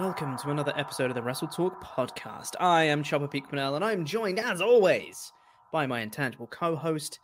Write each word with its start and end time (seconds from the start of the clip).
welcome 0.00 0.34
to 0.38 0.48
another 0.48 0.72
episode 0.76 1.10
of 1.10 1.14
the 1.14 1.22
Wrestle 1.22 1.46
Talk 1.46 1.84
podcast. 1.84 2.52
I 2.58 2.84
am 2.84 3.02
Chopper 3.02 3.28
Quinnell, 3.28 3.76
and 3.76 3.84
I'm 3.84 4.06
joined, 4.06 4.38
as 4.38 4.62
always, 4.62 5.30
by 5.72 5.86
my 5.86 6.00
intangible 6.00 6.46
co-host, 6.46 7.20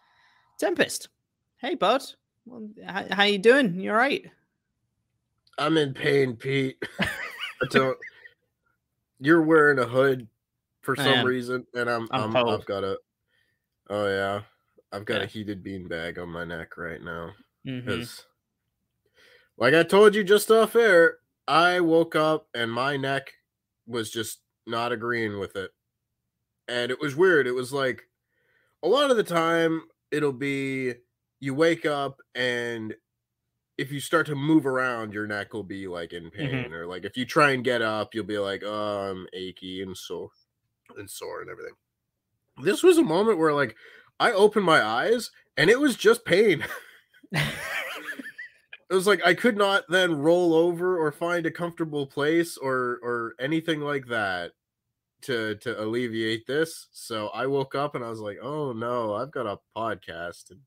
Tempest. 0.60 1.08
Hey, 1.56 1.74
bud. 1.74 2.02
How, 2.86 3.06
how 3.10 3.22
you 3.22 3.38
doing? 3.38 3.80
You 3.80 3.92
all 3.92 3.96
right? 3.96 4.26
I'm 5.56 5.78
in 5.78 5.94
pain, 5.94 6.36
Pete. 6.36 6.76
I 7.00 7.06
don't. 7.70 7.96
You're 9.20 9.40
wearing 9.40 9.78
a 9.78 9.86
hood 9.86 10.28
for 10.82 11.00
I 11.00 11.04
some 11.04 11.24
reason, 11.24 11.66
and 11.72 11.88
I'm, 11.88 12.06
I'm, 12.10 12.36
I'm 12.36 12.46
I've 12.46 12.66
got 12.66 12.84
a. 12.84 12.98
Oh 13.88 14.06
yeah, 14.06 14.42
I've 14.92 15.06
got 15.06 15.20
Yeah. 15.20 15.24
a 15.24 15.26
heated 15.28 15.62
bean 15.62 15.88
bag 15.88 16.18
on 16.18 16.28
my 16.28 16.44
neck 16.44 16.76
right 16.76 17.02
now 17.02 17.30
mm-hmm. 17.66 17.86
because, 17.86 18.26
like 19.56 19.72
I 19.72 19.82
told 19.82 20.14
you 20.14 20.22
just 20.22 20.50
off 20.50 20.76
air, 20.76 21.20
I 21.48 21.80
woke 21.80 22.16
up 22.16 22.48
and 22.54 22.72
my 22.72 22.96
neck 22.96 23.32
was 23.86 24.10
just 24.10 24.40
not 24.66 24.92
agreeing 24.92 25.38
with 25.38 25.56
it, 25.56 25.70
and 26.68 26.90
it 26.90 27.00
was 27.00 27.16
weird. 27.16 27.46
It 27.46 27.52
was 27.52 27.72
like 27.72 28.02
a 28.82 28.88
lot 28.88 29.10
of 29.10 29.16
the 29.16 29.22
time 29.22 29.82
it'll 30.10 30.32
be 30.32 30.94
you 31.40 31.54
wake 31.54 31.84
up 31.84 32.20
and 32.34 32.94
if 33.78 33.92
you 33.92 34.00
start 34.00 34.26
to 34.26 34.34
move 34.34 34.66
around, 34.66 35.12
your 35.12 35.26
neck 35.26 35.52
will 35.52 35.62
be 35.62 35.86
like 35.86 36.12
in 36.12 36.24
mm-hmm. 36.24 36.38
pain, 36.38 36.72
or 36.72 36.86
like 36.86 37.04
if 37.04 37.16
you 37.16 37.26
try 37.26 37.50
and 37.50 37.62
get 37.62 37.82
up, 37.82 38.14
you'll 38.14 38.24
be 38.24 38.38
like, 38.38 38.62
"Oh, 38.64 39.10
I'm 39.10 39.26
achy 39.32 39.82
and 39.82 39.96
sore, 39.96 40.30
and 40.96 41.10
sore 41.10 41.42
and 41.42 41.50
everything." 41.50 41.74
This 42.62 42.82
was 42.82 42.96
a 42.96 43.02
moment 43.02 43.38
where 43.38 43.52
like 43.52 43.76
I 44.18 44.32
opened 44.32 44.64
my 44.64 44.82
eyes 44.82 45.30
and 45.56 45.68
it 45.68 45.78
was 45.78 45.96
just 45.96 46.24
pain. 46.24 46.64
it 48.90 48.94
was 48.94 49.06
like 49.06 49.24
I 49.24 49.34
could 49.34 49.56
not 49.56 49.84
then 49.88 50.18
roll 50.18 50.54
over 50.54 50.98
or 50.98 51.10
find 51.12 51.46
a 51.46 51.50
comfortable 51.50 52.06
place 52.06 52.56
or 52.56 52.98
or 53.02 53.34
anything 53.40 53.80
like 53.80 54.06
that 54.06 54.52
to 55.22 55.56
to 55.56 55.82
alleviate 55.82 56.46
this. 56.46 56.88
So 56.92 57.28
I 57.28 57.46
woke 57.46 57.74
up 57.74 57.94
and 57.94 58.04
I 58.04 58.10
was 58.10 58.20
like, 58.20 58.38
"Oh 58.42 58.72
no, 58.72 59.14
I've 59.14 59.32
got 59.32 59.46
a 59.46 59.60
podcast 59.76 60.52
in, 60.52 60.62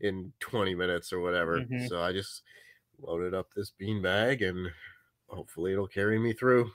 in 0.00 0.34
20 0.40 0.74
minutes 0.74 1.12
or 1.12 1.20
whatever." 1.20 1.66
Mhm. 1.68 1.88
So 1.88 2.02
I 2.02 2.12
just 2.12 2.42
loaded 2.98 3.34
up 3.34 3.54
this 3.54 3.70
bean 3.72 4.02
bag 4.02 4.42
and 4.42 4.68
hopefully 5.28 5.72
it'll 5.72 5.88
carry 5.88 6.18
me 6.18 6.32
through. 6.34 6.72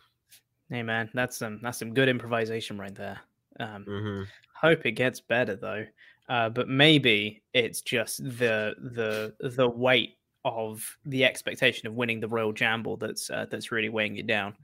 Hey, 0.69 0.83
man, 0.83 1.09
that's 1.13 1.37
some 1.37 1.59
that's 1.61 1.77
some 1.79 1.93
good 1.93 2.09
improvisation 2.09 2.77
right 2.77 2.95
there. 2.95 3.21
Um, 3.59 3.87
hmm 3.87 4.23
hope 4.55 4.85
it 4.85 4.93
gets 4.93 5.21
better 5.21 5.55
though 5.55 5.85
uh, 6.29 6.49
but 6.49 6.69
maybe 6.69 7.43
it's 7.53 7.81
just 7.81 8.23
the 8.23 8.75
the 8.79 9.35
the 9.55 9.69
weight 9.69 10.17
of 10.45 10.97
the 11.05 11.23
expectation 11.25 11.87
of 11.87 11.93
winning 11.93 12.19
the 12.19 12.27
royal 12.27 12.53
jamble 12.53 12.99
that's 12.99 13.29
uh, 13.29 13.45
that's 13.49 13.71
really 13.71 13.89
weighing 13.89 14.15
you 14.15 14.23
down. 14.23 14.55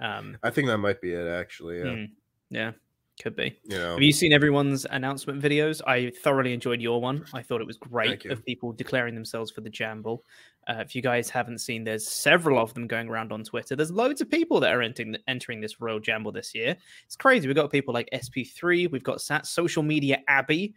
Um 0.00 0.36
I 0.42 0.50
think 0.50 0.68
that 0.68 0.78
might 0.78 1.00
be 1.00 1.12
it 1.12 1.26
actually. 1.28 1.78
Yeah. 1.78 1.94
hmm, 1.94 2.04
yeah 2.50 2.72
could 3.20 3.36
be. 3.36 3.58
You 3.64 3.76
know. 3.76 3.90
have 3.92 4.02
you 4.02 4.12
seen 4.12 4.32
everyone's 4.32 4.86
announcement 4.90 5.42
videos? 5.42 5.82
I 5.86 6.10
thoroughly 6.22 6.54
enjoyed 6.54 6.80
your 6.80 7.00
one. 7.00 7.24
I 7.34 7.42
thought 7.42 7.60
it 7.60 7.66
was 7.66 7.76
great 7.76 8.24
of 8.26 8.44
people 8.46 8.72
declaring 8.72 9.14
themselves 9.14 9.50
for 9.50 9.60
the 9.60 9.70
jamble. 9.70 10.20
Uh, 10.68 10.76
if 10.78 10.94
you 10.94 11.02
guys 11.02 11.28
haven't 11.28 11.58
seen 11.58 11.84
there's 11.84 12.06
several 12.06 12.58
of 12.58 12.72
them 12.74 12.86
going 12.86 13.08
around 13.08 13.32
on 13.32 13.44
twitter. 13.44 13.76
There's 13.76 13.90
loads 13.90 14.20
of 14.20 14.30
people 14.30 14.60
that 14.60 14.72
are 14.72 14.82
entering 14.82 15.16
entering 15.28 15.60
this 15.60 15.80
royal 15.80 16.00
jamble 16.00 16.32
this 16.32 16.54
year. 16.54 16.76
It's 17.04 17.16
crazy. 17.16 17.46
We've 17.46 17.56
got 17.56 17.70
people 17.70 17.92
like 17.92 18.08
sp3 18.12 18.90
we've 18.90 19.04
got 19.04 19.20
Sat- 19.20 19.46
social 19.46 19.82
media 19.82 20.18
abby 20.28 20.74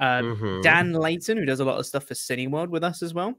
uh, 0.00 0.20
Mhm, 0.22 0.62
dan 0.62 0.92
layton 0.92 1.36
who 1.38 1.44
does 1.44 1.60
a 1.60 1.64
lot 1.64 1.78
of 1.78 1.86
stuff 1.86 2.04
for 2.04 2.14
cineworld 2.14 2.68
with 2.68 2.82
us 2.82 3.02
as 3.02 3.14
well 3.14 3.38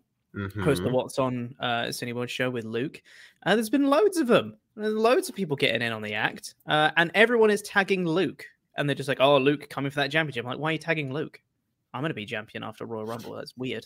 host 0.62 0.84
the 0.84 0.90
what's 0.90 1.20
on 1.20 1.56
uh, 1.60 1.86
cineworld 1.86 2.30
show 2.30 2.50
with 2.50 2.66
luke 2.66 3.02
uh, 3.46 3.56
there's 3.56 3.70
been 3.70 3.88
loads 3.88 4.18
of 4.18 4.28
them 4.28 4.56
there's 4.76 4.94
loads 4.94 5.30
of 5.30 5.36
people 5.36 5.56
getting 5.56 5.82
in 5.82 5.92
on 5.92 6.02
the 6.02 6.14
act 6.14 6.56
uh, 6.68 6.92
and 6.98 7.12
everyone 7.14 7.50
is 7.50 7.62
tagging 7.62 8.06
luke 8.06 8.46
and 8.78 8.90
they're 8.90 8.96
just 8.96 9.10
like 9.10 9.22
oh 9.22 9.38
luke 9.38 9.70
coming 9.70 9.92
for 9.92 10.00
that 10.00 10.12
championship 10.12 10.46
I'm 10.46 10.52
like 10.52 10.60
why 10.60 10.70
are 10.70 10.74
you 10.74 10.78
tagging 10.78 11.14
luke 11.14 11.42
i'm 11.94 12.02
going 12.02 12.10
to 12.10 12.16
be 12.16 12.26
champion 12.26 12.64
after 12.64 12.86
royal 12.86 13.06
rumble 13.06 13.34
that's 13.34 13.56
weird 13.58 13.86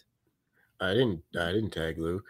I 0.82 0.94
didn't 0.94 1.22
I 1.38 1.52
didn't 1.52 1.72
tag 1.72 1.98
Luke. 1.98 2.26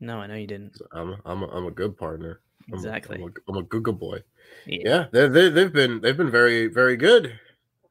no 0.00 0.18
i 0.18 0.26
know 0.26 0.34
you 0.34 0.46
didn't 0.46 0.78
I'm 0.92 1.10
a, 1.10 1.20
I'm 1.24 1.42
a, 1.42 1.46
I'm 1.48 1.66
a 1.66 1.70
good 1.70 1.96
partner. 1.96 2.40
I'm 2.68 2.74
Exactly. 2.74 3.16
I'm 3.16 3.22
a, 3.22 3.30
I'm 3.48 3.56
a 3.56 3.62
good, 3.62 3.82
good 3.82 3.98
boy. 3.98 4.22
yeah, 4.66 4.80
Yeah, 4.84 5.06
they, 5.10 5.28
they 5.28 5.48
they've 5.48 5.72
been 5.72 6.00
they've 6.00 6.16
been 6.16 6.30
very 6.30 6.66
very 6.66 6.96
good, 6.96 7.38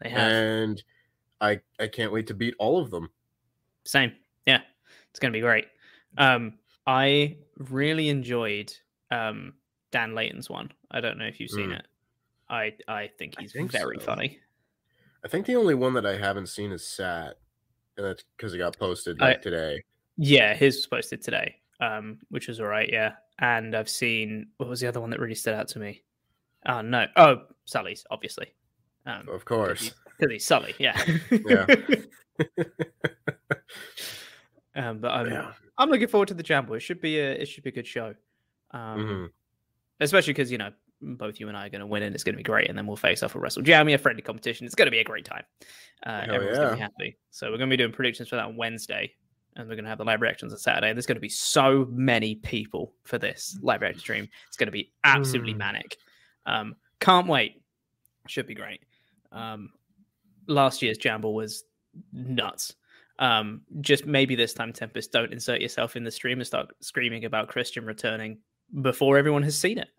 they 0.02 0.10
have 0.10 0.32
and 0.32 0.84
I 1.42 1.60
I 1.80 1.88
can't 1.88 2.12
wait 2.12 2.28
to 2.28 2.34
beat 2.34 2.56
all 2.60 2.80
of 2.80 2.92
them. 2.92 3.10
Same. 3.86 4.12
Yeah. 4.46 4.62
It's 5.18 5.20
going 5.20 5.34
to 5.34 5.38
be 5.38 5.42
great. 5.42 5.66
Um, 6.20 6.54
I 6.86 7.38
really 7.58 8.10
enjoyed 8.10 8.72
um, 9.10 9.54
Dan 9.92 10.14
Layton's 10.14 10.48
one. 10.48 10.72
I 10.92 11.02
don't 11.02 11.18
know 11.18 11.26
if 11.26 11.40
you've 11.40 11.50
seen 11.50 11.70
Mm. 11.72 11.80
it. 11.80 11.88
I 12.52 12.74
I 12.88 13.08
think 13.18 13.34
I 13.40 13.42
he's 13.42 13.52
think 13.52 13.72
very 13.72 13.98
so. 13.98 14.06
funny. 14.06 14.38
I 15.26 15.28
think 15.28 15.48
the 15.48 15.56
only 15.56 15.74
one 15.74 15.96
that 15.96 16.06
I 16.06 16.18
haven't 16.18 16.50
seen 16.50 16.72
is 16.72 16.86
Sat, 16.88 17.40
and 17.98 18.06
that's 18.06 18.24
because 18.38 18.54
it 18.54 18.60
got 18.60 18.78
posted 18.78 19.20
I- 19.20 19.34
today. 19.34 19.84
Yeah, 20.18 20.54
his 20.54 20.76
was 20.76 20.86
posted 20.86 21.24
today, 21.24 21.56
um, 21.80 22.20
which 22.30 22.48
was 22.48 22.60
all 22.60 22.68
right. 22.68 22.88
Yeah, 22.94 23.14
and 23.40 23.76
I've 23.76 23.90
seen 23.90 24.50
what 24.58 24.70
was 24.70 24.82
the 24.82 24.88
other 24.88 25.02
one 25.02 25.10
that 25.10 25.20
really 25.20 25.34
stood 25.34 25.56
out 25.56 25.68
to 25.70 25.80
me? 25.80 26.04
Oh 26.68 26.82
no! 26.82 27.08
Oh, 27.16 27.42
Sully's 27.66 28.06
obviously. 28.12 28.54
Um, 29.08 29.28
Of 29.30 29.46
course. 29.46 29.96
because 30.20 30.32
he's 30.32 30.46
Sully. 30.46 30.76
Yeah. 30.78 31.02
Yeah. 31.32 31.66
um, 34.78 35.00
but 35.00 35.12
I'm 35.12 35.30
Yeah. 35.30 35.54
I'm 35.78 35.90
looking 35.90 36.08
forward 36.08 36.28
to 36.30 36.34
the 36.34 36.44
Jambo. 36.44 36.74
It 36.76 36.80
should 36.82 37.02
be 37.02 37.20
a 37.20 37.32
it 37.34 37.48
should 37.48 37.64
be 37.64 37.70
a 37.70 37.74
good 37.74 37.88
show. 37.88 38.16
Um, 38.72 39.00
Mhm. 39.00 39.30
especially 40.00 40.34
because 40.34 40.52
you 40.52 40.58
know 40.58 40.72
both 41.02 41.40
you 41.40 41.48
and 41.48 41.56
I 41.56 41.68
are 41.68 41.70
going 41.70 41.82
to 41.82 41.86
win 41.88 42.02
and 42.04 42.16
it's 42.16 42.24
going 42.24 42.34
to 42.34 42.38
be 42.38 42.44
great, 42.44 42.70
and 42.70 42.78
then 42.78 42.88
we'll 42.88 42.96
face 42.96 43.22
off 43.22 43.36
at 43.36 43.42
Wrestle 43.42 43.62
Jammy, 43.62 43.94
a 43.94 43.98
friendly 44.00 44.24
competition. 44.24 44.66
It's 44.66 44.74
going 44.76 44.88
to 44.88 44.92
be 44.92 44.98
a 45.00 45.04
great 45.04 45.26
time. 45.26 45.44
Uh, 46.06 46.24
everyone's 46.32 46.58
going 46.58 46.70
to 46.70 46.76
be 46.76 46.82
happy. 46.82 47.18
So 47.30 47.48
we're 47.52 47.58
going 47.58 47.70
to 47.70 47.74
be 47.74 47.78
doing 47.78 47.92
predictions 47.92 48.30
for 48.30 48.36
that 48.38 48.46
on 48.46 48.56
Wednesday, 48.58 49.14
and 49.56 49.68
we're 49.70 49.76
going 49.76 49.84
to 49.86 49.90
have 49.90 50.00
the 50.00 50.06
live 50.06 50.22
reactions 50.22 50.52
on 50.54 50.58
Saturday. 50.60 50.90
And 50.90 50.98
there's 50.98 51.06
going 51.06 51.16
to 51.18 51.22
be 51.22 51.30
so 51.30 51.86
many 51.92 52.36
people 52.36 52.94
for 53.04 53.20
this 53.20 53.60
live 53.62 53.82
reaction 53.82 54.00
stream. 54.00 54.28
It's 54.48 54.58
going 54.58 54.68
to 54.68 54.72
be 54.72 54.92
absolutely 55.04 55.54
Mm. 55.54 55.58
manic. 55.58 55.98
Um, 56.48 56.76
can't 57.00 57.28
wait. 57.28 57.62
Should 58.28 58.48
be 58.48 58.56
great. 58.56 58.82
Um, 59.32 59.72
last 60.48 60.82
year's 60.82 60.98
Jamble 60.98 61.34
was 61.34 61.64
nuts. 62.12 62.76
Um, 63.20 63.62
just 63.82 64.06
maybe 64.06 64.36
this 64.36 64.54
time, 64.54 64.74
Tempest, 64.74 65.12
don't 65.12 65.34
insert 65.34 65.62
yourself 65.62 65.96
in 65.96 66.04
the 66.04 66.12
stream 66.12 66.40
and 66.40 66.48
start 66.48 66.70
screaming 66.82 67.26
about 67.26 67.48
Christian 67.48 67.86
returning 67.86 68.38
before 68.82 69.18
everyone 69.18 69.44
has 69.44 69.58
seen 69.58 69.80
it. 69.80 69.90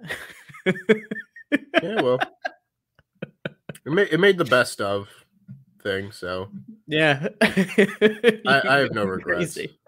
yeah, 1.82 2.00
well, 2.02 2.18
it 3.84 3.92
made 3.92 4.08
it 4.12 4.20
made 4.20 4.38
the 4.38 4.44
best 4.44 4.80
of 4.80 5.08
thing. 5.82 6.12
So 6.12 6.50
yeah, 6.86 7.28
I, 7.40 8.62
I 8.68 8.78
have 8.78 8.92
no 8.92 9.04
regrets. 9.04 9.54
Crazy. 9.54 9.78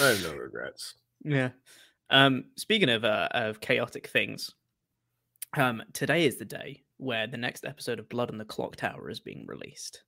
I 0.00 0.06
have 0.06 0.22
no 0.22 0.34
regrets. 0.34 0.94
Yeah. 1.24 1.50
Um, 2.10 2.44
speaking 2.56 2.90
of 2.90 3.04
uh, 3.04 3.28
of 3.32 3.60
chaotic 3.60 4.08
things, 4.08 4.54
um, 5.56 5.82
today 5.92 6.26
is 6.26 6.36
the 6.36 6.44
day 6.44 6.82
where 6.98 7.26
the 7.26 7.36
next 7.36 7.64
episode 7.64 7.98
of 7.98 8.08
Blood 8.08 8.30
on 8.30 8.38
the 8.38 8.44
Clock 8.44 8.76
Tower 8.76 9.10
is 9.10 9.20
being 9.20 9.44
released. 9.46 10.02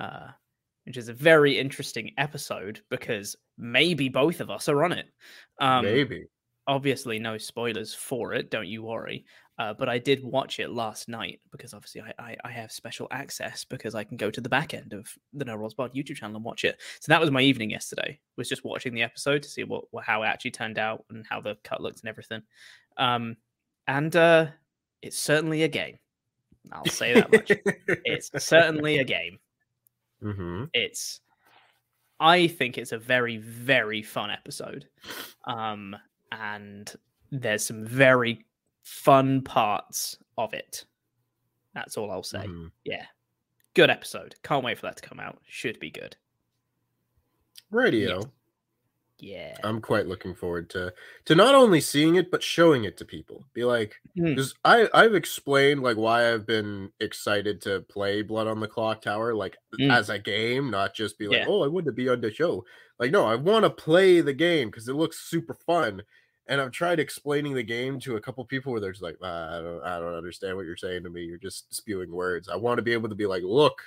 Uh, 0.00 0.28
which 0.86 0.96
is 0.96 1.08
a 1.08 1.14
very 1.14 1.58
interesting 1.58 2.10
episode 2.18 2.80
because 2.90 3.36
maybe 3.58 4.08
both 4.08 4.40
of 4.40 4.50
us 4.50 4.68
are 4.68 4.82
on 4.82 4.92
it. 4.92 5.06
Um, 5.60 5.84
maybe. 5.84 6.24
Obviously, 6.66 7.18
no 7.18 7.36
spoilers 7.36 7.94
for 7.94 8.32
it. 8.32 8.50
Don't 8.50 8.66
you 8.66 8.82
worry. 8.82 9.24
Uh, 9.58 9.74
but 9.74 9.90
I 9.90 9.98
did 9.98 10.24
watch 10.24 10.58
it 10.58 10.70
last 10.70 11.06
night 11.06 11.40
because 11.52 11.74
obviously 11.74 12.00
I, 12.00 12.12
I, 12.18 12.36
I, 12.46 12.50
have 12.50 12.72
special 12.72 13.06
access 13.10 13.62
because 13.62 13.94
I 13.94 14.04
can 14.04 14.16
go 14.16 14.30
to 14.30 14.40
the 14.40 14.48
back 14.48 14.72
end 14.72 14.94
of 14.94 15.06
the 15.34 15.44
No 15.44 15.54
Rolls 15.54 15.74
Barred 15.74 15.92
YouTube 15.92 16.16
channel 16.16 16.36
and 16.36 16.44
watch 16.44 16.64
it. 16.64 16.80
So 17.00 17.12
that 17.12 17.20
was 17.20 17.30
my 17.30 17.42
evening 17.42 17.68
yesterday. 17.68 18.18
Was 18.38 18.48
just 18.48 18.64
watching 18.64 18.94
the 18.94 19.02
episode 19.02 19.42
to 19.42 19.50
see 19.50 19.64
what, 19.64 19.84
what 19.90 20.04
how 20.04 20.22
it 20.22 20.28
actually 20.28 20.52
turned 20.52 20.78
out 20.78 21.04
and 21.10 21.26
how 21.28 21.42
the 21.42 21.58
cut 21.62 21.82
looked 21.82 22.00
and 22.00 22.08
everything. 22.08 22.40
Um, 22.96 23.36
and 23.86 24.16
uh, 24.16 24.46
it's 25.02 25.18
certainly 25.18 25.62
a 25.64 25.68
game. 25.68 25.98
I'll 26.72 26.86
say 26.86 27.14
that 27.14 27.30
much. 27.30 27.50
it's 28.04 28.30
certainly 28.42 28.98
a 28.98 29.04
game. 29.04 29.38
Mm-hmm. 30.22 30.64
It's, 30.74 31.20
I 32.18 32.46
think 32.46 32.78
it's 32.78 32.92
a 32.92 32.98
very 32.98 33.38
very 33.38 34.02
fun 34.02 34.30
episode, 34.30 34.86
um, 35.46 35.96
and 36.32 36.92
there's 37.30 37.64
some 37.64 37.84
very 37.84 38.44
fun 38.82 39.42
parts 39.42 40.16
of 40.36 40.52
it. 40.52 40.84
That's 41.74 41.96
all 41.96 42.10
I'll 42.10 42.22
say. 42.22 42.40
Mm-hmm. 42.40 42.66
Yeah, 42.84 43.06
good 43.74 43.90
episode. 43.90 44.34
Can't 44.42 44.64
wait 44.64 44.78
for 44.78 44.86
that 44.86 44.96
to 44.96 45.08
come 45.08 45.20
out. 45.20 45.40
Should 45.46 45.78
be 45.80 45.90
good. 45.90 46.16
Radio. 47.70 48.22
Yeah. 49.20 49.56
I'm 49.62 49.80
quite 49.80 50.06
looking 50.06 50.34
forward 50.34 50.70
to 50.70 50.92
to 51.26 51.34
not 51.34 51.54
only 51.54 51.80
seeing 51.80 52.16
it 52.16 52.30
but 52.30 52.42
showing 52.42 52.84
it 52.84 52.96
to 52.98 53.04
people. 53.04 53.44
Be 53.54 53.64
like, 53.64 53.96
because 54.14 54.54
mm. 54.54 54.56
I 54.64 54.88
I've 54.94 55.14
explained 55.14 55.82
like 55.82 55.96
why 55.96 56.32
I've 56.32 56.46
been 56.46 56.90
excited 57.00 57.60
to 57.62 57.80
play 57.82 58.22
Blood 58.22 58.46
on 58.46 58.60
the 58.60 58.68
Clock 58.68 59.02
Tower 59.02 59.34
like 59.34 59.56
mm. 59.78 59.92
as 59.92 60.10
a 60.10 60.18
game, 60.18 60.70
not 60.70 60.94
just 60.94 61.18
be 61.18 61.28
like, 61.28 61.38
yeah. 61.38 61.46
oh, 61.48 61.62
I 61.62 61.68
want 61.68 61.86
to 61.86 61.92
be 61.92 62.08
on 62.08 62.20
the 62.20 62.32
show. 62.32 62.64
Like, 62.98 63.10
no, 63.10 63.26
I 63.26 63.34
want 63.34 63.64
to 63.64 63.70
play 63.70 64.20
the 64.20 64.32
game 64.32 64.68
because 64.68 64.88
it 64.88 64.96
looks 64.96 65.20
super 65.20 65.54
fun. 65.54 66.02
And 66.46 66.60
I've 66.60 66.72
tried 66.72 66.98
explaining 66.98 67.54
the 67.54 67.62
game 67.62 68.00
to 68.00 68.16
a 68.16 68.20
couple 68.20 68.44
people 68.44 68.72
where 68.72 68.80
they're 68.80 68.90
just 68.90 69.02
like, 69.02 69.16
ah, 69.22 69.58
I 69.58 69.62
don't 69.62 69.84
I 69.84 69.98
don't 69.98 70.14
understand 70.14 70.56
what 70.56 70.66
you're 70.66 70.76
saying 70.76 71.04
to 71.04 71.10
me. 71.10 71.22
You're 71.22 71.38
just 71.38 71.74
spewing 71.74 72.10
words. 72.10 72.48
I 72.48 72.56
want 72.56 72.78
to 72.78 72.82
be 72.82 72.92
able 72.92 73.08
to 73.08 73.14
be 73.14 73.26
like, 73.26 73.42
look, 73.44 73.82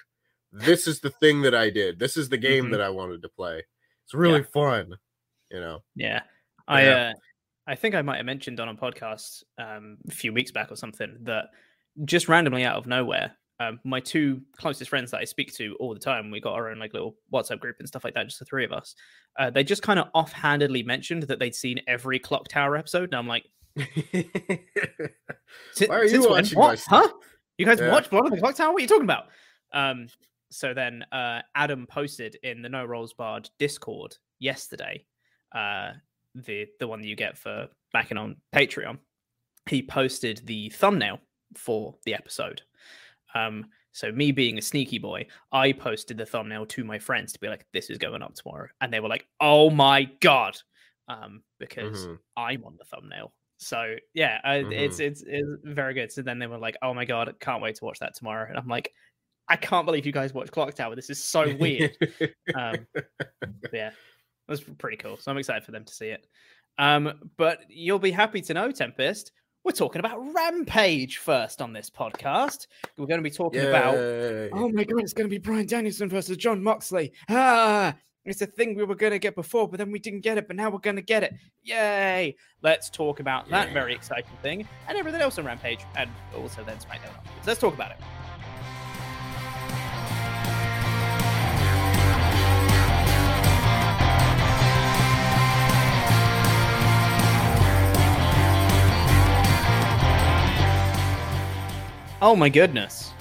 this 0.52 0.88
is 0.88 1.00
the 1.00 1.10
thing 1.10 1.42
that 1.42 1.56
I 1.56 1.70
did. 1.70 2.00
This 2.00 2.16
is 2.16 2.30
the 2.30 2.38
game 2.38 2.66
mm-hmm. 2.66 2.72
that 2.72 2.82
I 2.82 2.90
wanted 2.90 3.22
to 3.24 3.30
play. 3.30 3.64
It's 4.06 4.14
really 4.14 4.40
yeah. 4.40 4.46
fun 4.54 4.98
you 5.54 5.60
know. 5.60 5.84
Yeah, 5.96 6.22
I 6.68 6.84
yeah. 6.84 7.10
Uh, 7.10 7.14
I 7.66 7.76
think 7.76 7.96
I 7.96 8.02
might 8.02 8.18
have 8.18 8.26
mentioned 8.26 8.60
on 8.60 8.68
a 8.68 8.76
podcast 8.76 9.44
um, 9.58 9.98
a 10.10 10.12
few 10.12 10.34
weeks 10.34 10.52
back 10.52 10.70
or 10.72 10.76
something 10.76 11.16
that 11.22 11.46
just 12.04 12.28
randomly 12.28 12.66
out 12.66 12.76
of 12.76 12.88
nowhere, 12.88 13.38
um, 13.60 13.80
my 13.84 14.00
two 14.00 14.42
closest 14.58 14.90
friends 14.90 15.12
that 15.12 15.20
I 15.20 15.26
speak 15.26 15.54
to 15.56 15.76
all 15.80 15.94
the 15.94 16.00
time, 16.00 16.32
we 16.32 16.42
got 16.42 16.54
our 16.54 16.70
own 16.70 16.80
like 16.80 16.94
little 16.94 17.16
WhatsApp 17.32 17.60
group 17.60 17.78
and 17.80 17.88
stuff 17.88 18.04
like 18.04 18.16
that, 18.16 18.26
just 18.26 18.40
the 18.40 18.46
three 18.46 18.66
of 18.66 18.74
us. 18.74 18.96
Uh, 19.40 19.50
they 19.50 19.64
just 19.64 19.84
kind 19.84 20.00
of 20.00 20.08
offhandedly 20.14 20.84
mentioned 20.84 21.24
that 21.24 21.40
they'd 21.40 21.56
seen 21.56 21.80
every 21.88 22.20
Clock 22.20 22.48
Tower 22.50 22.76
episode, 22.76 23.06
and 23.06 23.16
I'm 23.16 23.28
like, 23.28 23.46
"Why 23.76 23.86
are 25.90 26.06
you 26.06 26.30
watching 26.30 26.60
what? 26.60 26.84
Huh? 26.88 27.08
You 27.58 27.66
guys 27.66 27.80
yeah. 27.80 27.92
watch 27.92 28.10
Blood 28.10 28.26
on 28.26 28.32
the 28.32 28.40
Clock 28.40 28.56
Tower? 28.56 28.74
What 28.74 28.80
are 28.80 28.82
you 28.82 28.88
talking 28.88 29.04
about?" 29.04 29.26
Um, 29.74 30.08
so 30.52 30.74
then 30.74 31.04
uh, 31.12 31.42
Adam 31.56 31.88
posted 31.88 32.38
in 32.44 32.62
the 32.62 32.70
No 32.70 32.84
Rolls 32.84 33.14
Barred 33.14 33.50
Discord 33.58 34.18
yesterday 34.40 35.06
uh, 35.54 35.92
the 36.36 36.68
the 36.80 36.88
one 36.88 37.02
that 37.02 37.08
you 37.08 37.16
get 37.16 37.38
for 37.38 37.68
backing 37.92 38.18
on 38.18 38.38
Patreon, 38.54 38.98
he 39.70 39.82
posted 39.82 40.42
the 40.46 40.70
thumbnail 40.70 41.20
for 41.56 41.96
the 42.06 42.14
episode. 42.14 42.62
Um, 43.36 43.66
so 43.92 44.12
me 44.12 44.32
being 44.32 44.58
a 44.58 44.62
sneaky 44.62 44.98
boy, 44.98 45.28
I 45.52 45.72
posted 45.72 46.18
the 46.18 46.26
thumbnail 46.26 46.66
to 46.68 46.84
my 46.84 46.98
friends 46.98 47.34
to 47.34 47.40
be 47.40 47.48
like, 47.48 47.66
"This 47.74 47.90
is 47.90 47.98
going 47.98 48.24
up 48.24 48.34
tomorrow," 48.36 48.68
and 48.82 48.92
they 48.92 49.00
were 49.00 49.10
like, 49.10 49.28
"Oh 49.40 49.70
my 49.70 50.06
god!" 50.20 50.58
Um, 51.08 51.44
because 51.60 52.06
mm-hmm. 52.06 52.16
I'm 52.36 52.64
on 52.66 52.78
the 52.78 52.86
thumbnail. 52.86 53.34
So 53.58 53.96
yeah, 54.14 54.40
uh, 54.44 54.50
mm-hmm. 54.50 54.72
it's, 54.72 55.00
it's 55.00 55.24
it's 55.26 55.48
very 55.64 55.94
good. 55.94 56.12
So 56.12 56.22
then 56.22 56.40
they 56.40 56.48
were 56.48 56.58
like, 56.58 56.78
"Oh 56.82 56.94
my 56.94 57.06
god, 57.06 57.34
can't 57.40 57.62
wait 57.62 57.76
to 57.76 57.86
watch 57.86 58.00
that 58.00 58.16
tomorrow," 58.16 58.48
and 58.50 58.58
I'm 58.58 58.68
like, 58.68 58.92
"I 59.48 59.56
can't 59.56 59.86
believe 59.86 60.06
you 60.06 60.12
guys 60.12 60.34
watch 60.34 60.52
Clock 60.52 60.74
Tower. 60.74 60.96
This 60.96 61.12
is 61.12 61.24
so 61.24 61.56
weird." 61.56 61.96
um, 62.56 62.88
yeah, 63.72 63.92
was 64.48 64.62
pretty 64.62 64.98
cool. 64.98 65.18
So 65.18 65.32
I'm 65.32 65.38
excited 65.38 65.64
for 65.64 65.72
them 65.72 65.86
to 65.86 65.94
see 65.94 66.08
it. 66.08 66.28
Um, 66.78 67.14
but 67.38 67.60
you'll 67.70 68.00
be 68.00 68.12
happy 68.12 68.42
to 68.42 68.54
know, 68.54 68.72
Tempest, 68.72 69.32
we're 69.64 69.72
talking 69.72 70.00
about 70.00 70.20
Rampage 70.34 71.18
first 71.18 71.62
on 71.62 71.72
this 71.72 71.90
podcast. 71.90 72.68
We're 72.98 73.06
going 73.06 73.24
to 73.24 73.30
be 73.30 73.34
talking 73.34 73.62
Yay. 73.62 73.70
about. 73.70 73.96
Oh 74.54 74.70
my 74.70 74.84
god, 74.84 75.02
it's 75.02 75.14
going 75.14 75.30
to 75.30 75.34
be 75.34 75.38
Bryan 75.38 75.66
Danielson 75.66 76.10
versus 76.10 76.36
Jon 76.36 76.62
Moxley. 76.62 77.14
Ah, 77.30 77.96
it's 78.26 78.42
a 78.42 78.46
thing 78.46 78.76
we 78.76 78.84
were 78.84 78.96
going 78.96 79.12
to 79.12 79.20
get 79.20 79.36
before, 79.36 79.70
but 79.70 79.78
then 79.78 79.92
we 79.92 80.00
didn't 80.00 80.22
get 80.22 80.38
it, 80.38 80.48
but 80.48 80.56
now 80.56 80.70
we're 80.70 80.80
going 80.80 80.96
to 80.98 81.02
get 81.02 81.24
it. 81.24 81.34
Yay! 81.62 82.36
Let's 82.62 82.90
talk 82.90 83.20
about 83.20 83.50
that 83.50 83.72
very 83.72 83.94
exciting 83.94 84.32
thing 84.42 84.68
and 84.88 84.98
everything 84.98 85.22
else 85.22 85.38
on 85.38 85.46
Rampage, 85.46 85.82
and 85.96 86.10
also 86.36 86.64
then 86.64 86.78
SmackDown. 86.78 87.16
Let's 87.46 87.60
talk 87.60 87.74
about 87.74 87.92
it. 87.92 87.98
Oh 102.26 102.38
my 102.38 102.48
goodness. 102.48 103.12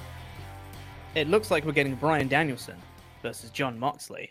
It 1.17 1.27
looks 1.27 1.51
like 1.51 1.65
we're 1.65 1.73
getting 1.73 1.97
Bryan 1.97 2.29
Danielson 2.29 2.77
versus 3.21 3.51
Jon 3.51 3.77
Moxley 3.77 4.31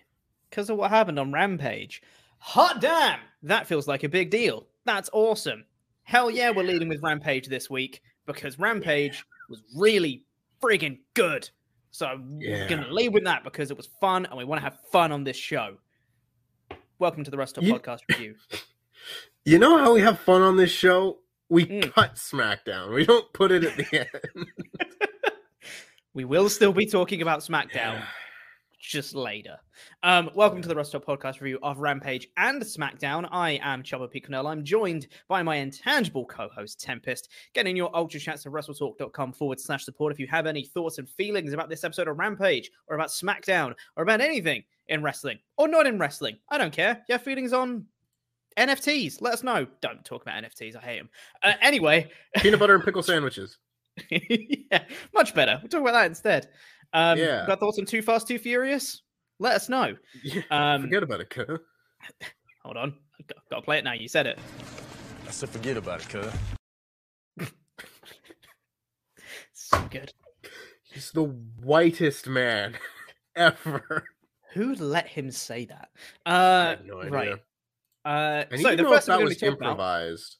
because 0.49 0.69
of 0.69 0.77
what 0.77 0.89
happened 0.89 1.19
on 1.19 1.33
Rampage. 1.33 2.01
Hot 2.37 2.79
damn! 2.79 3.19
That 3.43 3.67
feels 3.67 3.85
like 3.85 4.05
a 4.05 4.09
big 4.09 4.29
deal. 4.29 4.67
That's 4.85 5.09
awesome. 5.11 5.65
Hell 6.03 6.31
yeah, 6.31 6.51
we're 6.51 6.63
leading 6.63 6.87
with 6.87 7.03
Rampage 7.03 7.49
this 7.49 7.69
week 7.69 8.01
because 8.25 8.59
Rampage 8.59 9.25
was 9.49 9.61
really 9.75 10.23
friggin' 10.63 10.99
good. 11.15 11.49
So 11.91 12.21
yeah. 12.37 12.65
we're 12.69 12.83
to 12.83 12.93
lead 12.93 13.13
with 13.13 13.25
that 13.25 13.43
because 13.43 13.71
it 13.71 13.77
was 13.77 13.89
fun 13.99 14.25
and 14.25 14.37
we 14.37 14.45
want 14.45 14.59
to 14.59 14.63
have 14.63 14.77
fun 14.89 15.11
on 15.11 15.25
this 15.25 15.35
show. 15.35 15.79
Welcome 16.97 17.25
to 17.25 17.31
the 17.31 17.37
Rest 17.37 17.57
of 17.57 17.65
you, 17.65 17.73
Podcast 17.73 18.03
Review. 18.07 18.35
You 19.43 19.57
know 19.57 19.79
how 19.79 19.91
we 19.91 20.01
have 20.01 20.19
fun 20.19 20.43
on 20.43 20.55
this 20.55 20.69
show? 20.69 21.17
We 21.51 21.65
mm. 21.65 21.93
cut 21.93 22.15
SmackDown. 22.15 22.93
We 22.93 23.05
don't 23.05 23.31
put 23.33 23.51
it 23.51 23.65
at 23.65 23.75
the 23.75 23.99
end. 24.35 24.47
we 26.13 26.23
will 26.23 26.47
still 26.49 26.71
be 26.71 26.85
talking 26.85 27.21
about 27.21 27.41
SmackDown 27.41 27.73
yeah. 27.73 28.05
just 28.79 29.13
later. 29.13 29.57
Um, 30.01 30.29
welcome 30.33 30.61
to 30.61 30.69
the 30.69 30.75
Rust 30.75 30.93
podcast 30.93 31.41
review 31.41 31.59
of 31.61 31.79
Rampage 31.79 32.29
and 32.37 32.61
SmackDown. 32.61 33.27
I 33.31 33.59
am 33.63 33.83
Chopper 33.83 34.07
Picknell. 34.07 34.47
I'm 34.47 34.63
joined 34.63 35.07
by 35.27 35.43
my 35.43 35.57
intangible 35.57 36.25
co-host 36.25 36.79
Tempest. 36.79 37.27
Getting 37.53 37.75
your 37.75 37.93
ultra 37.93 38.21
chats 38.21 38.45
at 38.45 38.53
WrestleTalk.com 38.53 39.33
forward 39.33 39.59
slash 39.59 39.83
support. 39.83 40.13
If 40.13 40.19
you 40.19 40.27
have 40.27 40.47
any 40.47 40.63
thoughts 40.63 40.99
and 40.99 41.09
feelings 41.09 41.51
about 41.51 41.67
this 41.67 41.83
episode 41.83 42.07
of 42.07 42.17
Rampage 42.17 42.71
or 42.87 42.95
about 42.95 43.09
SmackDown 43.09 43.73
or 43.97 44.03
about 44.03 44.21
anything 44.21 44.63
in 44.87 45.03
wrestling 45.03 45.39
or 45.57 45.67
not 45.67 45.85
in 45.85 45.99
wrestling, 45.99 46.37
I 46.49 46.57
don't 46.57 46.71
care. 46.71 47.03
You 47.09 47.13
have 47.13 47.23
feelings 47.23 47.51
on 47.51 47.87
NFTs. 48.57 49.21
Let 49.21 49.33
us 49.33 49.43
know. 49.43 49.65
Don't 49.81 50.03
talk 50.03 50.21
about 50.21 50.43
NFTs. 50.43 50.75
I 50.75 50.79
hate 50.79 50.97
them. 50.97 51.09
Uh, 51.43 51.53
anyway, 51.61 52.09
peanut 52.37 52.59
butter 52.59 52.75
and 52.75 52.83
pickle 52.83 53.03
sandwiches. 53.03 53.57
yeah, 54.09 54.83
much 55.13 55.33
better. 55.33 55.59
We'll 55.61 55.69
talk 55.69 55.81
about 55.81 55.93
that 55.93 56.05
instead. 56.05 56.49
Um, 56.93 57.17
yeah. 57.17 57.45
Got 57.47 57.59
thoughts 57.59 57.79
on 57.79 57.85
Too 57.85 58.01
Fast, 58.01 58.27
Too 58.27 58.39
Furious? 58.39 59.01
Let 59.39 59.55
us 59.55 59.69
know. 59.69 59.95
Yeah, 60.23 60.41
um, 60.51 60.83
forget 60.83 61.03
about 61.03 61.21
it, 61.21 61.29
cuz. 61.29 61.59
Hold 62.63 62.77
on. 62.77 62.93
I've 63.19 63.27
got, 63.27 63.37
got 63.49 63.55
to 63.57 63.61
play 63.63 63.77
it 63.79 63.83
now. 63.83 63.93
You 63.93 64.07
said 64.07 64.27
it. 64.27 64.39
I 65.27 65.31
said 65.31 65.49
forget 65.49 65.77
about 65.77 66.01
it, 66.01 66.09
cuz. 66.09 67.49
so 69.53 69.87
good. 69.89 70.13
He's 70.83 71.11
the 71.11 71.23
whitest 71.23 72.27
man 72.27 72.75
ever. 73.35 74.03
Who 74.53 74.69
would 74.69 74.81
let 74.81 75.07
him 75.07 75.31
say 75.31 75.65
that? 75.65 75.89
Uh, 76.25 76.75
no 76.85 77.03
right. 77.09 77.39
Uh, 78.05 78.45
I 78.51 78.55
need 78.55 78.63
so 78.63 78.75
to 78.75 78.83
know 78.83 78.93
if 78.93 79.05
that 79.05 79.21
was 79.21 79.43
improvised. 79.43 80.37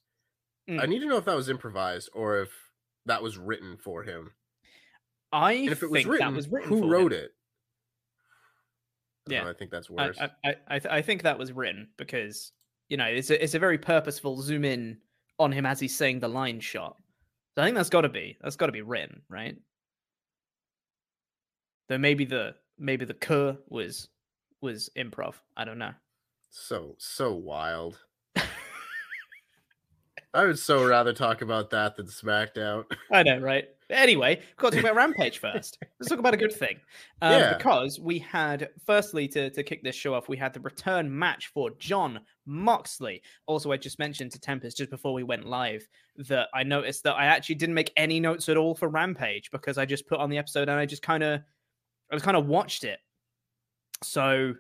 Mm. 0.70 0.82
I 0.82 0.86
need 0.86 1.00
to 1.00 1.08
know 1.08 1.18
if 1.18 1.26
that 1.26 1.36
was 1.36 1.50
improvised 1.50 2.10
or 2.14 2.40
if 2.40 2.50
that 3.06 3.22
was 3.22 3.38
written 3.38 3.78
for 3.78 4.04
him. 4.04 4.32
I 5.32 5.54
And 5.54 5.70
if 5.70 5.84
it 5.84 5.90
was 5.90 6.06
written, 6.06 6.28
that 6.28 6.36
was 6.36 6.50
written. 6.50 6.70
who 6.70 6.90
wrote 6.90 7.14
him. 7.14 7.20
it? 7.20 7.32
Yeah. 9.28 9.44
Oh, 9.46 9.50
I 9.50 9.54
think 9.54 9.72
that's 9.72 9.90
worse. 9.90 10.20
I, 10.20 10.30
I, 10.44 10.56
I, 10.68 10.80
th- 10.80 10.94
I 10.94 11.02
think 11.02 11.24
that 11.24 11.38
was 11.38 11.52
written 11.52 11.90
because 11.98 12.52
you 12.90 12.98
know 12.98 13.06
it's 13.06 13.30
a, 13.30 13.42
it's 13.42 13.54
a 13.54 13.60
very 13.60 13.78
purposeful 13.78 14.42
zoom 14.42 14.66
in 14.66 14.98
on 15.40 15.52
him 15.52 15.66
as 15.66 15.80
he's 15.80 15.96
saying 15.96 16.20
the 16.20 16.28
line 16.28 16.60
shot. 16.60 16.98
So 17.56 17.62
I 17.62 17.66
think 17.66 17.76
that's 17.76 17.90
got 17.90 18.02
to 18.02 18.10
be 18.10 18.38
that's 18.42 18.56
got 18.56 18.68
to 18.68 18.72
be 18.72 18.82
written, 18.82 19.22
right? 19.30 19.56
Though 21.90 21.98
maybe 21.98 22.26
the 22.26 22.56
maybe 22.80 23.06
the 23.06 23.14
cur 23.14 23.58
was 23.68 24.10
was 24.62 24.90
improv. 24.98 25.36
I 25.56 25.66
don't 25.66 25.78
know. 25.78 25.94
So 26.52 26.96
so 27.00 27.34
wild. 27.34 27.98
I 30.34 30.46
would 30.46 30.60
so 30.60 30.86
rather 30.86 31.14
talk 31.14 31.42
about 31.42 31.70
that 31.70 31.96
than 31.96 32.08
SmackDown. 32.08 32.84
I 33.12 33.24
know, 33.24 33.40
right? 33.40 33.70
Anyway, 33.90 34.36
we've 34.36 34.56
got 34.58 34.72
to 34.72 34.78
talk 34.78 34.86
about 34.86 34.96
Rampage 34.96 35.40
first. 35.40 35.78
Let's 36.00 36.10
talk 36.10 36.20
about 36.20 36.34
a 36.34 36.38
good 36.38 36.52
thing. 36.54 36.78
Um, 37.22 37.32
Yeah. 37.32 37.54
Because 37.58 38.00
we 38.00 38.20
had, 38.20 38.70
firstly, 38.86 39.28
to, 39.30 39.50
to 39.50 39.64
kick 39.64 39.82
this 39.84 39.96
show 39.96 40.14
off, 40.14 40.30
we 40.30 40.38
had 40.38 40.54
the 40.54 40.60
return 40.62 41.18
match 41.18 41.48
for 41.54 41.72
Jon 41.72 42.20
Moxley. 42.46 43.22
Also, 43.48 43.72
I 43.72 43.78
just 43.78 44.00
mentioned 44.00 44.32
to 44.32 44.40
Tempest 44.40 44.78
just 44.78 44.90
before 44.90 45.14
we 45.14 45.24
went 45.24 45.46
live 45.46 45.88
that 46.18 46.48
I 46.54 46.64
noticed 46.64 47.04
that 47.04 47.16
I 47.16 47.26
actually 47.26 47.56
didn't 47.56 47.76
make 47.76 47.92
any 47.98 48.20
notes 48.20 48.48
at 48.50 48.58
all 48.58 48.76
for 48.76 48.88
Rampage 48.88 49.52
because 49.52 49.78
I 49.78 49.86
just 49.86 50.08
put 50.08 50.20
on 50.20 50.30
the 50.30 50.38
episode 50.38 50.70
and 50.70 50.80
I 50.80 50.86
just 50.86 51.02
kind 51.02 51.24
of, 51.24 51.42
I 52.10 52.16
was 52.16 52.24
kind 52.24 52.38
of 52.38 52.48
watched 52.48 52.84
it. 52.86 53.00
So, 54.04 54.54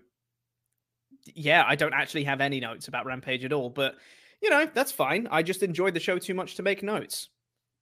yeah, 1.35 1.63
I 1.67 1.75
don't 1.75 1.93
actually 1.93 2.23
have 2.25 2.41
any 2.41 2.59
notes 2.59 2.87
about 2.87 3.05
Rampage 3.05 3.45
at 3.45 3.53
all, 3.53 3.69
but 3.69 3.95
you 4.41 4.49
know, 4.49 4.67
that's 4.73 4.91
fine. 4.91 5.27
I 5.29 5.43
just 5.43 5.61
enjoyed 5.63 5.93
the 5.93 5.99
show 5.99 6.17
too 6.17 6.33
much 6.33 6.55
to 6.55 6.63
make 6.63 6.81
notes. 6.83 7.29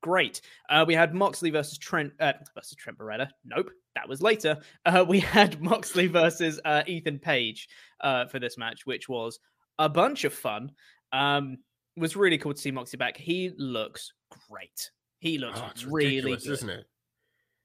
Great. 0.02 0.42
Uh, 0.70 0.86
we 0.88 0.94
had 0.94 1.14
Moxley 1.14 1.50
versus 1.50 1.78
Trent 1.78 2.14
uh, 2.20 2.34
versus 2.56 2.76
Trent 2.76 2.98
Beretta. 2.98 3.30
Nope, 3.46 3.70
that 3.96 4.08
was 4.08 4.22
later. 4.22 4.58
Uh, 4.86 5.06
we 5.08 5.20
had 5.38 5.62
Moxley 5.62 6.08
versus 6.08 6.60
uh, 6.64 6.84
Ethan 6.88 7.20
Page 7.20 7.68
uh, 8.02 8.26
for 8.28 8.40
this 8.40 8.58
match, 8.58 8.86
which 8.86 9.10
was 9.10 9.40
a 9.78 9.90
bunch 9.90 10.24
of 10.24 10.34
fun. 10.34 10.72
Um, 11.12 11.58
it 11.96 12.02
was 12.02 12.16
really 12.16 12.38
cool 12.38 12.54
to 12.54 12.60
see 12.62 12.72
Moxley 12.72 12.98
back. 12.98 13.18
He 13.18 13.52
looks 13.58 14.14
great. 14.50 14.92
He 15.20 15.38
looks 15.38 15.60
Oh, 15.62 15.90
really 15.90 16.22
good. 16.36 16.48
isn't 16.48 16.70
it? 16.70 16.86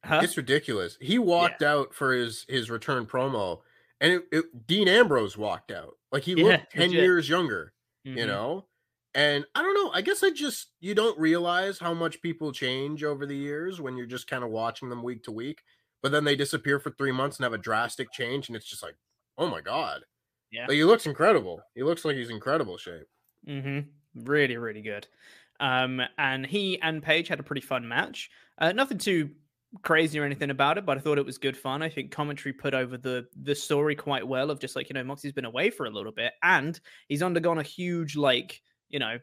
Huh? 0.04 0.20
It's 0.24 0.36
ridiculous. 0.36 0.98
He 1.00 1.18
walked 1.18 1.62
out 1.62 1.94
for 1.94 2.12
his 2.12 2.44
his 2.48 2.68
return 2.70 3.06
promo, 3.06 3.60
and 4.00 4.12
it, 4.14 4.24
it, 4.32 4.66
Dean 4.66 4.88
Ambrose 4.88 5.36
walked 5.36 5.70
out 5.70 5.94
like 6.12 6.22
he 6.24 6.34
Yeah, 6.34 6.44
looked 6.44 6.70
ten 6.70 6.92
legit. 6.92 6.96
years 6.96 7.28
younger. 7.28 7.72
You 8.16 8.26
Mhm. 8.26 8.26
know, 8.26 8.68
and 9.14 9.44
I 9.54 9.62
don't 9.62 9.74
know. 9.74 9.90
I 9.92 10.02
guess 10.02 10.22
I 10.22 10.30
just 10.30 10.72
you 10.80 10.94
don't 10.94 11.18
realize 11.18 11.78
how 11.78 11.94
much 11.94 12.20
people 12.22 12.52
change 12.52 13.02
over 13.04 13.26
the 13.26 13.36
years 13.36 13.80
when 13.80 13.96
you're 13.96 14.06
just 14.06 14.26
kind 14.28 14.44
of 14.44 14.50
watching 14.50 14.88
them 14.88 15.02
week 15.02 15.24
to 15.24 15.32
week, 15.32 15.62
but 16.02 16.12
then 16.12 16.24
they 16.24 16.36
disappear 16.36 16.78
for 16.80 16.90
three 16.90 17.12
months 17.12 17.38
and 17.38 17.44
have 17.44 17.52
a 17.54 17.58
drastic 17.58 18.12
change, 18.12 18.48
and 18.48 18.56
it's 18.56 18.68
just 18.68 18.82
like, 18.82 18.96
oh 19.38 19.48
my 19.48 19.60
god. 19.60 20.04
Yeah. 20.50 20.68
Like, 20.68 20.76
he 20.76 20.84
looks 20.84 21.06
incredible. 21.06 21.62
He 21.74 21.82
looks 21.82 22.04
like 22.04 22.16
he's 22.16 22.30
incredible 22.30 22.78
shape. 22.78 23.06
Mm-hmm. 23.46 24.24
Really, 24.24 24.56
really 24.56 24.82
good. 24.82 25.06
Um, 25.60 26.00
and 26.18 26.46
he 26.46 26.80
and 26.80 27.02
Page 27.02 27.28
had 27.28 27.40
a 27.40 27.44
pretty 27.44 27.60
fun 27.60 27.86
match. 27.86 28.30
Uh, 28.58 28.72
nothing 28.72 28.98
too 28.98 29.30
crazy 29.82 30.18
or 30.18 30.24
anything 30.24 30.50
about 30.50 30.78
it, 30.78 30.86
but 30.86 30.96
I 30.96 31.00
thought 31.00 31.18
it 31.18 31.26
was 31.26 31.38
good 31.38 31.56
fun. 31.56 31.82
I 31.82 31.88
think 31.88 32.10
commentary 32.10 32.52
put 32.52 32.74
over 32.74 32.96
the 32.96 33.26
the 33.42 33.54
story 33.54 33.94
quite 33.94 34.26
well 34.26 34.50
of 34.50 34.60
just 34.60 34.76
like 34.76 34.88
you 34.88 34.94
know 34.94 35.04
Moxie's 35.04 35.32
been 35.32 35.44
away 35.44 35.70
for 35.70 35.86
a 35.86 35.90
little 35.90 36.12
bit 36.12 36.32
and 36.42 36.78
he's 37.08 37.22
undergone 37.22 37.58
a 37.58 37.62
huge 37.62 38.16
like 38.16 38.60
you 38.88 38.98
know 38.98 39.18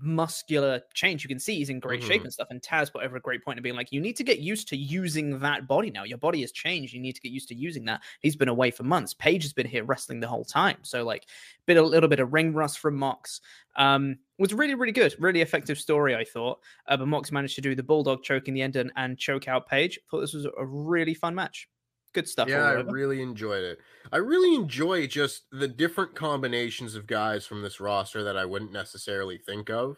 muscular 0.00 0.80
change. 0.94 1.22
You 1.22 1.28
can 1.28 1.38
see 1.38 1.56
he's 1.56 1.68
in 1.68 1.80
great 1.80 2.02
shape 2.02 2.22
Mhm. 2.22 2.24
and 2.24 2.32
stuff. 2.32 2.48
And 2.50 2.60
Taz 2.62 2.92
put 2.92 3.04
over 3.04 3.16
a 3.16 3.20
great 3.20 3.44
point 3.44 3.58
of 3.58 3.62
being 3.62 3.76
like, 3.76 3.92
you 3.92 4.00
need 4.00 4.16
to 4.16 4.24
get 4.24 4.38
used 4.38 4.68
to 4.68 4.76
using 4.76 5.38
that 5.40 5.66
body 5.68 5.90
now. 5.90 6.04
Your 6.04 6.18
body 6.18 6.40
has 6.40 6.52
changed. 6.52 6.94
You 6.94 7.00
need 7.00 7.14
to 7.14 7.20
get 7.20 7.32
used 7.32 7.48
to 7.48 7.54
using 7.54 7.84
that. 7.86 8.02
He's 8.20 8.36
been 8.36 8.48
away 8.48 8.70
for 8.70 8.82
months. 8.84 9.12
Page 9.14 9.42
has 9.42 9.52
been 9.52 9.66
here 9.66 9.84
wrestling 9.84 10.20
the 10.20 10.28
whole 10.28 10.44
time. 10.44 10.78
So 10.82 11.04
like, 11.04 11.26
bit 11.66 11.76
a 11.76 11.82
little 11.82 12.08
bit 12.08 12.20
of 12.20 12.32
ring 12.32 12.52
rust 12.54 12.78
from 12.78 12.96
Mox. 12.96 13.40
Um, 13.76 14.18
was 14.38 14.52
really 14.52 14.74
really 14.74 14.92
good, 14.92 15.14
really 15.18 15.40
effective 15.40 15.78
story. 15.78 16.16
I 16.16 16.24
thought. 16.24 16.60
Uh, 16.88 16.96
but 16.96 17.06
Mox 17.08 17.30
managed 17.30 17.54
to 17.56 17.60
do 17.60 17.74
the 17.74 17.82
bulldog 17.82 18.22
choke 18.22 18.48
in 18.48 18.54
the 18.54 18.62
end 18.62 18.76
and, 18.76 18.90
and 18.96 19.18
choke 19.18 19.46
out 19.48 19.68
Page. 19.68 19.98
Thought 20.10 20.20
this 20.20 20.32
was 20.34 20.46
a 20.46 20.64
really 20.66 21.14
fun 21.14 21.34
match. 21.34 21.68
Good 22.14 22.28
stuff. 22.28 22.48
Yeah, 22.48 22.64
I 22.64 22.72
really 22.74 23.22
enjoyed 23.22 23.64
it. 23.64 23.78
I 24.10 24.18
really 24.18 24.54
enjoy 24.54 25.06
just 25.06 25.44
the 25.50 25.68
different 25.68 26.14
combinations 26.14 26.94
of 26.94 27.06
guys 27.06 27.46
from 27.46 27.62
this 27.62 27.80
roster 27.80 28.22
that 28.24 28.36
I 28.36 28.44
wouldn't 28.44 28.72
necessarily 28.72 29.38
think 29.38 29.70
of. 29.70 29.96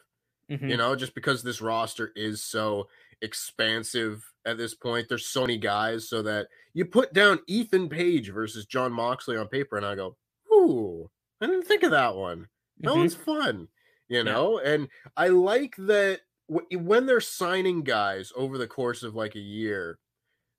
Mhm. 0.48 0.70
You 0.70 0.76
know, 0.76 0.94
just 0.94 1.14
because 1.14 1.42
this 1.42 1.60
roster 1.60 2.12
is 2.14 2.42
so 2.44 2.88
expansive 3.22 4.32
at 4.44 4.58
this 4.58 4.74
point, 4.74 5.08
there's 5.08 5.26
so 5.26 5.40
many 5.42 5.58
guys, 5.58 6.08
so 6.08 6.22
that 6.22 6.48
you 6.74 6.84
put 6.84 7.12
down 7.12 7.40
Ethan 7.48 7.88
Page 7.88 8.30
versus 8.30 8.66
Jon 8.66 8.92
Moxley 8.92 9.36
on 9.36 9.48
paper, 9.48 9.76
and 9.76 9.86
I 9.86 9.94
go, 9.96 10.16
"Ooh, 10.52 11.10
I 11.40 11.46
didn't 11.46 11.64
think 11.66 11.82
of 11.82 11.90
that 11.92 12.14
one. 12.14 12.48
That 12.84 12.94
Mhm. 12.94 12.96
one's 12.96 13.14
fun." 13.16 13.68
You 14.08 14.22
know, 14.22 14.58
and 14.58 14.88
I 15.16 15.28
like 15.28 15.76
that 15.78 16.22
when 16.46 17.06
they're 17.06 17.20
signing 17.22 17.82
guys 17.82 18.32
over 18.36 18.58
the 18.58 18.68
course 18.68 19.02
of 19.02 19.14
like 19.14 19.34
a 19.34 19.40
year, 19.40 19.98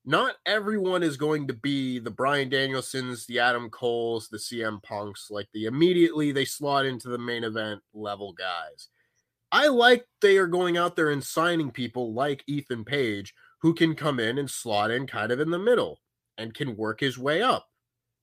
not 0.05 0.35
everyone 0.45 1.01
is 1.01 1.17
going 1.17 1.47
to 1.47 1.53
be 1.53 1.97
the 1.97 2.11
Bryan 2.11 2.49
Danielsons, 2.49 3.25
the 3.25 3.39
Adam 3.39 3.69
Coles, 3.69 4.27
the 4.29 4.37
CM 4.37 4.81
Punks, 4.83 5.29
like 5.31 5.47
the 5.53 5.65
immediately 5.65 6.31
they 6.31 6.45
slot 6.45 6.85
into 6.85 7.09
the 7.09 7.17
main 7.17 7.43
event 7.43 7.81
level 7.93 8.33
guys. 8.33 8.89
I 9.51 9.67
like 9.67 10.05
they 10.21 10.37
are 10.37 10.47
going 10.47 10.77
out 10.77 10.95
there 10.95 11.09
and 11.09 11.23
signing 11.23 11.71
people 11.71 12.13
like 12.13 12.43
Ethan 12.45 12.85
Page 12.85 13.33
who 13.61 13.73
can 13.73 13.95
come 13.95 14.19
in 14.19 14.37
and 14.37 14.49
slot 14.49 14.91
in 14.91 15.07
kind 15.07 15.31
of 15.31 15.39
in 15.39 15.49
the 15.49 15.57
middle 15.57 15.99
and 16.37 16.53
can 16.53 16.75
work 16.75 16.99
his 16.99 17.17
way 17.17 17.41
up. 17.41 17.65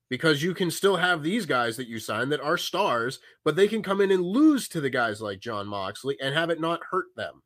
Because 0.09 0.43
you 0.43 0.53
can 0.53 0.69
still 0.69 0.97
have 0.97 1.23
these 1.23 1.45
guys 1.45 1.75
that 1.77 1.87
you 1.87 1.97
sign 1.97 2.29
that 2.29 2.39
are 2.39 2.57
stars, 2.57 3.19
but 3.43 3.55
they 3.55 3.67
can 3.67 3.81
come 3.81 3.99
in 3.99 4.11
and 4.11 4.23
lose 4.23 4.69
to 4.69 4.79
the 4.79 4.89
guys 4.89 5.21
like 5.21 5.39
Jon 5.39 5.67
Moxley 5.67 6.17
and 6.21 6.35
have 6.35 6.49
it 6.49 6.61
not 6.61 6.81
hurt 6.91 7.07
them. 7.15 7.41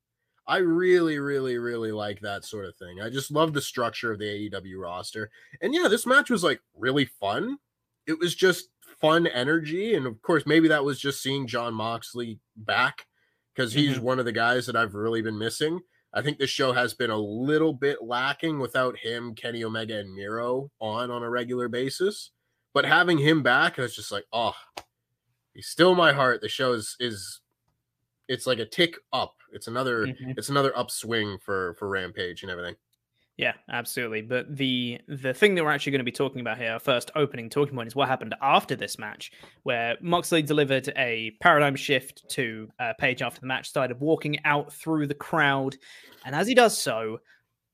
I 0.48 0.58
really, 0.58 1.20
really, 1.20 1.58
really 1.58 1.92
like 1.92 2.22
that 2.22 2.46
sort 2.46 2.66
of 2.66 2.76
thing. 2.78 3.02
I 3.02 3.10
just 3.10 3.32
love 3.32 3.54
the 3.54 3.62
structure 3.62 4.12
of 4.12 4.20
the 4.20 4.50
AEW 4.50 4.82
roster. 4.82 5.30
And 5.62 5.74
yeah, 5.74 5.88
this 5.90 6.06
match 6.06 6.30
was 6.30 6.44
like 6.44 6.62
really 6.76 7.06
fun. 7.06 7.58
It 8.06 8.18
was 8.18 8.34
just 8.34 8.70
fun 9.02 9.28
energy. 9.28 9.96
And 9.96 10.08
of 10.08 10.22
course, 10.22 10.44
maybe 10.46 10.70
that 10.70 10.86
was 10.86 11.00
just 11.00 11.22
seeing 11.22 11.48
Jon 11.48 11.74
Moxley 11.74 12.40
back 12.56 13.06
because 13.54 13.74
he's 13.74 13.96
mm-hmm. 13.96 14.06
one 14.06 14.20
of 14.20 14.26
the 14.26 14.32
guys 14.32 14.66
that 14.68 14.76
I've 14.76 14.96
really 14.96 15.22
been 15.22 15.38
missing. 15.38 15.82
I 16.14 16.22
think 16.22 16.38
the 16.38 16.48
show 16.48 16.72
has 16.72 16.94
been 16.94 17.10
a 17.10 17.18
little 17.18 17.74
bit 17.74 18.02
lacking 18.02 18.60
without 18.60 18.98
him, 18.98 19.36
Kenny 19.36 19.64
Omega, 19.64 20.00
and 20.00 20.14
Miro 20.14 20.72
on 20.80 21.12
on 21.12 21.24
a 21.24 21.30
regular 21.30 21.68
basis. 21.68 22.32
But 22.74 22.86
having 22.86 23.18
him 23.18 23.44
back, 23.44 23.78
I 23.78 23.82
was 23.82 23.96
just 23.96 24.12
like, 24.12 24.26
oh, 24.32 24.56
he's 25.54 25.68
still 25.68 25.96
my 25.96 26.14
heart. 26.14 26.42
The 26.42 26.50
show 26.50 26.74
is 26.74 26.96
is 27.00 27.42
it's 28.28 28.46
like 28.48 28.60
a 28.60 28.66
tick 28.66 28.96
up. 29.14 29.36
It's 29.54 29.68
another 29.68 30.08
Mhm. 30.08 30.38
it's 30.38 30.50
another 30.50 30.72
upswing 30.78 31.38
for 31.40 31.74
for 31.76 31.88
Rampage 31.88 32.44
and 32.44 32.52
everything. 32.52 32.76
Yeah, 33.38 33.54
absolutely. 33.70 34.24
But 34.24 34.56
the 34.58 35.00
the 35.08 35.32
thing 35.34 35.54
that 35.56 35.64
we're 35.64 35.70
actually 35.72 35.92
going 35.92 36.00
to 36.00 36.04
be 36.06 36.12
talking 36.12 36.42
about 36.42 36.58
here, 36.58 36.72
our 36.72 36.80
first 36.80 37.12
opening 37.16 37.50
talking 37.52 37.76
point, 37.76 37.86
is 37.88 37.96
what 37.96 38.08
happened 38.08 38.34
after 38.42 38.76
this 38.76 38.98
match, 38.98 39.32
where 39.62 39.96
Moxley 40.02 40.42
delivered 40.42 40.92
a 40.98 41.32
paradigm 41.40 41.76
shift 41.76 42.28
to 42.32 42.68
uh, 42.80 42.94
Page 43.00 43.22
after 43.22 43.40
the 43.40 43.46
match, 43.46 43.70
started 43.70 44.00
walking 44.00 44.44
out 44.44 44.74
through 44.74 45.06
the 45.06 45.14
crowd, 45.14 45.76
and 46.26 46.34
as 46.36 46.48
he 46.48 46.56
does 46.56 46.76
so, 46.76 47.20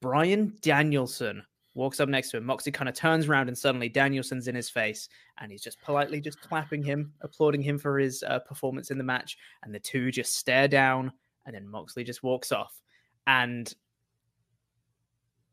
Bryan 0.01 0.57
Danielson 0.61 1.43
walks 1.75 1.99
up 1.99 2.07
next 2.09 2.29
to 2.31 2.37
him. 2.37 2.45
Moxley 2.45 2.71
kind 2.71 2.87
of 2.87 2.95
turns 2.95 3.27
around, 3.27 3.47
and 3.47 3.57
suddenly 3.57 3.89
Danielson's 3.89 4.47
in 4.47 4.55
his 4.55 4.69
face, 4.69 5.09
and 5.39 5.51
he's 5.51 5.61
just 5.63 5.81
politely 5.81 6.21
just 6.21 6.39
clapping 6.41 6.83
him, 6.83 7.11
applauding 7.21 7.61
him 7.61 7.77
for 7.77 7.97
his 7.99 8.23
uh, 8.23 8.39
performance 8.39 8.91
in 8.91 8.97
the 8.97 9.03
match, 9.03 9.37
and 9.63 9.73
the 9.73 9.79
two 9.79 10.11
just 10.11 10.35
stare 10.37 10.67
down, 10.67 11.11
and 11.45 11.55
then 11.55 11.67
Moxley 11.67 12.03
just 12.03 12.23
walks 12.23 12.51
off, 12.51 12.81
and 13.27 13.73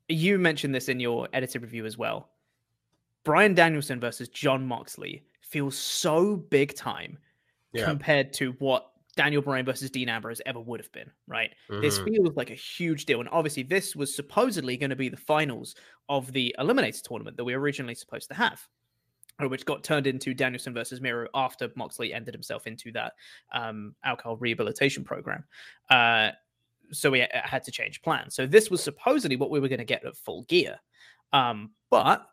you 0.09 0.39
mentioned 0.39 0.75
this 0.75 0.89
in 0.89 0.99
your 1.01 1.29
edited 1.33 1.63
review 1.63 1.87
as 1.87 1.97
well. 1.97 2.31
Bryan 3.25 3.55
Danielson 3.55 4.01
versus 4.01 4.29
Jon 4.29 4.67
Moxley 4.67 5.23
feels 5.41 5.77
so 5.77 6.37
big 6.37 6.75
time 6.75 7.19
Yeah. 7.73 7.85
compared 7.85 8.33
to 8.35 8.53
what 8.59 8.90
Daniel 9.17 9.43
Bryan 9.43 9.67
versus 9.67 9.91
Dean 9.91 10.09
Ambrose 10.09 10.41
ever 10.47 10.61
would 10.61 10.81
have 10.81 10.93
been, 10.93 11.11
right? 11.27 11.53
This 11.69 11.99
Mhm. 11.99 12.05
feels 12.05 12.37
like 12.37 12.51
a 12.51 12.55
huge 12.55 13.07
deal. 13.07 13.21
And 13.21 13.29
obviously, 13.31 13.63
this 13.65 13.97
was 13.97 14.15
supposedly 14.15 14.77
going 14.77 14.91
to 14.91 14.97
be 14.97 15.09
the 15.09 15.17
finals 15.17 15.75
of 16.09 16.33
the 16.33 16.55
Eliminator 16.59 17.03
tournament 17.03 17.37
that 17.37 17.45
we 17.45 17.55
were 17.55 17.61
originally 17.61 17.95
supposed 17.95 18.29
to 18.29 18.35
have, 18.35 18.67
uh, 19.43 19.49
which 19.49 19.65
got 19.65 19.83
turned 19.83 20.07
into 20.07 20.33
Danielson 20.33 20.73
versus 20.73 21.01
Miro 21.01 21.29
after 21.35 21.71
Moxley 21.75 22.13
ended 22.15 22.35
himself 22.35 22.67
into 22.67 22.93
that 22.93 23.15
um, 23.53 23.95
alcohol 24.05 24.37
rehabilitation 24.37 25.05
program. 25.05 25.45
Uh, 25.91 26.31
so 26.93 27.11
we 27.11 27.23
uh, 27.23 27.27
had 27.33 27.65
to 27.65 27.71
change 27.73 28.03
plans. 28.03 28.35
So 28.35 28.47
this 28.47 28.71
was 28.71 28.83
supposedly 28.83 29.37
what 29.37 29.51
we 29.51 29.61
were 29.61 29.69
going 29.69 29.79
to 29.79 29.85
get 29.85 30.05
at 30.05 30.17
full 30.17 30.43
gear. 30.45 30.79
Um, 31.33 31.73
but 31.91 32.30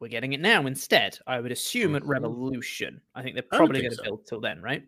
we're 0.00 0.08
getting 0.08 0.32
it 0.32 0.40
now 0.40 0.66
instead. 0.66 1.18
I 1.26 1.40
would 1.40 1.50
assume 1.52 1.94
at 1.96 2.02
Mhm. 2.02 2.08
Revolution. 2.08 3.00
I 3.14 3.22
think 3.22 3.34
they're 3.34 3.42
probably 3.42 3.80
going 3.80 3.90
to 3.90 3.96
so. 3.96 4.02
build 4.04 4.26
till 4.26 4.40
then, 4.40 4.62
right? 4.62 4.82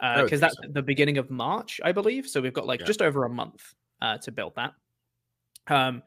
Because 0.00 0.28
think 0.30 0.40
that's 0.40 0.56
so. 0.56 0.68
the 0.72 0.82
beginning 0.82 1.18
of 1.18 1.30
March, 1.30 1.80
I 1.84 1.92
believe. 1.92 2.26
So 2.28 2.40
we've 2.40 2.52
got 2.52 2.66
like 2.66 2.80
Yeah. 2.80 2.86
just 2.86 3.02
over 3.02 3.24
a 3.24 3.30
month 3.30 3.74
uh, 4.02 4.18
to 4.18 4.32
build 4.32 4.54
that. 4.56 4.74
Um, 5.68 6.02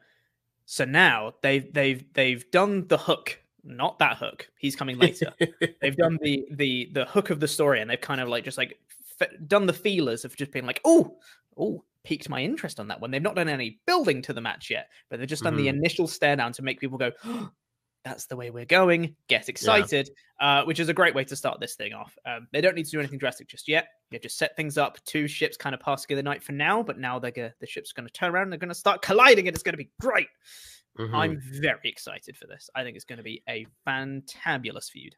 So 0.66 0.84
now 0.84 1.34
they've 1.42 1.72
they've 1.72 2.04
they've 2.12 2.48
done 2.52 2.86
the 2.86 2.98
hook, 2.98 3.42
not 3.64 3.98
that 3.98 4.18
hook. 4.18 4.48
He's 4.58 4.76
coming 4.76 4.98
later. 4.98 5.32
they've 5.80 5.96
done 5.96 6.18
the 6.22 6.46
the 6.52 6.90
the 6.92 7.04
hook 7.06 7.30
of 7.30 7.40
the 7.40 7.48
story, 7.48 7.80
and 7.80 7.90
they've 7.90 8.00
kind 8.00 8.20
of 8.20 8.28
like 8.28 8.44
just 8.44 8.56
like 8.58 8.78
f- 9.20 9.30
done 9.48 9.66
the 9.66 9.72
feelers 9.72 10.24
of 10.24 10.36
just 10.36 10.52
being 10.52 10.66
like, 10.66 10.80
oh, 10.84 11.18
oh, 11.56 11.84
piqued 12.04 12.28
my 12.28 12.40
interest 12.40 12.78
on 12.78 12.86
that 12.88 13.00
one. 13.00 13.10
They've 13.10 13.20
not 13.20 13.34
done 13.34 13.48
any 13.48 13.80
building 13.84 14.22
to 14.22 14.32
the 14.32 14.40
match 14.40 14.70
yet, 14.70 14.88
but 15.08 15.18
they've 15.18 15.28
just 15.28 15.42
done 15.42 15.56
the 15.56 15.66
Mhm. 15.66 15.74
initial 15.78 16.06
stare 16.06 16.36
down 16.36 16.52
to 16.52 16.62
make 16.62 16.78
people 16.78 16.96
go, 16.98 17.10
that's 18.04 18.26
the 18.26 18.36
way 18.36 18.50
we're 18.50 18.64
going. 18.64 19.14
Get 19.28 19.48
excited, 19.48 20.10
uh, 20.40 20.64
which 20.64 20.80
is 20.80 20.88
a 20.88 20.94
great 20.94 21.14
way 21.14 21.24
to 21.24 21.36
start 21.36 21.60
this 21.60 21.74
thing 21.74 21.92
off. 21.92 22.16
Um, 22.26 22.48
they 22.52 22.60
don't 22.60 22.74
need 22.74 22.86
to 22.86 22.90
do 22.90 22.98
anything 22.98 23.18
drastic 23.18 23.48
just 23.48 23.68
yet. 23.68 23.88
They 24.10 24.18
just 24.18 24.38
set 24.38 24.56
things 24.56 24.78
up. 24.78 24.98
Two 25.04 25.28
ships 25.28 25.56
kind 25.56 25.74
of 25.74 25.80
pass 25.80 26.02
together 26.02 26.20
the 26.20 26.28
night 26.28 26.42
for 26.42 26.52
now, 26.52 26.82
but 26.82 26.98
now 26.98 27.18
they're 27.18 27.30
gonna, 27.30 27.54
the 27.60 27.66
ship's 27.66 27.92
going 27.92 28.06
to 28.06 28.12
turn 28.12 28.30
around. 28.32 28.44
And 28.44 28.52
they're 28.52 28.58
going 28.58 28.68
to 28.68 28.74
start 28.74 29.02
colliding, 29.02 29.48
and 29.48 29.54
it's 29.54 29.62
going 29.62 29.74
to 29.74 29.78
be 29.78 29.90
great. 30.00 30.28
Mhm. 30.98 31.14
I'm 31.14 31.40
very 31.60 31.88
excited 31.88 32.36
for 32.36 32.46
this. 32.46 32.68
I 32.74 32.82
think 32.82 32.96
it's 32.96 33.04
going 33.04 33.18
to 33.18 33.22
be 33.22 33.42
a 33.48 33.66
fantabulous 33.86 34.90
feud. 34.90 35.14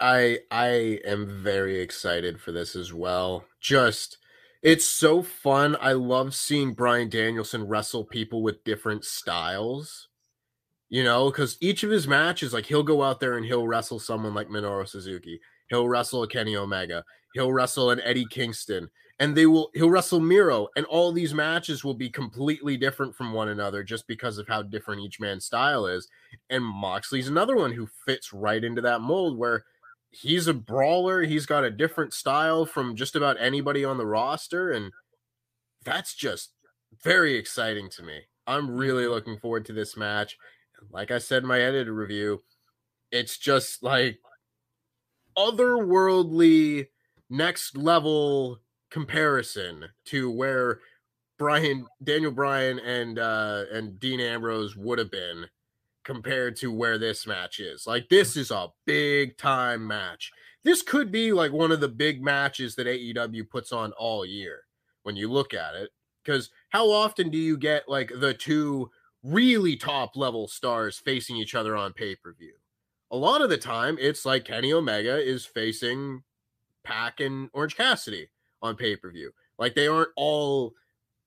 I 0.00 0.40
I 0.50 1.00
am 1.04 1.42
very 1.42 1.78
excited 1.80 2.40
for 2.40 2.50
this 2.50 2.74
as 2.74 2.92
well. 2.92 3.44
Just 3.60 4.18
it's 4.62 4.84
so 4.84 5.22
fun. 5.22 5.76
I 5.80 5.92
love 5.92 6.34
seeing 6.34 6.72
Bryan 6.72 7.08
Danielson 7.08 7.66
wrestle 7.68 8.04
people 8.04 8.42
with 8.42 8.64
different 8.64 9.04
styles. 9.04 10.08
You 10.92 11.02
know, 11.02 11.30
because 11.30 11.56
each 11.62 11.84
of 11.84 11.90
his 11.90 12.06
matches, 12.06 12.52
like 12.52 12.66
he'll 12.66 12.82
go 12.82 13.02
out 13.02 13.18
there 13.18 13.38
and 13.38 13.46
he'll 13.46 13.66
wrestle 13.66 13.98
someone 13.98 14.34
like 14.34 14.50
Minoru 14.50 14.86
Suzuki. 14.86 15.40
He'll 15.70 15.88
wrestle 15.88 16.22
a 16.22 16.28
Kenny 16.28 16.54
Omega. 16.54 17.02
He'll 17.32 17.50
wrestle 17.50 17.92
an 17.92 18.00
Eddie 18.02 18.26
Kingston. 18.26 18.90
And 19.18 19.34
they 19.34 19.46
will 19.46 19.70
he'll 19.72 19.88
wrestle 19.88 20.20
Miro. 20.20 20.68
And 20.76 20.84
all 20.84 21.10
these 21.10 21.32
matches 21.32 21.82
will 21.82 21.94
be 21.94 22.10
completely 22.10 22.76
different 22.76 23.16
from 23.16 23.32
one 23.32 23.48
another 23.48 23.82
just 23.82 24.06
because 24.06 24.36
of 24.36 24.46
how 24.46 24.60
different 24.60 25.00
each 25.00 25.18
man's 25.18 25.46
style 25.46 25.86
is. 25.86 26.08
And 26.50 26.62
Moxley's 26.62 27.28
another 27.28 27.56
one 27.56 27.72
who 27.72 27.88
fits 28.04 28.34
right 28.34 28.62
into 28.62 28.82
that 28.82 29.00
mold 29.00 29.38
where 29.38 29.64
he's 30.10 30.46
a 30.46 30.52
brawler. 30.52 31.22
He's 31.22 31.46
got 31.46 31.64
a 31.64 31.70
different 31.70 32.12
style 32.12 32.66
from 32.66 32.96
just 32.96 33.16
about 33.16 33.40
anybody 33.40 33.82
on 33.82 33.96
the 33.96 34.04
roster. 34.04 34.72
And 34.72 34.92
that's 35.86 36.14
just 36.14 36.50
very 37.02 37.36
exciting 37.36 37.88
to 37.92 38.02
me. 38.02 38.20
I'm 38.46 38.70
really 38.70 39.04
mm-hmm. 39.04 39.12
looking 39.12 39.38
forward 39.38 39.64
to 39.66 39.72
this 39.72 39.96
match. 39.96 40.36
Like 40.90 41.10
I 41.10 41.18
said 41.18 41.42
in 41.42 41.48
my 41.48 41.60
edited 41.60 41.88
review, 41.88 42.42
it's 43.10 43.38
just 43.38 43.82
like 43.82 44.18
otherworldly 45.36 46.88
next 47.30 47.76
level 47.76 48.58
comparison 48.90 49.86
to 50.04 50.30
where 50.30 50.80
Bryan 51.38 51.86
Daniel 52.02 52.30
Bryan 52.30 52.78
and 52.78 53.18
uh 53.18 53.64
and 53.72 53.98
Dean 53.98 54.20
Ambrose 54.20 54.76
would 54.76 54.98
have 54.98 55.10
been 55.10 55.46
compared 56.04 56.56
to 56.56 56.72
where 56.72 56.98
this 56.98 57.26
match 57.26 57.58
is. 57.60 57.86
Like 57.86 58.08
this 58.08 58.36
is 58.36 58.50
a 58.50 58.68
big 58.86 59.38
time 59.38 59.86
match. 59.86 60.30
This 60.64 60.82
could 60.82 61.10
be 61.10 61.32
like 61.32 61.52
one 61.52 61.72
of 61.72 61.80
the 61.80 61.88
big 61.88 62.22
matches 62.22 62.74
that 62.76 62.86
AEW 62.86 63.48
puts 63.48 63.72
on 63.72 63.92
all 63.92 64.24
year 64.24 64.64
when 65.02 65.16
you 65.16 65.30
look 65.30 65.54
at 65.54 65.74
it 65.74 65.90
because 66.22 66.50
how 66.70 66.90
often 66.90 67.30
do 67.30 67.38
you 67.38 67.56
get 67.56 67.88
like 67.88 68.12
the 68.20 68.34
two 68.34 68.90
really 69.22 69.76
top 69.76 70.16
level 70.16 70.48
stars 70.48 70.98
facing 70.98 71.36
each 71.36 71.54
other 71.54 71.76
on 71.76 71.92
pay-per-view? 71.92 72.54
A 73.10 73.16
lot 73.16 73.42
of 73.42 73.50
the 73.50 73.58
time 73.58 73.98
it's 74.00 74.24
like 74.24 74.44
Kenny 74.46 74.72
Omega 74.72 75.18
is 75.18 75.44
facing 75.46 76.24
Pac 76.84 77.20
and 77.20 77.50
Orange 77.54 77.76
Cassidy 77.76 78.30
on 78.62 78.76
pay-per-view. 78.76 79.32
Like 79.58 79.74
they 79.74 79.88
aren't 79.88 80.10
all 80.16 80.74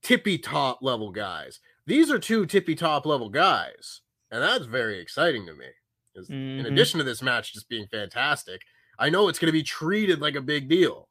tippy 0.04 0.38
top 0.38 0.80
level 0.82 1.12
guys. 1.12 1.60
These 1.88 2.12
are 2.12 2.20
two 2.20 2.46
tippy 2.46 2.76
top 2.76 3.06
level 3.06 3.30
guys, 3.30 4.02
and 4.32 4.42
that's 4.44 4.66
very 4.66 5.00
exciting 5.00 5.46
to 5.48 5.54
me. 5.56 5.70
'Cause 6.16 6.34
In 6.58 6.66
Mhm. 6.66 6.68
addition 6.68 7.00
to 7.00 7.04
this 7.06 7.22
match 7.22 7.54
just 7.54 7.70
being 7.70 7.88
fantastic, 7.88 8.62
I 9.00 9.10
know 9.10 9.28
it's 9.30 9.40
going 9.40 9.48
to 9.48 9.54
be 9.54 9.64
treated 9.64 10.22
like 10.22 10.36
a 10.36 10.42
big 10.42 10.70
deal. 10.70 11.10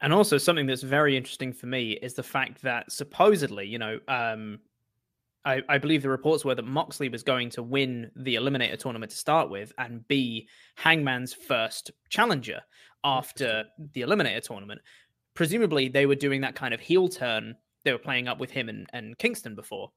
And 0.00 0.12
also 0.12 0.38
something 0.38 0.66
that's 0.66 0.82
very 0.82 1.16
interesting 1.16 1.52
for 1.52 1.66
me 1.66 1.92
is 1.92 2.14
the 2.14 2.22
fact 2.22 2.62
that 2.62 2.90
supposedly, 2.90 3.66
you 3.66 3.78
know, 3.78 4.00
um, 4.08 4.60
I, 5.44 5.62
I 5.68 5.78
believe 5.78 6.02
the 6.02 6.10
reports 6.10 6.44
were 6.44 6.54
that 6.54 6.64
Moxley 6.64 7.08
was 7.08 7.22
going 7.22 7.50
to 7.50 7.62
win 7.62 8.10
the 8.16 8.34
Eliminator 8.34 8.78
tournament 8.78 9.10
to 9.10 9.16
start 9.16 9.48
with 9.50 9.72
and 9.78 10.06
be 10.08 10.48
Hangman's 10.76 11.32
first 11.32 11.90
challenger 12.10 12.60
after 13.04 13.64
the 13.92 14.02
Eliminator 14.02 14.42
tournament. 14.42 14.80
Presumably, 15.34 15.88
they 15.88 16.06
were 16.06 16.14
doing 16.14 16.40
that 16.42 16.54
kind 16.54 16.74
of 16.74 16.80
heel 16.80 17.08
turn. 17.08 17.54
They 17.84 17.92
were 17.92 17.98
playing 17.98 18.28
up 18.28 18.38
with 18.38 18.50
him 18.50 18.68
and, 18.68 18.86
and 18.92 19.16
Kingston 19.18 19.54
before. 19.54 19.90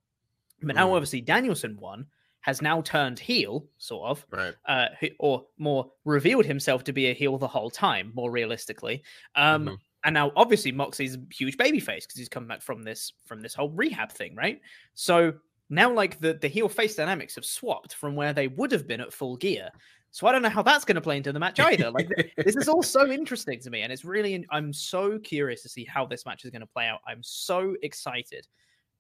But 0.62 0.76
now, 0.76 0.88
Mhm. 0.90 0.96
obviously, 0.96 1.20
Danielson 1.22 1.76
won, 1.78 2.08
has 2.42 2.62
now 2.62 2.82
turned 2.82 3.20
heel, 3.20 3.68
sort 3.78 4.10
of, 4.10 4.26
Right. 4.32 4.54
uh, 4.66 4.88
or 5.20 5.46
more 5.58 5.92
revealed 6.06 6.46
himself 6.46 6.84
to 6.86 6.94
be 6.94 7.08
a 7.08 7.14
heel 7.14 7.38
the 7.38 7.48
whole 7.48 7.70
time, 7.70 8.12
more 8.16 8.32
realistically. 8.32 9.04
Um, 9.36 9.66
Mhm. 9.68 9.78
And 10.04 10.14
now, 10.14 10.32
obviously, 10.36 10.72
Moxley's 10.72 11.16
a 11.16 11.20
huge 11.34 11.58
babyface 11.58 12.02
because 12.02 12.18
he's 12.18 12.30
come 12.30 12.48
back 12.48 12.62
from 12.62 12.84
this 12.84 13.14
from 13.26 13.42
this 13.42 13.54
whole 13.54 13.70
rehab 13.70 14.12
thing, 14.12 14.36
right? 14.36 14.60
So 14.96 15.34
now, 15.70 15.92
like 15.92 16.20
the 16.20 16.34
the 16.34 16.48
heel 16.48 16.70
face 16.70 16.96
dynamics 16.96 17.36
have 17.36 17.46
swapped 17.46 17.96
from 17.96 18.16
where 18.16 18.34
they 18.34 18.48
would 18.50 18.72
have 18.72 18.88
been 18.88 19.02
at 19.02 19.14
full 19.14 19.38
gear. 19.38 19.70
So 20.12 20.28
I 20.28 20.32
don't 20.32 20.44
know 20.44 20.50
how 20.50 20.62
that's 20.62 20.86
going 20.86 20.96
to 20.96 21.02
play 21.02 21.18
into 21.18 21.32
the 21.32 21.40
match 21.40 21.60
either. 21.60 21.90
Like 21.90 22.08
this 22.38 22.56
is 22.56 22.68
all 22.68 22.84
so 22.84 23.10
interesting 23.10 23.60
to 23.62 23.70
me, 23.70 23.82
and 23.82 23.92
it's 23.92 24.06
really 24.06 24.46
I'm 24.52 24.74
so 24.74 25.18
curious 25.20 25.64
to 25.64 25.70
see 25.70 25.86
how 25.86 26.06
this 26.06 26.26
match 26.26 26.44
is 26.44 26.52
going 26.52 26.62
to 26.62 26.68
play 26.68 26.88
out. 26.88 27.00
I'm 27.08 27.24
so 27.24 27.76
excited. 27.82 28.48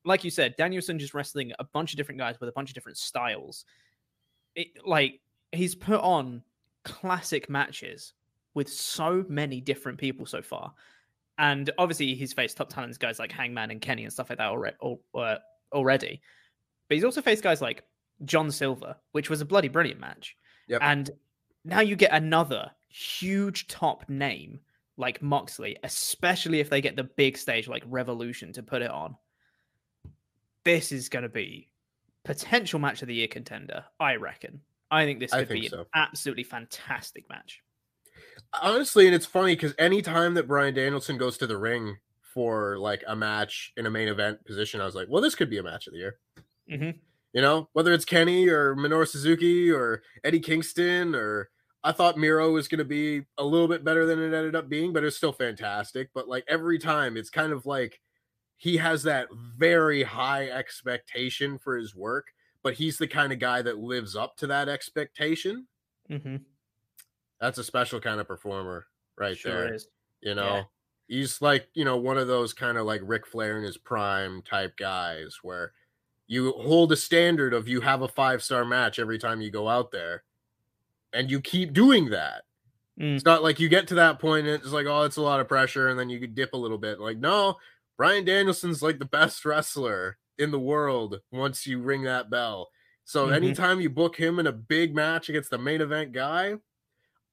Like 0.05 0.23
you 0.23 0.31
said, 0.31 0.55
Danielson 0.57 0.99
just 0.99 1.13
wrestling 1.13 1.51
a 1.59 1.63
bunch 1.63 1.93
of 1.93 1.97
different 1.97 2.19
guys 2.19 2.39
with 2.39 2.49
a 2.49 2.53
bunch 2.53 2.69
of 2.69 2.73
different 2.73 2.97
styles. 2.97 3.65
It 4.55 4.67
like 4.85 5.19
he's 5.51 5.75
put 5.75 5.99
on 5.99 6.43
classic 6.83 7.49
matches 7.49 8.13
with 8.53 8.69
so 8.69 9.25
many 9.29 9.61
different 9.61 9.97
people 9.97 10.25
so 10.25 10.41
far. 10.41 10.73
And 11.37 11.69
obviously, 11.77 12.13
he's 12.15 12.33
faced 12.33 12.57
top 12.57 12.69
talents, 12.69 12.97
guys 12.97 13.19
like 13.19 13.31
Hangman 13.31 13.71
and 13.71 13.81
Kenny 13.81 14.03
and 14.03 14.13
stuff 14.13 14.29
like 14.29 14.37
that 14.37 14.49
already. 14.49 14.75
Uh, 15.15 15.35
already. 15.71 16.21
But 16.87 16.95
he's 16.95 17.03
also 17.03 17.21
faced 17.21 17.43
guys 17.43 17.61
like 17.61 17.83
John 18.25 18.51
Silver, 18.51 18.95
which 19.11 19.29
was 19.29 19.41
a 19.41 19.45
bloody 19.45 19.67
brilliant 19.67 19.99
match. 19.99 20.35
Yep. 20.67 20.81
And 20.83 21.09
now 21.65 21.81
you 21.81 21.95
get 21.95 22.11
another 22.13 22.71
huge 22.89 23.67
top 23.67 24.07
name 24.09 24.59
like 24.97 25.21
Moxley, 25.21 25.77
especially 25.83 26.59
if 26.59 26.69
they 26.69 26.81
get 26.81 26.95
the 26.95 27.03
big 27.03 27.37
stage 27.37 27.67
like 27.67 27.83
Revolution 27.87 28.53
to 28.53 28.63
put 28.63 28.81
it 28.81 28.91
on. 28.91 29.15
This 30.63 30.91
is 30.91 31.09
going 31.09 31.23
to 31.23 31.29
be 31.29 31.69
potential 32.23 32.79
match 32.79 33.01
of 33.01 33.07
the 33.07 33.15
year 33.15 33.27
contender, 33.27 33.83
I 33.99 34.15
reckon. 34.15 34.61
I 34.91 35.05
think 35.05 35.19
this 35.19 35.31
could 35.31 35.47
think 35.47 35.63
be 35.63 35.69
so. 35.69 35.79
an 35.81 35.85
absolutely 35.95 36.43
fantastic 36.43 37.27
match. 37.27 37.61
Honestly, 38.61 39.05
and 39.05 39.15
it's 39.15 39.25
funny 39.25 39.55
because 39.55 39.73
anytime 39.77 40.33
that 40.35 40.47
Bryan 40.47 40.73
Danielson 40.73 41.17
goes 41.17 41.37
to 41.39 41.47
the 41.47 41.57
ring 41.57 41.97
for 42.21 42.77
like 42.77 43.03
a 43.07 43.15
match 43.15 43.73
in 43.77 43.85
a 43.85 43.91
main 43.91 44.07
event 44.07 44.43
position, 44.45 44.81
I 44.81 44.85
was 44.85 44.95
like, 44.95 45.07
well, 45.09 45.21
this 45.21 45.35
could 45.35 45.49
be 45.49 45.57
a 45.57 45.63
match 45.63 45.87
of 45.87 45.93
the 45.93 45.99
year. 45.99 46.19
Mhm. 46.69 46.99
You 47.33 47.41
know, 47.41 47.69
whether 47.73 47.93
it's 47.93 48.05
Kenny 48.05 48.47
or 48.47 48.75
Minoru 48.75 49.07
Suzuki 49.07 49.71
or 49.71 50.03
Eddie 50.23 50.39
Kingston, 50.39 51.15
or 51.15 51.49
I 51.83 51.91
thought 51.91 52.17
Miro 52.17 52.51
was 52.51 52.67
going 52.67 52.79
to 52.79 52.85
be 52.85 53.23
a 53.37 53.43
little 53.43 53.67
bit 53.67 53.83
better 53.83 54.05
than 54.05 54.19
it 54.19 54.35
ended 54.35 54.55
up 54.55 54.69
being, 54.69 54.93
but 54.93 55.03
it's 55.03 55.17
still 55.17 55.33
fantastic. 55.33 56.09
But 56.13 56.27
like 56.27 56.45
every 56.47 56.77
time, 56.77 57.17
it's 57.17 57.31
kind 57.31 57.51
of 57.51 57.65
like 57.65 57.99
he 58.57 58.77
has 58.77 59.03
that 59.03 59.27
very 59.57 60.03
high 60.03 60.47
expectation 60.47 61.57
for 61.57 61.75
his 61.75 61.95
work, 61.95 62.27
but 62.61 62.75
he's 62.75 62.97
the 62.97 63.07
kind 63.07 63.33
of 63.33 63.39
guy 63.39 63.61
that 63.63 63.79
lives 63.79 64.15
up 64.15 64.37
to 64.37 64.47
that 64.47 64.69
expectation. 64.69 65.67
Mm-hmm. 66.09 66.37
That's 67.43 67.57
a 67.57 67.63
special 67.63 67.99
kind 67.99 68.21
of 68.21 68.27
performer 68.27 68.87
right 69.17 69.37
sure 69.37 69.65
there. 69.65 69.73
is. 69.73 69.87
You 70.21 70.33
know, 70.33 70.63
he's 71.09 71.41
like, 71.41 71.67
you 71.73 71.83
know, 71.83 71.97
one 71.97 72.17
of 72.17 72.27
those 72.29 72.53
kind 72.53 72.77
of 72.77 72.85
like 72.85 73.01
Ric 73.03 73.27
Flair 73.27 73.57
in 73.57 73.63
his 73.65 73.77
prime 73.77 74.41
type 74.43 74.77
guys 74.77 75.39
where 75.43 75.73
you 76.27 76.53
hold 76.53 76.93
a 76.93 76.95
standard 76.95 77.53
of 77.53 77.67
you 77.67 77.81
have 77.81 78.01
a 78.01 78.07
five 78.07 78.41
star 78.41 78.63
match 78.63 78.97
every 78.97 79.19
time 79.19 79.41
you 79.41 79.51
go 79.51 79.67
out 79.67 79.91
there 79.91 80.23
and 81.11 81.29
you 81.29 81.41
keep 81.41 81.73
doing 81.73 82.11
that. 82.11 82.43
Mm. 82.97 83.15
It's 83.15 83.25
not 83.25 83.43
like 83.43 83.59
you 83.59 83.67
get 83.67 83.87
to 83.89 83.95
that 83.95 84.19
point 84.19 84.47
and 84.47 84.55
it's 84.55 84.71
like, 84.71 84.85
oh, 84.85 85.01
it's 85.03 85.17
a 85.17 85.21
lot 85.21 85.41
of 85.41 85.49
pressure, 85.49 85.89
and 85.89 85.99
then 85.99 86.09
you 86.09 86.21
could 86.21 86.35
dip 86.35 86.53
a 86.53 86.57
little 86.57 86.77
bit. 86.77 87.01
Like, 87.01 87.17
no, 87.17 87.57
Bryan 87.97 88.23
Danielson's 88.23 88.81
like 88.81 88.99
the 88.99 89.05
best 89.05 89.43
wrestler 89.43 90.17
in 90.37 90.51
the 90.51 90.59
world 90.59 91.19
once 91.29 91.67
you 91.67 91.81
ring 91.81 92.03
that 92.03 92.29
bell. 92.29 92.69
So 93.03 93.27
Mhm. 93.27 93.33
anytime 93.35 93.81
you 93.81 93.89
book 93.89 94.15
him 94.15 94.39
in 94.39 94.47
a 94.47 94.53
big 94.53 94.95
match 94.95 95.27
against 95.27 95.49
the 95.49 95.57
main 95.57 95.81
event 95.81 96.13
guy, 96.13 96.55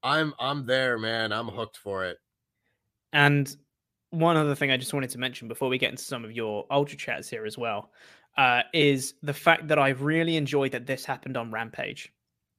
I'm 0.02 0.34
I'm 0.38 0.66
there, 0.66 0.98
man. 0.98 1.32
I'm 1.32 1.48
hooked 1.48 1.76
for 1.78 2.04
it. 2.06 2.18
And 3.12 3.54
one 4.10 4.36
other 4.36 4.54
thing 4.54 4.70
I 4.70 4.76
just 4.76 4.94
wanted 4.94 5.10
to 5.10 5.18
mention 5.18 5.48
before 5.48 5.68
we 5.68 5.78
get 5.78 5.90
into 5.90 6.02
some 6.02 6.24
of 6.24 6.32
your 6.32 6.66
ultra 6.70 6.96
chats 6.98 7.28
here 7.28 7.44
as 7.46 7.58
well 7.58 7.90
uh, 8.36 8.62
is 8.72 9.14
the 9.22 9.34
fact 9.34 9.68
that 9.68 9.78
I've 9.78 10.02
really 10.02 10.36
enjoyed 10.36 10.72
that 10.72 10.86
this 10.86 11.04
happened 11.04 11.36
on 11.36 11.50
Rampage. 11.52 12.12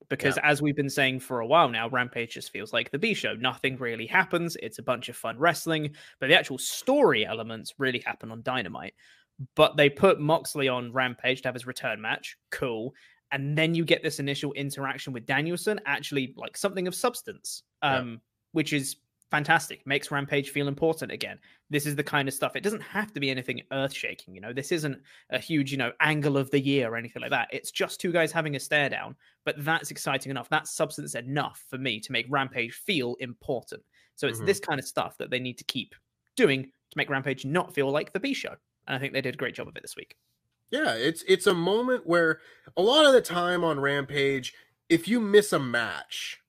Because 0.09 0.37
as 0.43 0.61
we've 0.61 0.75
been 0.75 0.89
saying 0.89 1.21
for 1.21 1.39
a 1.39 1.47
while 1.47 1.69
now, 1.69 1.87
Rampage 1.87 2.33
just 2.33 2.51
feels 2.51 2.73
like 2.73 2.91
the 2.91 2.99
B 2.99 3.13
show. 3.13 3.33
Nothing 3.35 3.77
really 3.77 4.05
happens. 4.05 4.57
It's 4.61 4.77
a 4.79 4.83
bunch 4.83 5.07
of 5.07 5.15
fun 5.15 5.39
wrestling, 5.39 5.91
but 6.19 6.27
the 6.27 6.37
actual 6.37 6.57
story 6.57 7.25
elements 7.25 7.73
really 7.77 7.99
happen 7.99 8.29
on 8.31 8.41
Dynamite. 8.43 8.93
but 9.55 9.77
they 9.77 9.89
put 9.89 10.19
Moxley 10.19 10.67
on 10.67 10.91
Rampage 10.93 11.41
to 11.41 11.47
have 11.47 11.55
his 11.55 11.65
return 11.65 12.01
match. 12.01 12.37
Cool. 12.51 12.93
And 13.31 13.57
then 13.57 13.73
you 13.73 13.85
get 13.85 14.03
this 14.03 14.19
initial 14.19 14.53
interaction 14.53 15.13
with 15.13 15.25
Danielson, 15.25 15.79
actually 15.85 16.33
like 16.35 16.57
something 16.57 16.87
of 16.87 16.95
substance, 16.95 17.63
um, 17.81 18.09
yeah. 18.09 18.17
which 18.51 18.73
is 18.73 18.97
fantastic. 19.31 19.87
Makes 19.87 20.11
Rampage 20.11 20.49
feel 20.49 20.67
important 20.67 21.11
again. 21.11 21.39
This 21.69 21.85
is 21.85 21.95
the 21.95 22.03
kind 22.03 22.27
of 22.27 22.33
stuff. 22.33 22.55
It 22.55 22.63
doesn't 22.63 22.81
have 22.81 23.13
to 23.13 23.19
be 23.21 23.31
anything 23.31 23.61
earth 23.71 23.93
shaking. 23.93 24.35
You 24.35 24.41
know, 24.41 24.53
this 24.53 24.71
isn't 24.73 25.01
a 25.29 25.39
huge, 25.39 25.71
you 25.71 25.77
know, 25.77 25.93
angle 26.01 26.37
of 26.37 26.51
the 26.51 26.59
year 26.59 26.91
or 26.91 26.97
anything 26.97 27.21
like 27.21 27.31
that. 27.31 27.47
It's 27.51 27.71
just 27.71 28.01
two 28.01 28.11
guys 28.11 28.31
having 28.31 28.55
a 28.57 28.59
stare 28.59 28.89
down, 28.89 29.15
but 29.45 29.55
that's 29.63 29.89
exciting 29.89 30.29
enough. 30.29 30.49
That's 30.49 30.75
substance 30.75 31.15
enough 31.15 31.63
for 31.69 31.77
me 31.77 31.99
to 32.01 32.11
make 32.11 32.25
Rampage 32.29 32.73
feel 32.73 33.15
important. 33.19 33.81
So 34.15 34.27
it's 34.27 34.37
mm-hmm. 34.37 34.45
this 34.45 34.59
kind 34.59 34.79
of 34.79 34.85
stuff 34.85 35.17
that 35.17 35.29
they 35.29 35.39
need 35.39 35.57
to 35.57 35.63
keep 35.63 35.95
doing 36.35 36.63
to 36.63 36.97
make 36.97 37.09
Rampage 37.09 37.45
not 37.45 37.73
feel 37.73 37.89
like 37.89 38.11
the 38.11 38.19
B 38.19 38.33
show. 38.33 38.55
And 38.87 38.95
I 38.95 38.99
think 38.99 39.13
they 39.13 39.21
did 39.21 39.35
a 39.35 39.37
great 39.37 39.55
job 39.55 39.67
of 39.67 39.75
it 39.77 39.81
this 39.81 39.95
week. 39.95 40.15
Yeah, 40.71 40.93
it's 40.93 41.23
it's 41.27 41.47
a 41.47 41.53
moment 41.53 42.07
where 42.07 42.39
a 42.77 42.81
lot 42.81 43.05
of 43.05 43.13
the 43.13 43.21
time 43.21 43.63
on 43.63 43.79
Rampage, 43.79 44.53
if 44.89 45.07
you 45.07 45.19
miss 45.19 45.51
a 45.51 45.59
match, 45.59 46.39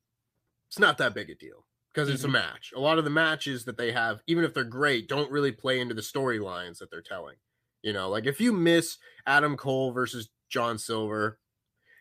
it's 0.68 0.78
not 0.78 0.96
that 0.98 1.14
big 1.14 1.28
a 1.28 1.34
deal 1.34 1.66
because 1.92 2.08
mm-hmm. 2.08 2.14
it's 2.14 2.24
a 2.24 2.28
mm-hmm. 2.28 2.34
match. 2.34 2.72
A 2.74 2.80
lot 2.80 2.98
of 2.98 3.04
the 3.04 3.10
matches 3.10 3.64
that 3.64 3.76
they 3.76 3.90
have, 3.92 4.22
even 4.28 4.44
if 4.44 4.54
they're 4.54 4.64
great, 4.64 5.08
don't 5.08 5.30
really 5.30 5.52
play 5.52 5.80
into 5.80 5.94
the 5.94 6.00
storylines 6.02 6.78
that 6.78 6.90
they're 6.90 7.02
telling. 7.02 7.36
You 7.82 7.92
know, 7.92 8.08
like 8.08 8.26
if 8.26 8.40
you 8.40 8.52
miss 8.52 8.96
Adam 9.26 9.56
Cole 9.56 9.90
versus 9.90 10.28
John 10.48 10.78
Silver, 10.78 11.40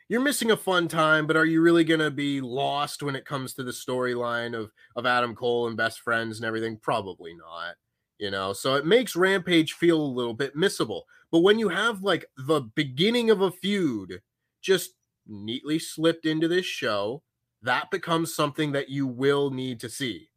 you're 0.07 0.21
missing 0.21 0.51
a 0.51 0.57
fun 0.57 0.88
time, 0.88 1.25
but 1.25 1.38
are 1.38 1.45
you 1.45 1.62
really 1.62 1.84
going 1.84 2.01
to 2.01 2.12
be 2.12 2.39
lost 2.39 3.01
when 3.01 3.15
it 3.15 3.25
comes 3.25 3.53
to 3.53 3.63
the 3.63 3.71
storyline 3.71 4.55
of 4.55 4.71
of 4.95 5.07
Adam 5.07 5.34
Cole 5.34 5.67
and 5.67 5.75
best 5.75 6.01
friends 6.01 6.38
and 6.38 6.45
everything? 6.45 6.77
Probably 6.77 7.34
not. 7.34 7.75
You 8.21 8.29
know, 8.29 8.53
so 8.53 8.75
it 8.75 8.86
makes 8.86 9.15
Rampage 9.15 9.73
feel 9.73 9.99
a 9.99 10.03
little 10.03 10.36
bit 10.36 10.55
missable. 10.55 11.01
But 11.31 11.39
when 11.39 11.57
you 11.57 11.69
have 11.69 12.03
like 12.03 12.23
the 12.38 12.62
beginning 12.62 13.31
of 13.31 13.41
a 13.41 13.49
feud 13.49 14.21
just 14.62 14.91
neatly 15.25 15.79
slipped 15.79 16.27
into 16.27 16.47
this 16.47 16.67
show, 16.67 17.23
that 17.63 17.89
becomes 17.89 18.36
something 18.36 18.73
that 18.73 18.89
you 18.89 19.07
will 19.07 19.49
need 19.49 19.79
to 19.79 19.89
see. 19.89 20.29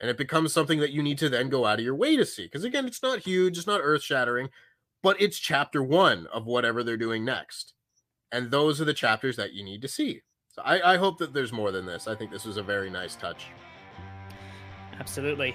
And 0.00 0.08
it 0.08 0.16
becomes 0.16 0.54
something 0.54 0.80
that 0.80 0.92
you 0.92 1.02
need 1.02 1.18
to 1.18 1.28
then 1.28 1.50
go 1.50 1.66
out 1.66 1.78
of 1.78 1.84
your 1.84 1.96
way 1.96 2.16
to 2.16 2.24
see. 2.24 2.44
Because 2.44 2.64
again, 2.64 2.86
it's 2.86 3.02
not 3.02 3.18
huge, 3.18 3.58
it's 3.58 3.66
not 3.66 3.82
earth 3.82 4.02
shattering, 4.02 4.48
but 5.02 5.20
it's 5.20 5.38
chapter 5.38 5.82
one 5.82 6.28
of 6.32 6.46
whatever 6.46 6.82
they're 6.82 6.96
doing 6.96 7.26
next. 7.26 7.74
And 8.32 8.50
those 8.50 8.80
are 8.80 8.86
the 8.86 8.94
chapters 8.94 9.36
that 9.36 9.52
you 9.52 9.62
need 9.62 9.82
to 9.82 9.88
see. 9.88 10.22
So 10.48 10.62
I, 10.64 10.94
I 10.94 10.96
hope 10.96 11.18
that 11.18 11.34
there's 11.34 11.52
more 11.52 11.72
than 11.72 11.84
this. 11.84 12.08
I 12.08 12.14
think 12.14 12.30
this 12.30 12.46
was 12.46 12.56
a 12.56 12.62
very 12.62 12.88
nice 12.88 13.16
touch. 13.16 13.48
Absolutely. 14.98 15.54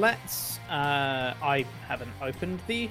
Let's. 0.00 0.58
Uh, 0.68 1.34
I 1.42 1.64
haven't 1.86 2.10
opened 2.20 2.60
the 2.66 2.90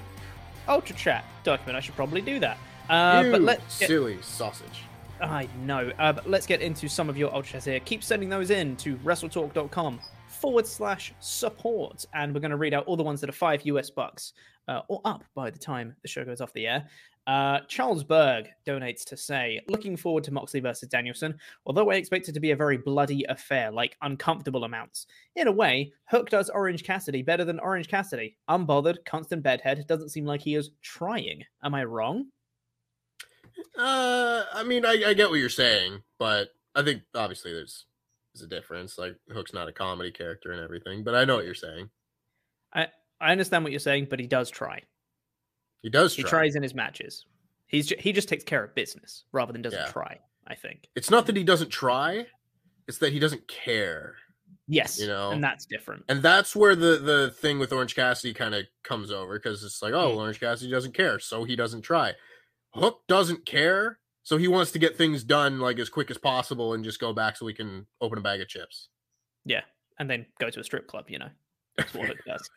Ultra 0.67 0.95
Chat 0.95 1.25
document. 1.43 1.77
I 1.77 1.79
should 1.79 1.95
probably 1.95 2.21
do 2.21 2.39
that. 2.39 2.57
Uh, 2.89 3.23
you 3.25 3.31
but 3.31 3.41
let's 3.41 3.79
get... 3.79 3.87
silly 3.87 4.17
sausage. 4.21 4.83
I 5.21 5.47
know. 5.63 5.91
Uh, 5.99 6.13
but 6.13 6.29
let's 6.29 6.45
get 6.45 6.61
into 6.61 6.89
some 6.89 7.09
of 7.09 7.17
your 7.17 7.33
Ultra 7.33 7.53
Chats 7.53 7.65
here. 7.65 7.79
Keep 7.79 8.03
sending 8.03 8.29
those 8.29 8.49
in 8.49 8.75
to 8.77 8.95
WrestleTalk.com 8.97 9.99
forward 10.27 10.67
slash 10.67 11.13
support, 11.19 12.05
and 12.13 12.33
we're 12.33 12.41
going 12.41 12.51
to 12.51 12.57
read 12.57 12.73
out 12.73 12.85
all 12.85 12.97
the 12.97 13.03
ones 13.03 13.21
that 13.21 13.29
are 13.29 13.33
five 13.33 13.65
US 13.65 13.89
bucks 13.89 14.33
uh, 14.67 14.81
or 14.87 15.01
up 15.05 15.23
by 15.35 15.49
the 15.49 15.59
time 15.59 15.95
the 16.01 16.07
show 16.07 16.25
goes 16.25 16.41
off 16.41 16.51
the 16.53 16.67
air. 16.67 16.87
Uh, 17.25 17.59
Charles 17.69 18.03
Berg 18.03 18.49
donates 18.65 19.05
to 19.05 19.15
say, 19.15 19.61
looking 19.69 19.95
forward 19.95 20.23
to 20.25 20.33
Moxley 20.33 20.59
versus 20.59 20.89
Danielson, 20.89 21.37
although 21.65 21.89
I 21.89 21.95
expect 21.95 22.27
it 22.27 22.33
to 22.33 22.39
be 22.39 22.51
a 22.51 22.55
very 22.55 22.77
bloody 22.77 23.23
affair, 23.29 23.71
like 23.71 23.97
uncomfortable 24.01 24.65
amounts. 24.65 25.07
In 25.35 25.47
a 25.47 25.51
way, 25.51 25.93
Hook 26.05 26.29
does 26.29 26.49
Orange 26.49 26.83
Cassidy 26.83 27.21
better 27.21 27.45
than 27.45 27.59
Orange 27.59 27.87
Cassidy. 27.87 28.35
Unbothered, 28.49 29.05
constant 29.05 29.41
bedhead, 29.41 29.85
doesn't 29.87 30.09
seem 30.09 30.25
like 30.25 30.41
he 30.41 30.55
is 30.55 30.71
trying. 30.81 31.43
Am 31.63 31.73
I 31.73 31.85
wrong? 31.85 32.25
Uh, 33.77 34.43
I 34.53 34.63
mean, 34.63 34.85
I, 34.85 35.01
I 35.07 35.13
get 35.13 35.29
what 35.29 35.39
you're 35.39 35.49
saying, 35.49 36.01
but 36.19 36.49
I 36.75 36.83
think 36.83 37.03
obviously 37.15 37.53
there's 37.53 37.85
there's 38.33 38.43
a 38.43 38.47
difference. 38.47 38.97
Like 38.97 39.15
Hook's 39.31 39.53
not 39.53 39.69
a 39.69 39.73
comedy 39.73 40.11
character 40.11 40.51
and 40.51 40.61
everything, 40.61 41.03
but 41.03 41.15
I 41.15 41.23
know 41.25 41.35
what 41.35 41.45
you're 41.45 41.53
saying. 41.53 41.89
I 42.73 42.87
I 43.21 43.31
understand 43.31 43.63
what 43.63 43.71
you're 43.71 43.79
saying, 43.79 44.07
but 44.09 44.19
he 44.19 44.27
does 44.27 44.49
try. 44.49 44.81
He 45.83 45.89
does. 45.89 46.15
Try. 46.15 46.23
He 46.23 46.29
tries 46.29 46.55
in 46.55 46.63
his 46.63 46.73
matches. 46.73 47.25
He's 47.67 47.89
he 47.99 48.11
just 48.11 48.29
takes 48.29 48.43
care 48.43 48.63
of 48.63 48.73
business 48.73 49.25
rather 49.31 49.53
than 49.53 49.61
doesn't 49.61 49.79
yeah. 49.79 49.91
try. 49.91 50.19
I 50.47 50.55
think 50.55 50.89
it's 50.95 51.09
not 51.09 51.27
that 51.27 51.35
he 51.35 51.43
doesn't 51.43 51.69
try; 51.69 52.25
it's 52.87 52.97
that 52.97 53.13
he 53.13 53.19
doesn't 53.19 53.47
care. 53.47 54.15
Yes, 54.67 54.97
You 54.99 55.07
know? 55.07 55.31
and 55.31 55.43
that's 55.43 55.65
different. 55.65 56.05
And 56.07 56.23
that's 56.23 56.55
where 56.55 56.75
the 56.75 56.97
the 56.97 57.31
thing 57.37 57.59
with 57.59 57.73
Orange 57.73 57.95
Cassidy 57.95 58.33
kind 58.33 58.55
of 58.55 58.65
comes 58.83 59.11
over 59.11 59.37
because 59.37 59.63
it's 59.63 59.81
like, 59.81 59.93
oh, 59.93 60.11
Mm. 60.11 60.17
Orange 60.17 60.39
Cassidy 60.39 60.71
doesn't 60.71 60.93
care, 60.93 61.19
so 61.19 61.43
he 61.43 61.55
doesn't 61.55 61.81
try. 61.81 62.13
Hook 62.73 63.01
doesn't 63.07 63.45
care, 63.45 63.99
so 64.23 64.37
he 64.37 64.47
wants 64.47 64.71
to 64.71 64.79
get 64.79 64.97
things 64.97 65.23
done 65.23 65.59
like 65.59 65.79
as 65.79 65.89
quick 65.89 66.09
as 66.09 66.17
possible 66.17 66.73
and 66.73 66.83
just 66.83 66.99
go 66.99 67.11
back 67.11 67.35
so 67.35 67.45
we 67.45 67.53
can 67.53 67.85
open 67.99 68.17
a 68.17 68.21
bag 68.21 68.39
of 68.39 68.47
chips. 68.47 68.87
Yeah, 69.45 69.61
and 69.99 70.09
then 70.09 70.25
go 70.39 70.49
to 70.49 70.59
a 70.59 70.63
strip 70.63 70.87
club. 70.87 71.05
You 71.09 71.19
know, 71.19 71.29
that's 71.77 71.93
what 71.93 72.07
Hook 72.07 72.19
does. 72.25 72.49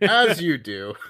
As 0.00 0.40
you 0.40 0.56
do. 0.56 0.94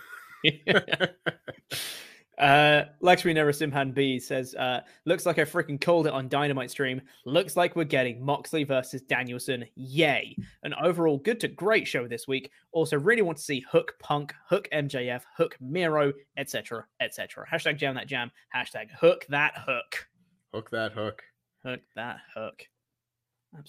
uh, 2.39 2.85
Lakshmi 3.01 3.33
Narasimhan 3.33 3.95
B 3.95 4.19
says, 4.19 4.55
uh, 4.57 4.81
looks 5.05 5.25
like 5.25 5.39
I 5.39 5.43
freaking 5.45 5.81
called 5.81 6.07
it 6.07 6.13
on 6.13 6.29
Dynamite 6.29 6.71
stream. 6.71 7.01
Looks 7.25 7.57
like 7.57 7.77
we're 7.77 7.85
getting 7.85 8.25
Moxley 8.25 8.65
versus 8.65 9.03
Danielson. 9.03 9.65
Yay. 9.77 10.37
An 10.65 10.75
overall 10.83 11.19
good 11.19 11.39
to 11.41 11.49
great 11.49 11.87
show 11.87 12.09
this 12.09 12.27
week. 12.27 12.51
Also, 12.73 12.99
really 12.99 13.23
want 13.23 13.39
to 13.39 13.45
see 13.45 13.61
Hook 13.71 13.95
Punk, 14.01 14.35
Hook 14.49 14.69
MJF, 14.73 15.23
Hook 15.37 15.57
Miro, 15.61 16.13
etc., 16.37 16.85
etc. 17.01 17.47
Hashtag 17.51 17.79
jam 17.79 17.95
that 17.95 18.09
jam. 18.09 18.31
Hashtag 18.55 18.91
hook 18.91 19.27
that 19.29 19.55
hook. 19.57 20.09
Hook 20.53 20.71
that 20.71 20.93
hook. 20.93 21.23
Hook 21.65 21.81
that 21.95 22.19
hook. 22.35 22.67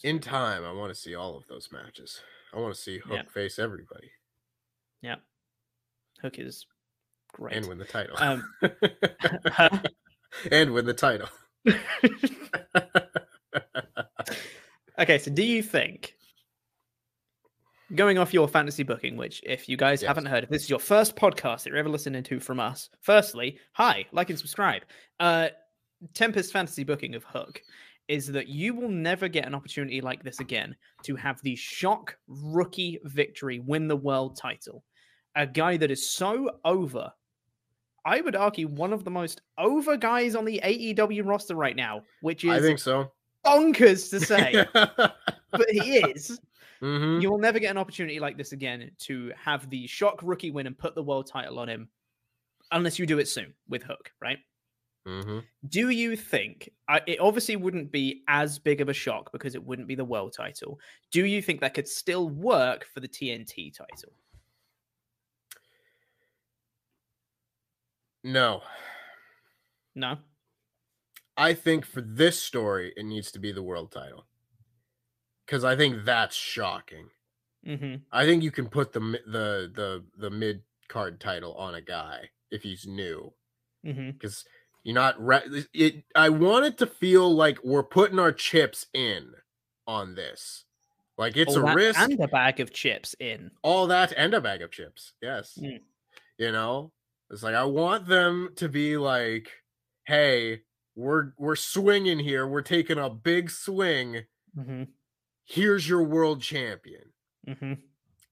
In 0.03 0.19
time, 0.19 0.63
I 0.65 0.71
want 0.71 0.91
to 0.93 0.99
see 0.99 1.13
all 1.13 1.37
of 1.37 1.45
those 1.47 1.69
matches. 1.71 2.21
I 2.51 2.59
want 2.59 2.73
to 2.73 2.81
see 2.81 2.97
Hook 2.97 3.13
Yeah. 3.13 3.23
face 3.31 3.59
everybody 3.59 4.09
Yeah. 5.01 5.17
Hook 6.25 6.39
is 6.39 6.65
great. 7.33 7.55
and 7.55 7.67
win 7.67 7.77
the 7.77 7.85
title. 7.85 8.15
Um, 8.17 8.43
and 10.51 10.73
win 10.73 10.85
the 10.85 10.93
title. 10.93 11.29
Okay, 14.97 15.17
so 15.17 15.29
do 15.29 15.43
you 15.43 15.61
think, 15.61 16.13
going 17.95 18.17
off 18.17 18.33
your 18.33 18.47
fantasy 18.47 18.81
booking, 18.83 19.17
which 19.17 19.41
if 19.45 19.67
you 19.67 19.75
guys 19.75 20.01
Yes. 20.01 20.07
haven't 20.07 20.27
heard, 20.27 20.45
if 20.45 20.49
this 20.49 20.63
is 20.63 20.69
your 20.69 20.79
first 20.79 21.17
podcast 21.17 21.63
that 21.63 21.67
you're 21.67 21.77
ever 21.77 21.89
listening 21.89 22.23
to 22.23 22.39
from 22.39 22.61
us, 22.61 22.89
firstly, 23.01 23.59
hi, 23.73 24.05
like 24.13 24.29
and 24.29 24.39
subscribe. 24.39 24.83
Uh, 25.19 25.49
Tempest 26.13 26.53
fantasy 26.53 26.85
booking 26.85 27.13
of 27.15 27.25
Hook 27.25 27.61
is 28.07 28.27
that 28.27 28.47
you 28.47 28.73
will 28.73 28.87
never 28.89 29.27
get 29.27 29.45
an 29.47 29.53
opportunity 29.55 29.99
like 29.99 30.23
this 30.23 30.39
again 30.39 30.73
to 31.03 31.15
have 31.17 31.41
the 31.41 31.55
shock 31.57 32.15
rookie 32.27 32.99
victory 33.03 33.59
win 33.59 33.87
the 33.89 33.95
world 33.97 34.37
title. 34.37 34.83
A 35.35 35.45
guy 35.45 35.77
that 35.77 35.91
is 35.91 36.09
so 36.09 36.59
over. 36.63 37.11
I 38.05 38.21
would 38.21 38.35
argue 38.35 38.67
one 38.67 38.93
of 38.93 39.03
the 39.03 39.11
most 39.11 39.41
over 39.57 39.97
guys 39.97 40.35
on 40.35 40.45
the 40.45 40.61
AEW 40.63 41.25
roster 41.25 41.55
right 41.55 41.75
now, 41.75 42.03
which 42.21 42.43
is 42.43 42.51
I 42.51 42.61
think 42.61 42.79
so. 42.79 43.11
bonkers 43.43 44.09
to 44.11 44.19
say, 44.19 44.65
but 44.73 45.69
he 45.69 45.97
is. 45.97 46.39
Mhm. 46.81 47.21
You 47.21 47.31
will 47.31 47.39
never 47.39 47.57
get 47.57 47.71
an 47.71 47.77
opportunity 47.77 48.19
like 48.19 48.37
this 48.37 48.51
again 48.51 48.91
to 48.99 49.31
have 49.35 49.69
the 49.69 49.87
shock 49.87 50.19
rookie 50.21 50.51
win 50.51 50.67
and 50.67 50.77
put 50.77 50.93
the 50.93 51.01
world 51.01 51.25
title 51.25 51.57
on 51.57 51.67
him, 51.67 51.89
unless 52.71 52.99
you 52.99 53.05
do 53.05 53.17
it 53.17 53.27
soon 53.27 53.53
with 53.67 53.81
Hook, 53.81 54.11
right? 54.21 54.37
Mhm. 55.07 55.43
Do 55.69 55.89
you 55.89 56.15
think 56.15 56.69
I 56.87 57.01
it 57.07 57.19
obviously 57.19 57.55
wouldn't 57.55 57.91
be 57.91 58.23
as 58.27 58.59
big 58.59 58.81
of 58.81 58.89
a 58.89 58.93
shock 58.93 59.31
because 59.31 59.55
it 59.55 59.63
wouldn't 59.63 59.87
be 59.87 59.95
the 59.95 60.05
world 60.05 60.33
title? 60.33 60.79
Do 61.11 61.25
you 61.25 61.41
think 61.41 61.59
that 61.61 61.73
could 61.73 61.87
still 61.87 62.29
work 62.29 62.85
for 62.85 62.99
the 62.99 63.07
TNT 63.07 63.71
title? 63.71 64.13
No. 68.25 68.63
No. 69.93 70.17
I 71.37 71.53
think 71.53 71.85
for 71.85 72.01
this 72.01 72.41
story, 72.41 72.91
it 72.97 73.05
needs 73.05 73.31
to 73.31 73.39
be 73.39 73.51
the 73.51 73.61
world 73.61 73.91
title. 73.91 74.25
Because 75.45 75.63
I 75.63 75.75
think 75.75 76.05
that's 76.05 76.35
shocking. 76.35 77.09
Mm-hmm. 77.65 77.95
I 78.11 78.25
think 78.25 78.41
you 78.41 78.49
can 78.51 78.67
put 78.67 78.93
the 78.93 78.99
the 78.99 79.71
the 79.73 80.03
the 80.17 80.29
mid 80.31 80.63
card 80.87 81.19
title 81.19 81.53
on 81.53 81.75
a 81.75 81.81
guy 81.81 82.29
if 82.49 82.63
he's 82.63 82.87
new. 82.87 83.31
Mm-hmm. 83.85 84.11
Because 84.11 84.43
you're 84.83 84.95
not 84.95 85.23
re- 85.23 85.65
it. 85.73 86.03
I 86.15 86.29
want 86.29 86.65
it 86.65 86.79
to 86.79 86.87
feel 86.87 87.33
like 87.33 87.59
we're 87.63 87.83
putting 87.83 88.17
our 88.17 88.31
chips 88.31 88.87
in 88.93 89.33
on 89.85 90.15
this. 90.15 90.65
Like 91.17 91.37
it's 91.37 91.55
a 91.55 91.61
risk. 91.61 91.99
and 91.99 92.19
a 92.19 92.27
bag 92.27 92.59
of 92.59 92.73
chips 92.73 93.15
in. 93.19 93.51
all 93.61 93.87
that 93.87 94.13
and 94.17 94.33
a 94.33 94.41
bag 94.41 94.63
of 94.63 94.71
chips. 94.71 95.13
Yes. 95.21 95.57
Mm. 95.61 95.79
You 96.39 96.51
know, 96.51 96.91
it's 97.29 97.43
like 97.43 97.55
I 97.55 97.63
want 97.65 98.07
them 98.07 98.49
to 98.57 98.69
be 98.69 98.97
like, 98.97 99.49
"Hey, 100.05 100.61
we're 100.95 101.33
we're 101.37 101.55
swinging 101.55 102.19
here. 102.19 102.47
We're 102.47 102.61
taking 102.61 102.97
a 102.97 103.09
big 103.09 103.49
swing. 103.49 104.23
Mm-hmm. 104.57 104.83
Here's 105.45 105.87
your 105.87 106.03
world 106.03 106.41
champion." 106.41 107.13
Mm-hmm. 107.47 107.73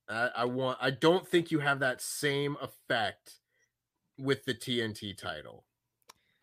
I, 0.09 0.29
I 0.37 0.45
want. 0.45 0.77
I 0.81 0.91
don't 0.91 1.27
think 1.27 1.51
you 1.51 1.59
have 1.59 1.79
that 1.79 2.01
same 2.01 2.57
effect 2.61 3.39
with 4.17 4.45
the 4.45 4.53
TNT 4.53 5.17
title. 5.17 5.65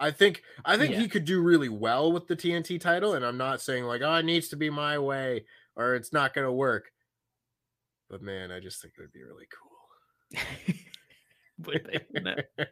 I 0.00 0.10
think 0.10 0.42
I 0.64 0.76
think 0.78 0.92
Yeah. 0.92 1.00
he 1.00 1.08
could 1.08 1.24
do 1.26 1.42
really 1.42 1.68
well 1.68 2.10
with 2.10 2.26
the 2.26 2.36
TNT 2.36 2.80
title, 2.80 3.14
and 3.14 3.24
I'm 3.24 3.36
not 3.36 3.60
saying 3.60 3.84
like, 3.84 4.00
oh, 4.02 4.14
it 4.14 4.24
needs 4.24 4.48
to 4.48 4.56
be 4.56 4.70
my 4.70 4.98
way 4.98 5.44
or 5.76 5.94
it's 5.94 6.12
not 6.12 6.34
going 6.34 6.46
to 6.46 6.52
work. 6.52 6.90
But 8.08 8.22
man, 8.22 8.50
I 8.50 8.60
just 8.60 8.82
think 8.82 8.94
it 8.98 9.00
would 9.02 9.12
be 9.12 9.22
really 9.22 9.46
cool. 9.52 10.74
Would 11.66 11.90
it? 11.92 12.50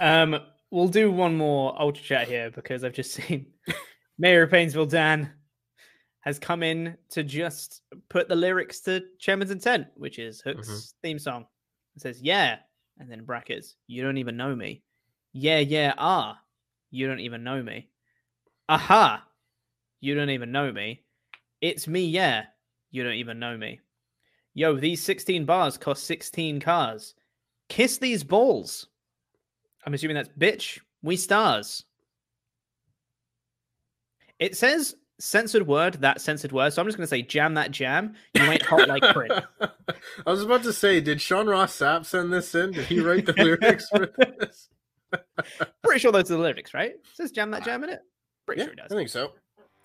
Um, 0.00 0.40
we'll 0.70 0.88
do 0.88 1.12
one 1.12 1.36
more 1.36 1.80
ultra 1.80 2.02
chat 2.02 2.26
here 2.26 2.50
because 2.50 2.82
I've 2.82 2.94
just 2.94 3.12
seen 3.14 3.46
Mayor 4.18 4.42
of 4.42 4.50
Painesville 4.50 4.86
Dan 4.86 5.30
has 6.20 6.38
come 6.38 6.62
in 6.62 6.96
to 7.10 7.22
just 7.22 7.82
put 8.08 8.28
the 8.28 8.34
lyrics 8.34 8.80
to 8.82 9.04
Chairman's 9.18 9.50
Intent, 9.50 9.88
which 9.94 10.18
is 10.18 10.40
Hook's 10.40 10.94
theme 11.02 11.18
song. 11.18 11.46
It 11.94 12.02
says, 12.02 12.20
"Yeah," 12.22 12.58
and 12.98 13.10
then 13.10 13.24
brackets, 13.24 13.76
"You 13.86 14.02
don't 14.02 14.18
even 14.18 14.36
know 14.36 14.56
me." 14.56 14.82
Yeah, 15.32 15.58
yeah, 15.58 15.94
ah, 15.98 16.40
you 16.90 17.06
don't 17.06 17.20
even 17.20 17.44
know 17.44 17.62
me. 17.62 17.88
Aha, 18.68 19.24
you 20.00 20.14
don't 20.14 20.30
even 20.30 20.52
know 20.52 20.72
me. 20.72 21.04
It's 21.60 21.86
me, 21.86 22.06
yeah, 22.06 22.46
you 22.90 23.04
don't 23.04 23.14
even 23.14 23.38
know 23.38 23.56
me. 23.56 23.80
Yo, 24.54 24.76
these 24.76 25.02
16 25.02 25.44
bars 25.44 25.78
cost 25.78 26.04
16 26.04 26.60
cars. 26.60 27.14
Kiss 27.68 27.98
these 27.98 28.24
balls. 28.24 28.86
I'm 29.86 29.94
assuming 29.94 30.14
that's 30.16 30.28
bitch. 30.30 30.78
We 31.02 31.16
stars. 31.16 31.84
It 34.38 34.56
says 34.56 34.94
censored 35.18 35.66
word, 35.66 35.94
that 36.00 36.20
censored 36.20 36.52
word. 36.52 36.72
So 36.72 36.82
I'm 36.82 36.86
just 36.88 36.96
going 36.96 37.04
to 37.06 37.10
say 37.10 37.22
jam 37.22 37.54
that 37.54 37.70
jam. 37.70 38.14
You 38.34 38.42
ain't 38.42 38.62
hot 38.62 38.88
like 38.88 39.02
Prit. 39.14 39.30
I 39.60 40.30
was 40.30 40.42
about 40.42 40.62
to 40.64 40.72
say, 40.72 41.00
did 41.00 41.20
Sean 41.20 41.46
Ross 41.46 41.76
Sapp 41.76 42.04
send 42.06 42.32
this 42.32 42.54
in? 42.54 42.72
Did 42.72 42.86
he 42.86 43.00
write 43.00 43.26
the 43.26 43.32
lyrics 43.36 43.88
for 43.88 44.08
this? 44.18 44.68
Pretty 45.82 46.00
sure 46.00 46.12
those 46.12 46.30
are 46.30 46.36
the 46.36 46.42
lyrics, 46.42 46.74
right? 46.74 46.90
It 46.92 47.00
says 47.14 47.30
jam 47.32 47.50
that 47.52 47.64
jam 47.64 47.84
in 47.84 47.90
it. 47.90 48.00
Pretty 48.46 48.60
Yeah, 48.60 48.66
sure 48.66 48.72
it 48.72 48.76
does. 48.78 48.92
I 48.92 48.96
think 48.96 49.08
so. 49.08 49.32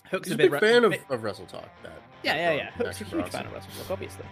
Hook's 0.09 0.27
He's 0.29 0.35
a 0.35 0.37
bit 0.37 0.51
big 0.51 0.59
fan 0.61 0.83
of, 0.85 0.91
bit- 0.91 1.01
of 1.09 1.21
Wrestle 1.23 1.45
Talk. 1.45 1.69
That 1.83 2.01
Yeah, 2.23 2.35
yeah, 2.35 2.51
yeah. 2.53 2.71
Hook's 2.71 3.01
a 3.01 3.03
huge 3.03 3.27
fan 3.29 3.45
of 3.45 3.53
Wrestle 3.53 3.71
Talk, 3.77 3.91
obviously. 3.91 4.25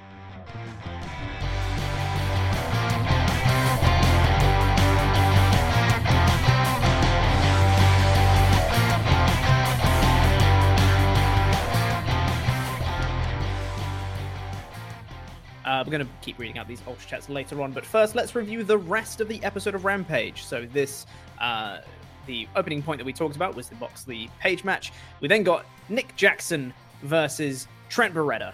Uh, 15.66 15.84
we're 15.86 15.92
going 15.92 16.06
to 16.06 16.12
keep 16.22 16.38
reading 16.38 16.58
out 16.58 16.68
these 16.68 16.82
ultra 16.88 17.08
chats 17.08 17.28
later 17.28 17.62
on, 17.62 17.72
but 17.72 17.86
first, 17.86 18.16
let's 18.16 18.36
review 18.36 18.64
the 18.64 18.78
rest 18.78 19.20
of 19.20 19.28
the 19.28 19.44
episode 19.44 19.74
of 19.74 19.84
Rampage. 19.84 20.44
So, 20.44 20.68
this, 20.72 21.06
uh, 21.42 21.80
the 22.28 22.48
opening 22.56 22.84
point 22.84 23.00
that 23.00 23.06
we 23.06 23.14
talked 23.14 23.36
about 23.36 23.56
was 23.56 23.68
the 23.68 23.76
Moxley 23.76 24.30
Page 24.40 24.64
match. 24.64 24.92
We 25.22 25.28
then 25.28 25.44
got 25.44 25.66
Nick 25.90 26.16
Jackson 26.16 26.74
versus 27.02 27.68
Trent 27.90 28.14
Beretta. 28.14 28.54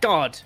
God, 0.00 0.38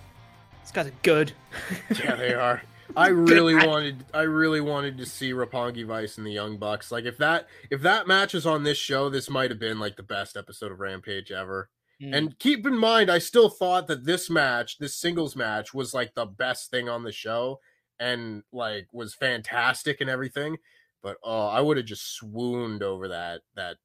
these 0.63 0.73
guys 0.73 0.87
are 0.87 0.93
good. 1.03 1.33
Yeah, 2.03 2.17
they 2.17 2.35
are. 2.35 2.63
I 2.97 3.09
really 3.09 3.55
wanted 3.55 4.05
I 4.13 4.23
really 4.23 4.61
wanted 4.61 4.99
to 4.99 5.07
see 5.07 5.33
Roppongi 5.33 5.87
Vice 5.87 6.19
and 6.19 6.27
the 6.27 6.33
Young 6.33 6.57
Bucks. 6.57 6.91
Like 6.91 7.05
if 7.05 7.19
that 7.19 7.49
if 7.71 7.81
that 7.83 8.07
match 8.07 8.35
is 8.35 8.47
on 8.47 8.63
this 8.65 8.79
show, 8.79 9.09
this 9.09 9.31
might 9.31 9.51
have 9.51 9.59
been 9.59 9.79
like 9.79 9.97
the 9.97 10.03
best 10.03 10.37
episode 10.37 10.73
of 10.73 10.81
Rampage 10.81 11.31
ever. 11.31 11.71
Mm. 12.03 12.17
And 12.17 12.39
keep 12.39 12.67
in 12.67 12.77
mind, 12.77 13.11
I 13.11 13.19
still 13.19 13.49
thought 13.49 13.87
that 13.87 14.05
this 14.05 14.29
match, 14.29 14.79
this 14.79 14.95
singles 14.95 15.37
match, 15.37 15.73
was 15.73 15.95
like 15.95 16.15
the 16.15 16.27
best 16.27 16.71
thing 16.71 16.89
on 16.89 17.05
the 17.05 17.13
show 17.13 17.61
and 18.01 18.43
like 18.53 18.89
was 18.93 19.15
fantastic 19.15 20.01
and 20.01 20.11
everything. 20.11 20.57
But 21.03 21.19
oh, 21.23 21.49
I 21.49 21.61
would 21.61 21.77
have 21.77 21.87
just 21.87 22.15
swooned 22.15 22.83
over 22.83 23.09
that 23.09 23.43
that 23.57 23.77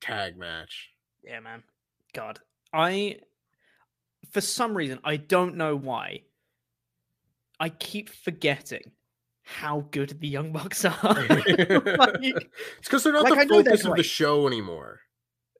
tag 0.00 0.36
match. 0.36 0.90
Yeah, 1.22 1.40
man. 1.40 1.62
God. 2.12 2.40
I 2.72 3.20
for 4.30 4.40
some 4.40 4.76
reason, 4.76 4.98
I 5.04 5.16
don't 5.16 5.56
know 5.56 5.76
why. 5.76 6.22
I 7.58 7.70
keep 7.70 8.10
forgetting 8.10 8.92
how 9.42 9.86
good 9.92 10.20
the 10.20 10.28
Young 10.28 10.52
Bucks 10.52 10.84
are. 10.84 10.92
Like, 11.04 12.16
It's 12.20 12.44
because 12.82 13.04
they're 13.04 13.12
not 13.12 13.22
Like, 13.30 13.48
the 13.48 13.54
focus 13.54 13.84
of 13.84 13.96
the 13.96 14.02
show 14.02 14.46
anymore. 14.46 15.00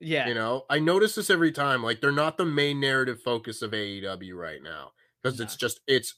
Yeah. 0.01 0.29
You 0.29 0.35
know, 0.35 0.65
I 0.71 0.79
notice 0.79 1.15
this 1.15 1.31
every 1.31 1.53
time. 1.53 1.83
Like 1.83 2.01
they're 2.01 2.13
not 2.13 2.37
the 2.37 2.45
main 2.45 2.81
narrative 2.81 3.23
focus 3.23 3.63
of 3.63 3.73
AEW 3.73 4.35
right 4.37 4.63
now 4.63 4.93
because 5.23 5.41
it's 5.41 5.57
just 5.57 5.81
it's 5.87 6.15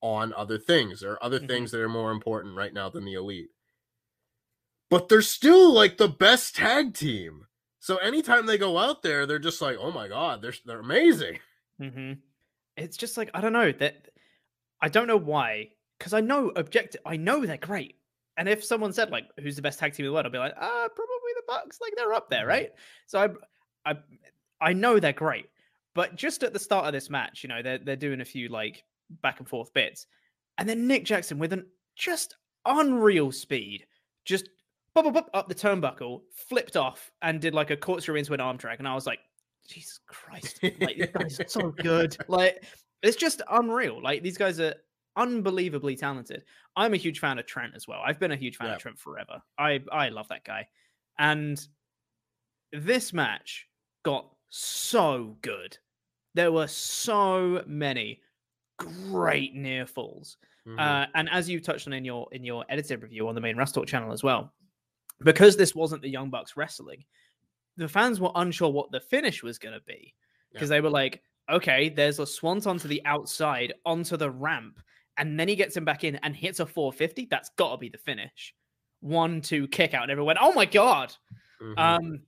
on 0.00 0.32
other 0.34 0.58
things. 0.58 1.00
There 1.00 1.12
are 1.12 1.22
other 1.24 1.40
Mhm. 1.40 1.46
things 1.48 1.70
that 1.72 1.80
are 1.80 1.88
more 1.88 2.12
important 2.12 2.56
right 2.56 2.72
now 2.72 2.88
than 2.88 3.04
the 3.04 3.14
elite. 3.14 3.50
But 4.90 5.08
they're 5.08 5.22
still 5.22 5.72
like 5.72 5.96
the 5.98 6.08
best 6.08 6.56
tag 6.56 6.94
team. 6.94 7.46
So 7.78 7.96
anytime 7.98 8.46
they 8.46 8.58
go 8.58 8.78
out 8.78 9.02
there, 9.02 9.26
they're 9.26 9.38
just 9.38 9.60
like, 9.62 9.76
oh 9.78 9.90
my 9.90 10.08
god, 10.08 10.42
they're 10.42 10.54
they're 10.64 10.80
amazing. 10.80 11.40
hmm 11.78 12.12
It's 12.76 12.96
just 12.96 13.16
like 13.16 13.30
I 13.34 13.40
don't 13.40 13.52
know 13.52 13.72
that 13.72 14.10
I 14.82 14.88
don't 14.90 15.08
know 15.08 15.18
why 15.18 15.72
because 15.98 16.14
I 16.14 16.20
know 16.22 16.50
objective 16.50 17.02
I 17.06 17.16
know 17.18 17.46
they're 17.46 17.58
great. 17.58 17.97
And 18.38 18.48
if 18.48 18.64
someone 18.64 18.92
said 18.92 19.10
like 19.10 19.26
who's 19.40 19.56
the 19.56 19.62
best 19.62 19.78
tag 19.78 19.92
team 19.92 20.06
in 20.06 20.10
the 20.10 20.14
world, 20.14 20.24
I'd 20.24 20.32
be 20.32 20.38
like, 20.38 20.54
ah, 20.56 20.88
probably 20.94 21.32
the 21.36 21.42
Bucks. 21.46 21.78
Like 21.82 21.92
they're 21.96 22.14
up 22.14 22.30
there, 22.30 22.46
right? 22.46 22.70
So 23.06 23.36
I, 23.84 23.90
I, 23.90 23.96
I 24.60 24.72
know 24.72 24.98
they're 24.98 25.12
great. 25.12 25.46
But 25.94 26.14
just 26.14 26.44
at 26.44 26.52
the 26.52 26.58
start 26.58 26.86
of 26.86 26.92
this 26.92 27.10
match, 27.10 27.42
you 27.42 27.48
know, 27.48 27.60
they're 27.62 27.78
they're 27.78 27.96
doing 27.96 28.20
a 28.20 28.24
few 28.24 28.48
like 28.48 28.84
back 29.22 29.40
and 29.40 29.48
forth 29.48 29.72
bits, 29.74 30.06
and 30.56 30.68
then 30.68 30.86
Nick 30.86 31.04
Jackson 31.04 31.38
with 31.38 31.52
an 31.52 31.66
just 31.96 32.36
unreal 32.64 33.32
speed, 33.32 33.84
just 34.24 34.48
bop, 34.94 35.04
bop, 35.04 35.14
bop, 35.14 35.30
up 35.34 35.48
the 35.48 35.54
turnbuckle, 35.56 36.20
flipped 36.32 36.76
off, 36.76 37.10
and 37.22 37.40
did 37.40 37.52
like 37.52 37.70
a 37.70 37.76
corkscrew 37.76 38.14
into 38.14 38.32
an 38.34 38.40
arm 38.40 38.56
drag, 38.56 38.78
and 38.78 38.86
I 38.86 38.94
was 38.94 39.06
like, 39.06 39.18
Jesus 39.66 39.98
Christ, 40.06 40.60
like 40.62 40.96
these 40.96 41.10
guys 41.12 41.40
are 41.40 41.48
so 41.48 41.70
good. 41.82 42.16
Like 42.28 42.64
it's 43.02 43.16
just 43.16 43.42
unreal. 43.50 44.00
Like 44.00 44.22
these 44.22 44.38
guys 44.38 44.60
are 44.60 44.74
unbelievably 45.18 45.96
talented. 45.96 46.44
I'm 46.76 46.94
a 46.94 46.96
huge 46.96 47.18
fan 47.18 47.38
of 47.38 47.44
Trent 47.44 47.74
as 47.76 47.86
well. 47.86 48.00
I've 48.02 48.18
been 48.18 48.32
a 48.32 48.36
huge 48.36 48.56
fan 48.56 48.68
Yeah. 48.68 48.74
of 48.76 48.80
Trent 48.80 48.98
forever. 48.98 49.42
I 49.58 49.82
I 49.92 50.08
love 50.08 50.28
that 50.28 50.44
guy. 50.44 50.68
And 51.18 51.60
this 52.72 53.12
match 53.12 53.68
got 54.04 54.30
so 54.48 55.36
good. 55.42 55.76
There 56.34 56.52
were 56.52 56.68
so 56.68 57.62
many 57.66 58.22
great 58.78 59.54
near 59.54 59.86
falls. 59.86 60.38
Mhm. 60.66 60.78
Uh, 60.78 61.06
and 61.14 61.28
as 61.30 61.48
you 61.48 61.60
touched 61.60 61.86
on 61.86 61.92
in 61.92 62.04
your 62.04 62.28
in 62.32 62.44
your 62.44 62.64
edited 62.68 63.02
review 63.02 63.28
on 63.28 63.34
the 63.34 63.40
main 63.40 63.56
Wrestle 63.56 63.82
Talk 63.82 63.88
channel 63.88 64.12
as 64.12 64.22
well, 64.22 64.54
because 65.24 65.56
this 65.56 65.74
wasn't 65.74 66.02
the 66.02 66.08
Young 66.10 66.30
Bucks 66.30 66.56
wrestling, 66.56 67.04
the 67.76 67.88
fans 67.88 68.20
were 68.20 68.30
unsure 68.36 68.70
what 68.70 68.90
the 68.92 69.00
finish 69.00 69.42
was 69.42 69.58
going 69.58 69.74
to 69.74 69.80
be 69.84 70.14
because 70.52 70.68
they 70.68 70.80
were 70.80 70.90
like, 70.90 71.22
okay, 71.50 71.88
there's 71.88 72.18
a 72.18 72.26
swanton 72.26 72.78
to 72.78 72.88
the 72.88 73.04
outside 73.04 73.72
onto 73.86 74.16
the 74.16 74.30
ramp, 74.30 74.80
and 75.18 75.38
then 75.38 75.48
he 75.48 75.56
gets 75.56 75.76
him 75.76 75.84
back 75.84 76.04
in 76.04 76.16
and 76.16 76.34
hits 76.34 76.60
a 76.60 76.66
450. 76.66 77.26
That's 77.30 77.50
got 77.50 77.72
to 77.72 77.76
be 77.78 77.88
the 77.88 77.98
finish. 77.98 78.54
One, 79.00 79.40
two, 79.40 79.68
kick 79.68 79.94
out, 79.94 80.02
and 80.04 80.10
everyone 80.10 80.28
went, 80.28 80.38
oh 80.40 80.52
my 80.52 80.64
god, 80.64 81.14
Mhm. 81.60 81.78
um, 81.78 82.20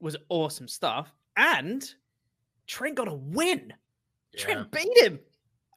was 0.00 0.16
awesome 0.28 0.68
stuff. 0.68 1.12
And 1.36 1.92
Trent 2.66 2.94
got 2.94 3.08
a 3.08 3.14
win. 3.14 3.72
Yeah. 4.32 4.40
Trent 4.40 4.70
beat 4.70 4.98
him. 4.98 5.18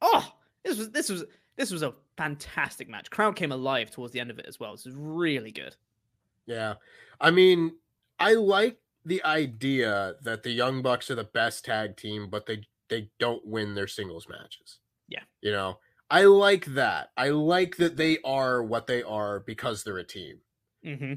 Oh, 0.02 0.32
this 0.64 0.78
was 0.78 0.92
this 0.92 1.10
was 1.10 1.26
this 1.56 1.72
was 1.72 1.82
a 1.82 1.94
fantastic 2.18 2.88
match. 2.90 3.10
Crowd 3.10 3.36
came 3.36 3.52
alive 3.52 3.90
towards 3.92 4.14
the 4.14 4.20
end 4.20 4.30
of 4.32 4.40
it 4.40 4.46
as 4.48 4.60
well. 4.60 4.72
This 4.74 4.86
was 4.86 4.96
really 4.96 5.52
good. 5.52 5.76
Yeah. 6.46 6.76
I 7.20 7.32
mean, 7.32 7.78
I 8.20 8.34
like 8.34 8.78
the 9.06 9.24
idea 9.24 10.16
that 10.22 10.44
the 10.44 10.52
Young 10.52 10.82
Bucks 10.82 11.10
are 11.12 11.16
the 11.16 11.24
best 11.24 11.66
tag 11.66 11.98
team, 11.98 12.30
but 12.30 12.46
they 12.46 12.62
they 12.90 13.10
don't 13.20 13.46
win 13.46 13.76
their 13.76 13.88
singles 13.88 14.28
matches. 14.30 14.80
Yeah. 15.08 15.24
You 15.42 15.52
know, 15.52 15.80
I 16.14 16.26
like 16.26 16.66
that. 16.76 17.10
I 17.18 17.30
like 17.30 17.78
that 17.78 17.98
they 17.98 18.20
are 18.24 18.62
what 18.62 18.86
they 18.86 19.02
are 19.02 19.40
because 19.40 19.84
they're 19.84 19.98
a 19.98 20.04
team. 20.04 20.42
Mm-hmm. 20.86 21.14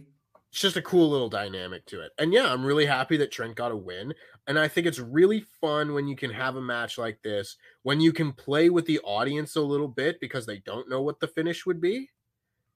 It's 0.51 0.61
just 0.63 0.79
a 0.79 0.83
cool 0.83 1.11
little 1.11 1.29
dynamic 1.29 1.85
to 1.89 2.01
it. 2.01 2.13
And 2.19 2.33
yeah, 2.33 2.51
I'm 2.51 2.65
really 2.65 2.87
happy 2.87 3.19
that 3.19 3.31
Trent 3.31 3.57
got 3.57 3.73
a 3.73 3.77
win. 3.77 4.15
And 4.47 4.59
I 4.59 4.69
think 4.69 4.87
it's 4.87 4.99
really 4.99 5.45
fun 5.61 5.93
when 5.93 6.09
you 6.09 6.17
can 6.17 6.31
have 6.31 6.57
a 6.57 6.63
match 6.63 6.97
like 6.97 7.21
this, 7.23 7.59
when 7.83 8.01
you 8.01 8.11
can 8.11 8.33
play 8.33 8.71
with 8.71 8.87
the 8.87 8.99
audience 9.01 9.55
a 9.57 9.61
little 9.61 9.87
bit 9.87 10.19
because 10.19 10.47
they 10.47 10.61
don't 10.61 10.89
know 10.89 11.03
what 11.03 11.21
the 11.21 11.29
finish 11.29 11.67
would 11.67 11.79
be. 11.79 12.09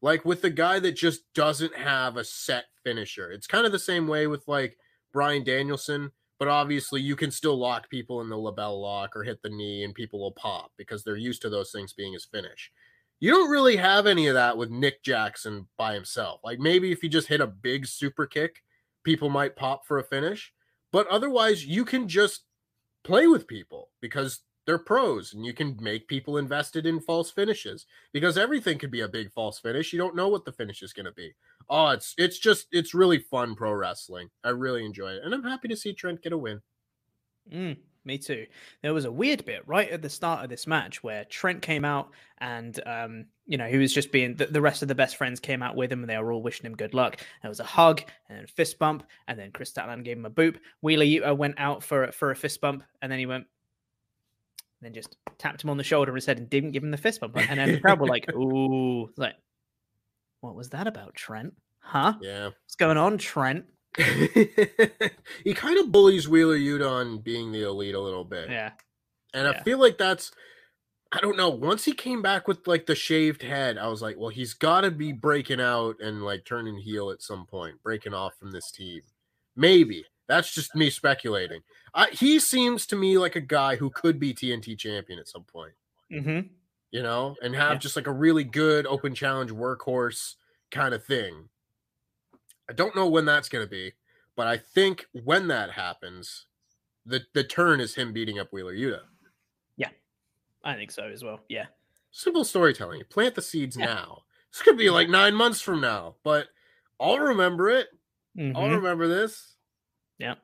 Like 0.03 0.27
with 0.27 0.43
the 0.43 0.51
guy 0.51 0.79
that 0.79 0.97
just 0.97 1.23
doesn't 1.33 1.75
have 1.75 2.19
a 2.19 2.25
set 2.25 2.67
finisher. 2.85 3.31
It's 3.31 3.47
kind 3.47 3.65
of 3.65 3.73
the 3.73 3.79
same 3.79 4.07
way 4.07 4.27
with 4.27 4.47
like 4.47 4.77
Bryan 5.11 5.43
Danielson, 5.43 6.13
but 6.41 6.49
obviously 6.49 7.03
you 7.03 7.15
can 7.15 7.31
still 7.31 7.57
lock 7.57 7.91
people 7.91 8.23
in 8.23 8.31
the 8.31 8.35
LeBell 8.35 8.81
Lock 8.81 9.15
or 9.15 9.23
hit 9.23 9.43
the 9.43 9.51
knee 9.51 9.85
and 9.85 9.95
people 9.95 10.19
will 10.19 10.33
pop 10.33 10.73
because 10.79 11.05
they're 11.05 11.17
used 11.17 11.43
to 11.43 11.51
those 11.51 11.71
things 11.71 11.93
being 11.93 12.15
his 12.15 12.25
finish. 12.25 12.73
You 13.21 13.31
don't 13.31 13.51
really 13.51 13.77
have 13.77 14.07
any 14.07 14.27
of 14.27 14.35
that 14.35 14.57
with 14.57 14.71
Nick 14.71 15.03
Jackson 15.03 15.69
by 15.77 15.93
himself. 15.93 16.41
Like 16.43 16.59
maybe 16.59 16.91
if 16.91 17.03
you 17.03 17.11
just 17.11 17.29
hit 17.29 17.43
a 17.43 17.47
big 17.47 17.87
super 17.87 18.27
kick, 18.27 18.63
people 19.05 19.29
might 19.29 19.55
pop 19.55 19.87
for 19.87 19.99
a 19.99 20.03
finish, 20.03 20.55
but 20.93 21.07
otherwise 21.09 21.67
you 21.67 21.85
can 21.85 22.09
just 22.09 22.45
play 23.05 23.27
with 23.27 23.47
people 23.47 23.91
because 24.01 24.41
they're 24.65 24.79
pros 24.79 25.35
and 25.35 25.45
you 25.45 25.53
can 25.53 25.77
make 25.79 26.09
people 26.09 26.39
invested 26.39 26.87
in 26.87 27.01
false 27.01 27.31
finishes 27.31 27.85
because 28.15 28.39
everything 28.39 28.79
could 28.79 28.91
be 28.91 29.03
a 29.03 29.09
big 29.09 29.31
false 29.31 29.59
finish. 29.59 29.93
You 29.93 29.99
don't 29.99 30.17
know 30.17 30.29
what 30.29 30.47
the 30.47 30.53
finish 30.53 30.83
is 30.83 30.95
going 30.95 31.05
to 31.05 31.13
be. 31.13 31.35
Oh, 31.71 31.89
it's 31.91 32.15
it's 32.19 32.39
just 32.39 32.67
it's 32.73 32.95
really 32.95 33.19
fun 33.19 33.55
pro 33.55 33.73
wrestling. 33.73 34.29
I 34.45 34.51
really 34.51 34.85
enjoy 34.85 35.13
it, 35.13 35.23
and 35.25 35.33
I'm 35.33 35.45
happy 35.45 35.69
to 35.69 35.77
see 35.77 35.95
Trent 35.95 36.21
get 36.21 36.33
a 36.33 36.39
win. 36.39 36.61
Mm, 37.53 37.77
me 38.05 38.19
too. 38.19 38.47
There 38.83 38.95
was 38.95 39.05
a 39.05 39.13
weird 39.13 39.45
bit 39.45 39.63
right 39.67 39.91
at 39.91 40.03
the 40.03 40.09
start 40.09 40.43
of 40.43 40.51
this 40.51 40.67
match 40.67 41.03
where 41.03 41.25
Trent 41.25 41.63
came 41.63 41.85
out 41.85 42.11
and, 42.39 42.81
um, 42.87 43.27
you 43.47 43.59
know, 43.59 43.67
he 43.67 43.77
was 43.77 43.93
just 43.93 44.11
being, 44.11 44.37
the, 44.37 44.47
the 44.47 44.61
rest 44.61 44.83
of 44.83 44.89
the 44.89 44.95
best 44.95 45.17
friends 45.17 45.41
came 45.41 45.63
out 45.63 45.77
with 45.77 45.93
him 45.93 46.01
and 46.01 46.09
they 46.09 46.17
were 46.19 46.33
all 46.33 46.43
wishing 46.43 46.67
him 46.67 46.77
good 46.77 46.95
luck. 46.95 47.19
There 47.43 47.51
was 47.51 47.61
a 47.61 47.65
hug 47.65 48.03
and 48.29 48.45
a 48.45 48.47
fist 48.47 48.79
bump, 48.79 49.05
and 49.29 49.39
then 49.39 49.53
Kris 49.53 49.73
Statlander 49.73 50.05
gave 50.05 50.17
him 50.17 50.27
a 50.27 50.31
boop. 50.31 50.57
Wheeler 50.81 51.05
Yuta 51.05 51.37
went 51.37 51.57
out 51.59 51.83
for, 51.83 52.11
for 52.13 52.31
a 52.31 52.37
fist 52.37 52.61
bump, 52.61 52.85
and 53.03 53.13
then 53.13 53.19
he 53.19 53.27
went, 53.27 53.47
then 54.81 54.95
just 54.95 55.17
tapped 55.37 55.63
him 55.63 55.69
on 55.69 55.77
the 55.77 55.85
shoulder 55.85 56.13
and 56.13 56.23
said, 56.23 56.39
and 56.39 56.49
didn't 56.49 56.71
give 56.71 56.83
him 56.83 56.91
the 56.91 56.97
fist 56.97 57.21
bump. 57.21 57.37
And 57.37 57.61
then 57.61 57.73
the 57.73 57.81
crowd 57.81 58.01
were 58.01 58.07
like, 58.07 58.33
ooh, 58.35 59.11
like, 59.19 59.35
what 60.41 60.55
was 60.55 60.71
that 60.71 60.87
about, 60.87 61.15
Trent? 61.15 61.55
Huh? 61.81 62.15
Yeah. 62.21 62.47
What's 62.47 62.77
going 62.77 62.97
on, 62.97 63.19
Trent? 63.19 63.65
he 63.97 65.55
kind 65.55 65.79
of 65.79 65.91
bullies 65.91 66.29
Wheeler 66.29 66.57
Yuta 66.57 66.89
on 66.89 67.19
being 67.19 67.51
the 67.51 67.63
elite 67.63 67.95
a 67.95 68.01
little 68.01 68.25
bit. 68.25 68.49
Yeah. 68.49 68.73
And 69.35 69.49
I 69.49 69.61
feel 69.63 69.79
like 69.79 69.99
that's 69.99 70.33
I 71.13 71.19
don't 71.21 71.37
know. 71.37 71.51
Once 71.51 71.85
he 71.85 71.93
came 71.93 72.23
back 72.23 72.47
with 72.47 72.69
like 72.69 72.87
the 72.87 72.95
shaved 72.95 73.43
head, 73.43 73.79
I 73.79 73.89
was 73.89 74.01
like, 74.01 74.17
well, 74.17 74.29
he's 74.29 74.55
got 74.55 74.83
to 74.83 74.93
be 74.93 75.13
breaking 75.13 75.61
out 75.61 75.97
and 76.01 76.23
like 76.23 76.45
turning 76.45 76.77
heel 76.77 77.11
at 77.11 77.23
some 77.23 77.47
point, 77.47 77.83
breaking 77.83 78.15
off 78.15 78.37
from 78.39 78.53
this 78.53 78.71
team. 78.71 79.01
Maybe 79.57 80.05
that's 80.29 80.55
just 80.55 80.77
me 80.77 80.89
speculating. 80.91 81.63
Uh, 81.93 82.07
he 82.13 82.39
seems 82.39 82.87
to 82.87 82.97
me 82.97 83.19
like 83.19 83.35
a 83.35 83.41
guy 83.41 83.75
who 83.75 83.91
could 83.91 84.21
be 84.21 84.33
TNT 84.33 84.79
champion 84.79 85.19
at 85.19 85.29
some 85.29 85.45
point, 85.45 85.73
Mm-hmm. 86.13 86.49
You 86.91 87.03
know, 87.03 87.37
and 87.43 87.55
have 87.55 87.73
Yeah. 87.73 87.79
just 87.79 87.97
like 87.97 88.07
a 88.07 88.13
really 88.13 88.45
good 88.45 88.87
open 88.87 89.15
challenge 89.15 89.51
workhorse 89.51 90.37
kind 90.71 90.95
of 90.95 91.05
thing. 91.05 91.49
I 92.69 92.73
don't 92.73 92.95
know 92.95 93.09
when 93.09 93.25
that's 93.25 93.49
going 93.49 93.65
to 93.65 93.71
be, 93.71 93.93
but 94.37 94.47
I 94.47 94.57
think 94.57 95.07
when 95.13 95.49
that 95.49 95.71
happens, 95.73 96.47
the 97.07 97.25
the 97.33 97.45
turn 97.45 97.81
is 97.81 97.95
him 97.95 98.13
beating 98.13 98.39
up 98.39 98.53
Wheeler 98.53 98.75
Yuta. 98.75 99.01
Yeah, 99.77 99.91
I 100.63 100.75
think 100.75 100.91
so 100.91 101.05
as 101.05 101.25
well. 101.25 101.41
Yeah. 101.49 101.67
simple 102.13 102.45
storytelling. 102.45 102.99
You 102.99 103.05
plant 103.05 103.37
the 103.37 103.43
seeds 103.43 103.77
Yeah. 103.77 103.87
now. 103.87 104.25
This 104.53 104.63
could 104.63 104.77
be 104.77 104.91
like 104.91 105.09
nine 105.09 105.33
months 105.33 105.61
from 105.61 105.81
now, 105.81 106.17
but 106.25 106.49
I'll 106.99 107.21
remember 107.21 107.71
it. 107.71 107.87
I'll 108.37 108.45
Mhm. 108.65 108.75
remember 108.75 109.07
this. 109.07 109.57
Yeah. 110.19 110.35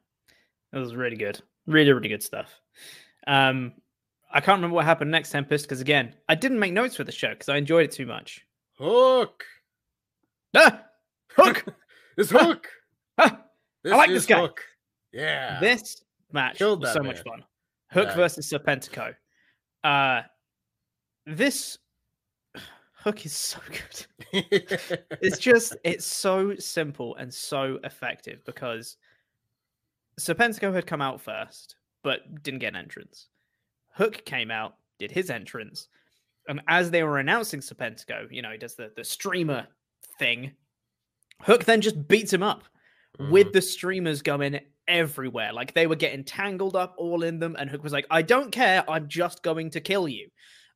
It 0.73 0.79
was 0.79 0.95
really 0.95 1.17
good. 1.17 1.43
Really, 1.67 1.93
really 1.93 2.09
good 2.09 2.23
stuff. 2.23 2.61
Um, 3.27 3.75
I 4.33 4.41
can't 4.41 4.59
remember 4.59 4.75
what 4.75 4.85
happened 4.85 5.11
next, 5.11 5.31
Tempest, 5.31 5.65
because 5.67 5.81
again, 5.81 6.15
I 6.29 6.35
didn't 6.35 6.59
make 6.59 6.73
notes 6.73 6.97
for 6.97 7.05
the 7.05 7.13
show 7.13 7.31
because 7.31 7.49
I 7.49 7.57
enjoyed 7.57 7.85
it 7.85 7.93
too 7.93 8.07
much. 8.07 8.45
Hook. 8.79 9.45
Ah! 10.55 10.83
Hook! 11.33 11.65
It's 12.19 12.31
Hook. 12.31 12.67
Ah! 13.19 13.43
This 13.85 13.93
like 13.93 14.09
this 14.11 14.27
guy. 14.27 14.41
Hook. 14.41 14.63
Yeah. 15.13 15.61
This 15.61 16.03
match 16.33 16.57
Killed 16.59 16.81
was 16.81 16.93
so 16.93 17.03
much 17.03 17.21
fun. 17.21 17.45
Hook 17.93 18.09
Yeah. 18.09 18.17
versus 18.17 18.51
Serpentico. 18.51 19.15
Uh, 19.85 20.23
this 21.27 21.79
Hook 22.95 23.25
is 23.27 23.33
so 23.35 23.59
good. 23.71 24.07
it's 25.21 25.39
just 25.39 25.77
it's 25.85 26.05
so 26.07 26.57
simple 26.57 27.15
and 27.17 27.33
so 27.33 27.79
effective 27.85 28.45
because 28.45 28.97
Serpentico 30.21 30.75
had 30.75 30.87
come 30.87 31.03
out 31.03 31.21
first, 31.21 31.77
but 32.03 32.43
didn't 32.43 32.61
get 32.61 32.69
an 32.69 32.77
entrance. 32.77 33.29
Hook 33.97 34.25
came 34.25 34.51
out, 34.51 34.75
did 34.99 35.11
his 35.11 35.31
entrance, 35.31 35.89
and 36.49 36.61
as 36.69 36.91
they 36.91 37.03
were 37.03 37.19
announcing 37.19 37.61
Serpentico, 37.61 38.27
you 38.31 38.43
know, 38.43 38.51
he 38.51 38.59
does 38.59 38.77
the, 38.77 38.93
the 38.97 39.05
streamer 39.05 39.67
thing. 40.19 40.53
Hook 41.43 41.65
then 41.65 41.81
just 41.81 42.07
beats 42.09 42.33
him 42.33 42.43
up 42.43 42.65
with 43.19 43.53
the 43.53 43.63
streamers 43.63 44.23
going 44.23 44.61
everywhere. 44.89 45.53
Like 45.53 45.75
they 45.75 45.87
were 45.87 45.97
getting 45.97 46.25
tangled 46.25 46.77
up 46.77 46.95
all 46.99 47.23
in 47.23 47.39
them, 47.39 47.57
and 47.59 47.69
Hook 47.69 47.83
was 47.83 47.93
like, 47.93 48.07
I 48.11 48.23
don't 48.23 48.53
care, 48.53 48.89
I'm 48.89 49.09
just 49.09 49.43
going 49.43 49.71
to 49.71 49.81
kill 49.81 50.09
you. 50.09 50.29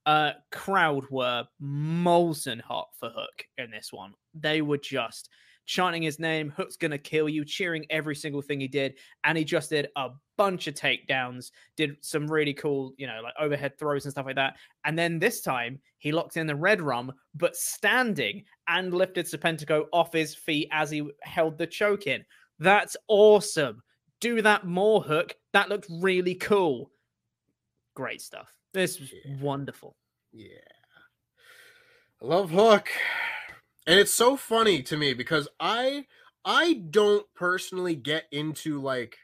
Uh 0.07 0.33
crowd 0.51 1.05
were 1.11 1.45
molten 1.61 2.59
hot 2.59 2.89
for 2.99 3.11
Hook 3.11 3.45
in 3.59 3.71
this 3.71 3.93
one. 3.93 4.14
They 4.35 4.62
were 4.62 4.79
just 4.79 5.29
chanting 5.71 6.03
his 6.03 6.18
name, 6.18 6.51
Hook's 6.51 6.75
gonna 6.77 6.99
kill 6.99 7.29
you, 7.29 7.45
cheering 7.45 7.87
every 7.91 8.16
single 8.16 8.43
thing 8.43 8.59
he 8.59 8.66
did. 8.66 8.99
And 9.23 9.39
he 9.39 9.45
just 9.45 9.71
did 9.71 9.87
a 9.95 10.11
bunch 10.37 10.66
of 10.66 10.75
takedowns, 10.75 11.53
did 11.77 11.97
some 12.01 12.27
really 12.27 12.53
cool, 12.53 12.93
you 12.97 13.07
know, 13.07 13.21
like 13.23 13.35
overhead 13.39 13.79
throws 13.79 14.05
and 14.05 14.11
stuff 14.11 14.27
like 14.27 14.35
that. 14.35 14.57
And 14.85 14.99
then 14.99 15.21
this 15.21 15.43
time 15.43 15.79
he 15.99 16.11
locked 16.11 16.37
in 16.37 16.49
the 16.49 16.55
Redrum, 16.55 17.11
but 17.37 17.55
standing 17.55 18.43
and 18.66 18.93
lifted 18.93 19.27
Serpentico 19.27 19.85
off 19.93 20.12
his 20.12 20.35
feet 20.35 20.66
as 20.73 20.91
he 20.91 21.09
held 21.23 21.57
the 21.57 21.68
choke 21.68 22.09
in. 22.09 22.25
That's 22.59 22.97
awesome. 23.07 23.81
Do 24.21 24.43
that 24.43 24.66
more, 24.66 25.03
Hook. 25.03 25.37
That 25.53 25.68
looked 25.68 25.87
really 25.89 26.35
cool. 26.35 26.91
Great 27.95 28.21
stuff. 28.21 28.53
This 28.73 28.99
was 28.99 29.12
Yeah. 29.12 29.37
wonderful. 29.41 29.97
Yeah. 30.33 30.49
I 32.21 32.25
love 32.27 32.51
Hook. 32.51 32.91
And 33.91 33.99
it's 33.99 34.12
so 34.12 34.36
funny 34.36 34.82
to 34.84 34.97
me 34.97 35.14
because 35.14 35.49
I 35.59 36.07
I 36.45 36.74
don't 36.74 37.26
personally 37.34 37.97
get 37.97 38.26
into 38.30 38.80
like 38.80 39.18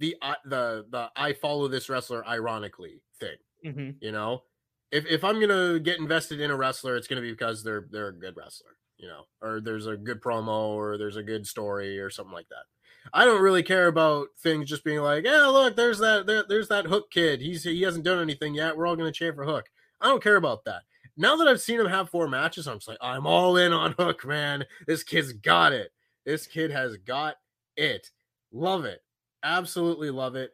the 0.00 0.16
uh, 0.20 0.34
the 0.44 0.86
the 0.90 1.10
I 1.16 1.32
follow 1.32 1.66
this 1.66 1.88
wrestler 1.88 2.26
ironically 2.26 3.02
thing, 3.18 3.36
hmm 3.64 3.90
you 4.00 4.12
know? 4.12 4.42
If 4.90 5.06
if 5.06 5.24
I'm 5.24 5.36
going 5.36 5.48
to 5.48 5.80
get 5.80 5.98
invested 5.98 6.40
in 6.40 6.50
a 6.50 6.56
wrestler, 6.56 6.96
it's 6.96 7.08
going 7.08 7.22
to 7.22 7.26
be 7.26 7.32
because 7.32 7.64
they're 7.64 7.88
they're 7.90 8.08
a 8.08 8.18
good 8.18 8.36
wrestler, 8.36 8.76
you 8.98 9.08
know, 9.08 9.24
or 9.40 9.62
there's 9.62 9.86
a 9.86 9.96
good 9.96 10.20
promo 10.20 10.68
or 10.76 10.98
there's 10.98 11.16
a 11.16 11.22
good 11.22 11.46
story 11.46 11.98
or 11.98 12.10
something 12.10 12.34
like 12.34 12.50
that. 12.50 12.66
I 13.14 13.24
don't 13.24 13.42
really 13.42 13.62
care 13.62 13.86
about 13.88 14.28
things 14.38 14.68
just 14.68 14.84
being 14.84 15.00
like, 15.00 15.24
"Yeah, 15.24 15.46
look, 15.46 15.76
there's 15.76 15.98
that 16.00 16.26
there, 16.26 16.44
there's 16.46 16.68
that 16.68 16.84
Hook 16.86 17.10
kid. 17.10 17.40
He's 17.40 17.64
he 17.64 17.80
hasn't 17.82 18.04
done 18.04 18.20
anything 18.20 18.54
yet. 18.54 18.76
We're 18.76 18.86
all 18.86 18.96
going 18.96 19.10
to 19.10 19.18
cheer 19.18 19.32
for 19.32 19.44
Hook." 19.46 19.70
I 20.00 20.08
don't 20.08 20.22
care 20.22 20.36
about 20.36 20.64
that 20.66 20.82
now 21.16 21.36
that 21.36 21.48
I've 21.48 21.60
seen 21.60 21.80
him 21.80 21.86
have 21.86 22.10
four 22.10 22.28
matches, 22.28 22.66
I'm 22.66 22.76
just 22.76 22.88
like, 22.88 22.98
I'm 23.00 23.26
all 23.26 23.56
in 23.56 23.72
on 23.72 23.92
Hook, 23.98 24.24
man. 24.26 24.64
This 24.86 25.02
kid's 25.02 25.32
got 25.32 25.72
it. 25.72 25.92
This 26.24 26.46
kid 26.46 26.70
has 26.70 26.96
got 26.98 27.36
it. 27.76 28.10
Love 28.52 28.84
it. 28.84 29.00
Absolutely 29.42 30.10
love 30.10 30.36
it. 30.36 30.52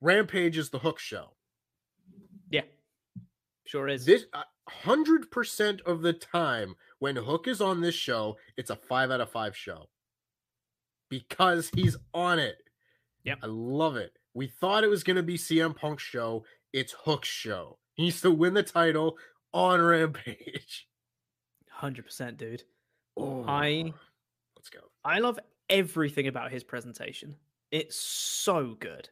Rampage 0.00 0.56
is 0.56 0.70
the 0.70 0.78
Hook 0.78 0.98
show. 0.98 1.34
Yeah, 2.50 2.62
sure 3.66 3.88
is. 3.88 4.04
This 4.04 4.24
hundred 4.68 5.30
percent 5.30 5.80
of 5.82 6.00
the 6.00 6.12
time 6.12 6.74
when 7.00 7.16
Hook 7.16 7.48
is 7.48 7.60
on 7.60 7.80
this 7.80 7.94
show, 7.94 8.36
it's 8.56 8.70
a 8.70 8.76
five 8.76 9.10
out 9.10 9.20
of 9.20 9.30
five 9.30 9.56
show 9.56 9.88
because 11.08 11.70
he's 11.74 11.96
on 12.14 12.38
it. 12.38 12.62
Yeah, 13.24 13.34
I 13.42 13.46
love 13.46 13.96
it. 13.96 14.12
We 14.32 14.46
thought 14.46 14.84
it 14.84 14.90
was 14.90 15.04
going 15.04 15.16
to 15.16 15.22
be 15.22 15.36
CM 15.36 15.76
Punk's 15.76 16.02
show. 16.02 16.44
It's 16.72 16.94
Hook's 17.04 17.28
show. 17.28 17.78
He 17.94 18.04
needs 18.04 18.20
to 18.22 18.30
win 18.30 18.54
the 18.54 18.62
title 18.62 19.18
on 19.52 19.80
Rampage. 19.80 20.88
Hundred 21.70 22.04
percent, 22.04 22.36
dude. 22.36 22.62
Oh, 23.16 23.44
I 23.46 23.92
let's 24.56 24.68
go. 24.70 24.80
I 25.04 25.18
love 25.18 25.38
everything 25.68 26.26
about 26.26 26.50
his 26.50 26.62
presentation. 26.62 27.36
It's 27.70 27.96
so 27.96 28.76
good. 28.78 29.08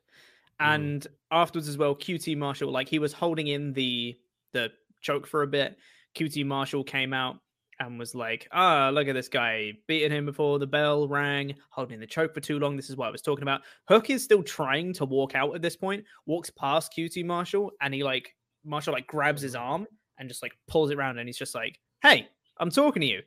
And 0.60 1.06
afterwards 1.30 1.68
as 1.68 1.78
well, 1.78 1.94
QT 1.94 2.36
Marshall, 2.36 2.72
like 2.72 2.88
he 2.88 2.98
was 2.98 3.12
holding 3.12 3.46
in 3.46 3.72
the 3.72 4.18
the 4.52 4.70
choke 5.00 5.26
for 5.26 5.42
a 5.42 5.46
bit. 5.46 5.78
QT 6.16 6.44
Marshall 6.44 6.82
came 6.82 7.12
out 7.12 7.36
and 7.80 7.98
was 7.98 8.14
like, 8.14 8.48
ah, 8.52 8.90
look 8.92 9.06
at 9.06 9.14
this 9.14 9.28
guy 9.28 9.72
beating 9.86 10.10
him 10.10 10.26
before 10.26 10.58
the 10.58 10.66
bell 10.66 11.06
rang, 11.06 11.54
holding 11.70 12.00
the 12.00 12.06
choke 12.06 12.34
for 12.34 12.40
too 12.40 12.58
long. 12.58 12.76
This 12.76 12.90
is 12.90 12.96
what 12.96 13.06
I 13.06 13.10
was 13.10 13.22
talking 13.22 13.44
about. 13.44 13.62
Hook 13.88 14.10
is 14.10 14.24
still 14.24 14.42
trying 14.42 14.92
to 14.94 15.04
walk 15.04 15.36
out 15.36 15.54
at 15.54 15.62
this 15.62 15.76
point, 15.76 16.04
walks 16.26 16.50
past 16.50 16.92
QT 16.96 17.24
Marshall, 17.24 17.70
and 17.80 17.94
he 17.94 18.02
like 18.02 18.34
Marshall 18.64 18.94
like 18.94 19.06
grabs 19.06 19.42
his 19.42 19.54
arm 19.54 19.86
and 20.18 20.28
just 20.28 20.42
like 20.42 20.52
pulls 20.66 20.90
it 20.90 20.98
around 20.98 21.18
and 21.18 21.28
he's 21.28 21.38
just 21.38 21.54
like, 21.54 21.78
Hey, 22.02 22.28
I'm 22.58 22.70
talking 22.70 23.00
to 23.02 23.06
you. 23.06 23.22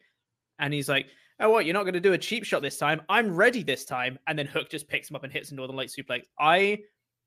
And 0.60 0.74
he's 0.74 0.90
like, 0.90 1.08
Oh, 1.40 1.50
what? 1.50 1.66
You're 1.66 1.74
not 1.74 1.84
going 1.84 1.96
to 1.96 2.00
do 2.00 2.14
a 2.14 2.18
cheap 2.18 2.44
shot 2.44 2.62
this 2.62 2.78
time. 2.78 3.02
I'm 3.10 3.36
ready 3.36 3.64
this 3.64 3.84
time. 3.84 4.20
And 4.28 4.38
then 4.38 4.46
Hook 4.46 4.70
just 4.70 4.88
picks 4.88 5.10
him 5.10 5.16
up 5.16 5.24
and 5.24 5.34
hits 5.34 5.52
a 5.52 5.56
Northern 5.56 5.76
Light 5.76 5.90
suplex. 5.90 6.22
I 6.40 6.80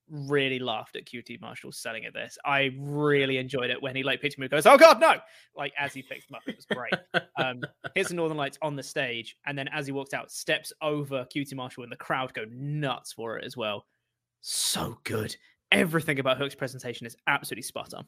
really 0.09 0.59
laughed 0.59 0.97
at 0.97 1.07
QT 1.07 1.41
Marshall 1.41 1.73
selling 1.73 2.05
at 2.05 2.13
this. 2.13 2.39
I 2.45 2.71
really 2.79 3.39
enjoyed 3.39 3.71
it 3.71 3.81
when 3.83 3.97
he 3.97 4.03
like 4.03 4.21
picked 4.21 4.37
him 4.37 4.43
up 4.43 4.53
and 4.53 4.63
goes, 4.63 4.67
Oh 4.67 4.77
God, 4.77 5.01
no! 5.01 5.15
Like 5.57 5.73
as 5.79 5.93
he 5.93 6.03
picked 6.03 6.31
him 6.31 6.37
up, 6.37 6.43
it 6.47 6.57
was 6.57 6.67
great. 6.67 6.95
Um, 7.37 7.63
hits 7.95 8.11
the 8.11 8.15
Northern 8.15 8.37
Lights 8.37 8.59
on 8.63 8.77
the 8.77 8.83
stage, 8.83 9.37
and 9.47 9.59
then 9.59 9.69
as 9.69 9.87
he 9.87 9.93
walks 9.93 10.15
out, 10.15 10.31
steps 10.31 10.73
over 10.81 11.27
QT 11.35 11.55
Marshall, 11.55 11.83
and 11.83 11.91
the 11.93 11.97
crowd 11.97 12.33
go 12.33 12.45
nuts 12.49 13.13
for 13.13 13.37
it 13.39 13.45
as 13.45 13.57
well. 13.57 13.87
So 14.41 14.99
good. 15.05 15.35
Everything 15.73 16.21
about 16.21 16.39
Hook's 16.39 16.55
presentation 16.55 17.07
is 17.07 17.17
absolutely 17.27 17.63
spot 17.63 17.93
on. 17.95 18.07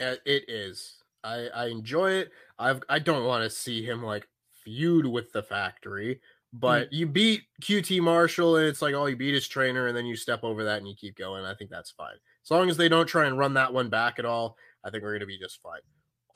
Uh, 0.00 0.16
It 0.24 0.48
is. 0.48 1.02
I 1.24 1.48
I 1.48 1.66
enjoy 1.66 2.12
it. 2.12 2.30
I've 2.58 2.82
I 2.88 2.98
don't 2.98 3.24
want 3.24 3.44
to 3.44 3.50
see 3.50 3.82
him 3.84 4.02
like 4.02 4.28
feud 4.64 5.06
with 5.06 5.32
the 5.32 5.42
factory, 5.42 6.20
but 6.52 6.92
you 6.92 7.06
beat 7.06 7.42
QT 7.62 8.00
Marshall 8.00 8.56
and 8.56 8.66
it's 8.66 8.82
like 8.82 8.94
oh 8.94 9.06
you 9.06 9.16
beat 9.16 9.34
his 9.34 9.48
trainer 9.48 9.86
and 9.88 9.96
then 9.96 10.06
you 10.06 10.16
step 10.16 10.44
over 10.44 10.64
that 10.64 10.78
and 10.78 10.88
you 10.88 10.94
keep 10.94 11.16
going. 11.16 11.44
I 11.44 11.54
think 11.54 11.70
that's 11.70 11.90
fine. 11.90 12.16
As 12.44 12.50
long 12.50 12.68
as 12.70 12.76
they 12.76 12.88
don't 12.88 13.06
try 13.08 13.26
and 13.26 13.38
run 13.38 13.54
that 13.54 13.72
one 13.72 13.88
back 13.88 14.18
at 14.18 14.24
all, 14.24 14.56
I 14.84 14.90
think 14.90 15.02
we're 15.02 15.14
gonna 15.14 15.26
be 15.26 15.38
just 15.38 15.60
fine. 15.62 15.80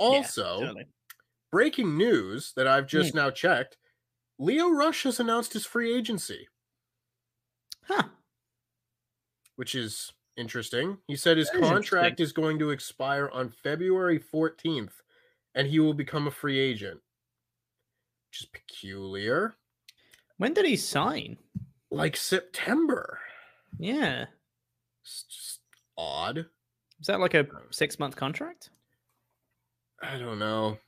Yeah, 0.01 0.07
Also, 0.07 0.61
totally. 0.61 0.87
breaking 1.53 1.97
news 1.97 2.53
that 2.57 2.67
I've 2.67 2.87
just 2.87 3.15
now 3.15 3.31
checked: 3.31 3.77
Lio 4.39 4.71
Rush 4.71 5.05
has 5.05 5.21
announced 5.21 5.53
his 5.53 5.67
free 5.67 5.95
agency, 5.95 6.49
Huh. 7.85 8.09
which 9.57 9.75
is 9.75 10.13
interesting. 10.41 10.99
He 11.07 11.17
said 11.17 11.37
his 11.37 11.51
That 11.51 11.63
contract 11.63 12.19
is 12.19 12.33
going 12.33 12.59
to 12.59 12.71
expire 12.71 13.31
on 13.33 13.51
February 13.51 14.19
14th 14.19 14.91
and 15.55 15.69
he 15.69 15.79
will 15.79 15.95
become 15.95 16.27
a 16.27 16.31
free 16.31 16.59
agent, 16.59 17.01
which 18.29 18.43
is 18.43 18.47
peculiar. 18.47 19.57
When 20.39 20.55
did 20.55 20.65
he 20.65 20.77
sign? 20.77 21.37
Like 21.91 22.17
September. 22.17 23.19
Yeah. 23.79 24.27
It's 25.03 25.25
just 25.25 25.61
odd. 25.99 26.47
Is 27.01 27.07
that 27.07 27.21
like 27.21 27.35
a 27.35 27.47
six 27.71 27.99
month 27.99 28.17
contract? 28.17 28.71
I 30.03 30.19
don't 30.19 30.39
know. 30.39 30.79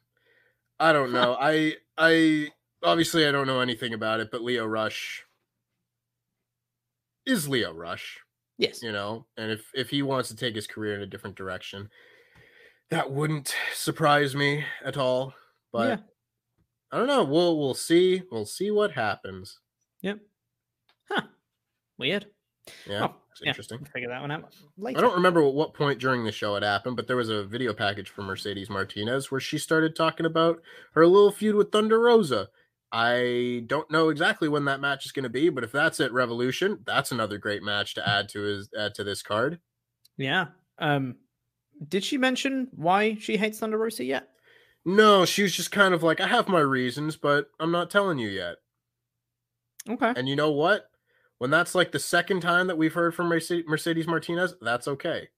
I 0.80 0.92
don't 0.92 1.12
know. 1.12 1.36
I 1.38 1.76
I 1.98 2.48
obviously 2.82 3.26
I 3.26 3.32
don't 3.32 3.46
know 3.46 3.60
anything 3.60 3.94
about 3.94 4.20
it, 4.20 4.30
but 4.30 4.42
Lio 4.42 4.66
Rush 4.66 5.24
is 7.26 7.48
Lio 7.48 7.72
Rush. 7.72 8.20
Yes. 8.58 8.82
you 8.82 8.92
know 8.92 9.26
and 9.36 9.50
if 9.50 9.66
if 9.74 9.90
he 9.90 10.02
wants 10.02 10.28
to 10.28 10.36
take 10.36 10.54
his 10.54 10.66
career 10.66 10.94
in 10.94 11.00
a 11.02 11.06
different 11.06 11.36
direction 11.36 11.88
that 12.90 13.10
wouldn't 13.10 13.54
surprise 13.74 14.34
me 14.36 14.64
at 14.84 14.96
all 14.96 15.34
but 15.72 15.88
Yeah. 15.88 15.96
i 16.92 16.98
don't 16.98 17.06
know 17.08 17.24
we'll 17.24 17.58
we'll 17.58 17.74
see 17.74 18.22
we'll 18.30 18.46
see 18.46 18.70
what 18.70 18.92
happens 18.92 19.58
Yep. 20.02 20.18
Huh. 21.10 21.22
Weird. 21.98 22.26
yeah 22.86 23.04
Oh, 23.06 23.14
it's 23.30 23.40
yeah, 23.42 23.48
interesting 23.48 23.78
we'll 23.80 23.90
figure 23.90 24.10
that 24.10 24.20
one 24.20 24.30
out 24.30 24.54
later. 24.76 24.98
i 24.98 25.00
don't 25.00 25.14
remember 25.14 25.42
at 25.46 25.54
what 25.54 25.74
point 25.74 25.98
during 25.98 26.24
the 26.24 26.30
show 26.32 26.54
it 26.56 26.62
happened 26.62 26.96
but 26.96 27.06
there 27.06 27.16
was 27.16 27.30
a 27.30 27.44
video 27.44 27.72
package 27.72 28.10
from 28.10 28.26
mercedes 28.26 28.68
martinez 28.70 29.30
where 29.30 29.40
she 29.40 29.58
started 29.58 29.96
talking 29.96 30.26
about 30.26 30.60
her 30.92 31.06
little 31.06 31.32
feud 31.32 31.54
with 31.56 31.72
thunder 31.72 31.98
rosa 31.98 32.48
i 32.92 33.62
don't 33.66 33.90
know 33.90 34.10
exactly 34.10 34.48
when 34.48 34.66
that 34.66 34.80
match 34.80 35.06
is 35.06 35.12
going 35.12 35.22
to 35.24 35.28
be 35.30 35.48
but 35.48 35.64
if 35.64 35.72
that's 35.72 35.98
at 36.00 36.12
revolution 36.12 36.78
that's 36.86 37.10
another 37.10 37.38
great 37.38 37.62
match 37.62 37.94
to 37.94 38.06
add 38.08 38.28
to 38.28 38.40
his 38.42 38.68
add 38.78 38.94
to 38.94 39.02
this 39.04 39.22
card 39.22 39.58
Yeah. 40.18 40.46
Um. 40.78 41.16
Did 41.88 42.04
she 42.04 42.18
mention 42.18 42.68
why 42.72 43.16
she 43.18 43.36
hates 43.36 43.58
Thunder 43.58 43.78
Rosa 43.78 44.04
yet? 44.04 44.28
No, 44.84 45.24
she 45.24 45.42
was 45.42 45.52
just 45.56 45.72
kind 45.72 45.94
of 45.94 46.02
like, 46.02 46.20
I 46.20 46.26
have 46.28 46.48
my 46.48 46.60
reasons, 46.60 47.16
but 47.16 47.46
I'm 47.58 47.72
not 47.72 47.90
telling 47.90 48.18
you 48.18 48.28
yet. 48.28 48.56
Okay. 49.88 50.12
And 50.16 50.28
you 50.28 50.36
know 50.36 50.50
what? 50.52 50.88
When 51.38 51.50
that's 51.50 51.74
like 51.74 51.90
the 51.90 51.98
second 51.98 52.40
time 52.40 52.68
that 52.68 52.78
we've 52.78 52.92
heard 52.92 53.14
from 53.14 53.28
Mercedes 53.28 54.06
Martinez, 54.06 54.54
that's 54.60 54.86
okay. 54.86 55.28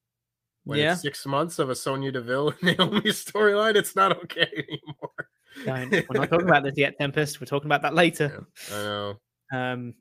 When 0.65 0.77
Yeah. 0.79 0.91
it's 0.93 1.01
six 1.01 1.25
months 1.25 1.57
of 1.57 1.69
a 1.69 1.75
Sonya 1.75 2.11
Deville 2.11 2.49
and 2.49 2.61
Naomi 2.77 3.01
storyline, 3.11 3.75
it's 3.75 3.95
not 3.95 4.15
okay 4.23 4.51
anymore. 4.67 5.29
Don't- 5.63 5.91
We're 5.91 6.19
not 6.19 6.29
talking 6.29 6.47
about 6.49 6.63
this 6.63 6.73
yet, 6.77 6.95
Tempest. 6.99 7.39
We're 7.39 7.45
talking 7.45 7.67
about 7.67 7.81
that 7.83 7.93
later. 7.93 8.45
I 8.71 8.75
know. 8.75 9.19
Um. 9.53 9.93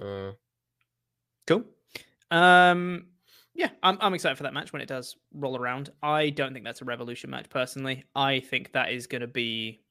Uh, 0.00 0.32
Cool. 1.46 1.64
Um. 2.30 3.06
Yeah, 3.54 3.70
I'm 3.82 3.96
I'm 4.00 4.12
excited 4.14 4.36
for 4.36 4.42
that 4.42 4.52
match 4.52 4.72
when 4.72 4.82
it 4.82 4.88
does 4.88 5.16
roll 5.32 5.56
around. 5.56 5.90
I 6.02 6.30
don't 6.30 6.52
think 6.52 6.64
that's 6.64 6.82
a 6.82 6.84
revolution 6.84 7.30
match 7.30 7.48
personally. 7.48 8.04
I 8.14 8.40
think 8.40 8.72
that 8.72 8.90
is 8.92 9.06
going 9.06 9.22
to 9.22 9.26
be 9.26 9.82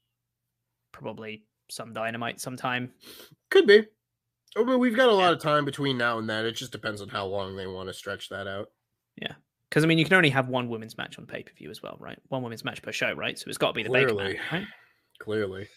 probably 0.91 1.45
some 1.69 1.93
dynamite 1.93 2.39
sometime. 2.39 2.91
could 3.49 3.65
be. 3.67 3.85
I 4.57 4.63
mean, 4.63 4.79
we've 4.79 4.95
got 4.95 5.09
a 5.09 5.13
lot 5.13 5.33
of 5.33 5.39
time 5.39 5.65
between 5.65 5.97
now 5.97 6.17
and 6.19 6.29
then. 6.29 6.45
It 6.45 6.51
just 6.53 6.71
depends 6.71 7.01
on 7.01 7.09
how 7.09 7.25
long 7.25 7.55
they 7.55 7.67
want 7.67 7.89
to 7.89 7.93
stretch 7.93 8.29
that 8.29 8.47
out. 8.47 8.67
Yeah. 9.21 9.33
Because 9.69 9.83
I 9.83 9.87
mean, 9.87 9.97
you 9.97 10.05
can 10.05 10.13
only 10.13 10.29
have 10.29 10.47
one 10.47 10.69
women's 10.69 10.97
match 10.97 11.17
on 11.17 11.25
pay 11.25 11.41
per 11.43 11.51
view 11.57 11.69
as 11.71 11.81
well, 11.81 11.97
right? 11.99 12.19
One 12.29 12.43
women's 12.43 12.63
match 12.63 12.81
per 12.81 12.91
show, 12.91 13.11
right? 13.13 13.37
So 13.37 13.45
it's 13.47 13.57
got 13.57 13.69
to 13.69 13.73
be 13.73 13.83
the 13.83 13.89
Baker 13.89 14.13
Clearly. 14.13 14.39
match, 14.51 14.63
Clearly. 15.19 15.67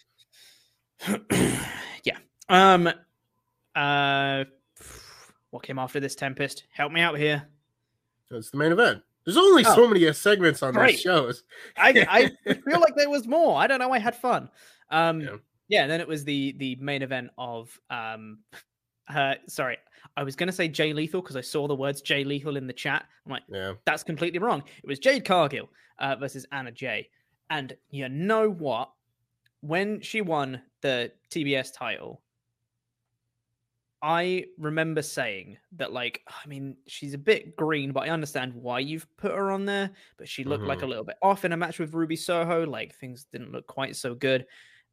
yeah. 2.05 2.19
Um. 2.49 2.89
Uh. 3.75 4.45
What 5.51 5.63
came 5.63 5.79
after 5.79 6.01
this 6.01 6.15
Tempest? 6.15 6.65
Help 6.73 6.93
me 6.93 7.01
out 7.01 7.17
here. 7.17 7.47
It's 8.31 8.51
the 8.51 8.59
main 8.59 8.73
event. 8.73 9.03
There's 9.25 9.37
only 9.39 9.65
Oh. 9.67 9.75
so 9.75 9.89
many 9.89 10.07
uh, 10.07 10.13
segments 10.13 10.63
on 10.63 10.75
Great. 10.75 10.93
these 10.93 11.01
shows. 11.01 11.43
I 11.77 12.07
I 12.47 12.53
feel 12.55 12.81
like 12.81 12.97
there 12.97 13.11
was 13.11 13.27
more. 13.27 13.59
I 13.59 13.67
don't 13.67 13.79
know. 13.79 13.93
I 13.93 13.99
had 13.99 14.15
fun. 14.17 14.51
Um. 14.91 15.21
Yeah. 15.21 15.37
Yeah, 15.71 15.83
and 15.83 15.91
then 15.91 16.01
it 16.01 16.09
was 16.09 16.25
the 16.25 16.55
the 16.59 16.77
main 16.77 17.03
event 17.03 17.31
of 17.37 17.79
um 17.91 18.39
uh 19.09 19.35
sorry, 19.47 19.77
I 20.17 20.23
was 20.23 20.35
gonna 20.35 20.53
say 20.53 20.67
Jay 20.69 20.93
Lethal 20.95 21.21
because 21.21 21.37
I 21.37 21.43
saw 21.43 21.69
the 21.69 21.75
words 21.75 22.01
Jay 22.01 22.25
Lethal 22.25 22.57
in 22.57 22.67
the 22.67 22.73
chat. 22.73 23.05
I'm 23.27 23.33
like, 23.33 23.43
Yeah. 23.51 23.75
that's 23.85 24.03
completely 24.03 24.39
wrong. 24.39 24.63
It 24.83 24.87
was 24.87 24.99
Jade 24.99 25.25
Cargill 25.27 25.69
uh, 25.99 26.17
versus 26.17 26.47
Anna 26.53 26.73
Jay. 26.73 27.09
And 27.51 27.77
you 27.91 28.09
know 28.09 28.49
what? 28.51 28.91
When 29.61 30.01
she 30.01 30.21
won 30.21 30.63
the 30.83 31.13
TBS 31.31 31.73
title, 31.75 32.23
I 34.01 34.45
remember 34.59 35.03
saying 35.03 35.59
that, 35.73 35.93
like, 35.93 36.23
I 36.29 36.47
mean, 36.47 36.77
she's 36.87 37.15
a 37.15 37.19
bit 37.19 37.57
green, 37.57 37.91
but 37.93 38.05
I 38.05 38.11
understand 38.11 38.55
why 38.55 38.79
you've 38.79 39.09
put 39.17 39.33
her 39.33 39.51
on 39.51 39.65
there. 39.65 39.91
But 40.17 40.29
she 40.29 40.45
looked 40.45 40.63
like 40.65 40.83
a 40.83 40.85
Mhm. 40.85 40.89
little 40.89 41.05
bit 41.05 41.17
off 41.21 41.45
in 41.45 41.53
a 41.53 41.57
match 41.57 41.81
with 41.81 41.95
Ruby 41.95 42.15
Soho. 42.15 42.65
Like, 42.65 42.95
things 42.95 43.25
didn't 43.25 43.51
look 43.51 43.67
quite 43.67 43.97
so 43.97 44.15
good. 44.15 44.47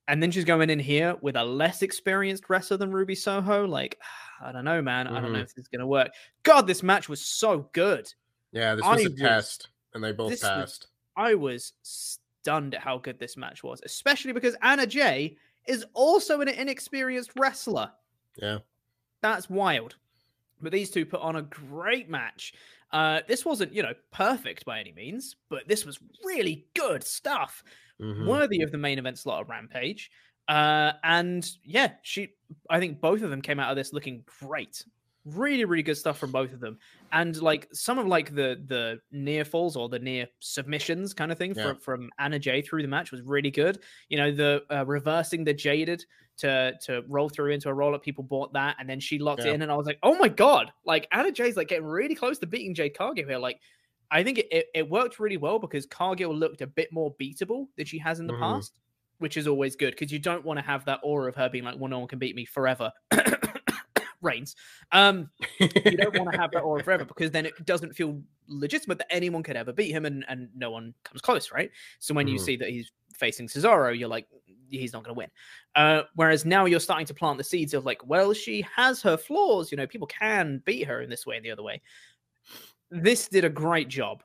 And 0.08 0.22
then 0.22 0.32
she's 0.32 0.46
going 0.46 0.70
in 0.72 0.80
here 0.80 1.16
with 1.22 1.36
a 1.36 1.44
less 1.44 1.84
experienced 1.84 2.50
wrestler 2.50 2.78
than 2.78 2.92
Ruby 2.92 3.14
Soho. 3.16 3.68
Like, 3.68 4.00
I 4.42 4.52
don't 4.52 4.66
know, 4.66 4.82
man. 4.82 5.08
I 5.08 5.20
don't 5.22 5.34
know 5.34 5.40
Mhm. 5.40 5.44
if 5.44 5.54
this 5.54 5.64
is 5.66 5.68
going 5.70 5.82
to 5.82 5.88
work. 5.88 6.12
God, 6.42 6.66
this 6.66 6.82
match 6.82 7.08
was 7.08 7.24
so 7.24 7.70
good. 7.74 8.12
Yeah, 8.52 8.74
this 8.74 8.84
was 8.86 9.06
a 9.06 9.10
was- 9.10 9.20
test, 9.20 9.70
and 9.94 10.04
they 10.04 10.14
both 10.14 10.32
this 10.32 10.42
was- 10.42 10.50
passed. 10.50 10.88
I 11.16 11.36
was 11.36 11.74
stunned 12.46 12.76
at 12.76 12.82
how 12.82 13.00
good 13.00 13.18
this 13.18 13.36
match 13.36 13.64
was, 13.64 13.82
especially 13.84 14.32
because 14.32 14.56
Anna 14.62 14.86
Jay 14.86 15.36
is 15.68 15.84
also 15.96 16.42
an 16.42 16.48
inexperienced 16.48 17.32
wrestler. 17.36 17.92
Yeah. 18.38 18.60
That's 19.24 19.50
wild. 19.50 19.96
But 20.62 20.72
these 20.72 20.92
two 20.92 21.08
put 21.08 21.22
on 21.22 21.38
a 21.38 21.42
great 21.42 22.08
match. 22.08 22.54
Uh, 22.92 23.22
this 23.28 23.46
wasn't, 23.46 23.74
you 23.74 23.82
know, 23.82 23.96
perfect 24.12 24.64
by 24.64 24.80
any 24.80 24.92
means, 24.92 25.38
but 25.50 25.68
this 25.68 25.86
was 25.88 25.98
really 26.24 26.68
good 26.76 27.04
stuff, 27.04 27.64
Mhm. 28.00 28.28
worthy 28.28 28.62
of 28.62 28.72
the 28.72 28.78
main 28.78 29.00
event 29.00 29.18
slot 29.18 29.42
of 29.42 29.50
Rampage. 29.50 30.12
Uh, 30.48 30.94
and 31.04 31.50
yeah, 31.64 31.96
she, 32.04 32.36
I 32.70 32.80
think 32.80 33.02
both 33.02 33.24
of 33.24 33.32
them 33.32 33.42
came 33.42 33.60
out 33.60 33.72
of 33.72 33.76
this 33.76 33.92
looking 33.92 34.24
great. 34.40 34.86
Really, 35.26 35.66
really 35.66 35.82
good 35.82 35.98
stuff 35.98 36.20
from 36.20 36.32
both 36.32 36.54
of 36.54 36.60
them, 36.60 36.78
and 37.12 37.36
like 37.42 37.68
some 37.74 37.98
of 37.98 38.06
like 38.06 38.36
the 38.36 38.64
the 38.68 39.00
near 39.12 39.44
falls 39.44 39.76
or 39.76 39.90
the 39.90 39.98
near 39.98 40.28
submissions 40.40 41.16
kind 41.16 41.32
of 41.32 41.38
thing 41.40 41.56
Yeah. 41.56 41.64
from 41.64 41.80
from 41.80 42.10
Anna 42.20 42.38
Jay 42.38 42.62
through 42.62 42.84
the 42.84 42.88
match 42.88 43.12
was 43.12 43.24
really 43.24 43.50
good. 43.50 43.80
You 44.10 44.18
know, 44.18 44.32
the 44.32 44.62
uh, 44.72 44.86
reversing 44.86 45.44
the 45.44 45.52
jaded 45.52 46.06
to 46.38 46.74
to 46.84 47.04
roll 47.08 47.28
through 47.28 47.54
into 47.54 47.70
a 47.70 47.74
roll 47.74 47.96
up. 47.96 48.04
People 48.04 48.24
bought 48.24 48.54
that, 48.54 48.76
and 48.78 48.88
then 48.88 49.00
she 49.00 49.18
locked 49.18 49.46
Yeah. 49.46 49.54
in, 49.54 49.64
and 49.64 49.72
I 49.72 49.76
was 49.76 49.88
like, 49.88 49.98
oh 50.04 50.16
my 50.20 50.28
god! 50.28 50.72
Like 50.86 51.08
Anna 51.12 51.32
Jay's 51.32 51.58
like 51.58 51.70
getting 51.70 51.86
really 51.88 52.14
close 52.14 52.38
to 52.38 52.46
beating 52.46 52.76
Jade 52.76 52.96
Cargill 52.96 53.28
here. 53.28 53.40
Like, 53.40 53.60
I 54.12 54.24
think 54.24 54.38
it, 54.38 54.48
it, 54.52 54.68
it 54.76 54.88
worked 54.88 55.20
really 55.20 55.38
well 55.38 55.58
because 55.58 55.88
Cargill 55.88 56.36
looked 56.36 56.62
a 56.62 56.68
bit 56.68 56.94
more 56.94 57.16
beatable 57.20 57.70
than 57.78 57.88
she 57.88 57.98
has 57.98 58.20
in 58.20 58.28
the 58.28 58.34
Mhm. 58.34 58.42
past, 58.42 58.80
which 59.18 59.38
is 59.38 59.48
always 59.48 59.76
good 59.76 59.96
because 59.98 60.12
you 60.12 60.20
don't 60.20 60.46
want 60.46 60.60
to 60.60 60.64
have 60.66 60.86
that 60.86 61.00
aura 61.02 61.28
of 61.30 61.36
her 61.36 61.50
being 61.50 61.64
like, 61.64 61.80
well, 61.80 61.90
no 61.90 61.98
one 61.98 62.08
can 62.08 62.20
beat 62.20 62.36
me 62.36 62.46
forever. 62.46 62.92
Reigns. 64.26 64.56
Um, 64.92 65.30
you 65.86 65.98
don't 65.98 66.16
want 66.16 66.30
to 66.32 66.38
have 66.38 66.52
that 66.52 66.62
aura 66.62 66.82
forever 66.84 67.06
because 67.06 67.32
then 67.32 67.46
it 67.46 67.54
doesn't 67.66 67.94
feel 67.96 68.22
legitimate 68.48 68.98
that 68.98 69.12
anyone 69.14 69.44
could 69.44 69.56
ever 69.56 69.72
beat 69.74 69.92
him 69.92 70.06
and, 70.06 70.26
and 70.28 70.50
no 70.56 70.72
one 70.72 70.94
comes 71.04 71.22
close, 71.22 71.52
right? 71.52 71.72
So 72.00 72.14
when 72.14 72.28
you 72.28 72.38
Mhm. 72.38 72.44
see 72.44 72.56
that 72.58 72.70
he's 72.70 72.92
facing 73.14 73.48
Cesaro, 73.48 73.98
you're 73.98 74.10
like, 74.10 74.28
he's 74.70 74.94
not 74.94 75.04
going 75.04 75.16
to 75.16 75.18
win. 75.18 75.30
Uh, 75.76 76.04
whereas 76.16 76.46
now 76.46 76.66
you're 76.66 76.80
starting 76.80 77.06
to 77.06 77.14
plant 77.14 77.38
the 77.38 77.44
seeds 77.44 77.74
of 77.74 77.86
like, 77.86 78.06
well, 78.06 78.34
she 78.34 78.66
has 78.76 79.02
her 79.02 79.16
flaws. 79.18 79.72
You 79.72 79.78
know, 79.78 79.88
people 79.88 80.08
can 80.08 80.62
beat 80.66 80.88
her 80.88 81.02
in 81.02 81.10
this 81.10 81.26
way 81.26 81.38
and 81.38 81.46
the 81.46 81.52
other 81.52 81.64
way. 81.64 81.82
This 82.92 83.28
did 83.28 83.46
a 83.46 83.50
great 83.50 83.88
job 83.88 84.24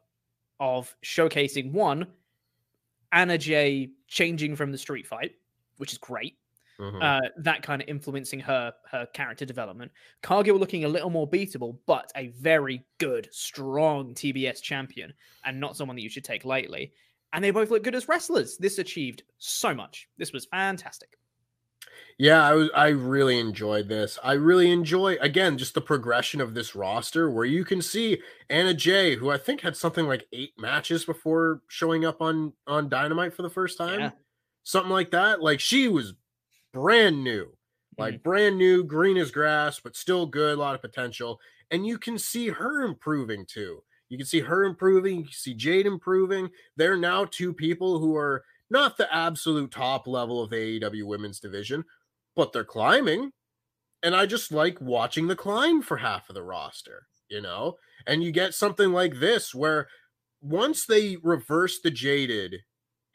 of 0.61 0.94
showcasing 1.05 1.72
one, 1.72 2.07
Anna 3.12 3.38
Jay 3.38 3.90
changing 4.07 4.57
from 4.57 4.72
the 4.72 4.78
street 4.78 5.07
fight, 5.07 5.34
which 5.78 5.92
is 5.92 5.98
great 5.98 6.36
Mhm. 6.81 7.03
uh, 7.03 7.28
that 7.39 7.62
kind 7.62 7.83
of 7.83 7.89
influencing 7.89 8.41
her 8.41 8.72
her 8.91 9.07
character 9.07 9.45
development. 9.45 9.93
Cargill 10.22 10.59
looking 10.59 10.85
a 10.85 10.89
little 10.89 11.11
more 11.11 11.28
beatable, 11.28 11.78
but 11.87 12.11
a 12.16 12.28
very 12.28 12.85
good, 12.99 13.28
strong 13.33 14.14
TBS 14.14 14.61
champion, 14.62 15.12
and 15.45 15.61
not 15.61 15.76
someone 15.76 15.97
that 15.97 16.03
you 16.03 16.09
should 16.09 16.24
take 16.24 16.45
lightly. 16.45 16.93
And 17.33 17.45
they 17.45 17.51
both 17.53 17.70
look 17.70 17.85
good 17.85 17.95
as 17.95 18.09
wrestlers. 18.09 18.57
This 18.57 18.78
achieved 18.78 19.22
so 19.39 19.74
much. 19.74 20.09
This 20.16 20.33
was 20.33 20.47
fantastic. 20.47 21.16
Yeah, 22.18 22.45
I 22.47 22.53
was 22.55 22.70
I 22.74 22.89
really 22.89 23.39
enjoyed 23.39 23.89
this. 23.89 24.18
I 24.22 24.33
really 24.35 24.70
enjoy 24.70 25.16
again 25.20 25.57
just 25.57 25.74
the 25.74 25.81
progression 25.81 26.41
of 26.41 26.55
this 26.55 26.74
roster 26.74 27.31
where 27.31 27.47
you 27.47 27.64
can 27.64 27.81
see 27.81 28.20
Anna 28.51 28.74
Jay, 28.74 29.14
who 29.16 29.31
I 29.31 29.39
think 29.39 29.62
had 29.62 29.76
something 29.76 30.07
like 30.07 30.26
eight 30.33 30.53
matches 30.59 31.05
before 31.05 31.62
showing 31.68 32.05
up 32.05 32.20
on 32.20 32.53
on 32.66 32.89
Dynamite 32.91 33.33
for 33.35 33.43
the 33.43 33.51
first 33.51 33.78
time. 33.78 34.01
Yeah. 34.01 34.11
Something 34.64 34.93
like 34.93 35.11
that. 35.12 35.41
Like 35.43 35.61
she 35.61 35.89
was 35.89 36.14
brand 36.73 37.23
new. 37.23 37.57
Like 37.99 38.14
Mm-hmm. 38.14 38.23
brand 38.23 38.57
new, 38.59 38.85
green 38.85 39.16
as 39.18 39.31
grass, 39.31 39.81
but 39.81 39.97
still 39.97 40.27
good, 40.27 40.57
a 40.57 40.61
lot 40.61 40.75
of 40.75 40.81
potential. 40.81 41.41
And 41.71 41.87
you 41.87 41.99
can 41.99 42.18
see 42.18 42.49
her 42.49 42.83
improving 42.83 43.45
too. 43.47 43.83
You 44.09 44.16
can 44.16 44.27
see 44.27 44.41
her 44.41 44.64
improving, 44.64 45.18
you 45.18 45.25
can 45.25 45.33
see 45.33 45.55
Jade 45.55 45.87
improving. 45.87 46.51
They're 46.77 46.97
now 46.97 47.27
two 47.27 47.53
people 47.53 47.99
who 47.99 48.16
are 48.16 48.45
not 48.71 48.97
the 48.97 49.12
absolute 49.14 49.71
top 49.71 50.07
level 50.07 50.43
of 50.43 50.51
the 50.51 50.81
AEW 50.81 51.05
women's 51.05 51.41
division, 51.41 51.85
but 52.35 52.53
they're 52.53 52.64
climbing. 52.64 53.33
And 54.03 54.14
I 54.16 54.27
just 54.27 54.53
like 54.53 54.81
watching 54.81 55.27
the 55.27 55.37
climb 55.37 55.83
for 55.83 55.99
half 55.99 56.29
of 56.29 56.35
the 56.35 56.43
roster, 56.43 57.07
you 57.29 57.41
know? 57.41 57.77
And 58.07 58.23
you 58.23 58.33
get 58.33 58.55
something 58.55 58.93
like 58.93 59.16
this 59.21 59.55
where 59.55 59.89
once 60.41 60.87
they 60.87 61.16
reverse 61.23 61.81
the 61.81 61.91
jaded 61.91 62.57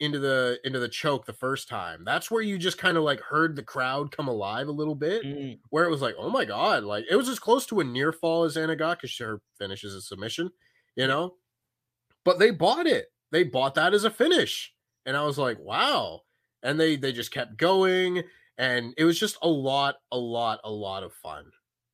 into 0.00 0.18
the 0.18 0.60
into 0.64 0.78
the 0.78 0.88
choke 0.88 1.26
the 1.26 1.32
first 1.32 1.68
time, 1.68 2.04
that's 2.04 2.30
where 2.30 2.42
you 2.42 2.58
just 2.58 2.78
kind 2.78 2.96
of 2.96 3.04
like 3.04 3.20
heard 3.20 3.56
the 3.56 3.62
crowd 3.62 4.10
come 4.16 4.28
alive 4.28 4.68
a 4.68 4.72
little 4.72 4.94
bit, 4.94 5.24
Mm, 5.24 5.60
where 5.70 5.84
it 5.84 5.90
was 5.90 6.02
like, 6.02 6.14
oh 6.18 6.30
my 6.30 6.44
god, 6.44 6.84
like 6.84 7.04
it 7.10 7.16
was 7.16 7.28
as 7.28 7.38
close 7.38 7.66
to 7.66 7.80
a 7.80 7.84
near 7.84 8.12
fall 8.12 8.44
as 8.44 8.56
Anna 8.56 8.76
got 8.76 8.98
because 8.98 9.16
her 9.18 9.40
finish 9.58 9.84
is 9.84 9.94
a 9.94 10.02
submission, 10.02 10.50
you 10.96 11.06
know? 11.06 11.36
But 12.24 12.38
they 12.38 12.50
bought 12.50 12.86
it. 12.86 13.08
They 13.30 13.44
bought 13.44 13.74
that 13.74 13.94
as 13.94 14.04
a 14.04 14.10
finish. 14.10 14.74
And 15.04 15.16
I 15.16 15.24
was 15.24 15.38
like, 15.38 15.58
wow. 15.58 16.22
And 16.62 16.80
they 16.80 16.96
they 16.96 17.12
just 17.12 17.30
kept 17.30 17.56
going 17.56 18.24
and 18.58 18.94
it 18.96 19.04
was 19.04 19.18
just 19.20 19.36
a 19.42 19.48
lot 19.48 19.96
a 20.10 20.18
lot 20.18 20.60
a 20.64 20.70
lot 20.70 21.02
of 21.02 21.12
fun 21.12 21.50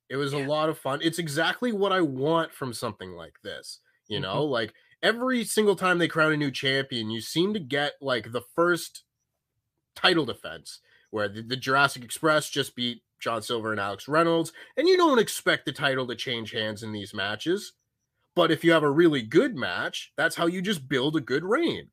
it 0.08 0.14
was 0.16 0.32
Yeah. 0.32 0.32
a 0.32 0.38
lot 0.38 0.68
of 0.68 0.78
fun 0.78 1.00
it's 1.02 1.18
exactly 1.18 1.72
what 1.72 1.90
i 1.92 2.00
want 2.00 2.52
from 2.54 2.72
something 2.72 3.10
like 3.10 3.34
this 3.42 3.80
you 4.06 4.20
Mhm. 4.20 4.20
know 4.20 4.44
like 4.44 4.72
every 5.02 5.44
single 5.44 5.76
time 5.76 5.98
they 5.98 6.08
crown 6.08 6.32
a 6.32 6.36
new 6.36 6.50
champion 6.50 7.10
you 7.10 7.20
seem 7.20 7.52
to 7.54 7.60
get 7.60 7.92
like 8.00 8.32
the 8.32 8.42
first 8.54 9.04
title 9.94 10.24
defense 10.24 10.80
where 11.10 11.28
the, 11.28 11.42
the 11.42 11.56
jurassic 11.56 12.04
express 12.04 12.48
just 12.48 12.74
beat 12.74 13.02
john 13.20 13.42
silver 13.42 13.70
and 13.70 13.80
alex 13.80 14.08
reynolds 14.08 14.52
and 14.76 14.88
you 14.88 14.96
don't 14.96 15.18
expect 15.18 15.64
the 15.64 15.72
title 15.72 16.06
to 16.06 16.14
change 16.14 16.52
hands 16.52 16.82
in 16.82 16.92
these 16.92 17.14
matches 17.14 17.72
but 18.34 18.50
if 18.50 18.64
you 18.64 18.72
have 18.72 18.82
a 18.82 18.90
really 18.90 19.22
good 19.22 19.54
match 19.56 20.12
that's 20.16 20.36
how 20.36 20.46
you 20.46 20.62
just 20.62 20.88
build 20.88 21.16
a 21.16 21.20
good 21.20 21.44
reign 21.44 21.88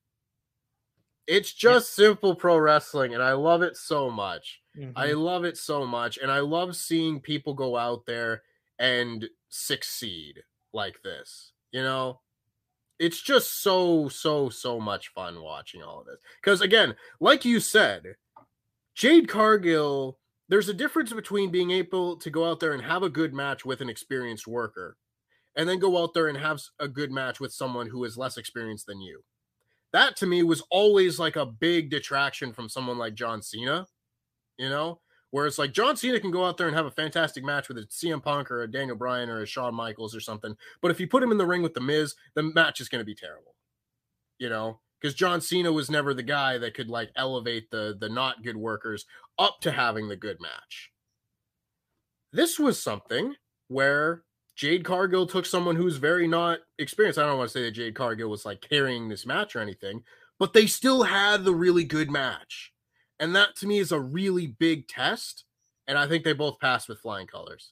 it's 1.28 1.54
just 1.54 1.94
simple 1.96 2.34
pro 2.34 2.58
wrestling 2.58 3.14
and 3.14 3.22
i 3.22 3.34
love 3.34 3.62
it 3.62 3.76
so 3.76 4.10
much 4.10 4.62
I 4.96 5.10
mhm. 5.10 5.24
love 5.24 5.46
it 5.46 5.58
so 5.58 5.86
much, 5.86 6.18
and 6.18 6.32
I 6.32 6.40
love 6.40 6.76
seeing 6.76 7.20
people 7.20 7.54
go 7.54 7.76
out 7.76 8.06
there 8.06 8.44
and 8.78 9.28
succeed 9.50 10.44
like 10.74 11.02
this. 11.02 11.52
You 11.72 11.84
know, 11.84 12.22
it's 13.00 13.22
just 13.22 13.62
so 13.62 14.10
so 14.10 14.50
so 14.50 14.80
much 14.80 15.10
fun 15.10 15.42
watching 15.42 15.82
all 15.82 16.02
of 16.02 16.06
this. 16.06 16.20
Because 16.42 16.62
again, 16.62 16.96
like 17.20 17.46
you 17.46 17.60
said, 17.60 18.16
Jade 18.96 19.28
Cargill. 19.28 20.18
There's 20.50 20.70
a 20.70 20.74
difference 20.74 21.14
between 21.14 21.52
being 21.52 21.70
able 21.70 22.18
to 22.18 22.32
go 22.32 22.50
out 22.50 22.60
there 22.60 22.74
and 22.74 22.82
have 22.82 23.04
a 23.04 23.10
good 23.10 23.36
match 23.36 23.66
with 23.66 23.82
an 23.82 23.90
experienced 23.90 24.48
worker, 24.48 24.98
and 25.56 25.70
then 25.70 25.78
go 25.78 26.02
out 26.02 26.16
there 26.16 26.28
and 26.28 26.36
have 26.36 26.60
a 26.80 26.88
good 26.88 27.12
match 27.12 27.40
with 27.40 27.54
someone 27.54 27.86
who 27.86 28.04
is 28.04 28.18
less 28.18 28.36
experienced 28.36 28.88
than 28.88 29.00
you. 29.00 29.22
That 29.94 30.16
to 30.18 30.26
me 30.26 30.42
was 30.42 30.64
always 30.72 31.20
like 31.20 31.36
a 31.36 31.46
big 31.46 31.92
detraction 31.92 32.52
from 32.52 32.68
someone 32.68 32.98
like 32.98 33.14
John 33.14 33.44
Cena 33.44 33.86
you 34.60 34.70
know, 34.70 35.00
where 35.32 35.46
it's 35.46 35.60
like 35.60 35.74
John 35.74 35.96
Cena 35.96 36.20
can 36.20 36.32
go 36.32 36.46
out 36.46 36.58
there 36.58 36.68
and 36.68 36.76
have 36.76 36.86
a 36.86 36.92
fantastic 36.92 37.44
match 37.44 37.68
with 37.68 37.78
a 37.78 37.82
CM 37.84 38.22
Punk 38.22 38.50
or 38.50 38.64
a 38.64 38.72
Daniel 38.72 38.98
Bryan 38.98 39.30
or 39.30 39.42
a 39.42 39.46
Shawn 39.46 39.76
Michaels 39.76 40.16
or 40.16 40.20
something, 40.20 40.56
but 40.82 40.92
if 40.92 41.00
you 41.00 41.08
put 41.08 41.24
him 41.24 41.32
in 41.32 41.38
the 41.38 41.46
ring 41.46 41.62
with 41.62 41.74
the 41.74 41.82
Miz, 41.82 42.16
the 42.36 42.44
match 42.44 42.82
is 42.82 42.90
going 42.90 43.02
to 43.02 43.06
be 43.06 43.16
terrible, 43.16 43.56
you 44.38 44.50
know, 44.50 44.80
because 45.00 45.16
John 45.16 45.42
Cena 45.42 45.72
was 45.72 45.90
never 45.90 46.14
the 46.14 46.24
guy 46.24 46.58
that 46.58 46.74
could 46.74 46.90
like 46.90 47.12
elevate 47.16 47.70
the 47.72 47.96
the 48.00 48.10
not 48.10 48.44
good 48.44 48.58
workers 48.58 49.06
up 49.38 49.60
to 49.62 49.72
having 49.72 50.08
the 50.08 50.16
good 50.16 50.40
match. 50.42 50.92
This 52.32 52.60
was 52.60 52.82
something 52.82 53.36
where 53.70 54.24
Jade 54.56 54.84
Cargill 54.84 55.26
took 55.26 55.46
someone 55.46 55.76
who's 55.76 55.98
very 55.98 56.28
not 56.28 56.60
experienced. 56.78 57.18
I 57.18 57.26
don't 57.26 57.38
want 57.38 57.50
to 57.50 57.54
say 57.58 57.64
that 57.64 57.72
Jade 57.72 57.96
Cargill 57.96 58.30
was 58.30 58.46
like 58.46 58.62
carrying 58.62 59.08
this 59.08 59.26
match 59.26 59.56
or 59.56 59.62
anything, 59.62 60.04
but 60.38 60.54
they 60.54 60.68
still 60.68 61.04
had 61.04 61.46
the 61.46 61.56
really 61.56 61.86
good 61.86 62.12
match. 62.12 62.74
And 63.20 63.36
that 63.36 63.56
to 63.58 63.68
me 63.68 63.80
is 63.80 63.92
a 63.92 64.00
really 64.00 64.48
big 64.48 64.88
test. 64.88 65.44
And 65.88 65.98
I 65.98 66.08
think 66.08 66.24
they 66.24 66.34
both 66.34 66.60
passed 66.60 66.88
with 66.88 67.00
flying 67.00 67.28
colors. 67.28 67.72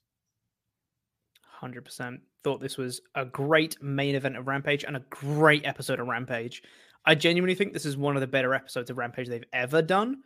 100% 1.61 2.19
thought 2.43 2.61
this 2.61 2.77
was 2.77 3.01
a 3.15 3.25
great 3.25 3.81
main 3.81 4.15
event 4.15 4.37
of 4.37 4.47
Rampage 4.47 4.83
and 4.83 4.95
a 4.95 5.03
great 5.09 5.65
episode 5.65 5.99
of 5.99 6.07
Rampage. 6.07 6.63
I 7.05 7.15
genuinely 7.15 7.55
think 7.55 7.73
this 7.73 7.85
is 7.85 7.97
one 7.97 8.15
of 8.15 8.21
the 8.21 8.27
better 8.27 8.53
episodes 8.53 8.89
of 8.89 8.97
Rampage 8.97 9.27
they've 9.27 9.43
ever 9.53 9.81
done. 9.81 10.17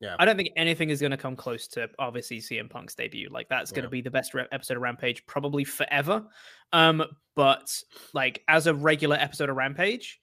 Yeah. 0.00 0.16
I 0.18 0.24
don't 0.24 0.36
think 0.36 0.50
anything 0.56 0.90
is 0.90 1.00
going 1.00 1.12
to 1.12 1.16
come 1.16 1.36
close 1.36 1.66
to 1.68 1.88
obviously 1.98 2.38
CM 2.38 2.68
Punk's 2.68 2.94
debut. 2.94 3.28
Like 3.30 3.48
that's 3.48 3.72
going 3.72 3.84
to 3.84 3.88
be 3.88 4.02
the 4.02 4.10
best 4.10 4.34
re- 4.34 4.46
episode 4.52 4.76
of 4.76 4.82
Rampage 4.82 5.24
probably 5.26 5.64
forever. 5.64 6.24
Um, 6.72 7.04
but 7.36 7.74
like 8.12 8.42
as 8.48 8.66
a 8.66 8.74
regular 8.74 9.16
episode 9.16 9.48
of 9.48 9.56
Rampage, 9.56 10.20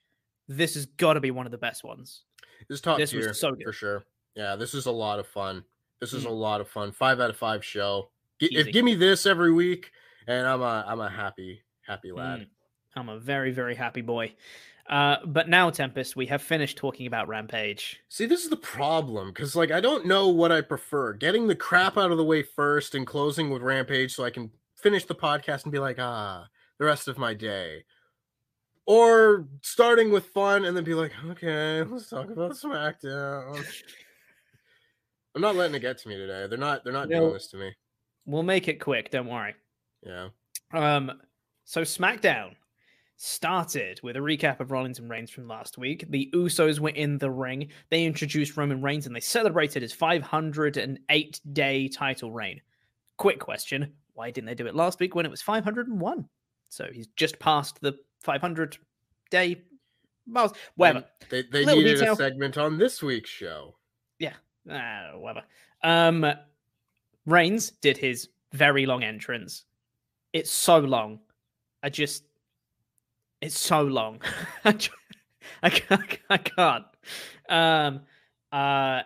this 0.47 0.76
has 0.76 0.86
got 0.86 1.14
to 1.14 1.20
be 1.22 1.32
one 1.32 1.45
of 1.45 1.52
the 1.52 1.58
best 1.58 1.84
ones. 1.84 2.24
This 2.68 2.76
is 2.76 2.82
top 2.82 2.97
This 2.97 3.14
was 3.14 3.39
so 3.39 3.52
good. 3.54 3.64
for 3.64 3.74
sure. 3.74 4.04
Yeah, 4.36 4.55
this 4.55 4.73
is 4.73 4.86
a 4.86 4.91
lot 4.91 5.19
of 5.19 5.27
fun. 5.27 5.63
This 5.99 6.13
is 6.13 6.23
Mm. 6.23 6.29
a 6.29 6.34
lot 6.34 6.61
of 6.61 6.67
fun. 6.69 6.91
Five 6.91 7.19
out 7.19 7.29
of 7.29 7.38
five 7.38 7.63
show. 7.63 8.09
Gi- 8.39 8.55
if 8.57 8.71
give 8.71 8.86
me 8.86 8.95
this 8.95 9.25
every 9.25 9.51
week, 9.51 9.91
and 10.27 10.47
I'm 10.47 10.61
a 10.61 10.84
I'm 10.88 10.99
a 10.99 11.09
happy 11.09 11.63
happy 11.86 12.11
lad. 12.11 12.41
Mm. 12.41 12.47
I'm 12.95 13.09
a 13.09 13.19
very 13.19 13.51
very 13.51 13.75
happy 13.75 14.01
boy. 14.01 14.34
Uh, 14.89 15.17
but 15.25 15.47
now 15.47 15.69
Tempest, 15.69 16.15
we 16.15 16.25
have 16.25 16.41
finished 16.41 16.75
talking 16.77 17.05
about 17.07 17.27
Rampage. 17.27 18.01
See, 18.09 18.25
this 18.25 18.43
is 18.43 18.49
the 18.49 18.57
problem 18.57 19.29
because 19.29 19.55
like 19.55 19.71
I 19.71 19.79
don't 19.79 20.05
know 20.05 20.27
what 20.29 20.51
I 20.51 20.61
prefer: 20.61 21.13
getting 21.13 21.47
the 21.47 21.55
crap 21.55 21.97
out 21.97 22.11
of 22.11 22.17
the 22.17 22.25
way 22.25 22.41
first 22.43 22.95
and 22.95 23.05
closing 23.05 23.49
with 23.51 23.61
Rampage, 23.61 24.13
so 24.15 24.23
I 24.25 24.32
can 24.32 24.51
finish 24.75 25.05
the 25.05 25.15
podcast 25.15 25.63
and 25.63 25.71
be 25.71 25.77
like, 25.79 25.97
ah, 25.99 26.47
the 26.79 26.86
rest 26.86 27.07
of 27.07 27.17
my 27.19 27.34
day. 27.36 27.84
Or 28.88 29.47
starting 29.61 30.11
with 30.11 30.25
fun 30.25 30.65
and 30.65 30.75
then 30.75 30.84
be 30.84 30.95
like, 30.95 31.11
okay, 31.29 31.84
let's 31.84 32.09
talk 32.09 32.29
about 32.32 32.51
SmackDown. 32.63 33.63
I'm 35.36 35.41
not 35.41 35.55
letting 35.55 35.75
it 35.75 35.79
get 35.79 35.97
to 35.99 36.09
me 36.09 36.15
today. 36.17 36.47
They're 36.47 36.57
not. 36.57 36.84
They're 36.84 36.93
not 36.93 37.09
No. 37.09 37.21
doing 37.21 37.34
this 37.34 37.47
to 37.49 37.57
me. 37.57 37.73
We'll 38.25 38.43
make 38.43 38.67
it 38.67 38.79
quick. 38.79 39.09
Don't 39.11 39.27
worry. 39.27 39.55
Yeah. 40.05 40.29
Um, 40.73 41.21
so 41.63 41.82
SmackDown 41.82 42.55
started 43.17 43.99
with 44.03 44.15
a 44.15 44.19
recap 44.19 44.59
of 44.59 44.71
Rollins 44.71 44.99
and 44.99 45.09
Reigns 45.09 45.29
from 45.29 45.47
last 45.47 45.77
week. 45.77 46.05
The 46.09 46.29
Usos 46.34 46.79
were 46.79 46.89
in 46.89 47.17
the 47.17 47.29
ring. 47.29 47.69
They 47.89 48.03
introduced 48.05 48.57
Roman 48.57 48.82
Reigns 48.82 49.05
and 49.05 49.15
they 49.15 49.19
celebrated 49.19 49.82
his 49.84 49.93
508 49.93 51.41
day 51.53 51.88
title 51.88 52.32
reign. 52.32 52.61
Quick 53.17 53.39
question: 53.39 53.93
Why 54.13 54.32
didn't 54.32 54.47
they 54.47 54.55
do 54.55 54.67
it 54.67 54.75
last 54.75 54.99
week 54.99 55.15
when 55.15 55.25
it 55.25 55.32
was 55.32 55.41
501? 55.41 56.27
So 56.69 56.88
he's 56.91 57.07
just 57.15 57.38
passed 57.39 57.79
the 57.82 57.93
500 58.23 58.77
day 59.29 59.61
miles. 60.25 60.53
Whatever. 60.75 61.05
They 61.29 61.43
they 61.43 61.65
Little 61.65 61.82
needed 61.82 61.95
detail. 61.99 62.13
a 62.13 62.17
segment 62.17 62.57
on 62.57 62.77
this 62.77 63.01
week's 63.03 63.29
show. 63.29 63.75
Ah, 64.70 65.12
whatever. 65.16 65.45
Um, 65.84 66.26
Reigns 67.26 67.72
did 67.72 67.97
his 67.97 68.30
very 68.53 68.86
long 68.86 69.03
entrance. 69.03 69.66
It's 70.34 70.51
so 70.51 70.80
long. 70.80 71.20
I 71.84 71.89
just, 71.89 72.24
it's 73.41 73.59
so 73.59 73.82
long. 73.82 74.22
I, 74.66 74.72
can't. 75.70 76.20
I 76.30 76.38
can't. 76.38 76.86
Um, 77.49 78.01
uh, 78.51 79.01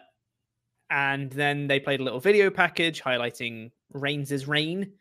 and 0.89 1.31
then 1.31 1.67
they 1.67 1.79
played 1.79 1.99
a 1.99 2.03
little 2.03 2.19
video 2.19 2.49
package 2.49 3.01
highlighting 3.01 3.71
Reigns' 3.93 4.47
reign, 4.47 4.91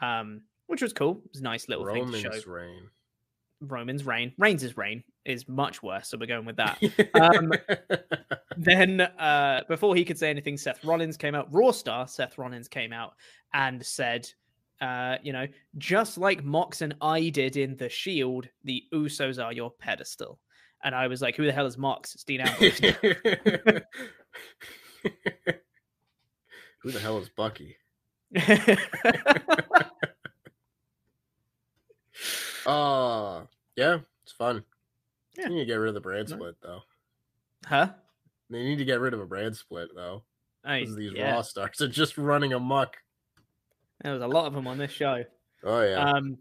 um, 0.00 0.42
which 0.66 0.82
was 0.82 0.92
cool. 0.92 1.22
It 1.24 1.30
was 1.32 1.40
a 1.40 1.44
nice 1.44 1.68
little 1.68 1.86
thing 1.86 2.10
to 2.10 2.18
show. 2.18 2.30
Reign. 2.50 2.88
Roman's 3.62 4.04
reign. 4.04 4.32
Reigns' 4.38 4.76
reign 4.76 5.02
is 5.24 5.48
much 5.48 5.82
worse, 5.82 6.08
so 6.08 6.18
we're 6.18 6.26
going 6.26 6.44
with 6.44 6.56
that. 6.56 6.80
Um, 7.14 7.52
then 8.56 9.00
uh 9.00 9.62
before 9.68 9.94
he 9.94 10.04
could 10.04 10.18
say 10.18 10.28
anything 10.28 10.56
seth 10.56 10.84
rollins 10.84 11.16
came 11.16 11.34
out 11.34 11.48
raw 11.52 11.70
star 11.70 12.06
seth 12.06 12.36
rollins 12.36 12.68
came 12.68 12.92
out 12.92 13.14
and 13.54 13.84
said 13.84 14.28
uh 14.80 15.16
you 15.22 15.32
know 15.32 15.46
just 15.78 16.18
like 16.18 16.44
mox 16.44 16.82
and 16.82 16.94
i 17.00 17.28
did 17.28 17.56
in 17.56 17.76
the 17.76 17.88
shield 17.88 18.48
the 18.64 18.82
usos 18.92 19.42
are 19.42 19.52
your 19.52 19.70
pedestal 19.70 20.38
and 20.84 20.94
i 20.94 21.06
was 21.06 21.22
like 21.22 21.36
who 21.36 21.46
the 21.46 21.52
hell 21.52 21.66
is 21.66 21.78
mox 21.78 22.14
it's 22.14 22.24
dean 22.24 22.40
ambrose 22.40 22.80
Who 26.82 26.90
the 26.90 26.98
hell 26.98 27.18
is 27.18 27.28
Bucky? 27.28 27.76
Uh 32.66 33.42
yeah, 33.76 33.98
it's 34.22 34.32
fun. 34.32 34.64
Yeah. 35.36 35.48
You 35.48 35.54
need 35.54 35.60
to 35.60 35.66
get 35.66 35.74
rid 35.76 35.88
of 35.88 35.94
the 35.94 36.00
brand 36.00 36.28
split 36.28 36.56
though. 36.62 36.80
huh 37.66 37.88
They 38.50 38.62
need 38.62 38.76
to 38.76 38.84
get 38.84 39.00
rid 39.00 39.14
of 39.14 39.20
a 39.20 39.26
brand 39.26 39.56
split 39.56 39.88
though. 39.94 40.22
I, 40.64 40.80
these 40.80 41.12
yeah, 41.14 41.32
raw 41.32 41.42
stars 41.42 41.80
are 41.80 41.88
just 41.88 42.18
running 42.18 42.52
amok. 42.52 42.96
there 44.02 44.12
was 44.12 44.22
a 44.22 44.26
lot 44.26 44.46
of 44.46 44.52
them 44.52 44.66
on 44.68 44.78
this 44.78 44.92
show 44.92 45.24
Oh 45.64 45.82
yeah. 45.82 46.10
Um, 46.10 46.38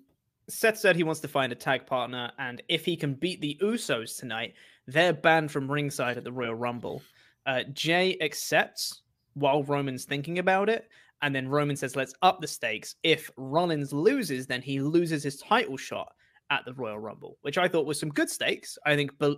Seth 0.49 0.77
said 0.77 0.95
he 0.95 1.03
wants 1.03 1.21
to 1.21 1.27
find 1.27 1.51
a 1.51 1.55
tag 1.55 1.85
partner, 1.85 2.31
and 2.39 2.61
if 2.67 2.83
he 2.83 2.97
can 2.97 3.13
beat 3.13 3.39
the 3.41 3.57
Usos 3.61 4.17
tonight, 4.17 4.53
they're 4.87 5.13
banned 5.13 5.51
from 5.51 5.71
ringside 5.71 6.17
at 6.17 6.23
the 6.23 6.31
Royal 6.31 6.55
Rumble. 6.55 7.01
Uh, 7.45 7.63
Jay 7.71 8.17
accepts 8.21 9.01
while 9.35 9.63
Roman's 9.63 10.05
thinking 10.05 10.39
about 10.39 10.69
it, 10.69 10.89
and 11.21 11.33
then 11.33 11.47
Roman 11.47 11.75
says, 11.75 11.95
"Let's 11.95 12.15
up 12.21 12.41
the 12.41 12.47
stakes. 12.47 12.95
If 13.03 13.29
Rollins 13.37 13.93
loses, 13.93 14.47
then 14.47 14.61
he 14.61 14.81
loses 14.81 15.23
his 15.23 15.37
title 15.37 15.77
shot 15.77 16.11
at 16.51 16.63
the 16.65 16.73
Royal 16.73 16.99
Rumble," 16.99 17.37
which 17.41 17.57
I 17.57 17.67
thought 17.67 17.87
was 17.87 17.99
some 17.99 18.09
good 18.09 18.29
stakes. 18.29 18.77
I 18.85 18.95
think, 18.95 19.17
bel 19.17 19.37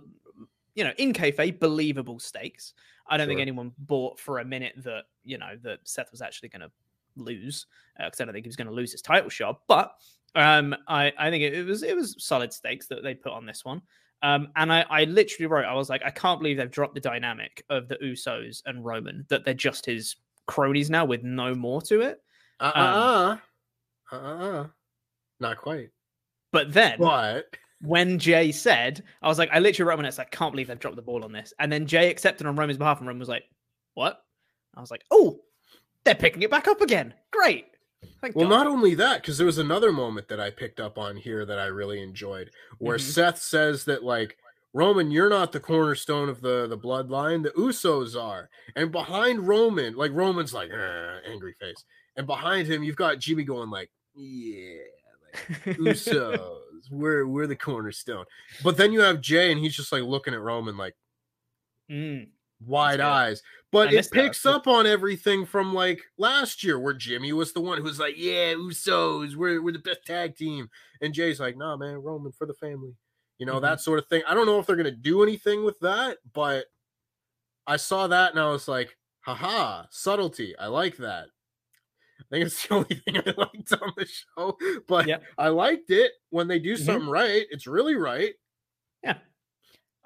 you 0.74 0.84
know, 0.84 0.92
in 0.98 1.14
kayfabe, 1.14 1.58
believable 1.58 2.18
stakes. 2.18 2.74
I 3.08 3.16
don't 3.16 3.28
think 3.28 3.40
anyone 3.40 3.72
bought 3.78 4.18
for 4.18 4.40
a 4.40 4.44
minute 4.44 4.74
that 4.78 5.04
you 5.24 5.38
know 5.38 5.56
that 5.62 5.78
Seth 5.84 6.10
was 6.10 6.20
actually 6.20 6.50
going 6.50 6.62
to 6.62 6.70
lose 7.16 7.66
because 7.96 8.20
I 8.20 8.24
don't 8.24 8.34
think 8.34 8.44
he 8.44 8.48
was 8.48 8.56
going 8.56 8.68
to 8.68 8.74
lose 8.74 8.92
his 8.92 9.02
title 9.02 9.30
shot. 9.30 9.60
But 9.68 9.94
um, 10.34 10.74
I 10.88 11.12
I 11.16 11.30
think 11.30 11.42
it, 11.42 11.54
it 11.54 11.64
was 11.64 11.82
it 11.82 11.96
was 11.96 12.16
solid 12.18 12.52
stakes 12.52 12.86
that 12.88 13.02
they 13.02 13.14
put 13.14 13.32
on 13.32 13.46
this 13.46 13.64
one. 13.64 13.82
Um, 14.22 14.48
and 14.56 14.72
I, 14.72 14.86
I 14.88 15.04
literally 15.04 15.46
wrote, 15.46 15.66
I 15.66 15.74
was 15.74 15.90
like, 15.90 16.02
I 16.02 16.08
can't 16.08 16.40
believe 16.40 16.56
they've 16.56 16.70
dropped 16.70 16.94
the 16.94 17.00
dynamic 17.00 17.62
of 17.68 17.88
the 17.88 17.96
Usos 17.96 18.62
and 18.64 18.82
Roman, 18.82 19.26
that 19.28 19.44
they're 19.44 19.52
just 19.52 19.84
his 19.84 20.16
cronies 20.46 20.88
now 20.88 21.04
with 21.04 21.22
no 21.22 21.54
more 21.54 21.82
to 21.82 22.00
it. 22.00 22.22
Uh 22.58 22.72
uh 22.74 23.36
uh. 24.10 24.16
Uh 24.16 24.16
uh. 24.16 24.66
Not 25.40 25.58
quite. 25.58 25.90
But 26.54 26.72
then 26.72 26.98
But 27.00 27.46
when 27.82 28.18
Jay 28.18 28.52
said, 28.52 29.02
I 29.20 29.28
was 29.28 29.38
like, 29.38 29.50
I 29.52 29.58
literally 29.58 29.88
wrote 29.90 29.98
on 29.98 30.04
it, 30.06 30.18
I 30.18 30.24
can't 30.24 30.52
believe 30.52 30.68
they've 30.68 30.78
dropped 30.78 30.96
the 30.96 31.02
ball 31.02 31.24
on 31.24 31.32
this. 31.32 31.52
And 31.58 31.70
then 31.70 31.84
Jay 31.86 32.08
accepted 32.10 32.46
on 32.46 32.54
Roman's 32.56 32.78
behalf, 32.78 32.98
and 32.98 33.08
Roman 33.08 33.18
was 33.20 33.28
like, 33.28 33.42
What? 33.94 34.22
I 34.74 34.80
was 34.80 34.90
like, 34.90 35.02
Oh, 35.10 35.40
they're 36.04 36.14
picking 36.14 36.42
it 36.42 36.50
back 36.50 36.68
up 36.68 36.80
again. 36.80 37.12
Great. 37.32 37.66
Thank 38.20 38.36
well, 38.36 38.48
God. 38.48 38.56
not 38.56 38.66
only 38.68 38.94
that, 38.94 39.20
because 39.22 39.36
there 39.36 39.46
was 39.46 39.58
another 39.58 39.90
moment 39.90 40.28
that 40.28 40.38
I 40.38 40.50
picked 40.50 40.78
up 40.78 40.96
on 40.96 41.16
here 41.16 41.44
that 41.44 41.58
I 41.58 41.66
really 41.66 42.02
enjoyed, 42.02 42.50
where 42.78 42.98
Mhm. 42.98 43.00
Seth 43.00 43.38
says 43.42 43.84
that 43.86 44.04
like 44.04 44.36
Roman, 44.72 45.10
you're 45.10 45.30
not 45.30 45.52
the 45.52 45.60
cornerstone 45.60 46.28
of 46.28 46.40
the 46.40 46.66
the 46.68 46.78
bloodline. 46.78 47.42
The 47.42 47.50
Usos 47.50 48.20
are, 48.20 48.48
and 48.76 48.92
behind 48.92 49.46
Roman, 49.48 49.94
like 49.96 50.12
Roman's 50.12 50.54
like 50.54 50.70
angry 51.26 51.54
face, 51.60 51.84
and 52.16 52.26
behind 52.26 52.66
him 52.68 52.82
you've 52.84 52.96
got 52.96 53.18
Jimmy 53.18 53.44
going 53.44 53.70
like, 53.70 53.90
yeah, 54.14 54.78
Usos, 55.66 56.90
we're 56.90 57.26
we're 57.26 57.46
the 57.46 57.56
cornerstone. 57.56 58.24
But 58.62 58.76
then 58.76 58.92
you 58.92 59.00
have 59.00 59.20
Jay, 59.20 59.50
and 59.50 59.60
he's 59.60 59.74
just 59.76 59.92
like 59.92 60.02
looking 60.02 60.34
at 60.34 60.40
Roman 60.40 60.76
like 60.76 60.94
Mm, 61.90 62.28
wide 62.64 63.00
eyes. 63.00 63.42
But 63.70 63.92
it 63.92 63.96
missed 63.96 64.10
that. 64.12 64.22
picks 64.22 64.46
up 64.46 64.66
on 64.66 64.86
everything 64.86 65.44
from 65.44 65.74
like 65.74 66.00
last 66.16 66.64
year 66.64 66.78
where 66.78 66.94
Jimmy 66.94 67.32
was 67.32 67.52
the 67.52 67.60
one 67.60 67.80
who's 67.80 67.98
like, 68.00 68.14
Yeah, 68.16 68.54
Usos, 68.54 69.34
we're 69.36 69.60
we're 69.62 69.72
the 69.72 69.78
best 69.80 70.04
tag 70.06 70.36
team. 70.36 70.70
And 71.00 71.12
Jay's 71.12 71.40
like, 71.40 71.56
nah, 71.56 71.76
man, 71.76 71.96
Roman 71.96 72.32
for 72.32 72.46
the 72.46 72.54
family. 72.54 72.94
You 73.38 73.46
know, 73.46 73.56
Mhm. 73.58 73.62
that 73.62 73.80
sort 73.80 73.98
of 73.98 74.06
thing. 74.08 74.22
I 74.26 74.34
don't 74.34 74.46
know 74.46 74.58
if 74.60 74.66
they're 74.66 74.76
gonna 74.76 74.90
do 74.92 75.22
anything 75.22 75.64
with 75.64 75.78
that, 75.80 76.18
but 76.32 76.66
I 77.66 77.76
saw 77.76 78.06
that 78.06 78.30
and 78.30 78.40
I 78.40 78.50
was 78.50 78.68
like, 78.68 78.96
haha, 79.20 79.86
subtlety. 79.90 80.56
I 80.56 80.66
like 80.68 80.96
that. 80.98 81.28
I 82.20 82.24
think 82.30 82.46
it's 82.46 82.66
the 82.66 82.74
only 82.74 82.94
thing 82.96 83.16
I 83.18 83.34
liked 83.36 83.72
on 83.72 83.92
the 83.96 84.06
show, 84.06 84.58
but 84.88 85.06
Yep. 85.06 85.22
I 85.38 85.48
liked 85.48 85.90
it 85.90 86.12
when 86.30 86.48
they 86.48 86.58
do 86.58 86.74
Mhm. 86.74 86.78
something 86.84 87.08
right. 87.08 87.46
It's 87.50 87.66
really 87.66 87.94
right. 87.96 88.34
Yeah. 89.02 89.18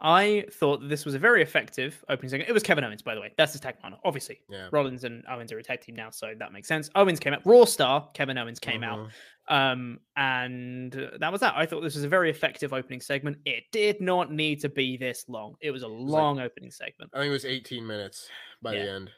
I 0.00 0.46
thought 0.52 0.80
that 0.80 0.86
this 0.88 1.04
was 1.04 1.14
a 1.14 1.18
very 1.18 1.42
effective 1.42 2.04
opening 2.08 2.28
segment. 2.30 2.48
It 2.48 2.52
was 2.52 2.62
Kevin 2.62 2.84
Owens, 2.84 3.02
by 3.02 3.16
the 3.16 3.20
way. 3.20 3.32
That's 3.36 3.50
his 3.52 3.60
tag 3.60 3.80
partner, 3.80 3.98
obviously. 4.04 4.40
Yeah. 4.48 4.68
Rollins 4.70 5.02
and 5.02 5.24
Owens 5.28 5.50
are 5.52 5.58
a 5.58 5.62
tag 5.62 5.80
team 5.80 5.96
now, 5.96 6.10
so 6.10 6.32
that 6.38 6.52
makes 6.52 6.68
sense. 6.68 6.88
Owens 6.94 7.18
came 7.18 7.34
out. 7.34 7.42
Raw 7.44 7.64
Star, 7.64 8.08
Kevin 8.14 8.38
Owens 8.38 8.60
came 8.60 8.84
out. 8.84 9.00
Uh-huh. 9.00 9.54
Um, 9.54 9.98
and 10.16 10.92
that 11.18 11.32
was 11.32 11.40
that. 11.40 11.54
I 11.56 11.66
thought 11.66 11.80
this 11.80 11.94
was 11.96 12.04
a 12.04 12.08
very 12.08 12.30
effective 12.30 12.72
opening 12.72 13.00
segment. 13.00 13.38
It 13.44 13.64
did 13.72 14.00
not 14.00 14.30
need 14.30 14.60
to 14.60 14.68
be 14.68 14.96
this 14.98 15.24
long. 15.28 15.56
It 15.60 15.72
was 15.72 15.82
a 15.82 15.88
like- 15.88 16.12
long 16.12 16.38
opening 16.40 16.70
segment. 16.70 17.10
I 17.12 17.18
think 17.20 17.30
it 17.30 17.32
was 17.32 17.44
18 17.44 17.84
minutes 17.86 18.28
by 18.62 18.74
Yeah. 18.74 18.84
the 18.84 18.90
end. 18.92 19.10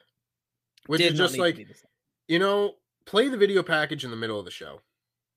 Which 0.86 1.00
Did 1.02 1.12
is 1.12 1.18
just 1.18 1.36
like 1.36 1.56
be 1.56 1.64
this 1.64 1.82
long. 1.84 1.89
You 2.30 2.38
know, 2.38 2.74
play 3.06 3.28
the 3.28 3.36
video 3.36 3.60
package 3.60 4.04
in 4.04 4.10
the 4.12 4.16
middle 4.16 4.38
of 4.38 4.44
the 4.44 4.52
show. 4.52 4.80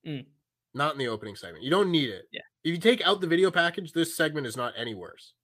Mm. 0.06 0.26
Not 0.74 0.92
in 0.92 0.98
the 0.98 1.08
opening 1.08 1.34
segment. 1.34 1.64
You 1.64 1.70
don't 1.70 1.90
need 1.90 2.08
it. 2.08 2.26
Yeah. 2.30 2.42
If 2.62 2.70
you 2.70 2.78
take 2.78 3.04
out 3.04 3.20
the 3.20 3.26
video 3.26 3.50
package, 3.50 3.92
this 3.92 4.16
segment 4.16 4.46
is 4.46 4.56
not 4.56 4.74
any 4.76 4.94
worse. 4.94 5.34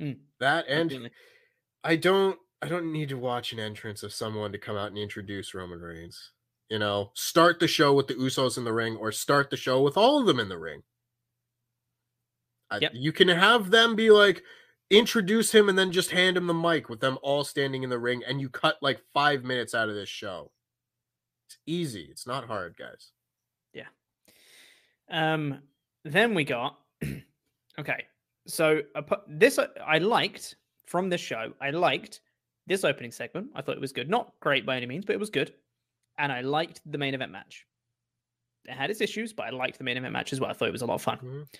Mm. 0.00 0.16
That 0.40 0.66
and 0.66 0.86
Absolutely. 0.86 1.10
I 1.84 1.96
don't 1.96 2.38
I 2.62 2.68
don't 2.68 2.90
need 2.90 3.10
to 3.10 3.18
watch 3.18 3.52
an 3.52 3.60
entrance 3.60 4.02
of 4.02 4.14
someone 4.14 4.50
to 4.52 4.58
come 4.58 4.76
out 4.76 4.88
and 4.88 4.98
introduce 4.98 5.52
Roman 5.52 5.78
Reigns. 5.78 6.30
You 6.70 6.78
know, 6.78 7.10
start 7.12 7.60
the 7.60 7.68
show 7.68 7.92
with 7.92 8.06
the 8.06 8.14
Usos 8.14 8.56
in 8.56 8.64
the 8.64 8.72
ring 8.72 8.96
or 8.96 9.12
start 9.12 9.50
the 9.50 9.58
show 9.58 9.82
with 9.82 9.98
all 9.98 10.18
of 10.18 10.26
them 10.26 10.40
in 10.40 10.48
the 10.48 10.58
ring. 10.58 10.82
I, 12.70 12.80
You 12.94 13.12
can 13.12 13.28
have 13.28 13.70
them 13.70 13.94
be 13.94 14.10
like 14.10 14.42
introduce 14.88 15.52
him 15.52 15.68
and 15.68 15.78
then 15.78 15.92
just 15.92 16.12
hand 16.12 16.38
him 16.38 16.46
the 16.46 16.54
mic 16.54 16.88
with 16.88 17.00
them 17.00 17.18
all 17.22 17.44
standing 17.44 17.82
in 17.82 17.90
the 17.90 17.98
ring 17.98 18.22
and 18.26 18.40
you 18.40 18.48
cut 18.48 18.78
like 18.80 19.02
five 19.12 19.44
minutes 19.44 19.74
out 19.74 19.90
of 19.90 19.94
this 19.94 20.08
show. 20.08 20.50
It's 21.46 21.58
easy. 21.66 22.08
It's 22.10 22.26
not 22.26 22.46
hard, 22.46 22.76
guys. 22.76 23.10
Yeah. 23.72 23.86
Um, 25.10 25.60
then 26.04 26.34
we 26.34 26.44
got 26.44 26.78
okay. 27.78 28.04
So 28.46 28.80
uh, 28.94 29.02
this 29.28 29.58
uh, 29.58 29.68
I 29.86 29.98
liked 29.98 30.56
from 30.86 31.08
this 31.08 31.20
show. 31.20 31.52
I 31.60 31.70
liked 31.70 32.20
this 32.66 32.84
opening 32.84 33.10
segment. 33.10 33.48
I 33.54 33.62
thought 33.62 33.76
it 33.76 33.80
was 33.80 33.92
good. 33.92 34.08
Not 34.08 34.32
great 34.40 34.64
by 34.66 34.76
any 34.76 34.86
means, 34.86 35.04
but 35.04 35.14
it 35.14 35.20
was 35.20 35.30
good. 35.30 35.54
And 36.18 36.30
I 36.30 36.40
liked 36.42 36.80
the 36.86 36.98
main 36.98 37.14
event 37.14 37.32
match. 37.32 37.66
It 38.66 38.72
had 38.72 38.90
its 38.90 39.00
issues, 39.00 39.32
but 39.32 39.46
I 39.46 39.50
liked 39.50 39.78
the 39.78 39.84
main 39.84 39.96
event 39.96 40.12
match 40.12 40.32
as 40.32 40.40
well. 40.40 40.50
I 40.50 40.54
thought 40.54 40.68
it 40.68 40.72
was 40.72 40.82
a 40.82 40.86
lot 40.86 40.94
of 40.94 41.02
fun. 41.02 41.18
Mhm. 41.18 41.54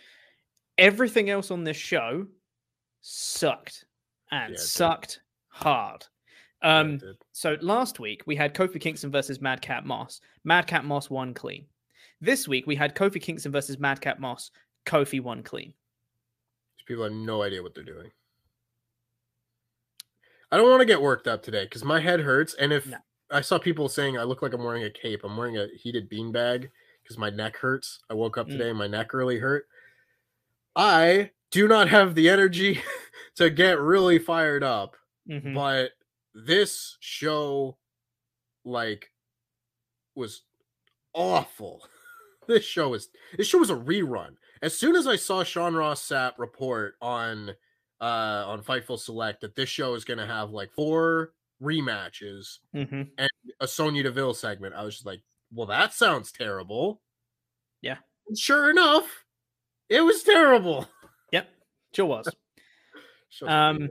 Everything 0.79 1.31
else 1.31 1.51
on 1.51 1.65
this 1.65 1.77
show 1.77 2.27
sucked 3.01 3.85
and 4.31 4.55
Yeah, 4.55 4.59
sucked 4.61 5.21
hard. 5.49 6.07
Yeah, 6.65 6.79
Um, 6.81 6.99
did. 6.99 7.17
so 7.33 7.57
last 7.61 8.01
week 8.01 8.23
we 8.27 8.35
had 8.37 8.55
Kofi 8.55 8.81
Kingston 8.81 9.11
versus 9.11 9.41
Madcap 9.41 9.85
Moss. 9.85 10.21
Madcap 10.45 10.85
Moss 10.85 11.11
won 11.11 11.35
clean. 11.35 11.67
This 12.21 12.49
week 12.49 12.67
we 12.67 12.75
had 12.75 12.95
Kofi 12.95 13.21
Kingston 13.21 13.53
versus 13.53 13.79
Madcap 13.79 14.19
Moss. 14.19 14.51
Kofi 14.87 15.21
won 15.21 15.43
clean. 15.43 15.75
These 16.77 16.85
people 16.87 17.05
have 17.05 17.13
no 17.13 17.43
idea 17.43 17.63
what 17.63 17.75
they're 17.75 17.85
doing. 17.85 18.11
I 20.51 20.57
don't 20.57 20.71
want 20.71 20.81
to 20.81 20.87
get 20.87 21.03
worked 21.03 21.27
up 21.27 21.43
today 21.43 21.65
because 21.65 21.85
my 21.85 22.01
head 22.01 22.21
hurts. 22.21 22.55
And 22.55 22.73
if 22.73 22.87
No. 22.87 22.99
I 23.31 23.41
saw 23.41 23.59
people 23.59 23.89
saying 23.89 24.17
I 24.19 24.23
look 24.23 24.41
like 24.43 24.53
I'm 24.53 24.63
wearing 24.63 24.85
a 24.85 24.91
cape, 24.91 25.25
I'm 25.25 25.37
wearing 25.37 25.59
a 25.59 25.69
heated 25.75 26.09
beanbag 26.11 26.71
because 27.03 27.19
my 27.19 27.31
neck 27.31 27.57
hurts. 27.57 28.01
I 28.09 28.15
woke 28.15 28.39
up 28.39 28.47
Mm. 28.47 28.53
today 28.53 28.69
and 28.71 28.79
my 28.79 28.87
neck 28.87 29.13
really 29.13 29.39
hurt. 29.39 29.69
I 30.77 31.33
do 31.51 31.67
not 31.69 31.89
have 31.89 32.15
the 32.15 32.29
energy 32.29 32.83
to 33.37 33.51
get 33.51 33.79
really 33.81 34.19
fired 34.19 34.63
up, 34.63 34.97
Mhm. 35.29 35.55
but 35.55 35.93
this 36.35 36.97
show, 37.01 37.77
like, 38.65 39.11
was 40.15 40.43
awful. 41.15 41.87
This 42.47 42.63
show 42.63 42.93
is 42.93 43.09
this 43.39 43.47
show 43.47 43.61
was 43.61 43.71
a 43.71 43.75
rerun. 43.75 44.37
As 44.61 44.77
soon 44.77 44.97
as 44.97 45.07
I 45.07 45.17
saw 45.17 45.43
Sean 45.45 45.75
Ross 45.75 46.07
Sapp 46.07 46.33
report 46.37 46.95
on 47.01 47.49
uh 48.03 48.05
on 48.05 48.63
Fightful 48.63 48.99
Select 48.99 49.41
that 49.41 49.55
this 49.57 49.71
show 49.71 49.95
is 49.95 50.05
gonna 50.05 50.27
have 50.27 50.51
like 50.51 50.71
four 50.75 51.33
rematches 51.63 52.59
Mhm. 52.75 53.09
and 53.17 53.31
a 53.61 53.67
Sonya 53.67 54.03
Deville 54.03 54.35
segment, 54.35 54.75
I 54.75 54.85
was 54.85 54.97
just 54.97 55.07
like, 55.07 55.23
well, 55.55 55.69
that 55.69 55.95
sounds 55.95 56.33
terrible. 56.33 57.01
Yeah. 57.81 57.97
And 58.29 58.37
sure 58.37 58.69
enough, 58.69 59.25
it 59.89 60.03
was 60.03 60.23
terrible. 60.23 60.87
Yep, 61.33 61.49
sure 61.95 62.05
was. 62.05 62.29
Um. 63.41 63.89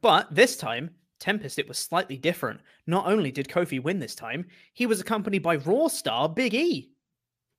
But 0.00 0.32
this 0.32 0.56
time, 0.56 0.90
Tempest, 1.20 1.58
it 1.58 1.68
was 1.68 1.78
slightly 1.78 2.16
different. 2.16 2.60
Not 2.86 3.06
only 3.06 3.30
did 3.30 3.46
Kofi 3.48 3.80
win 3.80 4.00
this 4.00 4.14
time, 4.16 4.46
he 4.72 4.86
was 4.86 5.00
accompanied 5.00 5.42
by 5.42 5.56
Raw 5.56 5.86
star 5.88 6.28
Big 6.28 6.54
E. 6.54 6.90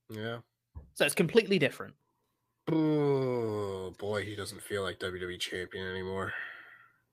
yeah. 0.10 0.40
So 0.96 1.06
it's 1.06 1.16
completely 1.16 1.58
different. 1.58 1.94
Oh 2.70 3.94
boy, 3.98 4.24
he 4.26 4.36
doesn't 4.36 4.62
feel 4.62 4.84
like 4.84 5.00
WWE 5.00 5.40
champion 5.40 5.88
anymore. 5.88 6.34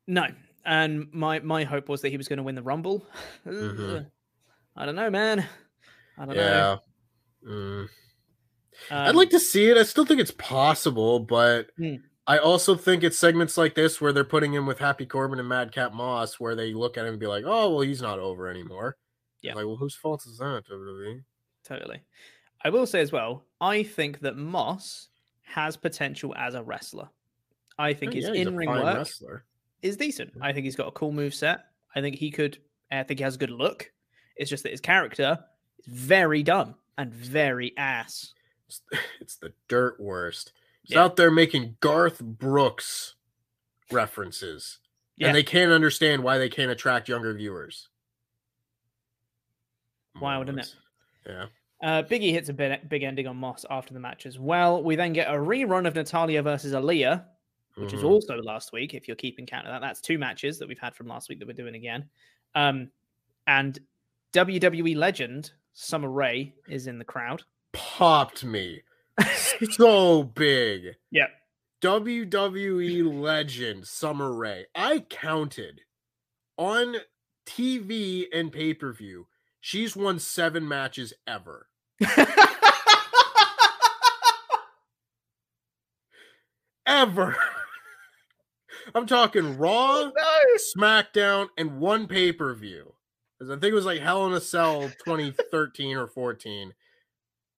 No. 0.06 0.26
And 0.64 1.06
my 1.12 1.38
my 1.40 1.64
hope 1.64 1.88
was 1.88 2.02
that 2.02 2.10
he 2.10 2.16
was 2.16 2.28
going 2.28 2.36
to 2.38 2.42
win 2.42 2.54
the 2.54 2.62
Rumble. 2.62 3.06
Mhm. 3.46 4.10
I 4.76 4.86
don't 4.86 4.96
know, 4.96 5.10
man. 5.10 5.46
I 6.18 6.26
don't 6.26 6.36
know. 6.36 6.42
Yeah. 7.44 7.48
Mm. 7.50 7.82
Um, 7.82 7.88
I'd 8.90 9.14
like 9.16 9.30
to 9.30 9.40
see 9.40 9.66
it. 9.70 9.76
I 9.76 9.82
still 9.84 10.04
think 10.04 10.20
it's 10.20 10.30
possible, 10.32 11.20
but 11.20 11.70
Hmm. 11.76 11.96
I 12.28 12.38
also 12.38 12.74
think 12.76 13.02
it's 13.02 13.18
segments 13.18 13.56
like 13.56 13.74
this 13.74 14.00
where 14.00 14.12
they're 14.12 14.22
putting 14.22 14.52
him 14.52 14.66
with 14.66 14.78
Happy 14.78 15.06
Corbin 15.06 15.38
and 15.40 15.48
Madcap 15.48 15.94
Moss, 15.94 16.38
where 16.38 16.54
they 16.54 16.74
look 16.74 16.98
at 16.98 17.04
him 17.06 17.12
and 17.14 17.18
be 17.20 17.26
like, 17.26 17.44
"Oh, 17.46 17.70
well, 17.70 17.80
he's 17.80 18.02
not 18.02 18.18
over 18.18 18.48
anymore." 18.48 18.96
Yeah. 19.40 19.54
Like, 19.54 19.64
well, 19.66 19.76
whose 19.76 19.94
fault 19.94 20.26
is 20.26 20.36
that? 20.38 20.64
WWE? 20.70 21.22
Totally. 21.64 22.02
I 22.62 22.70
will 22.70 22.86
say 22.86 23.00
as 23.00 23.12
well, 23.12 23.44
I 23.60 23.82
think 23.82 24.20
that 24.20 24.36
Moss 24.36 25.08
has 25.42 25.76
potential 25.76 26.34
as 26.36 26.54
a 26.54 26.62
wrestler. 26.62 27.08
I 27.78 27.94
think 27.94 28.12
Oh, 28.12 28.16
his 28.16 28.24
yeah, 28.26 28.34
he's 28.34 28.46
in 28.46 28.56
ring 28.56 28.68
work 28.68 28.84
wrestler. 28.84 29.44
is 29.80 29.96
decent. 29.96 30.32
I 30.42 30.52
think 30.52 30.64
he's 30.64 30.76
got 30.76 30.88
a 30.88 30.92
cool 30.92 31.12
move 31.12 31.32
set. 31.34 31.60
I 31.94 32.00
think 32.02 32.16
he 32.16 32.30
could. 32.30 32.58
I 32.90 33.04
think 33.04 33.20
he 33.20 33.24
has 33.24 33.36
a 33.36 33.38
good 33.38 33.50
look. 33.50 33.90
It's 34.36 34.50
just 34.50 34.64
that 34.64 34.72
his 34.72 34.80
character 34.80 35.38
is 35.78 35.86
very 35.86 36.42
dumb 36.42 36.74
and 36.98 37.12
very 37.12 37.72
ass. 37.78 38.34
It's 39.20 39.36
the 39.40 39.52
dirt 39.68 39.98
worst. 40.00 40.52
Yeah. 40.88 41.02
out 41.04 41.16
there 41.16 41.30
making 41.30 41.76
Garth 41.80 42.20
Brooks 42.20 43.14
references, 43.90 44.78
Yeah. 45.16 45.28
and 45.28 45.36
they 45.36 45.42
can't 45.42 45.72
understand 45.72 46.22
why 46.22 46.38
they 46.38 46.48
can't 46.48 46.70
attract 46.70 47.08
younger 47.08 47.32
viewers. 47.34 47.88
Wild, 50.20 50.48
isn't 50.48 50.54
Morons. 50.56 50.76
Yeah. 51.26 51.46
Uh, 51.80 52.02
Biggie 52.02 52.32
hits 52.32 52.48
a 52.48 52.52
big, 52.52 52.88
big 52.88 53.02
ending 53.04 53.26
on 53.28 53.36
Moss 53.36 53.64
after 53.70 53.94
the 53.94 54.00
match 54.00 54.26
as 54.26 54.38
well. 54.38 54.82
We 54.82 54.96
then 54.96 55.12
get 55.12 55.28
a 55.28 55.36
rerun 55.38 55.86
of 55.86 55.94
Natalya 55.94 56.42
versus 56.42 56.72
Aaliyah, 56.72 57.24
which 57.76 57.92
is 57.92 58.02
Mhm. 58.02 58.06
also 58.10 58.36
last 58.42 58.72
week. 58.72 58.94
If 58.94 59.06
you're 59.06 59.16
keeping 59.16 59.46
count 59.46 59.66
of 59.66 59.72
that, 59.72 59.80
that's 59.86 60.00
two 60.00 60.18
matches 60.18 60.58
that 60.58 60.66
we've 60.66 60.78
had 60.78 60.96
from 60.96 61.06
last 61.06 61.28
week 61.28 61.38
that 61.38 61.46
we're 61.46 61.52
doing 61.52 61.76
again. 61.76 62.08
Um, 62.56 62.90
and 63.46 63.78
WWE 64.32 64.96
legend 64.96 65.52
Summer 65.72 66.10
Rae 66.10 66.52
is 66.66 66.86
in 66.88 66.98
the 66.98 67.04
crowd. 67.04 67.44
popped 67.72 68.42
me 68.44 68.82
so 69.70 70.22
big. 70.22 70.96
Yep. 71.10 71.30
WWE 71.82 73.20
legend 73.20 73.86
Summer 73.86 74.32
Rae. 74.32 74.66
I 74.74 75.00
counted 75.08 75.82
on 76.56 76.96
TV 77.46 78.26
and 78.32 78.52
pay 78.52 78.74
per 78.74 78.92
view. 78.92 79.26
She's 79.60 79.96
won 79.96 80.18
seven 80.18 80.66
matches 80.66 81.12
ever. 81.26 81.68
Ever. 86.86 87.36
I'm 88.94 89.06
talking 89.06 89.58
Raw, 89.58 90.10
SmackDown, 90.74 91.48
and 91.58 91.78
one 91.78 92.06
pay 92.06 92.32
per 92.32 92.54
view. 92.54 92.94
Because 93.38 93.50
I 93.50 93.60
think 93.60 93.72
it 93.72 93.74
was 93.74 93.84
like 93.84 94.00
Hell 94.00 94.26
in 94.26 94.32
a 94.32 94.40
Cell 94.40 94.90
2013 95.04 95.96
or 95.96 96.06
14. 96.06 96.72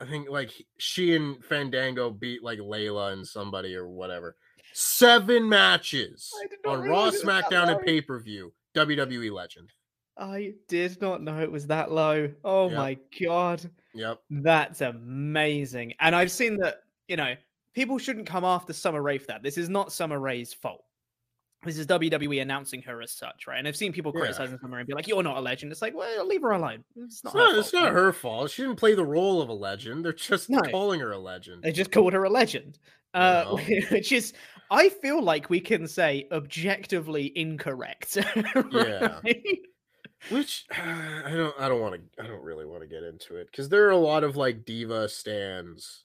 I 0.01 0.07
think 0.07 0.28
like 0.30 0.51
she 0.78 1.14
and 1.14 1.44
Fandango 1.44 2.11
beat 2.11 2.42
like 2.42 2.59
Layla 2.59 3.12
and 3.12 3.26
somebody 3.26 3.74
or 3.76 3.88
whatever. 3.88 4.36
Seven 4.72 5.48
matches 5.48 6.32
on 6.66 6.78
Raw, 6.80 6.84
realize 6.84 7.14
it 7.14 7.16
was 7.16 7.22
that 7.24 7.44
SmackDown, 7.51 7.68
and 7.76 7.80
pay 7.80 8.01
per 8.01 8.18
view. 8.20 8.53
WWE 8.74 9.32
legend. 9.32 9.72
I 10.16 10.53
did 10.68 11.01
not 11.01 11.22
know 11.22 11.40
it 11.40 11.51
was 11.51 11.66
that 11.68 11.90
low. 11.90 12.30
Oh 12.44 12.68
Yep. 12.68 12.76
my 12.78 12.98
god. 13.26 13.70
Yep. 13.94 14.20
That's 14.30 14.80
amazing. 14.80 15.94
And 16.01 16.14
I've 16.14 16.30
seen 16.30 16.57
that, 16.59 16.82
you 17.09 17.16
know, 17.16 17.34
people 17.74 17.98
shouldn't 17.98 18.26
come 18.26 18.44
after 18.44 18.72
Summer 18.72 19.03
Rae 19.03 19.18
for 19.18 19.26
that. 19.28 19.42
This 19.42 19.59
is 19.59 19.68
not 19.68 19.92
Summer 19.92 20.18
Rae's 20.20 20.53
fault. 20.53 20.84
This 21.62 21.76
is 21.76 21.86
WWE 21.86 22.40
announcing 22.40 22.80
her 22.82 23.02
as 23.02 23.12
such, 23.12 23.46
right? 23.46 23.58
And 23.58 23.68
I've 23.68 23.76
seen 23.76 23.92
people 23.92 24.12
criticizing 24.12 24.58
Summer 24.58 24.76
Rae 24.76 24.80
and 24.80 24.88
be 24.88 24.94
like, 24.94 25.06
you're 25.06 25.22
not 25.22 25.36
a 25.36 25.40
legend. 25.40 25.70
It's 25.72 25.82
like, 25.82 25.94
well, 25.94 26.26
leave 26.26 26.40
her 26.40 26.52
alone. 26.52 26.84
It's 26.96 27.22
not, 27.22 27.34
It's 27.34 27.34
not, 27.34 27.52
her 27.52 27.58
it's 27.61 27.70
fault. 27.70 27.84
not 27.84 27.92
her 27.92 28.12
fault. 28.14 28.50
She 28.50 28.62
didn't 28.62 28.76
play 28.78 28.94
the 28.94 29.04
role 29.04 29.42
of 29.42 29.50
a 29.50 29.52
legend. 29.52 30.04
They're 30.04 30.14
just 30.14 30.48
No. 30.48 30.61
calling 30.62 31.00
her 31.00 31.12
a 31.12 31.18
legend. 31.18 31.62
They 31.62 31.72
just 31.72 31.92
called 31.92 32.14
her 32.14 32.24
a 32.24 32.30
legend. 32.30 32.78
Uh, 33.12 33.56
which 33.90 34.11
is, 34.12 34.32
I 34.70 34.88
feel 34.88 35.22
like 35.22 35.50
we 35.50 35.61
can 35.61 35.86
say 35.86 36.28
objectively 36.32 37.30
incorrect. 37.36 38.16
Yeah. 38.72 39.20
Which 40.30 40.66
I 40.70 41.30
don't 41.34 41.54
I 41.58 41.68
don't 41.68 41.80
want 41.80 41.94
to 41.94 42.22
I 42.22 42.26
don't 42.26 42.42
really 42.42 42.66
want 42.66 42.82
to 42.82 42.86
get 42.86 43.02
into 43.02 43.36
it 43.36 43.48
because 43.50 43.68
there 43.68 43.86
are 43.86 43.90
a 43.90 43.96
lot 43.96 44.22
of 44.22 44.36
like 44.36 44.64
diva 44.64 45.08
stands 45.08 46.04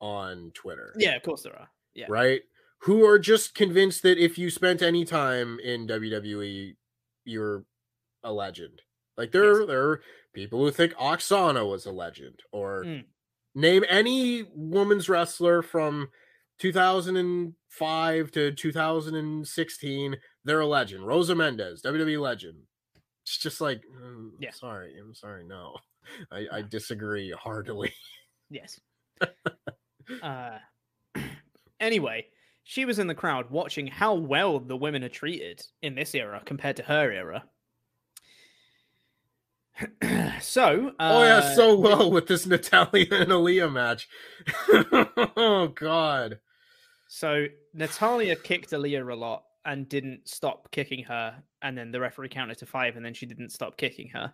on 0.00 0.50
Twitter. 0.54 0.94
Yeah, 0.98 1.16
of 1.16 1.22
course 1.22 1.42
there 1.42 1.56
are. 1.58 1.68
Yeah. 1.94 2.06
Right? 2.08 2.42
Who 2.80 3.04
are 3.04 3.18
just 3.18 3.54
convinced 3.54 4.02
that 4.02 4.18
if 4.18 4.38
you 4.38 4.50
spent 4.50 4.82
any 4.82 5.04
time 5.04 5.58
in 5.60 5.86
WWE, 5.86 6.76
you're 7.24 7.64
a 8.22 8.32
legend. 8.32 8.82
Like 9.16 9.32
there, 9.32 9.60
Yes. 9.60 9.66
there 9.68 9.82
are 9.90 10.02
people 10.34 10.58
who 10.60 10.70
think 10.70 10.92
Oksana 10.94 11.68
was 11.68 11.86
a 11.86 11.92
legend, 11.92 12.40
or 12.52 12.84
Mm. 12.84 13.04
name 13.54 13.84
any 13.88 14.44
women's 14.54 15.08
wrestler 15.08 15.62
from 15.62 16.10
2005 16.58 18.30
to 18.32 18.52
2016. 18.52 20.16
They're 20.44 20.60
a 20.60 20.66
legend. 20.66 21.06
Rosa 21.06 21.34
Mendes, 21.34 21.82
WWE 21.82 22.18
legend. 22.18 22.62
It's 23.22 23.38
just 23.38 23.60
like, 23.60 23.82
mm, 23.86 24.30
Yeah. 24.38 24.50
sorry, 24.50 24.96
I'm 24.98 25.14
sorry, 25.14 25.44
no, 25.44 25.76
I, 26.30 26.46
I 26.52 26.62
disagree 26.62 27.30
heartily. 27.32 27.92
Yes. 28.50 28.78
uh, 30.22 30.58
anyway, 31.80 32.28
she 32.68 32.84
was 32.84 32.98
in 32.98 33.06
the 33.06 33.14
crowd 33.14 33.48
watching 33.48 33.86
how 33.86 34.12
well 34.12 34.58
the 34.58 34.76
women 34.76 35.04
are 35.04 35.08
treated 35.08 35.64
in 35.82 35.94
this 35.94 36.16
era 36.16 36.42
compared 36.44 36.74
to 36.74 36.82
her 36.82 37.12
era. 37.12 37.44
so, 40.40 40.88
uh, 40.98 41.12
oh 41.14 41.22
yeah, 41.22 41.54
so 41.54 41.78
well 41.78 42.10
with 42.10 42.26
this 42.26 42.44
Natalya 42.46 43.06
and 43.12 43.30
Aaliyah 43.30 43.72
match. 43.72 44.08
oh 45.36 45.68
god. 45.76 46.40
so 47.06 47.46
Natalya 47.72 48.34
kicked 48.34 48.72
Aaliyah 48.72 49.12
a 49.12 49.14
lot, 49.14 49.44
and 49.64 49.88
didn't 49.88 50.28
stop 50.28 50.72
kicking 50.72 51.04
her, 51.04 51.40
and 51.62 51.78
then 51.78 51.92
the 51.92 52.00
referee 52.00 52.30
counted 52.30 52.58
to 52.58 52.66
five, 52.66 52.96
and 52.96 53.06
then 53.06 53.14
she 53.14 53.26
didn't 53.26 53.52
stop 53.52 53.76
kicking 53.76 54.08
her. 54.08 54.32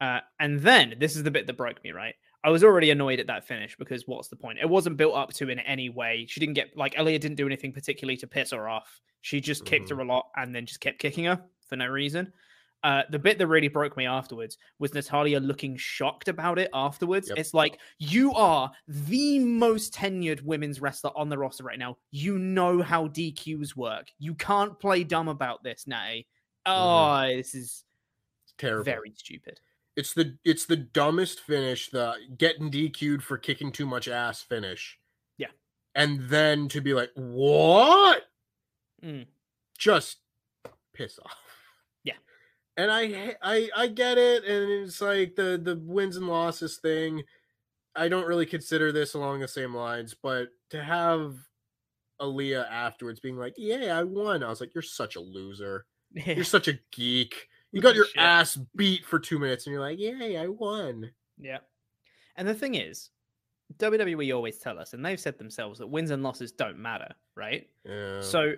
Uh, 0.00 0.20
and 0.40 0.58
then 0.60 0.94
this 0.98 1.16
is 1.16 1.22
the 1.22 1.30
bit 1.30 1.46
that 1.46 1.58
broke 1.58 1.84
me, 1.84 1.90
right? 1.92 2.14
I 2.44 2.50
was 2.50 2.64
already 2.64 2.90
annoyed 2.90 3.20
at 3.20 3.28
that 3.28 3.46
finish 3.46 3.76
because 3.76 4.06
what's 4.06 4.28
the 4.28 4.36
point? 4.36 4.58
It 4.60 4.68
wasn't 4.68 4.96
built 4.96 5.14
up 5.14 5.32
to 5.34 5.48
in 5.48 5.58
any 5.60 5.88
way. 5.90 6.26
She 6.28 6.40
didn't 6.40 6.54
get 6.54 6.76
like 6.76 6.94
Aaliyah 6.94 7.20
didn't 7.20 7.36
do 7.36 7.46
anything 7.46 7.72
particularly 7.72 8.16
to 8.18 8.26
piss 8.26 8.50
her 8.50 8.68
off. 8.68 9.00
She 9.20 9.40
just 9.40 9.64
kicked 9.64 9.86
Mhm. 9.90 9.96
her 9.96 10.00
a 10.00 10.04
lot 10.04 10.30
and 10.36 10.54
then 10.54 10.66
just 10.66 10.80
kept 10.80 10.98
kicking 10.98 11.26
her 11.26 11.40
for 11.68 11.76
no 11.76 11.86
reason. 11.86 12.32
Uh, 12.82 13.04
the 13.10 13.18
bit 13.20 13.38
that 13.38 13.46
really 13.46 13.68
broke 13.68 13.96
me 13.96 14.06
afterwards 14.06 14.58
was 14.80 14.92
Natalya 14.92 15.38
looking 15.38 15.76
shocked 15.76 16.26
about 16.26 16.58
it 16.58 16.68
afterwards. 16.74 17.28
Yep. 17.28 17.38
It's 17.38 17.54
like, 17.54 17.78
you 17.98 18.34
are 18.34 18.72
the 18.88 19.38
most 19.38 19.94
tenured 19.94 20.42
women's 20.42 20.80
wrestler 20.80 21.12
on 21.16 21.28
the 21.28 21.38
roster 21.38 21.62
right 21.62 21.78
now. 21.78 21.96
You 22.10 22.40
know 22.40 22.82
how 22.82 23.06
DQs 23.06 23.76
work. 23.76 24.08
You 24.18 24.34
can't 24.34 24.76
play 24.80 25.04
dumb 25.04 25.28
about 25.28 25.62
this, 25.62 25.86
Natty. 25.86 26.26
Oh, 26.66 27.22
this 27.28 27.54
is 27.54 27.84
terrible. 28.58 28.82
very 28.82 29.12
stupid. 29.16 29.60
It's 29.96 30.14
the 30.14 30.36
it's 30.44 30.66
the 30.66 30.76
dumbest 30.76 31.40
finish, 31.40 31.90
the 31.90 32.14
getting 32.38 32.70
DQ'd 32.70 33.22
for 33.22 33.36
kicking 33.36 33.72
too 33.72 33.86
much 33.86 34.08
ass 34.08 34.42
finish. 34.42 34.98
Yeah. 35.36 35.48
And 35.94 36.28
then 36.28 36.68
to 36.68 36.80
be 36.80 36.94
like, 36.94 37.10
what? 37.14 38.22
Mm. 39.04 39.26
Just 39.78 40.18
piss 40.94 41.18
off. 41.18 41.36
Yeah. 42.04 42.14
And 42.76 42.90
I 42.90 43.36
I 43.42 43.68
I 43.76 43.86
get 43.88 44.16
it, 44.18 44.44
and 44.44 44.70
it's 44.70 45.00
like 45.00 45.36
the 45.36 45.60
the 45.62 45.76
wins 45.76 46.16
and 46.16 46.26
losses 46.26 46.78
thing. 46.78 47.22
I 47.94 48.08
don't 48.08 48.26
really 48.26 48.46
consider 48.46 48.92
this 48.92 49.14
along 49.14 49.40
the 49.40 49.48
same 49.48 49.74
lines, 49.74 50.14
but 50.20 50.48
to 50.70 50.82
have 50.82 51.36
Aaliyah 52.20 52.70
afterwards 52.70 53.20
being 53.20 53.36
like, 53.36 53.54
"Yeah, 53.58 53.98
I 53.98 54.04
won," 54.04 54.42
I 54.42 54.48
was 54.48 54.60
like, 54.60 54.74
"You're 54.74 54.82
such 54.82 55.16
a 55.16 55.20
loser. 55.20 55.86
Yeah. 56.14 56.34
You're 56.34 56.44
such 56.44 56.68
a 56.68 56.78
geek. 56.92 57.48
You 57.72 57.80
got 57.80 57.94
your 57.94 58.04
Shit. 58.06 58.18
ass 58.18 58.58
beat 58.76 59.04
for 59.04 59.18
two 59.18 59.38
minutes, 59.38 59.66
and 59.66 59.72
you're 59.72 59.80
like, 59.80 59.98
"Yay, 59.98 60.36
I 60.36 60.46
won." 60.46 61.10
Yeah. 61.38 61.58
And 62.36 62.46
the 62.46 62.54
thing 62.54 62.74
is, 62.76 63.10
WWE 63.78 64.34
always 64.34 64.58
tell 64.58 64.78
us, 64.78 64.92
and 64.92 65.04
they've 65.04 65.18
said 65.20 65.38
themselves, 65.38 65.78
that 65.78 65.86
wins 65.86 66.10
and 66.10 66.22
losses 66.22 66.52
don't 66.52 66.78
matter, 66.78 67.14
right? 67.34 67.68
Yeah. 67.84 68.20
So 68.20 68.54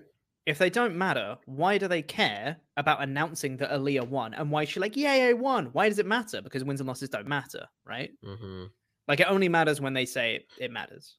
if 0.47 0.59
they 0.59 0.69
don't 0.71 0.97
matter, 0.97 1.39
why 1.47 1.79
do 1.79 1.89
they 1.89 2.03
care 2.03 2.57
about 2.77 3.03
announcing 3.03 3.57
that 3.59 3.71
Aaliyah 3.71 4.09
won? 4.09 4.35
And 4.35 4.51
why 4.51 4.65
is 4.65 4.69
she 4.69 4.81
like, 4.81 4.97
yay, 4.97 5.29
I 5.29 5.33
won? 5.33 5.67
Why 5.67 5.89
does 5.89 5.99
it 5.99 6.07
matter? 6.07 6.43
Because 6.43 6.65
wins 6.65 6.81
and 6.81 6.89
losses 6.89 7.09
don't 7.09 7.27
matter, 7.27 7.67
right? 7.85 8.11
Mhm. 8.23 8.71
Like 9.09 9.21
it 9.21 9.29
only 9.29 9.49
matters 9.49 9.81
when 9.81 9.95
they 9.95 10.05
say 10.07 10.37
it, 10.37 10.47
it 10.59 10.71
matters. 10.71 11.17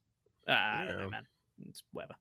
Uh, 0.48 0.52
I 0.52 0.84
don't 0.86 0.98
know, 0.98 1.10
man. 1.10 1.26
It's 1.68 1.82
whatever. 1.92 2.14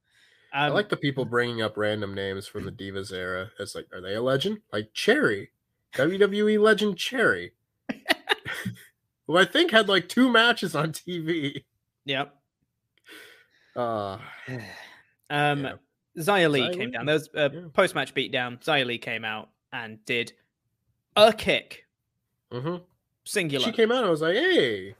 I 0.53 0.67
Um, 0.67 0.73
like 0.73 0.89
the 0.89 0.97
people 0.97 1.25
bringing 1.25 1.61
up 1.61 1.75
random 1.77 2.13
names 2.15 2.47
from 2.47 2.63
the 2.65 2.71
Divas 2.71 3.11
era. 3.11 3.51
It's 3.59 3.75
like, 3.75 3.87
are 3.93 4.01
they 4.01 4.15
a 4.15 4.21
legend? 4.21 4.61
Like 4.71 4.93
Cherry, 4.93 5.51
WWE 5.95 6.59
legend 6.59 6.97
Cherry, 6.97 7.53
who 9.27 9.37
I 9.37 9.45
think 9.45 9.71
had 9.71 9.87
like 9.87 10.09
two 10.09 10.29
matches 10.31 10.75
on 10.75 10.91
TV. 10.91 11.63
Yep. 12.05 12.33
Uh, 13.75 14.17
Um, 15.29 15.63
Yeah. 15.63 15.73
Xia 16.17 16.49
Li 16.49 16.73
came 16.73 16.91
down. 16.91 17.05
There 17.05 17.15
was 17.15 17.29
a 17.33 17.51
yeah. 17.53 17.61
post 17.73 17.93
match 17.95 18.13
beatdown. 18.13 18.63
Xia 18.63 18.85
Li 18.85 18.97
came 18.97 19.25
out 19.25 19.49
and 19.73 20.03
did 20.05 20.31
a 21.17 21.33
kick, 21.33 21.85
mhm. 22.53 22.81
singular. 23.25 23.65
She 23.65 23.71
came 23.73 23.91
out. 23.91 24.05
I 24.05 24.09
was 24.09 24.21
like, 24.21 24.35
hey, 24.35 24.95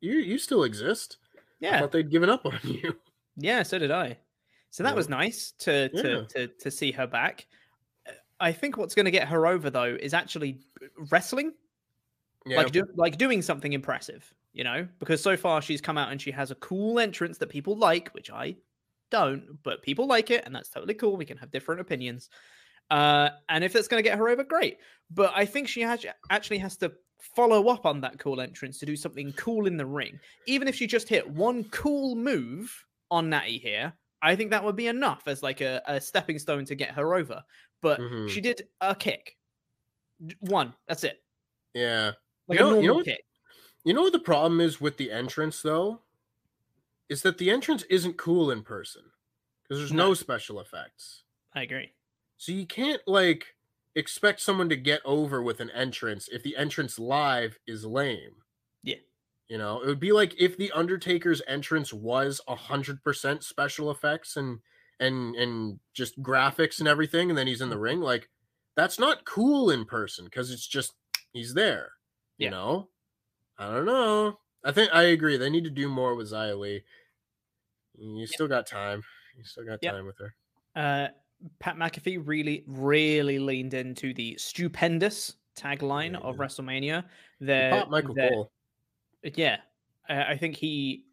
you 0.00 0.12
you 0.14 0.38
still 0.38 0.62
exist. 0.62 1.18
I 1.36 1.40
yeah, 1.60 1.80
thought 1.80 1.92
they'd 1.92 2.10
given 2.10 2.30
up 2.30 2.46
on 2.46 2.58
you. 2.62 2.96
yeah. 3.36 3.62
So 3.64 3.78
did 3.78 3.90
I. 3.90 4.16
So 4.70 4.82
that 4.82 4.94
was 4.96 5.08
nice 5.08 5.52
to 5.58 5.88
to, 5.90 6.08
Yeah. 6.08 6.22
to 6.28 6.46
to 6.46 6.70
see 6.70 6.92
her 6.92 7.06
back. 7.06 7.46
I 8.40 8.52
think 8.52 8.76
what's 8.76 8.94
going 8.94 9.06
to 9.06 9.10
get 9.10 9.28
her 9.28 9.46
over 9.46 9.70
though 9.70 9.96
is 10.00 10.14
actually 10.14 10.60
wrestling, 11.10 11.52
Yeah. 12.44 12.58
like 12.58 12.72
do, 12.72 12.84
like 12.94 13.18
doing 13.18 13.42
something 13.42 13.72
impressive. 13.72 14.32
You 14.52 14.64
know, 14.64 14.88
because 15.00 15.22
so 15.22 15.36
far 15.36 15.60
she's 15.60 15.82
come 15.82 15.98
out 15.98 16.10
and 16.10 16.20
she 16.20 16.30
has 16.30 16.50
a 16.50 16.54
cool 16.54 16.98
entrance 16.98 17.36
that 17.38 17.50
people 17.50 17.76
like, 17.76 18.08
which 18.14 18.30
I 18.30 18.56
don't, 19.10 19.58
but 19.62 19.82
people 19.82 20.06
like 20.06 20.30
it, 20.30 20.44
and 20.46 20.54
that's 20.54 20.70
totally 20.70 20.94
cool. 20.94 21.18
We 21.18 21.26
can 21.26 21.36
have 21.36 21.50
different 21.50 21.82
opinions. 21.82 22.30
Uh, 22.90 23.30
and 23.50 23.62
if 23.62 23.74
that's 23.74 23.86
going 23.86 24.02
to 24.02 24.08
get 24.08 24.16
her 24.16 24.30
over, 24.30 24.44
great. 24.44 24.78
But 25.10 25.32
I 25.34 25.44
think 25.44 25.68
she 25.68 25.82
has, 25.82 26.06
actually 26.30 26.56
has 26.58 26.78
to 26.78 26.92
follow 27.20 27.68
up 27.68 27.84
on 27.84 28.00
that 28.00 28.18
cool 28.18 28.40
entrance 28.40 28.78
to 28.78 28.86
do 28.86 28.96
something 28.96 29.32
cool 29.34 29.66
in 29.66 29.76
the 29.76 29.84
ring. 29.84 30.18
Even 30.46 30.68
if 30.68 30.74
she 30.74 30.86
just 30.86 31.08
hit 31.08 31.28
one 31.28 31.64
cool 31.64 32.14
move 32.14 32.72
on 33.10 33.28
Natty 33.28 33.58
here, 33.58 33.92
I 34.22 34.36
think 34.36 34.50
that 34.50 34.64
would 34.64 34.76
be 34.76 34.86
enough 34.86 35.24
as 35.26 35.42
like 35.42 35.60
a, 35.60 35.82
a 35.86 36.00
stepping 36.00 36.38
stone 36.38 36.64
to 36.64 36.74
get 36.74 36.92
her 36.92 37.14
over. 37.14 37.42
But 37.82 38.00
Mhm. 38.00 38.28
she 38.30 38.40
did 38.40 38.68
a 38.80 38.94
kick, 38.94 39.36
one. 40.40 40.74
That's 40.88 41.04
it, 41.04 41.22
yeah. 41.74 42.12
like 42.48 42.58
You 42.58 42.64
a 42.64 42.68
know- 42.68 42.70
normal 42.74 42.82
you 42.82 42.88
know 42.88 42.94
what- 42.96 43.04
kick. 43.04 43.24
You 43.84 43.94
know 43.94 44.02
what 44.02 44.12
the 44.12 44.18
problem 44.18 44.60
is 44.60 44.80
with 44.80 44.96
the 44.96 45.10
entrance 45.12 45.62
though? 45.62 46.02
Is 47.08 47.22
that 47.22 47.38
the 47.38 47.50
entrance 47.50 47.84
isn't 47.84 48.16
cool 48.18 48.50
in 48.50 48.62
person 48.64 49.12
because 49.62 49.78
there's 49.78 49.92
No. 49.92 50.08
no 50.08 50.14
special 50.14 50.58
effects. 50.60 51.22
I 51.52 51.62
agree. 51.62 51.94
So 52.36 52.50
you 52.52 52.66
can't 52.66 53.06
like 53.06 53.56
expect 53.94 54.40
someone 54.40 54.68
to 54.70 54.76
get 54.76 55.00
over 55.04 55.40
with 55.42 55.60
an 55.60 55.70
entrance 55.70 56.28
if 56.28 56.42
the 56.42 56.56
entrance 56.56 56.98
live 56.98 57.58
is 57.66 57.84
lame. 57.86 58.42
Yeah. 58.82 58.96
You 59.48 59.58
know, 59.58 59.80
it 59.82 59.86
would 59.86 60.00
be 60.00 60.12
like 60.12 60.34
if 60.40 60.56
the 60.56 60.72
Undertaker's 60.72 61.40
entrance 61.46 61.92
was 61.92 62.40
a 62.48 62.56
hundred 62.56 63.02
percent 63.04 63.44
special 63.44 63.90
effects 63.92 64.36
and 64.36 64.60
and 65.00 65.34
and 65.36 65.78
just 65.94 66.20
graphics 66.22 66.78
and 66.78 66.88
everything, 66.88 67.30
and 67.30 67.36
then 67.38 67.46
he's 67.46 67.60
in 67.60 67.70
the 67.70 67.78
ring. 67.78 68.00
Like 68.00 68.28
that's 68.76 68.98
not 68.98 69.24
cool 69.24 69.70
in 69.70 69.84
person 69.84 70.24
because 70.26 70.50
it's 70.50 70.66
just 70.66 70.94
he's 71.32 71.54
there. 71.54 71.92
You 72.38 72.46
Yeah. 72.46 72.50
know, 72.50 72.88
I 73.58 73.72
don't 73.72 73.86
know. 73.86 74.38
I 74.64 74.72
think 74.72 74.92
I 74.92 75.04
agree. 75.04 75.36
They 75.36 75.50
need 75.50 75.64
to 75.64 75.70
do 75.70 75.88
more 75.88 76.14
with 76.14 76.30
Xia 76.32 76.58
Li. 76.58 76.82
You 77.98 78.26
still 78.26 78.48
got 78.48 78.66
time. 78.66 79.02
You 79.36 79.44
still 79.44 79.64
got 79.64 79.78
Yep. 79.82 79.92
time 79.94 80.06
with 80.06 80.18
her. 80.18 80.34
Uh, 80.74 81.08
Pat 81.58 81.76
McAfee 81.76 82.22
really, 82.26 82.64
really 82.66 83.38
leaned 83.38 83.74
into 83.74 84.12
the 84.12 84.36
stupendous 84.38 85.36
tagline 85.56 86.14
of 86.20 86.36
Yeah. 86.36 86.40
WrestleMania. 86.42 87.02
He 87.38 87.44
They're, 87.46 87.86
Michael 87.86 88.14
they're- 88.14 88.28
Cole. 88.30 88.52
Yeah, 89.22 89.60
uh, 90.08 90.24
I 90.28 90.36
think 90.36 90.56
he. 90.56 91.05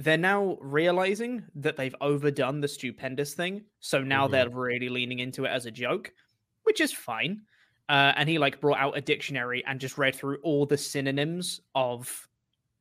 They're 0.00 0.16
now 0.16 0.56
realizing 0.60 1.44
that 1.56 1.76
they've 1.76 1.94
overdone 2.00 2.60
the 2.60 2.68
stupendous 2.68 3.34
thing, 3.34 3.64
so 3.80 4.00
now 4.02 4.28
Mhm. 4.28 4.30
they're 4.30 4.48
really 4.50 4.88
leaning 4.88 5.18
into 5.18 5.44
it 5.44 5.48
as 5.48 5.66
a 5.66 5.72
joke, 5.72 6.12
which 6.62 6.80
is 6.80 6.92
fine. 6.92 7.42
Uh, 7.88 8.12
and 8.16 8.28
he 8.28 8.38
like 8.38 8.60
brought 8.60 8.78
out 8.78 8.96
a 8.96 9.00
dictionary 9.00 9.64
and 9.66 9.80
just 9.80 9.98
read 9.98 10.14
through 10.14 10.38
all 10.44 10.66
the 10.66 10.76
synonyms 10.78 11.60
of 11.74 12.28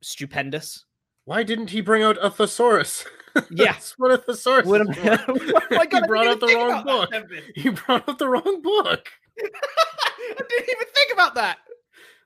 stupendous. 0.01 0.86
Why 1.26 1.41
didn't 1.43 1.72
he 1.72 1.82
bring 1.82 2.03
out 2.03 2.18
a 2.24 2.30
thesaurus? 2.30 3.05
Yeah. 3.51 3.76
What 3.97 4.09
a 4.09 4.18
thesaurus 4.18 4.65
What 4.65 4.82
is 4.82 4.88
am- 4.97 5.20
for. 5.28 5.32
Oh 5.32 5.61
my 5.70 5.86
God, 5.86 6.01
he 6.03 6.07
brought 6.07 6.26
out 6.28 6.39
the 6.39 6.47
wrong 6.55 6.84
book. 6.84 7.13
He 7.55 7.70
brought 7.70 8.09
out 8.09 8.18
the 8.18 8.28
wrong 8.28 8.61
book. 8.63 9.07
I 9.39 9.43
didn't 10.49 10.70
even 10.70 10.88
think 10.95 11.13
about 11.13 11.36
that. 11.36 11.59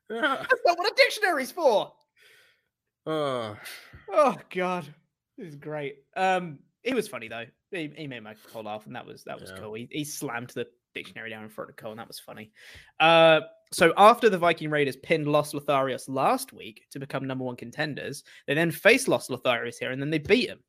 Yeah. 0.09 0.37
That's 0.39 0.61
not 0.65 0.77
what 0.77 0.89
a 0.89 0.95
dictionary's 0.95 1.51
for. 1.51 1.91
Uh, 3.06 3.56
Oh 4.14 4.38
god, 4.54 4.86
this 5.38 5.47
is 5.49 5.56
great. 5.56 5.97
Um, 6.16 6.60
he 6.84 6.93
was 6.93 7.08
funny 7.08 7.28
though. 7.28 7.45
He, 7.72 7.91
he 7.95 8.08
made 8.08 8.22
my 8.24 8.36
Cole 8.52 8.64
laugh, 8.64 8.86
and 8.86 8.95
that 8.95 9.06
was 9.06 9.24
that 9.24 9.39
was 9.39 9.52
Yeah. 9.52 9.58
cool. 9.62 9.74
He, 9.74 9.88
he 9.91 10.04
slammed 10.04 10.49
the 10.49 10.68
dictionary 10.93 11.30
down 11.30 11.43
in 11.43 11.49
front 11.49 11.70
of 11.70 11.78
Cole, 11.78 11.91
and 11.91 11.99
that 11.99 12.08
was 12.08 12.20
funny. 12.20 12.52
Uh, 12.99 13.41
so 13.72 13.93
after 13.97 14.30
the 14.30 14.38
Viking 14.38 14.70
Raiders 14.70 14.97
pinned 14.97 15.28
Los 15.28 15.54
Lotharios 15.54 16.10
last 16.10 16.52
week 16.52 16.84
to 16.91 16.99
become 16.99 17.26
number 17.26 17.45
one 17.45 17.56
contenders, 17.56 18.24
they 18.45 18.54
then 18.54 18.70
faced 18.72 19.08
Los 19.08 19.30
Lotharios 19.30 19.78
here, 19.80 19.91
and 19.91 20.02
then 20.02 20.10
they 20.10 20.18
beat 20.18 20.49
him. 20.49 20.60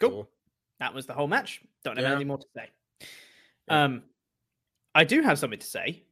Cool. 0.00 0.28
That 0.78 0.94
was 0.94 1.04
the 1.06 1.12
whole 1.12 1.28
match. 1.28 1.60
Don't 1.84 1.96
have 1.98 2.04
Yeah. 2.04 2.10
anything 2.12 2.28
more 2.28 2.38
to 2.38 2.46
say. 2.56 2.70
Yeah. 3.68 3.84
Um, 3.84 4.02
I 4.94 5.04
do 5.04 5.20
have 5.20 5.38
something 5.38 5.58
to 5.58 5.66
say 5.66 6.04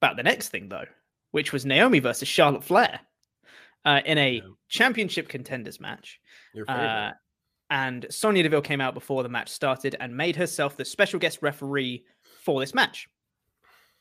about 0.00 0.16
the 0.16 0.22
next 0.22 0.48
thing 0.48 0.68
though, 0.70 0.86
which 1.32 1.52
was 1.52 1.64
Naomi 1.66 1.98
versus 1.98 2.28
Charlotte 2.28 2.64
Flair 2.64 3.00
uh, 3.84 4.00
in 4.04 4.18
a 4.18 4.32
Yeah. 4.36 4.40
championship 4.68 5.28
contenders 5.28 5.80
match. 5.80 6.20
Your. 6.54 6.68
Uh, 6.70 7.12
and 7.70 8.06
Sonya 8.10 8.42
Deville 8.42 8.62
came 8.62 8.80
out 8.80 8.94
before 8.94 9.22
the 9.22 9.28
match 9.28 9.48
started 9.48 9.94
and 10.00 10.16
made 10.16 10.34
herself 10.36 10.76
the 10.76 10.84
special 10.84 11.20
guest 11.20 11.38
referee 11.40 12.04
for 12.42 12.60
this 12.60 12.74
match. 12.74 13.08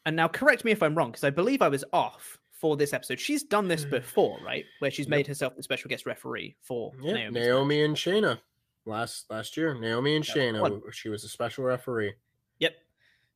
And 0.05 0.15
now, 0.15 0.27
correct 0.27 0.65
me 0.65 0.71
if 0.71 0.81
I'm 0.81 0.95
wrong, 0.95 1.11
because 1.11 1.23
I 1.23 1.29
believe 1.29 1.61
I 1.61 1.67
was 1.67 1.83
off 1.93 2.39
for 2.51 2.75
this 2.77 2.93
episode. 2.93 3.19
She's 3.19 3.43
done 3.43 3.67
this 3.67 3.85
before, 3.85 4.39
right? 4.43 4.65
Where 4.79 4.89
she's 4.89 5.05
Yep. 5.05 5.09
made 5.11 5.27
herself 5.27 5.55
the 5.55 5.61
special 5.63 5.87
guest 5.89 6.05
referee 6.05 6.55
for 6.61 6.91
Naomi's 6.97 7.33
Naomi 7.33 7.77
match. 7.87 8.07
and 8.07 8.23
Shayna 8.25 8.39
last 8.85 9.29
last 9.29 9.55
year. 9.55 9.75
Naomi 9.75 10.15
and 10.15 10.25
Shayna. 10.25 10.81
She 10.91 11.09
was 11.09 11.23
a 11.23 11.29
special 11.29 11.63
referee. 11.63 12.13
Yep. 12.59 12.75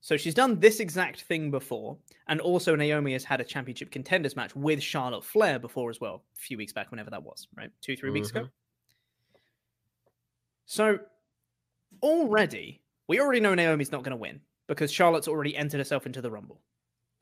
So 0.04 0.18
she's 0.18 0.34
done 0.34 0.60
this 0.60 0.82
exact 0.82 1.22
thing 1.22 1.50
before, 1.50 1.98
and 2.28 2.42
also 2.42 2.76
Naomi 2.76 3.14
has 3.14 3.24
had 3.24 3.40
a 3.40 3.46
championship 3.46 3.90
contenders 3.90 4.36
match 4.36 4.54
with 4.54 4.84
Charlotte 4.84 5.24
Flair 5.24 5.60
before 5.60 5.90
as 5.90 6.02
well, 6.02 6.26
a 6.36 6.38
few 6.38 6.58
weeks 6.58 6.74
back, 6.74 6.92
whenever 6.92 7.10
that 7.10 7.24
was, 7.24 7.48
right? 7.56 7.72
Two, 7.80 7.96
three 7.96 8.10
weeks 8.10 8.30
ago. 8.30 8.42
Mhm. 8.42 8.50
So 10.66 11.00
already, 12.02 12.82
we 13.08 13.22
already 13.22 13.40
know 13.40 13.56
Naomi's 13.56 13.94
not 13.94 14.04
going 14.04 14.12
to 14.12 14.18
win 14.18 14.42
because 14.68 14.92
Charlotte's 14.92 15.30
already 15.30 15.56
entered 15.56 15.78
herself 15.78 16.06
into 16.06 16.22
the 16.22 16.30
Rumble. 16.30 16.62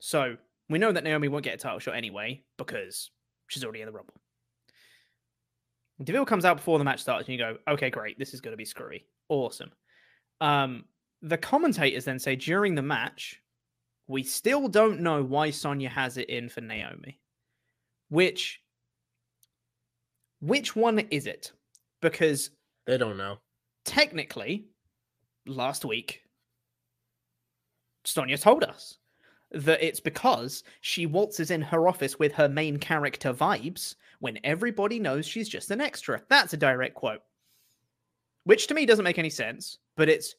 So 0.00 0.36
we 0.68 0.80
know 0.80 0.90
that 0.90 1.04
Naomi 1.04 1.28
won't 1.28 1.44
get 1.44 1.54
a 1.54 1.58
title 1.58 1.78
shot 1.78 1.94
anyway 1.94 2.42
because 2.56 3.12
she's 3.46 3.62
already 3.62 3.82
in 3.82 3.86
the 3.86 3.92
Rumble. 3.92 4.14
Deville 6.02 6.26
comes 6.26 6.44
out 6.44 6.56
before 6.56 6.78
the 6.78 6.84
match 6.84 7.00
starts, 7.00 7.28
and 7.28 7.38
you 7.38 7.38
go, 7.38 7.58
okay, 7.68 7.90
great, 7.90 8.18
this 8.18 8.34
is 8.34 8.40
going 8.40 8.52
to 8.52 8.56
be 8.56 8.64
screwy. 8.64 9.06
Awesome. 9.28 9.70
Um, 10.40 10.86
the 11.22 11.38
commentators 11.38 12.04
then 12.04 12.18
say 12.18 12.36
during 12.36 12.74
the 12.74 12.82
match, 12.82 13.40
we 14.08 14.22
still 14.22 14.68
don't 14.68 15.00
know 15.00 15.22
why 15.22 15.50
Sonya 15.50 15.88
has 15.88 16.16
it 16.16 16.28
in 16.28 16.48
for 16.48 16.60
Naomi. 16.60 17.20
Which 18.08 18.60
which 20.40 20.74
one 20.74 20.98
is 20.98 21.26
it? 21.26 21.52
Because 22.00 22.50
They 22.86 22.98
don't 22.98 23.16
know. 23.16 23.38
technically, 23.84 24.66
last 25.46 25.84
week, 25.84 26.24
Sonya 28.04 28.36
told 28.38 28.64
us 28.64 28.98
that 29.52 29.82
it's 29.86 30.00
because 30.00 30.64
she 30.80 31.06
waltzes 31.06 31.50
in 31.52 31.62
her 31.62 31.86
office 31.86 32.18
with 32.18 32.32
her 32.32 32.48
main 32.48 32.78
character 32.78 33.32
vibes 33.32 33.94
when 34.18 34.38
everybody 34.42 34.98
knows 34.98 35.26
she's 35.26 35.48
just 35.48 35.70
an 35.70 35.80
extra. 35.80 36.20
That's 36.28 36.54
a 36.54 36.56
direct 36.56 36.94
quote. 36.94 37.20
Which 38.44 38.66
to 38.66 38.74
me 38.74 38.86
doesn't 38.86 39.04
make 39.04 39.18
any 39.18 39.30
sense, 39.30 39.78
but 39.96 40.08
it's 40.08 40.34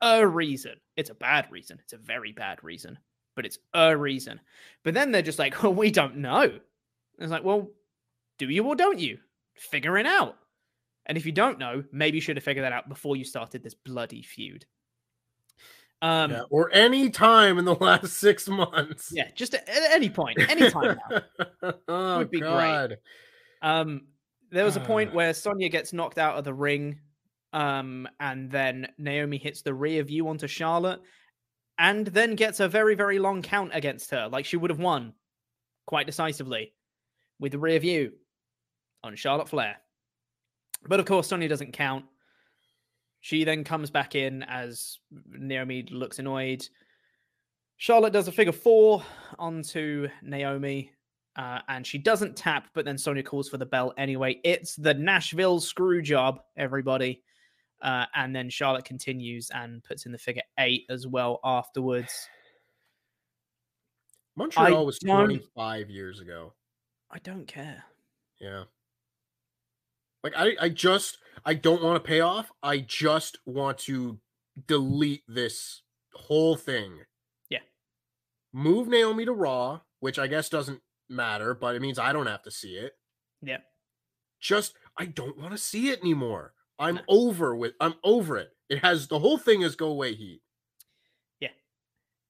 a 0.00 0.26
reason. 0.26 0.74
It's 0.96 1.10
a 1.10 1.14
bad 1.14 1.46
reason. 1.50 1.78
It's 1.82 1.92
a 1.92 1.98
very 1.98 2.32
bad 2.32 2.62
reason, 2.62 2.98
but 3.36 3.44
it's 3.46 3.58
a 3.74 3.96
reason. 3.96 4.40
But 4.84 4.94
then 4.94 5.10
they're 5.12 5.22
just 5.22 5.38
like, 5.38 5.62
well, 5.62 5.74
we 5.74 5.90
don't 5.90 6.16
know. 6.18 6.58
It's 7.18 7.30
like, 7.32 7.44
well, 7.44 7.68
do 8.38 8.48
you 8.48 8.64
or 8.64 8.76
don't 8.76 8.98
you? 8.98 9.18
Figure 9.56 9.98
it 9.98 10.06
out. 10.06 10.36
And 11.06 11.16
if 11.18 11.24
you 11.26 11.32
don't 11.32 11.58
know, 11.58 11.82
maybe 11.90 12.18
you 12.18 12.20
should 12.20 12.36
have 12.36 12.44
figured 12.44 12.64
that 12.64 12.72
out 12.72 12.88
before 12.88 13.16
you 13.16 13.24
started 13.24 13.62
this 13.62 13.74
bloody 13.74 14.22
feud. 14.22 14.66
Um, 16.00 16.30
Yeah, 16.30 16.42
or 16.50 16.70
any 16.72 17.10
time 17.10 17.58
in 17.58 17.64
the 17.64 17.74
last 17.80 18.12
six 18.18 18.46
months. 18.48 19.10
yeah, 19.12 19.28
just 19.34 19.54
at, 19.54 19.64
any 19.68 20.10
point, 20.10 20.38
any 20.48 20.70
time 20.70 20.98
now. 21.10 21.72
oh, 21.88 22.18
Would 22.18 22.30
be 22.30 22.40
great. 22.40 22.50
God. 22.50 22.96
Um, 23.62 24.02
there 24.50 24.64
was 24.64 24.76
a 24.76 24.80
point 24.80 25.10
Ah. 25.12 25.16
where 25.16 25.34
Sonya 25.34 25.68
gets 25.70 25.92
knocked 25.92 26.18
out 26.18 26.36
of 26.38 26.44
the 26.44 26.54
ring, 26.54 27.00
um, 27.52 28.08
and 28.20 28.50
then 28.50 28.88
Naomi 28.98 29.38
hits 29.38 29.62
the 29.62 29.74
rear 29.74 30.02
view 30.02 30.28
onto 30.28 30.46
Charlotte, 30.46 31.00
and 31.78 32.06
then 32.08 32.34
gets 32.34 32.60
a 32.60 32.68
very, 32.68 32.94
very 32.94 33.18
long 33.18 33.42
count 33.42 33.70
against 33.72 34.10
her, 34.10 34.28
like 34.28 34.44
she 34.44 34.56
would 34.56 34.70
have 34.70 34.80
won 34.80 35.12
quite 35.86 36.06
decisively 36.06 36.74
with 37.38 37.52
the 37.52 37.58
rear 37.58 37.78
view 37.78 38.12
on 39.04 39.14
Charlotte 39.14 39.48
Flair. 39.48 39.76
But 40.86 41.00
of 41.00 41.06
course, 41.06 41.28
Sonya 41.28 41.48
doesn't 41.48 41.72
count. 41.72 42.04
She 43.20 43.44
then 43.44 43.64
comes 43.64 43.90
back 43.90 44.14
in 44.14 44.42
as 44.44 44.98
Naomi 45.26 45.86
looks 45.90 46.18
annoyed. 46.18 46.66
Charlotte 47.76 48.12
does 48.12 48.28
a 48.28 48.32
figure 48.32 48.52
four 48.52 49.02
onto 49.38 50.08
Naomi, 50.22 50.92
uh, 51.36 51.60
and 51.68 51.86
she 51.86 51.98
doesn't 51.98 52.36
tap, 52.36 52.68
but 52.74 52.84
then 52.84 52.98
Sonya 52.98 53.22
calls 53.22 53.48
for 53.48 53.56
the 53.56 53.66
bell 53.66 53.92
anyway. 53.96 54.40
It's 54.44 54.74
the 54.74 54.94
Nashville 54.94 55.60
screw 55.60 56.02
job, 56.02 56.40
everybody. 56.56 57.22
Uh, 57.80 58.06
and 58.14 58.34
then 58.34 58.50
Charlotte 58.50 58.84
continues 58.84 59.50
and 59.50 59.82
puts 59.84 60.04
in 60.06 60.12
the 60.12 60.18
figure 60.18 60.42
eight 60.58 60.84
as 60.90 61.06
well 61.06 61.38
afterwards. 61.44 62.28
Montreal 64.36 64.86
was 64.86 64.98
don't- 64.98 65.26
25 65.26 65.90
years 65.90 66.20
ago. 66.20 66.54
I 67.10 67.18
don't 67.18 67.46
care. 67.46 67.84
Yeah. 68.40 68.64
Like 70.22 70.34
I, 70.36 70.56
I 70.60 70.68
just 70.68 71.18
I 71.44 71.54
don't 71.54 71.82
want 71.82 72.02
to 72.02 72.06
pay 72.06 72.20
off. 72.20 72.50
I 72.62 72.78
just 72.78 73.38
want 73.46 73.78
to 73.78 74.18
delete 74.66 75.22
this 75.28 75.82
whole 76.12 76.56
thing. 76.56 76.98
Yeah. 77.48 77.60
Move 78.52 78.88
Naomi 78.88 79.24
to 79.24 79.32
Raw, 79.32 79.80
which 80.00 80.18
I 80.18 80.26
guess 80.26 80.48
doesn't 80.48 80.80
matter, 81.08 81.54
but 81.54 81.74
it 81.76 81.82
means 81.82 81.98
I 81.98 82.12
don't 82.12 82.26
have 82.26 82.42
to 82.42 82.50
see 82.50 82.74
it. 82.76 82.92
Yeah. 83.42 83.58
Just 84.40 84.74
I 84.98 85.06
don't 85.06 85.38
want 85.38 85.52
to 85.52 85.58
see 85.58 85.90
it 85.90 86.00
anymore. 86.00 86.52
I'm 86.78 87.00
over 87.08 87.56
with 87.56 87.72
I'm 87.80 87.94
over 88.04 88.36
it. 88.36 88.50
It 88.68 88.78
has 88.78 89.08
the 89.08 89.18
whole 89.18 89.38
thing 89.38 89.62
is 89.62 89.74
go 89.76 89.88
away 89.88 90.14
heat. 90.14 90.42
Yeah, 91.40 91.48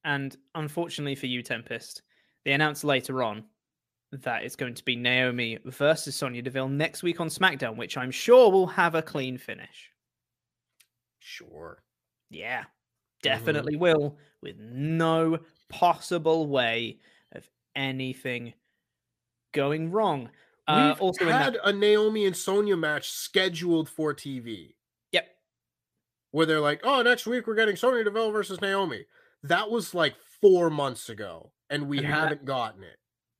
and 0.03 0.35
unfortunately 0.55 1.15
for 1.15 1.27
you, 1.27 1.41
Tempest, 1.43 2.01
they 2.45 2.53
announced 2.53 2.83
later 2.83 3.21
on 3.23 3.43
that 4.11 4.43
it's 4.43 4.55
going 4.55 4.73
to 4.73 4.83
be 4.85 4.95
Naomi 4.95 5.59
versus 5.65 6.15
Sonya 6.15 6.41
Deville 6.41 6.69
next 6.69 7.03
week 7.03 7.19
on 7.19 7.27
SmackDown, 7.27 7.77
which 7.77 7.95
I'm 7.97 8.09
sure 8.11 8.51
will 8.51 8.67
have 8.67 8.95
a 8.95 9.01
clean 9.01 9.37
finish. 9.37 9.91
Sure. 11.19 11.83
Yeah, 12.29 12.61
Mm-hmm. 12.61 13.35
definitely 13.37 13.75
will, 13.75 14.17
with 14.41 14.57
no 14.57 15.39
possible 15.67 16.47
way 16.47 16.99
of 17.33 17.47
anything 17.75 18.53
going 19.51 19.91
wrong. 19.91 20.29
Uh, 20.69 20.91
We've 20.93 21.01
also, 21.01 21.25
had 21.27 21.55
that, 21.55 21.67
a 21.67 21.73
Naomi 21.73 22.25
and 22.27 22.37
Sonya 22.37 22.77
match 22.77 23.09
scheduled 23.09 23.89
for 23.89 24.13
TV. 24.13 24.75
yep, 25.11 25.27
where 26.31 26.45
they're 26.45 26.59
like, 26.59 26.81
"Oh, 26.83 27.01
next 27.01 27.25
week 27.25 27.47
we're 27.47 27.55
getting 27.55 27.75
Sonya 27.75 28.03
Deville 28.03 28.31
versus 28.31 28.61
Naomi." 28.61 29.05
That 29.43 29.71
was 29.71 29.93
like 29.95 30.15
four 30.41 30.69
months 30.69 31.09
ago, 31.09 31.51
and 31.71 31.87
we 31.87 31.97
And 31.97 32.07
haven't 32.07 32.45
gotten 32.45 32.83
it. 32.83 32.97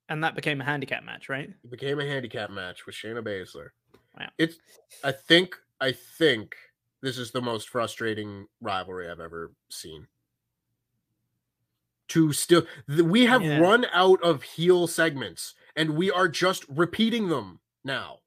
and 0.08 0.24
that 0.24 0.34
became 0.34 0.60
a 0.60 0.64
handicap 0.64 1.04
match, 1.04 1.28
right? 1.28 1.50
It 1.50 1.70
became 1.70 2.00
a 2.00 2.04
handicap 2.06 2.50
match 2.50 2.84
with 2.84 2.94
Shayna 2.96 3.22
Baszler. 3.22 3.68
Wow. 4.18 4.28
It's, 4.38 4.56
I 5.04 5.12
think, 5.12 5.54
I 5.80 5.92
think 5.92 6.56
this 7.00 7.16
is 7.16 7.30
the 7.30 7.40
most 7.40 7.68
frustrating 7.68 8.48
rivalry 8.60 9.08
I've 9.08 9.20
ever 9.20 9.52
seen. 9.70 10.08
To 12.08 12.32
still, 12.32 12.66
we 12.88 13.26
have 13.26 13.40
Yeah. 13.42 13.60
run 13.60 13.86
out 13.92 14.20
of 14.22 14.42
heel 14.42 14.88
segments, 14.88 15.54
and 15.76 15.96
we 15.96 16.10
are 16.10 16.28
just 16.28 16.64
repeating 16.68 17.28
them 17.28 17.60
now. 17.84 18.18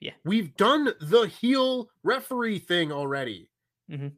Yeah. 0.00 0.12
we've 0.24 0.56
done 0.56 0.94
the 1.02 1.24
heel 1.26 1.90
referee 2.02 2.58
thing 2.60 2.90
already. 2.90 3.50
Mhm. 3.90 4.12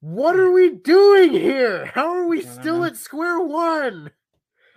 What 0.00 0.38
are 0.38 0.50
we 0.52 0.70
doing 0.74 1.32
here? 1.32 1.86
How 1.86 2.08
are 2.10 2.26
we 2.26 2.42
still 2.42 2.80
know. 2.80 2.84
at 2.84 2.96
square 2.96 3.40
one? 3.40 4.10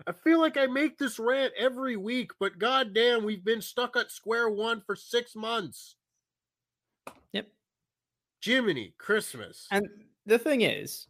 I 0.06 0.14
feel 0.14 0.40
like 0.40 0.56
I 0.56 0.68
make 0.68 0.98
this 0.98 1.20
rant 1.20 1.54
every 1.58 1.98
week, 1.98 2.32
but 2.40 2.58
goddamn, 2.58 3.26
we've 3.26 3.44
been 3.44 3.62
stuck 3.62 3.98
at 3.98 4.10
square 4.12 4.50
one 4.50 4.80
for 4.80 4.96
six 4.96 5.36
months. 5.36 5.98
Yep. 7.34 7.52
Jiminy 8.42 8.94
Christmas. 8.98 9.68
And 9.72 9.86
the 10.26 10.40
thing 10.40 10.62
is, 10.62 11.08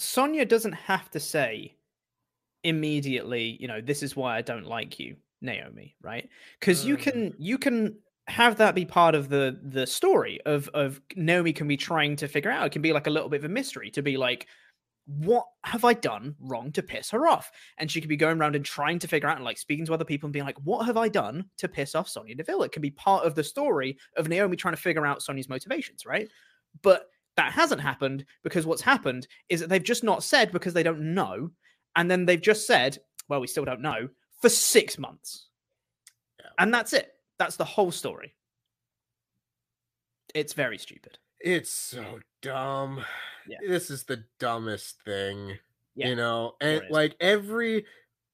Sonya 0.00 0.44
doesn't 0.44 0.72
have 0.72 1.08
to 1.12 1.20
say 1.20 1.76
immediately, 2.64 3.56
you 3.60 3.68
know, 3.68 3.80
this 3.80 4.02
is 4.02 4.16
why 4.16 4.36
I 4.36 4.42
don't 4.42 4.66
like 4.66 4.98
you, 4.98 5.16
Naomi, 5.40 5.96
right? 6.02 6.28
Because 6.60 6.84
you 6.84 6.96
Mm. 6.96 7.02
can 7.02 7.34
you 7.38 7.58
can 7.58 7.98
have 8.28 8.56
that 8.58 8.74
be 8.74 8.84
part 8.84 9.14
of 9.14 9.28
the 9.28 9.58
the 9.62 9.86
story 9.86 10.40
of 10.46 10.68
of 10.74 11.00
Naomi 11.16 11.52
can 11.52 11.66
be 11.68 11.76
trying 11.76 12.16
to 12.16 12.28
figure 12.28 12.50
out. 12.50 12.66
It 12.66 12.72
can 12.72 12.82
be 12.82 12.92
like 12.92 13.06
a 13.06 13.10
little 13.10 13.28
bit 13.28 13.38
of 13.38 13.44
a 13.44 13.48
mystery 13.48 13.90
to 13.92 14.02
be 14.02 14.16
like, 14.16 14.46
what 15.06 15.46
have 15.64 15.84
I 15.84 15.94
done 15.94 16.36
wrong 16.38 16.70
to 16.72 16.82
piss 16.82 17.10
her 17.10 17.26
off? 17.26 17.50
And 17.78 17.90
she 17.90 18.00
could 18.00 18.08
be 18.08 18.16
going 18.16 18.38
around 18.38 18.54
and 18.54 18.64
trying 18.64 19.00
to 19.00 19.08
figure 19.08 19.28
out 19.28 19.36
and 19.36 19.44
like 19.44 19.58
speaking 19.58 19.84
to 19.86 19.94
other 19.94 20.04
people 20.04 20.28
and 20.28 20.32
being 20.32 20.44
like, 20.44 20.58
what 20.62 20.86
have 20.86 20.96
I 20.96 21.08
done 21.08 21.46
to 21.58 21.68
piss 21.68 21.96
off 21.96 22.08
Sonya 22.08 22.36
Deville? 22.36 22.62
It 22.62 22.72
can 22.72 22.82
be 22.82 22.90
part 22.92 23.24
of 23.26 23.34
the 23.34 23.42
story 23.44 23.98
of 24.16 24.28
Naomi 24.28 24.56
trying 24.56 24.74
to 24.74 24.80
figure 24.80 25.04
out 25.04 25.22
Sonya's 25.22 25.48
motivations, 25.48 26.06
right? 26.06 26.28
But 26.82 27.08
that 27.36 27.52
hasn't 27.52 27.80
happened 27.80 28.24
because 28.44 28.66
what's 28.66 28.82
happened 28.82 29.26
is 29.48 29.60
that 29.60 29.68
they've 29.68 29.82
just 29.82 30.04
not 30.04 30.22
said 30.22 30.52
because 30.52 30.74
they 30.74 30.82
don't 30.84 31.14
know. 31.14 31.50
And 31.96 32.10
then 32.10 32.24
they've 32.26 32.40
just 32.40 32.66
said, 32.66 32.98
well, 33.28 33.40
we 33.40 33.46
still 33.46 33.64
don't 33.64 33.82
know 33.82 34.08
for 34.40 34.48
six 34.48 34.98
months. 34.98 35.48
Yeah. 36.40 36.46
And 36.58 36.72
that's 36.72 36.92
it. 36.92 37.14
That's 37.38 37.56
the 37.56 37.64
whole 37.64 37.90
story. 37.90 38.34
It's 40.34 40.52
very 40.54 40.78
stupid. 40.78 41.18
It's 41.40 41.72
so 41.72 42.20
dumb. 42.40 43.04
Yeah. 43.46 43.58
This 43.66 43.90
is 43.90 44.04
the 44.04 44.24
dumbest 44.38 45.02
thing. 45.04 45.58
Yeah, 45.94 46.08
You 46.08 46.16
know, 46.16 46.54
and 46.60 46.82
like 46.88 47.16
every 47.20 47.84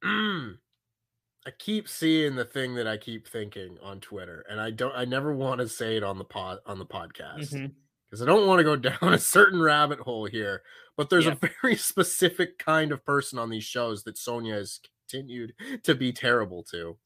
mm, 0.04 0.54
I 1.46 1.50
keep 1.58 1.88
seeing 1.88 2.36
the 2.36 2.44
thing 2.44 2.74
that 2.76 2.86
I 2.86 2.98
keep 2.98 3.26
thinking 3.26 3.78
on 3.82 4.00
Twitter, 4.00 4.44
and 4.48 4.60
I 4.60 4.70
don't 4.70 4.94
I 4.94 5.04
never 5.06 5.32
want 5.34 5.60
to 5.60 5.68
say 5.68 5.96
it 5.96 6.04
on 6.04 6.18
the 6.18 6.24
pod 6.24 6.58
on 6.66 6.78
the 6.78 6.86
podcast. 6.86 7.52
Mhm. 7.54 7.72
Because 8.10 8.22
I 8.22 8.26
don't 8.26 8.46
want 8.46 8.58
to 8.60 8.64
go 8.64 8.76
down 8.76 9.12
a 9.14 9.18
certain 9.18 9.60
rabbit 9.60 10.00
hole 10.00 10.26
here. 10.26 10.62
But 10.96 11.10
there's 11.10 11.26
Yeah. 11.26 11.36
a 11.40 11.48
very 11.62 11.76
specific 11.90 12.58
kind 12.58 12.90
of 12.92 13.04
person 13.04 13.38
on 13.38 13.50
these 13.50 13.64
shows 13.64 14.02
that 14.04 14.18
Sonya 14.18 14.54
has 14.54 14.80
continued 15.08 15.54
to 15.84 15.94
be 15.94 16.12
terrible 16.12 16.62
to. 16.64 16.96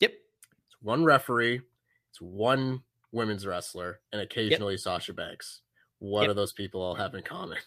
Yep. 0.00 0.12
It's 0.12 0.76
one 0.82 1.04
referee, 1.04 1.60
it's 2.10 2.20
one 2.20 2.82
women's 3.12 3.46
wrestler, 3.46 4.00
and 4.12 4.20
occasionally 4.20 4.76
Sasha 4.76 5.12
Banks. 5.14 5.60
What 5.98 6.22
Yep. 6.22 6.30
do 6.30 6.34
those 6.34 6.52
people 6.52 6.82
all 6.82 6.94
have 6.96 7.14
in 7.14 7.22
common? 7.22 7.58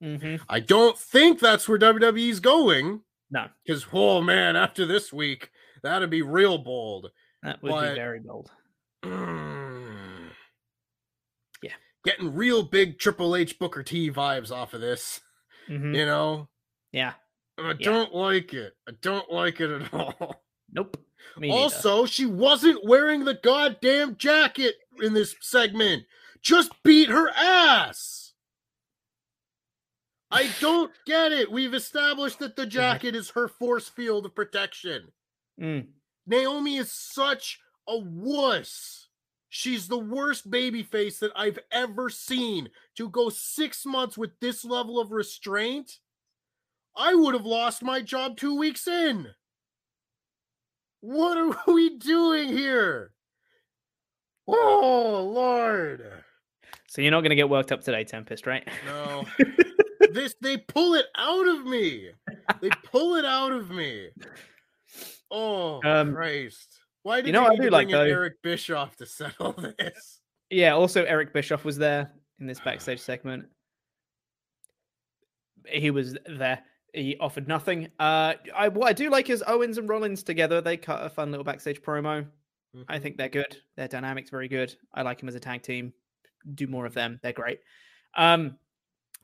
hmm 0.00 0.36
I 0.48 0.60
don't 0.60 0.98
think 0.98 1.40
that's 1.40 1.68
where 1.68 1.78
WWE's 1.78 2.40
going. 2.40 3.00
No, 3.30 3.46
Because 3.66 3.86
oh 3.92 4.20
man, 4.20 4.54
after 4.54 4.84
this 4.86 5.12
week, 5.12 5.50
that'd 5.82 6.10
be 6.10 6.22
real 6.22 6.58
bold. 6.58 7.10
that 7.42 7.62
would 7.62 7.70
But- 7.70 7.88
be 7.90 7.94
very 7.94 8.20
bold. 8.20 8.50
Getting 12.04 12.34
real 12.34 12.62
big 12.62 12.98
Triple 12.98 13.34
H 13.36 13.58
Booker 13.58 13.82
T 13.82 14.10
vibes 14.10 14.50
off 14.50 14.74
of 14.74 14.80
this. 14.80 15.20
Mhm. 15.68 15.96
You 15.96 16.04
know, 16.06 16.48
Yeah. 16.92 17.14
I 17.58 17.68
Yeah. 17.68 17.74
don't 17.80 18.14
like 18.14 18.52
it. 18.52 18.76
I 18.88 18.92
don't 19.00 19.30
like 19.30 19.60
it 19.60 19.70
at 19.70 19.92
all. 19.94 20.44
Nope. 20.70 20.96
Also, 21.50 22.04
she 22.04 22.26
wasn't 22.26 22.84
wearing 22.84 23.24
the 23.24 23.34
goddamn 23.34 24.16
jacket 24.16 24.76
in 25.00 25.14
this 25.14 25.34
segment. 25.40 26.04
Just 26.42 26.70
beat 26.82 27.08
her 27.08 27.30
ass. 27.30 28.34
I 30.30 30.48
don't 30.60 30.92
get 31.06 31.32
it. 31.32 31.50
We've 31.50 31.74
established 31.74 32.40
that 32.40 32.56
the 32.56 32.66
jacket 32.66 33.14
is 33.14 33.30
her 33.30 33.48
force 33.48 33.88
field 33.88 34.26
of 34.26 34.34
protection. 34.34 35.12
Mm. 35.60 35.88
Naomi 36.26 36.76
is 36.76 36.92
such 36.92 37.60
a 37.88 37.96
wuss. 37.98 39.03
She's 39.56 39.86
the 39.86 39.96
worst 39.96 40.50
baby 40.50 40.82
face 40.82 41.20
that 41.20 41.30
I've 41.36 41.60
ever 41.70 42.10
seen. 42.10 42.70
To 42.96 43.08
go 43.08 43.28
six 43.28 43.86
months 43.86 44.18
with 44.18 44.32
this 44.40 44.64
level 44.64 44.98
of 44.98 45.12
restraint, 45.12 45.98
I 46.96 47.14
would 47.14 47.34
have 47.34 47.46
lost 47.46 47.80
my 47.80 48.00
job 48.00 48.36
two 48.36 48.58
weeks 48.58 48.88
in. 48.88 49.28
What 51.02 51.38
are 51.38 51.56
we 51.72 51.96
doing 51.98 52.48
here? 52.48 53.12
Oh, 54.48 55.22
Lord. 55.32 56.04
So 56.88 57.00
you're 57.00 57.12
not 57.12 57.20
going 57.20 57.30
to 57.30 57.36
get 57.36 57.48
worked 57.48 57.70
up 57.70 57.82
today, 57.84 58.02
Tempest, 58.02 58.48
right? 58.48 58.66
No. 58.86 59.24
this, 60.12 60.34
they 60.42 60.56
pull 60.56 60.94
it 60.94 61.06
out 61.16 61.46
of 61.46 61.64
me. 61.64 62.08
They 62.60 62.70
pull 62.90 63.14
it 63.14 63.24
out 63.24 63.52
of 63.52 63.70
me. 63.70 64.08
Oh, 65.30 65.80
Um, 65.84 66.12
Christ. 66.12 66.80
Why 67.04 67.16
did 67.20 67.26
you 67.28 67.32
know 67.32 67.42
what 67.42 67.52
I 67.52 67.62
do 67.62 67.68
like, 67.70 67.88
though? 67.90 68.00
Eric 68.02 68.42
Bischoff 68.42 68.96
to 68.96 69.06
settle 69.06 69.52
this? 69.78 70.20
Yeah, 70.50 70.72
also 70.72 71.04
Eric 71.04 71.32
Bischoff 71.32 71.64
was 71.64 71.76
there 71.76 72.10
in 72.40 72.46
this 72.46 72.58
backstage 72.60 73.00
segment. 73.00 73.46
He 75.66 75.90
was 75.90 76.16
there. 76.26 76.62
He 76.92 77.16
offered 77.18 77.48
nothing. 77.48 77.88
Uh 77.98 78.34
I 78.54 78.68
what 78.68 78.88
I 78.88 78.92
do 78.92 79.10
like 79.10 79.28
is 79.30 79.42
Owens 79.46 79.78
and 79.78 79.88
Rollins 79.88 80.22
together. 80.22 80.60
They 80.60 80.76
cut 80.76 81.04
a 81.04 81.08
fun 81.08 81.30
little 81.30 81.44
backstage 81.44 81.80
promo. 81.82 82.26
I 82.88 82.98
Mhm. 82.98 83.02
think 83.02 83.16
they're 83.16 83.28
good. 83.28 83.56
Their 83.76 83.88
dynamic's 83.88 84.30
very 84.30 84.48
good. 84.48 84.74
I 84.92 85.02
like 85.02 85.18
them 85.20 85.28
as 85.28 85.34
a 85.34 85.40
tag 85.40 85.62
team. 85.62 85.92
Do 86.54 86.66
more 86.66 86.86
of 86.86 86.94
them. 86.94 87.18
They're 87.22 87.32
great. 87.32 87.60
Um 88.16 88.58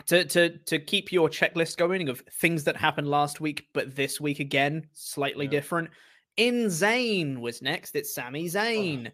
to 0.07 0.24
to 0.24 0.59
to 0.59 0.78
keep 0.78 1.12
your 1.12 1.28
checklist 1.28 1.76
going 1.76 2.09
of 2.09 2.20
things 2.41 2.64
that 2.64 2.76
happened 2.76 3.09
last 3.09 3.41
week, 3.41 3.68
but 3.72 3.95
this 3.95 4.20
week 4.20 4.41
again, 4.41 4.89
slightly 4.93 5.45
Yeah. 5.47 5.51
different. 5.51 5.91
In 6.37 6.66
Zayn 6.66 7.39
was 7.39 7.61
next. 7.62 7.95
It's 7.97 8.14
Sami 8.14 8.47
Zayn 8.47 9.11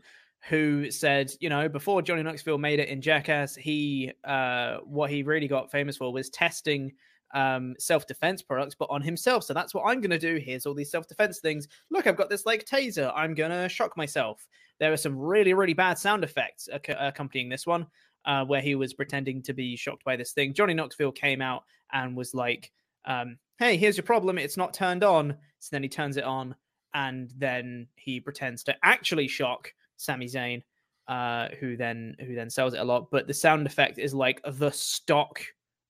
who 0.49 0.91
said, 0.91 1.33
you 1.41 1.49
know, 1.49 1.69
before 1.69 2.03
Johnny 2.03 2.23
Knoxville 2.23 2.59
made 2.59 2.79
it 2.79 2.89
in 2.89 3.01
Jackass, 3.01 3.55
he 3.55 4.13
uh 4.25 4.79
what 4.85 5.11
he 5.11 5.23
really 5.23 5.49
got 5.49 5.71
famous 5.71 5.97
for 5.97 6.13
was 6.13 6.31
testing 6.31 6.93
um 7.35 7.75
self-defense 7.79 8.43
products 8.43 8.77
but 8.77 8.89
on 8.91 9.03
himself. 9.03 9.43
So 9.43 9.53
that's 9.53 9.75
what 9.75 9.83
i'm 9.85 10.01
going 10.01 10.11
to 10.11 10.19
do. 10.19 10.37
Here's 10.37 10.65
all 10.65 10.75
these 10.75 10.91
self-defense 10.93 11.41
things. 11.41 11.67
Look 11.91 12.07
i've 12.07 12.17
got 12.17 12.31
this 12.31 12.47
like 12.47 12.65
taser. 12.65 13.13
I'm 13.15 13.35
going 13.35 13.51
to 13.51 13.69
shock 13.69 13.97
myself. 13.97 14.47
There 14.79 14.93
are 14.93 14.97
some 14.97 15.19
really 15.19 15.53
really 15.53 15.75
bad 15.75 15.99
sound 15.99 16.23
effects 16.23 16.69
ac- 16.73 16.95
accompanying 16.99 17.49
this 17.49 17.67
one 17.67 17.87
uh 18.25 18.45
where 18.45 18.61
he 18.61 18.77
was 18.77 18.95
pretending 18.95 19.43
to 19.43 19.53
be 19.53 19.75
shocked 19.75 20.05
by 20.05 20.15
this 20.15 20.33
thing. 20.33 20.55
Johnny 20.55 20.75
knoxville 20.75 21.13
came 21.13 21.43
out 21.43 21.65
and 21.93 22.17
was 22.17 22.33
like 22.35 22.71
um 23.05 23.37
hey 23.59 23.77
here's 23.77 23.97
your 23.97 24.05
problem. 24.05 24.39
It's 24.39 24.57
not 24.57 24.73
turned 24.73 25.03
on. 25.03 25.37
So 25.59 25.71
then 25.73 25.83
he 25.83 25.89
turns 25.89 26.17
it 26.17 26.25
on 26.25 26.55
and 26.95 27.33
then 27.37 27.89
he 27.97 28.21
pretends 28.21 28.63
to 28.65 28.75
actually 28.83 29.29
shock 29.29 29.73
Sami 29.97 30.27
Zayn, 30.27 30.63
uh, 31.09 31.49
who 31.61 31.77
then 31.77 32.17
who 32.21 32.35
then 32.35 32.51
sells 32.51 32.75
it 32.75 32.81
a 32.81 32.85
lot. 32.85 33.11
But 33.11 33.27
the 33.27 33.35
sound 33.35 33.67
effect 33.67 33.99
is 33.99 34.15
like 34.15 34.41
the 34.45 34.71
stock 34.71 35.41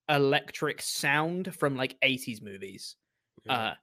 electric 0.09 0.80
sound 0.82 1.55
from 1.55 1.76
like 1.76 1.97
80s 2.01 2.42
movies. 2.42 2.97
Yeah. 3.44 3.53
Uh, 3.53 3.74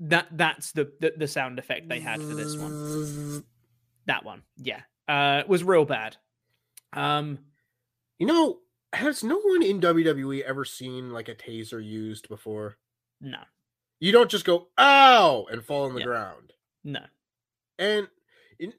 that 0.00 0.28
that's 0.32 0.72
the, 0.72 0.92
the 1.00 1.12
the 1.16 1.28
sound 1.28 1.58
effect 1.58 1.88
they 1.88 2.00
had 2.00 2.20
for 2.20 2.34
this 2.34 2.56
one. 2.56 3.44
That 4.06 4.24
one, 4.24 4.42
yeah, 4.56 4.82
uh, 5.08 5.42
was 5.48 5.64
real 5.64 5.84
bad. 5.84 6.16
Um, 6.92 7.38
You 8.18 8.26
know, 8.26 8.58
has 8.92 9.22
no 9.22 9.38
one 9.38 9.62
in 9.62 9.80
WWE 9.80 10.42
ever 10.42 10.64
seen 10.64 11.10
like 11.10 11.28
a 11.28 11.34
taser 11.34 11.84
used 11.84 12.28
before? 12.28 12.78
no, 13.20 13.40
You 14.00 14.12
don't 14.12 14.30
just 14.30 14.44
go 14.44 14.68
ow 14.78 15.46
and 15.50 15.64
fall 15.64 15.84
on 15.86 15.94
the 15.94 16.00
Yeah. 16.00 16.06
ground. 16.06 16.52
no, 16.84 17.04
And 17.78 18.08
in, 18.58 18.72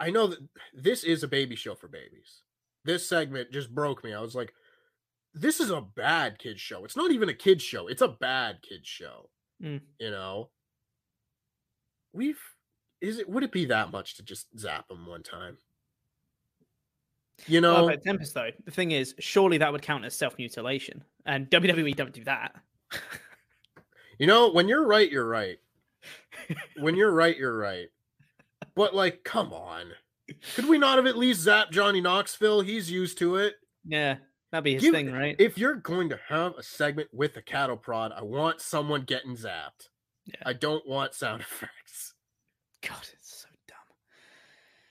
I 0.00 0.10
know 0.10 0.26
that 0.28 0.38
this 0.74 1.04
is 1.04 1.22
a 1.22 1.28
baby 1.28 1.56
show 1.56 1.74
for 1.74 1.88
babies. 1.88 2.42
This 2.84 3.08
segment 3.08 3.50
just 3.52 3.74
broke 3.74 4.02
me. 4.04 4.14
I 4.14 4.20
was 4.20 4.34
like, 4.34 4.52
this 5.34 5.60
is 5.60 5.70
a 5.70 5.80
bad 5.82 6.38
kids 6.38 6.60
show. 6.60 6.84
It's 6.84 6.96
not 6.96 7.10
even 7.10 7.28
a 7.28 7.34
kids 7.34 7.62
show. 7.62 7.88
It's 7.88 8.00
a 8.02 8.08
bad 8.08 8.62
kids 8.62 8.86
show. 8.88 9.28
Mm. 9.62 9.80
You 9.98 10.10
know, 10.10 10.50
we've 12.12 12.40
is 13.02 13.18
it 13.18 13.28
would 13.28 13.42
it 13.42 13.52
be 13.52 13.66
that 13.66 13.90
much 13.90 14.16
to 14.16 14.22
just 14.22 14.46
zap 14.58 14.88
them 14.88 15.06
one 15.06 15.22
time? 15.22 15.58
You 17.46 17.60
know, 17.60 17.84
Well, 17.84 17.96
Tempest 17.98 18.32
though, 18.32 18.50
the 18.64 18.70
thing 18.70 18.92
is, 18.92 19.14
surely 19.18 19.58
that 19.58 19.70
would 19.70 19.82
count 19.82 20.04
as 20.06 20.14
self 20.14 20.38
mutilation, 20.38 21.04
and 21.26 21.50
WWE 21.50 21.94
don't 21.94 22.12
do 22.14 22.24
that. 22.24 22.54
You 24.18 24.26
know, 24.26 24.50
when 24.50 24.68
you're 24.68 24.86
right, 24.86 25.10
you're 25.10 25.28
right. 25.28 25.58
when 26.78 26.96
you're 26.96 27.12
right, 27.12 27.36
you're 27.36 27.56
right. 27.56 27.88
But 28.74 28.94
like, 28.94 29.24
come 29.24 29.52
on. 29.52 29.86
Could 30.54 30.68
we 30.68 30.78
not 30.78 30.96
have 30.96 31.06
at 31.06 31.16
least 31.16 31.46
zapped 31.46 31.70
Johnny 31.70 32.00
Knoxville? 32.00 32.60
He's 32.62 32.90
used 32.90 33.18
to 33.18 33.36
it. 33.36 33.54
yeah, 33.84 34.16
that'd 34.50 34.64
be 34.64 34.74
his 34.74 34.82
Give- 34.82 34.94
thing, 34.94 35.12
right? 35.12 35.36
If 35.38 35.56
you're 35.58 35.76
going 35.76 36.08
to 36.10 36.18
have 36.28 36.54
a 36.56 36.62
segment 36.62 37.08
with 37.12 37.36
a 37.36 37.42
cattle 37.42 37.76
prod, 37.76 38.12
I 38.12 38.22
want 38.22 38.60
someone 38.60 39.02
getting 39.02 39.36
zapped. 39.36 39.88
Yeah. 40.24 40.34
I 40.44 40.52
don't 40.54 40.86
want 40.86 41.14
sound 41.14 41.40
effects. 41.42 42.14
God, 42.82 42.98
it's 43.12 43.42
so 43.42 43.48
dumb. 43.68 43.76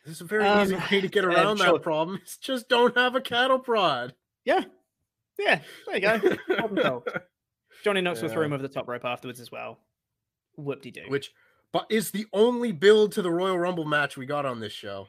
This 0.05 0.15
is 0.15 0.21
a 0.21 0.25
very 0.25 0.45
Um, 0.45 0.63
easy 0.63 0.75
way 0.75 1.01
to 1.01 1.07
get 1.09 1.25
around 1.25 1.57
that 1.59 1.81
problem. 1.81 2.19
It's 2.21 2.37
just 2.37 2.69
don't 2.69 2.95
have 2.97 3.15
a 3.15 3.21
cattle 3.21 3.59
prod. 3.59 4.13
Yeah, 4.45 4.63
yeah. 5.37 5.59
There 5.87 5.95
you 5.95 6.01
go. 6.75 7.03
Johnny 7.85 8.01
Knoxville 8.01 8.29
threw 8.29 8.41
Yeah. 8.41 8.45
him 8.47 8.53
over 8.53 8.63
the 8.63 8.73
top 8.73 8.87
rope 8.87 9.05
afterwards 9.05 9.39
as 9.39 9.51
well. 9.51 9.79
Whoop 10.57 10.81
de 10.81 10.89
doo. 10.89 11.05
Which 11.07 11.31
but 11.71 11.85
is 11.91 12.09
the 12.09 12.25
only 12.33 12.71
build 12.71 13.11
to 13.11 13.21
the 13.21 13.29
Royal 13.29 13.59
Rumble 13.59 13.85
match 13.85 14.17
we 14.17 14.25
got 14.25 14.43
on 14.43 14.59
this 14.59 14.73
show. 14.73 15.07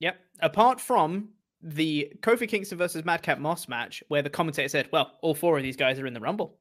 Yep. 0.00 0.20
Apart 0.40 0.82
from 0.82 1.30
the 1.62 2.12
Kofi 2.20 2.46
Kingston 2.46 2.76
versus 2.76 3.06
Madcap 3.06 3.38
Moss 3.38 3.68
match, 3.68 4.02
where 4.08 4.20
the 4.20 4.28
commentator 4.28 4.68
said, 4.68 4.88
"Well, 4.92 5.18
all 5.22 5.34
four 5.34 5.56
of 5.56 5.62
these 5.62 5.76
guys 5.78 5.98
are 5.98 6.06
in 6.06 6.12
the 6.12 6.20
Rumble." 6.20 6.58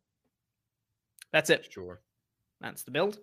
That's 1.33 1.49
it. 1.49 1.67
Sure. 1.69 1.99
That's 2.61 2.83
the 2.83 2.91
build. 2.91 3.19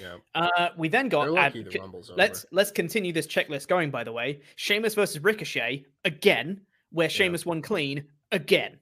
Yeah. 0.00 0.16
Uh, 0.34 0.70
we 0.76 0.88
then 0.88 1.08
got 1.08 1.30
lucky 1.30 1.60
ad- 1.60 1.70
the 1.70 1.78
Rumble's 1.78 2.10
let's 2.16 2.44
let's 2.50 2.72
continue 2.72 3.12
this 3.12 3.28
checklist 3.28 3.68
going. 3.68 3.90
By 3.92 4.02
the 4.02 4.12
way, 4.12 4.40
Sheamus 4.56 4.94
versus 4.96 5.22
Ricochet 5.22 5.84
again, 6.04 6.60
where 6.90 7.08
Sheamus 7.08 7.46
won 7.46 7.62
clean 7.62 8.08
again. 8.32 8.80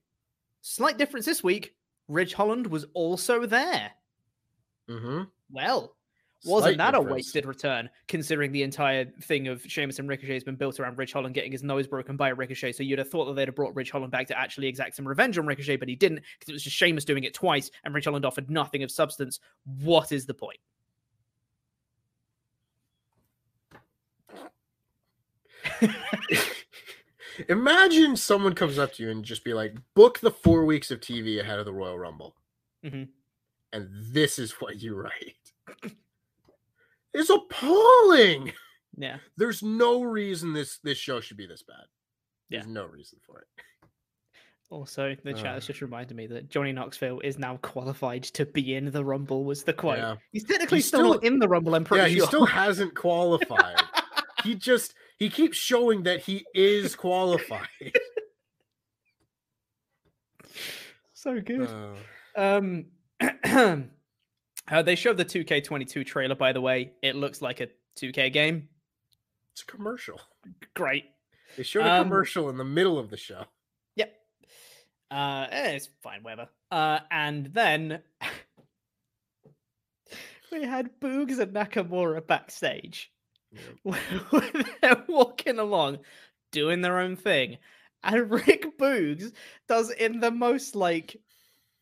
Slight 0.63 0.97
difference 0.97 1.27
this 1.27 1.45
week. 1.45 1.76
Ridge 2.09 2.35
Holland 2.35 2.67
was 2.67 2.87
also 2.95 3.47
there. 3.47 3.93
Mm-hmm. 4.89 5.23
Well, 5.51 5.97
wasn't 6.45 6.77
Slight 6.77 6.93
that 6.93 6.95
a 6.95 7.01
wasted 7.01 7.47
return, 7.47 7.91
considering 8.09 8.53
the 8.53 8.63
entire 8.63 9.07
thing 9.23 9.49
of 9.49 9.65
Sheamus 9.67 9.99
and 9.99 10.09
Ricochet 10.09 10.35
has 10.35 10.45
been 10.45 10.55
built 10.55 10.79
around 10.79 10.99
Ridge 10.99 11.13
Holland 11.13 11.35
getting 11.35 11.51
his 11.51 11.63
nose 11.63 11.87
broken 11.87 12.17
by 12.17 12.29
a 12.29 12.35
Ricochet? 12.35 12.73
So 12.73 12.83
you'd 12.83 12.99
have 12.99 13.11
thought 13.11 13.25
that 13.27 13.35
they'd 13.35 13.49
have 13.49 13.55
brought 13.57 13.75
Ridge 13.75 13.91
Holland 13.91 14.13
back 14.13 14.27
to 14.29 14.39
actually 14.39 14.69
exact 14.69 14.95
some 14.95 15.09
revenge 15.09 15.39
on 15.39 15.47
Ricochet, 15.47 15.77
but 15.77 15.89
he 15.89 15.97
didn't 15.97 16.23
because 16.39 16.51
it 16.51 16.53
was 16.53 16.63
just 16.63 16.77
Sheamus 16.77 17.05
doing 17.05 17.25
it 17.25 17.35
twice, 17.35 17.71
and 17.85 17.95
Ridge 17.95 18.05
Holland 18.05 18.25
offered 18.25 18.51
nothing 18.51 18.83
of 18.83 18.91
substance. 18.91 19.41
What 19.81 20.13
is 20.13 20.27
the 20.27 20.35
point? 20.35 20.59
Imagine 27.49 28.17
someone 28.17 28.55
comes 28.55 28.79
up 28.79 28.93
to 28.95 29.03
you 29.03 29.11
and 29.11 29.25
just 29.25 29.45
be 29.45 29.55
like, 29.55 29.75
book 29.95 30.19
the 30.21 30.31
four 30.31 30.65
weeks 30.65 30.91
of 30.91 31.01
TV 31.01 31.41
ahead 31.41 31.59
of 31.59 31.65
the 31.65 31.73
Royal 31.73 31.99
Rumble. 31.99 32.35
Mhm. 32.85 33.09
And 33.73 33.89
this 33.93 34.39
is 34.39 34.53
what 34.61 34.81
you 34.81 34.95
write. 34.97 35.35
it's 37.15 37.31
appalling. 37.31 38.53
Yeah. 38.97 39.19
There's 39.37 39.63
no 39.63 40.03
reason 40.03 40.53
this 40.53 40.79
this 40.83 40.99
show 40.99 41.21
should 41.21 41.37
be 41.37 41.47
this 41.47 41.63
bad. 41.63 41.85
Yeah. 42.49 42.61
There's 42.61 42.73
no 42.73 42.87
reason 42.87 43.19
for 43.27 43.41
it. 43.41 43.47
Also, 44.69 45.15
the 45.23 45.33
chat 45.33 45.55
has 45.55 45.65
Uh. 45.65 45.67
just 45.69 45.81
reminded 45.81 46.17
me 46.17 46.27
that 46.27 46.49
Johnny 46.49 46.73
Knoxville 46.73 47.21
is 47.21 47.39
now 47.39 47.57
qualified 47.59 48.25
to 48.25 48.45
be 48.47 48.75
in 48.75 48.91
the 48.91 49.05
Rumble. 49.05 49.45
Was 49.45 49.63
the 49.63 49.73
quote? 49.73 49.99
Yeah. 49.99 50.17
He's 50.33 50.43
technically 50.45 50.79
He's 50.79 50.89
still, 50.89 51.03
not 51.03 51.19
still- 51.19 51.33
in 51.33 51.39
the 51.39 51.47
Rumble. 51.49 51.75
I'm 51.77 51.85
pretty 51.85 52.03
yeah, 52.15 52.21
he 52.21 52.27
still 52.27 52.47
hasn't 52.47 52.95
qualified. 52.97 53.77
he 54.45 54.55
just 54.57 54.95
he 55.19 55.29
keeps 55.31 55.57
showing 55.57 56.03
that 56.05 56.21
he 56.21 56.45
is 56.55 56.95
qualified. 56.97 57.69
so 61.15 61.41
good. 61.41 61.69
Uh, 61.69 61.95
Um, 62.39 62.87
uh, 63.45 64.83
they 64.85 64.95
showed 64.95 65.17
the 65.17 65.25
2K22 65.25 66.05
trailer. 66.05 66.35
By 66.35 66.53
the 66.53 66.61
way, 66.61 66.93
it 67.03 67.17
looks 67.17 67.41
like 67.41 67.61
a 67.61 67.69
2K 67.99 68.31
game. 68.33 68.69
it's 69.53 69.63
a 69.63 69.67
commercial. 69.67 70.21
Great. 70.75 71.05
They 71.57 71.63
showed 71.63 71.87
a 71.87 71.93
Um, 71.95 72.05
commercial 72.09 72.51
in 72.51 72.59
the 72.59 72.65
middle 72.65 72.99
of 72.99 73.09
the 73.09 73.17
show. 73.17 73.45
Yep. 73.97 74.13
Uh, 75.11 75.47
eh, 75.51 75.71
it's 75.77 75.89
fine, 76.03 76.23
whatever. 76.23 76.51
Uh, 76.71 76.99
and 77.11 77.47
then 77.47 78.03
we 80.53 80.63
had 80.63 80.91
Boogs 81.01 81.39
and 81.39 81.55
Nakamura 81.55 82.25
backstage. 82.27 83.11
They're 84.83 85.05
walking 85.09 85.59
along, 85.59 85.99
doing 86.53 86.81
their 86.81 86.99
own 86.99 87.17
thing, 87.17 87.59
and 88.03 88.31
Rick 88.47 88.79
Boogs 88.79 89.33
does 89.69 89.91
in 89.91 90.21
the 90.21 90.31
most 90.31 90.77
like, 90.77 91.17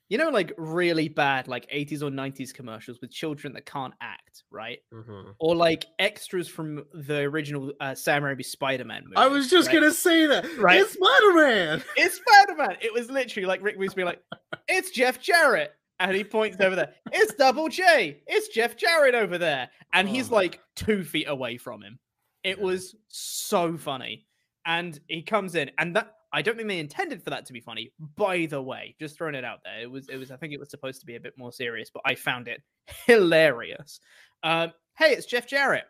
you 0.08 0.18
know, 0.18 0.28
like 0.28 0.52
really 0.58 1.08
bad 1.08 1.48
like 1.48 1.68
80s 1.70 2.02
or 2.02 2.10
90s 2.10 2.52
commercials 2.52 3.00
with 3.00 3.10
children 3.10 3.52
that 3.54 3.66
can't 3.66 3.94
act, 4.00 4.44
right? 4.50 4.78
Mhm. 4.92 5.34
Or 5.38 5.56
like 5.56 5.86
extras 5.98 6.48
from 6.48 6.84
the 6.92 7.20
original 7.20 7.72
uh, 7.80 7.94
Sam 7.94 8.22
Raimi 8.22 8.44
Spider-Man 8.44 9.04
movie. 9.04 9.16
I 9.16 9.26
was 9.26 9.48
just 9.50 9.68
right? 9.68 9.74
gonna 9.74 9.92
say 9.92 10.26
that. 10.26 10.44
Right. 10.58 10.80
It's 10.80 10.92
Spider-Man. 10.92 11.82
It's 11.96 12.16
Spider-Man. 12.16 12.76
It 12.80 12.92
was 12.92 13.10
literally 13.10 13.46
like 13.46 13.62
Rick 13.62 13.78
Boogs 13.78 13.94
being 13.94 14.06
like, 14.06 14.22
"It's 14.68 14.90
Jeff 14.90 15.20
Jarrett," 15.20 15.74
and 16.00 16.14
he 16.16 16.24
points 16.24 16.56
over 16.60 16.74
there. 16.76 16.94
It's 17.12 17.34
Double 17.34 17.68
J. 17.68 18.22
It's 18.26 18.48
Jeff 18.48 18.76
Jarrett 18.76 19.14
over 19.14 19.38
there, 19.38 19.70
and 19.92 20.08
he's 20.08 20.30
Oh. 20.30 20.34
like 20.34 20.60
two 20.76 21.04
feet 21.04 21.28
away 21.28 21.56
from 21.56 21.82
him. 21.82 21.98
It 22.42 22.58
was 22.60 22.94
so 23.08 23.76
funny, 23.76 24.26
and 24.66 24.98
he 25.08 25.22
comes 25.22 25.54
in, 25.54 25.70
and 25.78 25.94
that 25.96 26.12
I 26.32 26.42
don't 26.42 26.56
think 26.56 26.68
they 26.68 26.80
intended 26.80 27.22
for 27.22 27.30
that 27.30 27.46
to 27.46 27.52
be 27.52 27.60
funny. 27.60 27.92
By 28.16 28.46
the 28.46 28.60
way, 28.60 28.96
just 28.98 29.16
throwing 29.16 29.36
it 29.36 29.44
out 29.44 29.60
there, 29.64 29.80
it 29.82 29.90
was 29.90 30.08
it 30.08 30.16
was 30.16 30.30
I 30.30 30.36
think 30.36 30.52
it 30.52 30.60
was 30.60 30.70
supposed 30.70 31.00
to 31.00 31.06
be 31.06 31.16
a 31.16 31.20
bit 31.20 31.38
more 31.38 31.52
serious, 31.52 31.90
but 31.92 32.02
I 32.04 32.14
found 32.16 32.48
it 32.48 32.60
hilarious. 33.06 34.00
Um, 34.42 34.72
hey, 34.98 35.12
it's 35.12 35.26
Jeff 35.26 35.46
Jarrett, 35.46 35.84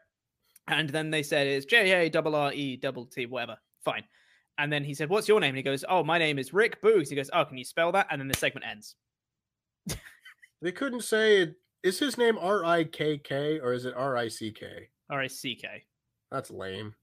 and 0.69 0.89
then 0.91 1.11
they 1.11 1.23
said 1.23 1.47
it's 1.47 1.67
J 1.67 2.07
A 2.07 2.11
double 2.11 2.35
R 2.37 2.53
E 2.53 2.77
double 2.77 3.07
T 3.07 3.27
whatever. 3.27 3.57
Fine. 3.85 4.05
And 4.59 4.73
then 4.73 4.85
he 4.85 4.95
said, 4.95 5.09
"What's 5.09 5.27
your 5.27 5.41
name?" 5.41 5.49
And 5.49 5.57
he 5.57 5.63
goes, 5.65 5.85
"Oh, 5.89 6.05
my 6.05 6.17
name 6.19 6.39
is 6.39 6.53
Rick 6.53 6.81
Boogs." 6.81 7.09
He 7.09 7.17
goes, 7.17 7.29
"Oh, 7.33 7.45
can 7.45 7.59
you 7.59 7.65
spell 7.65 7.91
that?" 7.93 8.07
And 8.11 8.21
then 8.21 8.29
the 8.29 8.37
segment 8.37 8.65
ends. 8.71 8.95
They 10.63 10.73
couldn't 10.73 11.03
say 11.03 11.43
it. 11.43 11.57
Is 11.83 11.99
his 11.99 12.17
name 12.17 12.39
R 12.39 12.65
I 12.65 12.85
K 12.85 13.19
K 13.19 13.61
or 13.61 13.75
is 13.75 13.85
it 13.85 13.93
R 13.95 14.17
I 14.17 14.29
C 14.29 14.51
K? 14.51 14.89
R 15.11 15.21
I 15.21 15.27
C 15.27 15.55
K. 15.55 15.85
That's 16.31 16.51
lame. 16.51 16.95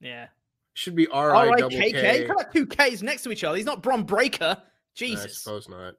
Yeah. 0.00 0.28
Should 0.72 0.94
be 0.94 1.06
R 1.08 1.30
R 1.30 1.36
I 1.36 1.50
I 1.50 1.58
double 1.58 1.70
K 1.70 1.92
K. 1.92 2.00
K. 2.00 2.26
Put 2.26 2.36
like 2.38 2.52
two 2.52 2.66
K's 2.66 3.02
next 3.02 3.22
to 3.24 3.30
each 3.30 3.44
other. 3.44 3.56
He's 3.56 3.66
not 3.66 3.82
Bron 3.82 4.04
Breaker. 4.04 4.56
Jesus. 4.94 5.24
I 5.24 5.28
suppose 5.28 5.68
not. 5.68 5.94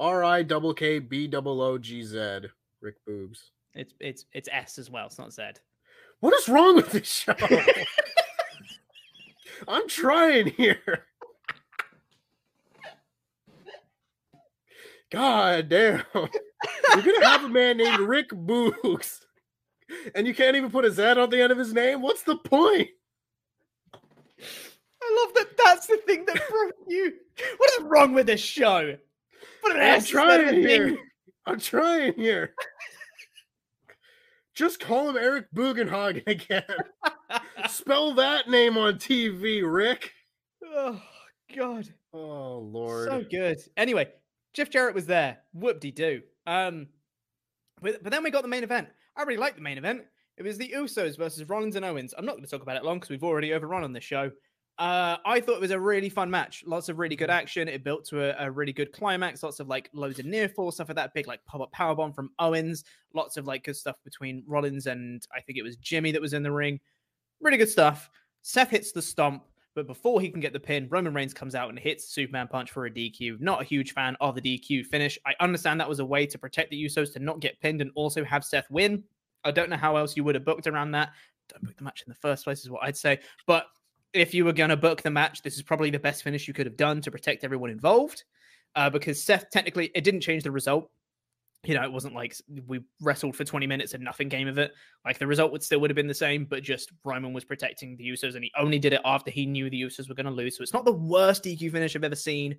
R 0.00 0.24
I 0.24 0.42
double 0.42 0.74
K 0.74 0.98
B 0.98 1.28
double 1.28 1.60
O 1.60 1.78
G 1.78 2.02
Z. 2.02 2.40
Rick 2.80 2.96
Boobs. 3.06 3.52
It's 3.74 3.94
it's 4.00 4.24
it's 4.32 4.48
S 4.50 4.78
as 4.78 4.90
well. 4.90 5.06
It's 5.06 5.18
not 5.18 5.32
Z. 5.32 5.42
What 6.20 6.34
is 6.34 6.48
wrong 6.48 6.74
with 6.74 6.90
this 6.90 7.06
show? 7.06 7.34
I'm 9.68 9.88
trying 9.88 10.48
here. 10.48 11.06
God 15.10 15.68
damn. 15.68 16.02
You're 16.14 17.02
gonna 17.02 17.26
have 17.26 17.44
a 17.44 17.48
man 17.48 17.76
named 17.76 18.00
Rick 18.00 18.30
Boogs, 18.30 19.20
and 20.14 20.26
you 20.26 20.34
can't 20.34 20.56
even 20.56 20.70
put 20.70 20.84
a 20.84 20.90
Z 20.90 21.02
on 21.02 21.30
the 21.30 21.40
end 21.40 21.52
of 21.52 21.58
his 21.58 21.72
name. 21.72 22.02
What's 22.02 22.22
the 22.22 22.36
point? 22.36 22.88
I 24.40 25.24
love 25.24 25.34
that. 25.34 25.56
That's 25.56 25.86
the 25.86 25.98
thing 26.06 26.24
that 26.26 26.42
broke 26.48 26.74
you. 26.88 27.12
What 27.58 27.70
is 27.78 27.84
wrong 27.84 28.12
with 28.14 28.26
this 28.26 28.40
show? 28.40 28.96
Put 29.62 29.76
an 29.76 29.82
I'm 29.82 30.02
trying 30.02 30.54
here. 30.54 30.88
thing. 30.88 30.98
I'm 31.46 31.60
trying 31.60 32.14
here. 32.14 32.54
Just 34.54 34.80
call 34.80 35.10
him 35.10 35.16
Eric 35.16 35.46
Bugenhagen 35.54 36.26
again. 36.26 36.64
Spell 37.68 38.14
that 38.14 38.48
name 38.48 38.78
on 38.78 38.94
TV, 38.94 39.62
Rick. 39.64 40.12
oh 40.64 41.00
God. 41.54 41.88
Oh 42.12 42.58
Lord. 42.58 43.08
So 43.08 43.24
good. 43.30 43.58
Anyway, 43.76 44.08
Jeff 44.56 44.70
Jarrett 44.70 44.94
was 44.94 45.04
there. 45.04 45.36
Whoop 45.52 45.80
de 45.80 45.90
doo. 45.90 46.22
Um, 46.46 46.88
but, 47.82 48.02
but 48.02 48.10
then 48.10 48.22
we 48.22 48.30
got 48.30 48.40
the 48.40 48.48
main 48.48 48.64
event. 48.64 48.88
I 49.14 49.22
really 49.22 49.36
liked 49.36 49.56
the 49.56 49.62
main 49.62 49.76
event. 49.76 50.04
It 50.38 50.44
was 50.44 50.56
the 50.56 50.72
Usos 50.74 51.18
versus 51.18 51.46
Rollins 51.46 51.76
and 51.76 51.84
Owens. 51.84 52.14
I'm 52.16 52.24
not 52.24 52.32
going 52.32 52.44
to 52.44 52.50
talk 52.50 52.62
about 52.62 52.76
it 52.76 52.84
long 52.84 52.96
because 52.96 53.10
we've 53.10 53.22
already 53.22 53.52
overrun 53.52 53.84
on 53.84 53.92
this 53.92 54.02
show. 54.02 54.30
Uh, 54.78 55.16
I 55.26 55.40
thought 55.40 55.56
it 55.56 55.60
was 55.60 55.72
a 55.72 55.80
really 55.80 56.08
fun 56.08 56.30
match. 56.30 56.64
Lots 56.66 56.88
of 56.88 56.98
really 56.98 57.16
good 57.16 57.28
action. 57.28 57.68
It 57.68 57.84
built 57.84 58.06
to 58.06 58.30
a, 58.30 58.46
a 58.46 58.50
really 58.50 58.72
good 58.72 58.92
climax. 58.92 59.42
Lots 59.42 59.60
of 59.60 59.68
like 59.68 59.90
loads 59.92 60.18
of 60.18 60.24
near 60.24 60.48
fall 60.48 60.72
stuff 60.72 60.88
like 60.88 60.96
that. 60.96 61.12
Big 61.12 61.26
like 61.26 61.44
pop 61.44 61.60
up 61.60 61.72
power 61.72 61.94
bomb 61.94 62.14
from 62.14 62.30
Owens. 62.38 62.84
Lots 63.12 63.36
of 63.36 63.46
like 63.46 63.64
good 63.64 63.76
stuff 63.76 63.96
between 64.04 64.42
Rollins 64.46 64.86
and 64.86 65.26
I 65.34 65.42
think 65.42 65.58
it 65.58 65.62
was 65.62 65.76
Jimmy 65.76 66.12
that 66.12 66.20
was 66.20 66.32
in 66.32 66.42
the 66.42 66.52
ring. 66.52 66.80
Really 67.40 67.58
good 67.58 67.70
stuff. 67.70 68.08
Seth 68.40 68.70
hits 68.70 68.92
the 68.92 69.02
stomp, 69.02 69.44
but 69.76 69.86
before 69.86 70.22
he 70.22 70.30
can 70.30 70.40
get 70.40 70.54
the 70.54 70.58
pin, 70.58 70.88
Roman 70.90 71.12
Reigns 71.12 71.34
comes 71.34 71.54
out 71.54 71.68
and 71.68 71.78
hits 71.78 72.08
Superman 72.08 72.48
punch 72.48 72.70
for 72.70 72.86
a 72.86 72.90
DQ. 72.90 73.38
Not 73.40 73.60
a 73.60 73.64
huge 73.64 73.92
fan 73.92 74.16
of 74.22 74.34
the 74.34 74.40
DQ 74.40 74.86
finish. 74.86 75.18
I 75.26 75.34
understand 75.38 75.78
that 75.78 75.88
was 75.88 76.00
a 76.00 76.04
way 76.04 76.24
to 76.26 76.38
protect 76.38 76.70
the 76.70 76.82
Usos 76.82 77.12
to 77.12 77.18
not 77.18 77.40
get 77.40 77.60
pinned 77.60 77.82
and 77.82 77.90
also 77.94 78.24
have 78.24 78.42
Seth 78.42 78.70
win. 78.70 79.04
I 79.44 79.50
don't 79.50 79.68
know 79.68 79.76
how 79.76 79.96
else 79.96 80.16
you 80.16 80.24
would 80.24 80.34
have 80.34 80.46
booked 80.46 80.66
around 80.66 80.92
that. 80.92 81.10
Don't 81.50 81.62
book 81.62 81.76
the 81.76 81.84
match 81.84 82.02
in 82.06 82.10
the 82.10 82.16
first 82.16 82.44
place, 82.44 82.64
is 82.64 82.70
what 82.70 82.84
I'd 82.84 82.96
say. 82.96 83.20
But 83.46 83.66
if 84.14 84.32
you 84.32 84.46
were 84.46 84.54
going 84.54 84.70
to 84.70 84.78
book 84.78 85.02
the 85.02 85.10
match, 85.10 85.42
this 85.42 85.56
is 85.56 85.62
probably 85.62 85.90
the 85.90 85.98
best 85.98 86.22
finish 86.22 86.48
you 86.48 86.54
could 86.54 86.66
have 86.66 86.78
done 86.78 87.02
to 87.02 87.10
protect 87.10 87.44
everyone 87.44 87.68
involved. 87.68 88.24
Uh, 88.74 88.88
because 88.88 89.22
Seth, 89.22 89.50
technically, 89.50 89.90
it 89.94 90.04
didn't 90.04 90.22
change 90.22 90.42
the 90.42 90.50
result. 90.50 90.90
You 91.66 91.74
know, 91.74 91.82
it 91.82 91.92
wasn't 91.92 92.14
like 92.14 92.34
we 92.66 92.80
wrestled 93.00 93.34
for 93.36 93.44
20 93.44 93.66
minutes 93.66 93.94
and 93.94 94.02
nothing 94.04 94.28
came 94.28 94.46
of 94.48 94.58
it. 94.58 94.72
Like 95.04 95.18
the 95.18 95.26
result 95.26 95.52
would 95.52 95.62
still 95.62 95.80
would 95.80 95.90
have 95.90 95.96
been 95.96 96.06
the 96.06 96.14
same, 96.14 96.44
but 96.44 96.62
just 96.62 96.92
Roman 97.04 97.32
was 97.32 97.44
protecting 97.44 97.96
the 97.96 98.08
Usos 98.08 98.34
and 98.34 98.44
he 98.44 98.52
only 98.58 98.78
did 98.78 98.92
it 98.92 99.00
after 99.04 99.30
he 99.30 99.46
knew 99.46 99.68
the 99.68 99.82
Usos 99.82 100.08
were 100.08 100.14
going 100.14 100.26
to 100.26 100.32
lose. 100.32 100.56
So 100.56 100.62
it's 100.62 100.72
not 100.72 100.84
the 100.84 100.92
worst 100.92 101.44
DQ 101.44 101.72
finish 101.72 101.96
I've 101.96 102.04
ever 102.04 102.14
seen, 102.14 102.56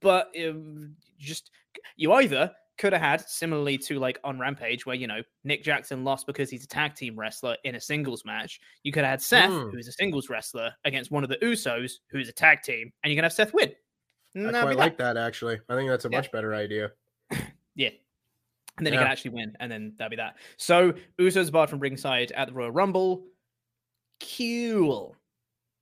but 0.00 0.28
um, 0.42 0.94
just 1.18 1.50
you 1.96 2.12
either 2.14 2.50
could 2.78 2.92
have 2.92 3.02
had 3.02 3.20
similarly 3.28 3.78
to 3.78 3.98
like 4.00 4.18
on 4.24 4.38
Rampage, 4.38 4.84
where 4.86 4.96
you 4.96 5.06
know 5.06 5.20
Nick 5.44 5.62
Jackson 5.62 6.02
lost 6.02 6.26
because 6.26 6.50
he's 6.50 6.64
a 6.64 6.68
tag 6.68 6.94
team 6.94 7.16
wrestler 7.18 7.56
in 7.64 7.74
a 7.76 7.80
singles 7.80 8.24
match. 8.24 8.58
You 8.82 8.90
could 8.92 9.04
have 9.04 9.10
had 9.10 9.22
Seth, 9.22 9.50
Hmm. 9.50 9.68
who's 9.70 9.86
a 9.86 9.92
singles 9.92 10.28
wrestler, 10.28 10.72
against 10.84 11.10
one 11.10 11.22
of 11.22 11.30
the 11.30 11.36
Usos, 11.36 11.92
who's 12.10 12.28
a 12.28 12.32
tag 12.32 12.62
team, 12.62 12.92
and 13.02 13.10
you 13.12 13.16
can 13.16 13.22
have 13.22 13.32
Seth 13.32 13.52
win. 13.54 13.72
And 14.34 14.56
I 14.56 14.62
quite 14.62 14.76
like 14.76 14.96
that 14.98 15.16
actually. 15.16 15.60
I 15.68 15.76
think 15.76 15.88
that's 15.88 16.04
a 16.04 16.08
Yeah. 16.10 16.18
much 16.18 16.32
better 16.32 16.54
idea. 16.54 16.90
Yeah. 17.76 17.90
And 18.76 18.86
then 18.86 18.92
he 18.92 18.98
can 18.98 19.06
actually 19.06 19.30
win, 19.32 19.56
and 19.60 19.70
then 19.70 19.94
that'd 19.98 20.10
be 20.10 20.16
that. 20.16 20.36
So 20.56 20.94
Usos 21.18 21.52
barred 21.52 21.70
from 21.70 21.78
ringside 21.80 22.32
at 22.32 22.48
the 22.48 22.54
Royal 22.54 22.70
Rumble. 22.72 23.24
Cool. 24.20 25.16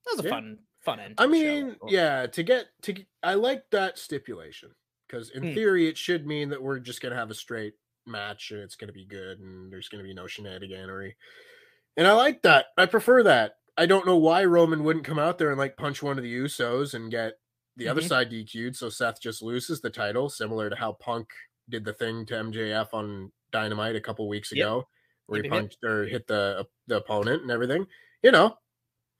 That 0.07 0.17
was 0.17 0.21
a 0.21 0.29
Yeah. 0.29 0.31
fun, 0.31 0.59
fun 0.81 1.01
end. 1.01 1.15
I 1.19 1.27
the 1.27 1.33
show, 1.35 1.65
mean, 1.65 1.77
yeah, 1.89 2.27
to 2.27 2.43
get 2.43 2.69
to 2.83 3.05
I 3.23 3.35
like 3.35 3.71
that 3.71 3.99
stipulation 3.99 4.75
because 5.07 5.31
in 5.31 5.43
Hmm. 5.43 5.55
theory 5.55 5.89
it 5.89 5.97
should 5.97 6.27
mean 6.27 6.49
that 6.51 6.63
we're 6.63 6.81
just 6.81 7.01
gonna 7.01 7.15
have 7.17 7.31
a 7.31 7.35
straight 7.35 7.75
match 8.07 8.51
and 8.51 8.61
it's 8.61 8.75
gonna 8.77 8.93
be 8.93 9.05
good 9.07 9.39
and 9.41 9.73
there's 9.73 9.89
gonna 9.89 10.03
be 10.03 10.15
no 10.15 10.25
shenaniganery. 10.25 11.15
And 11.97 12.07
I 12.07 12.13
like 12.13 12.43
that. 12.43 12.67
I 12.77 12.87
prefer 12.87 13.23
that. 13.25 13.59
I 13.77 13.87
don't 13.87 14.07
know 14.07 14.17
why 14.17 14.45
Roman 14.45 14.85
wouldn't 14.85 15.05
come 15.05 15.19
out 15.19 15.39
there 15.39 15.51
and 15.51 15.59
like 15.59 15.77
punch 15.77 16.03
one 16.03 16.19
of 16.19 16.25
the 16.25 16.35
Usos 16.35 16.95
and 16.95 17.11
get 17.11 17.35
the 17.77 17.89
other 17.89 18.03
Mhm. 18.03 18.09
side 18.09 18.31
DQ'd 18.31 18.77
so 18.77 18.89
Seth 18.91 19.21
just 19.21 19.41
loses 19.43 19.81
the 19.81 19.91
title, 19.91 20.29
similar 20.29 20.69
to 20.69 20.77
how 20.77 20.93
Punk 20.95 21.31
did 21.73 21.85
the 21.85 21.93
thing 21.93 22.25
to 22.27 22.35
MJF 22.35 22.95
on 22.95 23.33
Dynamite 23.51 23.97
a 23.97 24.01
couple 24.01 24.29
weeks 24.29 24.53
Yep. 24.53 24.65
ago, 24.65 24.89
where 25.27 25.43
he 25.43 25.49
yep, 25.49 25.53
yep. 25.53 25.61
punched 25.63 25.85
or 25.85 26.05
hit 26.07 26.27
the 26.29 26.59
uh, 26.61 26.65
the 26.87 26.99
opponent 26.99 27.43
and 27.43 27.51
everything. 27.51 27.87
You 28.23 28.31
know, 28.31 28.57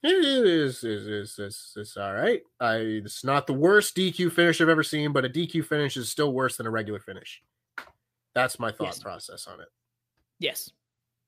it 0.03 0.23
is 0.25 0.83
is 0.83 1.07
is 1.07 1.39
is 1.39 1.73
is 1.75 1.97
all 1.97 2.13
right. 2.13 2.41
I 2.61 2.75
it's 2.77 3.23
not 3.25 3.47
the 3.47 3.53
worst 3.53 3.95
DQ 3.97 4.31
finish 4.31 4.61
I've 4.61 4.69
ever 4.69 4.83
seen, 4.83 5.11
but 5.11 5.25
a 5.25 5.29
DQ 5.29 5.65
finish 5.65 5.97
is 5.97 6.09
still 6.09 6.31
worse 6.33 6.55
than 6.57 6.65
a 6.67 6.71
regular 6.71 6.99
finish. 6.99 7.43
That's 8.33 8.59
my 8.59 8.71
thought 8.71 8.85
Yes. 8.85 8.99
process 8.99 9.47
on 9.47 9.59
it. 9.59 9.67
yes, 10.39 10.71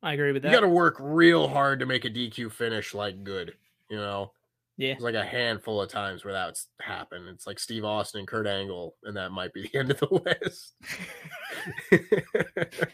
I 0.02 0.14
agree 0.14 0.32
with 0.32 0.44
that. 0.44 0.50
You 0.52 0.56
got 0.58 0.62
to 0.62 0.70
work 0.70 0.96
real 1.00 1.48
hard 1.48 1.80
to 1.80 1.86
make 1.86 2.06
a 2.06 2.10
DQ 2.10 2.52
finish 2.52 2.94
like 2.94 3.24
good. 3.24 3.56
You 3.90 3.98
know, 3.98 4.32
Yeah, 4.78 4.94
there's 4.94 5.04
like 5.04 5.16
a 5.16 5.24
handful 5.26 5.82
of 5.82 5.90
times 5.90 6.26
where 6.26 6.34
that's 6.34 6.68
happened. 6.82 7.28
It's 7.30 7.48
like 7.48 7.60
Steve 7.60 7.86
Austin 7.86 8.20
and 8.20 8.28
Kurt 8.28 8.46
Angle, 8.48 8.96
and 9.04 9.16
that 9.16 9.32
might 9.32 9.54
be 9.54 9.62
the 9.74 9.80
end 9.80 9.92
of 9.92 10.00
the 10.00 10.36
list. 10.42 10.76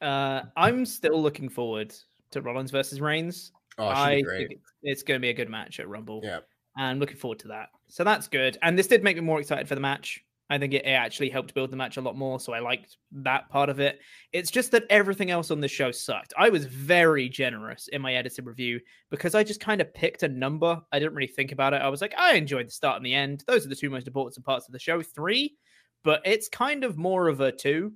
uh, 0.00 0.42
I'm 0.56 0.86
still 0.86 1.20
looking 1.20 1.48
forward 1.48 1.94
to 2.30 2.42
Rollins 2.42 2.70
versus 2.70 3.00
Reigns. 3.00 3.52
oh, 3.78 3.86
I 3.88 4.16
be 4.16 4.22
great. 4.22 4.48
think 4.48 4.52
it's, 4.52 4.72
it's 4.82 5.02
going 5.02 5.18
to 5.18 5.22
be 5.22 5.30
a 5.30 5.34
good 5.34 5.50
match 5.50 5.80
at 5.80 5.88
Rumble. 5.88 6.20
Yeah. 6.22 6.40
and 6.76 7.00
looking 7.00 7.16
forward 7.16 7.40
to 7.40 7.48
that. 7.48 7.70
So 7.88 8.04
that's 8.04 8.28
good. 8.28 8.56
And 8.62 8.78
this 8.78 8.86
did 8.86 9.02
make 9.02 9.16
me 9.16 9.22
more 9.22 9.40
excited 9.40 9.66
for 9.66 9.74
the 9.74 9.80
match. 9.80 10.24
I 10.50 10.58
think 10.58 10.74
it, 10.74 10.84
it 10.84 10.88
actually 10.90 11.30
helped 11.30 11.54
build 11.54 11.70
the 11.70 11.76
match 11.76 11.96
a 11.96 12.00
lot 12.00 12.16
more. 12.16 12.40
So 12.40 12.52
I 12.52 12.58
liked 12.58 12.96
that 13.12 13.48
part 13.48 13.68
of 13.68 13.78
it. 13.78 14.00
It's 14.32 14.50
just 14.50 14.72
that 14.72 14.84
everything 14.90 15.30
else 15.30 15.50
on 15.52 15.60
the 15.60 15.68
show 15.68 15.90
sucked. 15.92 16.34
I 16.36 16.48
was 16.48 16.64
very 16.66 17.28
generous 17.28 17.86
in 17.88 18.02
my 18.02 18.14
edited 18.14 18.44
review 18.46 18.80
because 19.10 19.34
I 19.36 19.44
just 19.44 19.60
kind 19.60 19.80
of 19.80 19.94
picked 19.94 20.24
a 20.24 20.28
number. 20.28 20.80
I 20.92 20.98
didn't 20.98 21.14
really 21.14 21.28
think 21.32 21.52
about 21.52 21.72
it. 21.72 21.80
I 21.82 21.88
was 21.88 22.00
like, 22.00 22.14
I 22.18 22.34
enjoyed 22.34 22.66
the 22.66 22.72
start 22.72 22.96
and 22.96 23.06
the 23.06 23.14
end. 23.14 23.44
Those 23.46 23.64
are 23.64 23.68
the 23.68 23.76
two 23.76 23.90
most 23.90 24.06
important 24.08 24.44
parts 24.44 24.66
of 24.66 24.72
the 24.72 24.78
show. 24.80 25.00
Three, 25.02 25.56
but 26.02 26.20
it's 26.24 26.48
kind 26.48 26.82
of 26.84 26.98
more 26.98 27.28
of 27.28 27.40
a 27.40 27.52
two. 27.52 27.92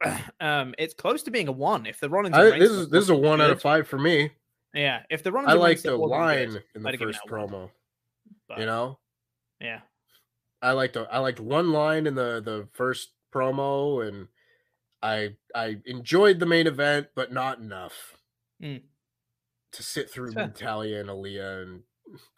um, 0.40 0.74
it's 0.78 0.94
close 0.94 1.22
to 1.22 1.30
being 1.30 1.48
a 1.48 1.52
one. 1.52 1.86
If 1.86 2.00
the 2.00 2.10
Rollins, 2.10 2.36
I, 2.36 2.58
this 2.58 2.70
is 2.70 2.88
this 2.90 3.04
is 3.04 3.10
a 3.10 3.16
one 3.16 3.40
out 3.40 3.50
of 3.50 3.62
five 3.62 3.86
for 3.86 3.98
me. 3.98 4.30
Yeah, 4.74 5.02
if 5.10 5.22
the 5.22 5.32
Rollins, 5.32 5.52
I 5.52 5.56
like 5.56 5.80
the 5.82 5.96
line 5.96 6.50
good, 6.50 6.64
in 6.74 6.82
the 6.82 6.96
first 6.98 7.20
promo. 7.26 7.70
but- 8.48 8.58
You 8.58 8.66
know, 8.66 8.98
Yeah. 9.60 9.80
I 10.62 10.72
liked 10.72 10.96
I 10.96 11.18
liked 11.18 11.40
one 11.40 11.72
line 11.72 12.06
in 12.06 12.14
the 12.14 12.40
the 12.40 12.68
first 12.72 13.10
promo, 13.32 14.06
and 14.06 14.28
I 15.02 15.36
I 15.54 15.78
enjoyed 15.86 16.38
the 16.38 16.46
main 16.46 16.66
event, 16.66 17.08
but 17.14 17.32
not 17.32 17.58
enough 17.58 18.16
Mm. 18.62 18.82
to 19.72 19.82
sit 19.82 20.10
through 20.10 20.32
Fair. 20.32 20.48
Natalya 20.48 21.00
and 21.00 21.08
Aliyah 21.08 21.62
and, 21.62 21.82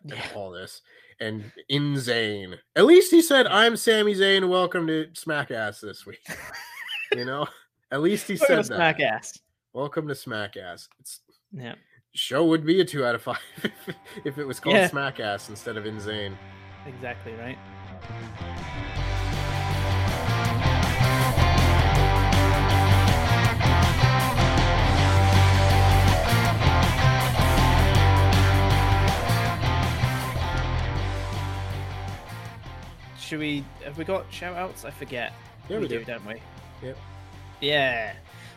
and 0.04 0.12
Yeah. 0.12 0.28
all 0.36 0.50
this. 0.52 0.82
And 1.18 1.50
in 1.68 1.94
Zayn, 1.94 2.58
at 2.76 2.84
least 2.84 3.10
he 3.10 3.20
said, 3.22 3.46
"I'm 3.48 3.76
Sami 3.76 4.14
Zayn. 4.14 4.48
Welcome 4.48 4.86
to 4.86 5.08
Smack 5.14 5.50
Ass 5.50 5.80
this 5.80 6.06
week." 6.06 6.20
you 7.12 7.24
know, 7.24 7.46
at 7.90 8.02
least 8.02 8.26
he 8.28 8.36
said 8.36 8.64
smack 8.64 8.98
that. 8.98 9.14
ass. 9.14 9.38
Welcome 9.72 10.06
to 10.08 10.14
Smack 10.14 10.56
Ass. 10.56 10.88
It's 11.00 11.20
Yeah. 11.52 11.74
show 12.14 12.44
would 12.46 12.64
be 12.64 12.80
a 12.80 12.84
two 12.84 13.04
out 13.04 13.14
of 13.16 13.22
five 13.22 13.38
if 14.24 14.38
it 14.38 14.44
was 14.44 14.60
called 14.60 14.76
Yeah. 14.76 14.86
Smack 14.88 15.18
Ass 15.18 15.48
instead 15.48 15.76
of 15.76 15.86
Insane. 15.86 16.38
Exactly 16.86 17.32
right. 17.34 17.58
Should 33.18 33.38
we 33.38 33.64
have 33.82 33.96
we 33.96 34.04
got 34.04 34.30
shout 34.30 34.56
outs? 34.56 34.84
I 34.84 34.90
forget. 34.90 35.32
Yeah, 35.70 35.78
we 35.78 35.88
do. 35.88 36.04
don't 36.04 36.26
we? 36.26 36.34
Yep. 36.82 36.98
Yeah. 37.62 38.12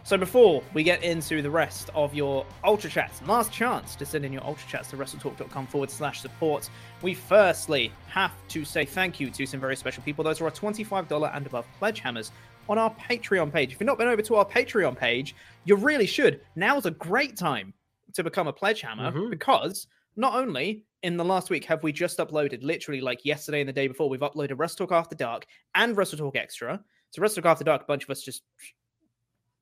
So 0.06 0.20
before 0.20 0.62
we 0.76 0.84
get 0.84 1.04
into 1.04 1.42
the 1.42 1.50
rest 1.50 1.90
of 1.96 2.14
your 2.14 2.46
Ultra 2.64 2.92
Chats, 2.92 3.24
last 3.24 3.52
chance 3.52 3.96
to 3.96 4.06
send 4.06 4.24
in 4.24 4.32
your 4.32 4.44
Ultra 4.44 4.70
Chats 4.70 4.92
to 4.92 4.98
WrestleTalk.com 4.98 5.66
forward 5.66 5.90
slash 5.90 6.22
support. 6.22 6.70
We 7.02 7.16
firstly 7.16 7.92
have 8.10 8.32
to 8.50 8.64
say 8.64 8.86
thank 8.86 9.20
you 9.20 9.32
to 9.32 9.46
some 9.48 9.60
very 9.60 9.76
special 9.76 10.04
people. 10.04 10.24
Those 10.24 10.40
are 10.42 10.46
our 10.46 10.52
$25 10.52 11.36
and 11.36 11.48
above 11.48 11.66
pledge 11.80 12.02
hammers 12.02 12.32
on 12.70 12.78
our 12.78 12.94
Patreon 12.94 13.52
page. 13.52 13.74
If 13.74 13.80
you've 13.80 13.88
not 13.88 13.98
been 13.98 14.08
over 14.08 14.22
to 14.22 14.36
our 14.36 14.46
Patreon 14.46 14.96
page, 14.96 15.36
you 15.64 15.76
really 15.76 16.06
should. 16.06 16.42
Now's 16.56 16.86
a 16.86 16.92
great 16.92 17.36
time 17.36 17.74
to 18.14 18.24
become 18.24 18.46
a 18.48 18.54
pledge 18.54 18.82
hammer 18.82 19.12
Mhm. 19.12 19.32
because 19.32 19.88
not 20.16 20.36
only 20.36 20.86
in 21.02 21.18
the 21.18 21.26
last 21.26 21.50
week 21.50 21.66
have 21.66 21.82
we 21.82 21.92
just 21.92 22.20
uploaded, 22.20 22.62
literally 22.62 23.02
like 23.02 23.26
yesterday 23.26 23.60
and 23.62 23.68
the 23.70 23.74
day 23.74 23.88
before, 23.88 24.08
we've 24.08 24.20
uploaded 24.20 24.60
Wrestle 24.60 24.86
Talk 24.86 24.92
After 24.96 25.16
Dark 25.16 25.48
and 25.74 25.98
Wrestle 25.98 26.20
Talk 26.20 26.36
Extra. 26.36 26.80
So 27.10 27.24
Wrestle 27.24 27.42
Talk 27.42 27.50
After 27.54 27.64
Dark, 27.64 27.82
a 27.82 27.86
bunch 27.86 28.04
of 28.04 28.12
us 28.12 28.22
just 28.22 28.44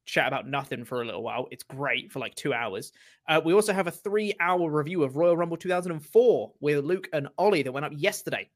chat 0.05 0.27
about 0.27 0.47
nothing 0.47 0.85
for 0.85 1.01
a 1.01 1.05
little 1.05 1.23
while. 1.23 1.47
It's 1.51 1.63
great 1.63 2.11
for 2.11 2.19
like 2.19 2.35
two 2.35 2.53
hours. 2.53 2.91
Uh, 3.27 3.41
we 3.43 3.53
also 3.53 3.73
have 3.73 3.87
a 3.87 3.91
three-hour 3.91 4.69
review 4.69 5.03
of 5.03 5.15
Royal 5.15 5.37
Rumble 5.37 5.57
2004 5.57 6.51
with 6.59 6.83
Luke 6.83 7.07
and 7.13 7.27
Ollie 7.37 7.63
that 7.63 7.71
went 7.71 7.85
up 7.85 7.93
yesterday. 7.95 8.49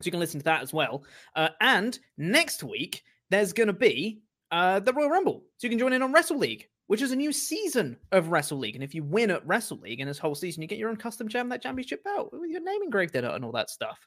So 0.00 0.06
you 0.06 0.10
can 0.10 0.20
listen 0.20 0.40
to 0.40 0.44
that 0.44 0.62
as 0.62 0.72
well. 0.72 1.04
Uh, 1.34 1.48
and 1.60 1.98
next 2.18 2.62
week, 2.62 3.02
there's 3.30 3.52
going 3.52 3.68
to 3.68 3.72
be 3.72 4.20
uh, 4.50 4.80
the 4.80 4.92
Royal 4.92 5.10
Rumble. 5.10 5.44
So 5.56 5.66
you 5.66 5.70
can 5.70 5.78
join 5.78 5.92
in 5.92 6.02
on 6.02 6.12
Wrestle 6.12 6.38
League, 6.38 6.68
which 6.86 7.02
is 7.02 7.12
a 7.12 7.16
new 7.16 7.32
season 7.32 7.96
of 8.12 8.28
Wrestle 8.28 8.58
League. 8.58 8.74
And 8.74 8.84
if 8.84 8.94
you 8.94 9.02
win 9.02 9.30
at 9.30 9.46
Wrestle 9.46 9.78
League 9.78 10.00
in 10.00 10.06
this 10.06 10.18
whole 10.18 10.34
season, 10.34 10.62
you 10.62 10.68
get 10.68 10.78
your 10.78 10.90
own 10.90 10.96
custom 10.96 11.28
jam, 11.28 11.48
that 11.48 11.62
championship 11.62 12.04
belt 12.04 12.30
with 12.32 12.50
your 12.50 12.62
name 12.62 12.82
engraved 12.82 13.16
in 13.16 13.24
it 13.24 13.34
and 13.34 13.44
all 13.44 13.52
that 13.52 13.70
stuff. 13.70 13.98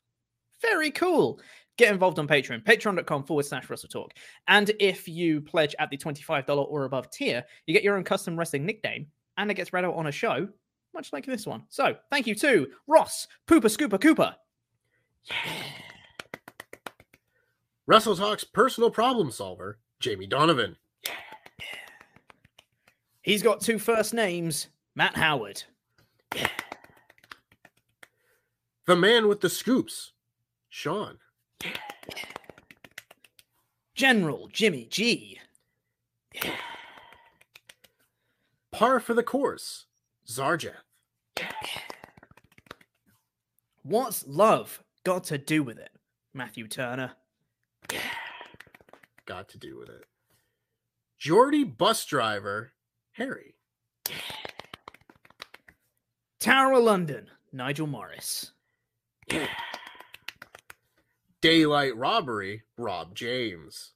Very 0.62 0.92
cool. 0.92 1.40
Get 1.80 1.94
involved 1.94 2.20
on 2.20 2.28
Patreon, 2.28 2.66
patreon.com 2.66 3.24
forward 3.24 3.46
slash 3.46 3.70
Wrestle 3.70 3.88
Talk. 3.88 4.12
And 4.50 4.70
if 4.82 5.08
you 5.08 5.40
pledge 5.40 5.74
at 5.80 5.90
the 5.90 5.96
$25 5.96 6.68
or 6.70 6.84
above 6.84 7.10
tier, 7.10 7.42
you 7.66 7.74
get 7.74 7.84
your 7.84 7.96
own 7.96 8.04
custom 8.04 8.38
wrestling 8.38 8.66
nickname 8.66 9.08
and 9.38 9.50
it 9.50 9.54
gets 9.54 9.72
read 9.72 9.86
out 9.86 9.96
on 9.96 10.08
a 10.08 10.12
show, 10.12 10.50
much 10.94 11.14
like 11.14 11.26
this 11.26 11.48
one. 11.48 11.64
So 11.70 11.96
thank 12.12 12.28
you 12.28 12.36
to 12.36 12.68
Ross, 12.86 13.30
Pooper 13.48 13.74
Scooper 13.74 14.02
Cooper, 14.02 14.36
Wrestle 17.88 18.18
Talk's 18.18 18.44
personal 18.44 18.92
problem 18.92 19.32
solver, 19.32 19.80
Jamie 20.02 20.28
Donovan. 20.28 20.76
He's 23.22 23.42
got 23.42 23.62
two 23.62 23.80
first 23.80 24.14
names, 24.14 24.68
Matt 24.96 25.16
Howard. 25.16 25.64
The 28.86 28.98
man 28.98 29.30
with 29.30 29.40
the 29.40 29.50
scoops, 29.50 30.12
Sean. 30.68 31.20
General 33.95 34.48
Jimmy 34.52 34.86
G. 34.90 35.40
Par 38.72 38.99
for 38.99 39.14
the 39.14 39.23
course, 39.23 39.86
Zarjath. 40.26 40.76
What's 43.84 44.26
love 44.26 44.84
got 45.03 45.26
to 45.26 45.38
do 45.38 45.64
with 45.64 45.77
it? 45.77 45.91
Matthew 46.34 46.68
Turner. 46.68 47.14
Got 49.26 49.49
to 49.49 49.57
do 49.57 49.77
with 49.77 49.90
it. 49.90 50.06
Geordie 51.18 51.65
bus 51.65 52.06
driver, 52.06 52.72
Harry. 53.11 53.56
Tower 56.40 56.73
of 56.73 56.84
London, 56.84 57.30
Nigel 57.52 57.88
Morris. 57.88 58.53
Daylight 61.41 61.95
robbery, 61.95 62.64
Rob 62.78 63.16
James. 63.16 63.94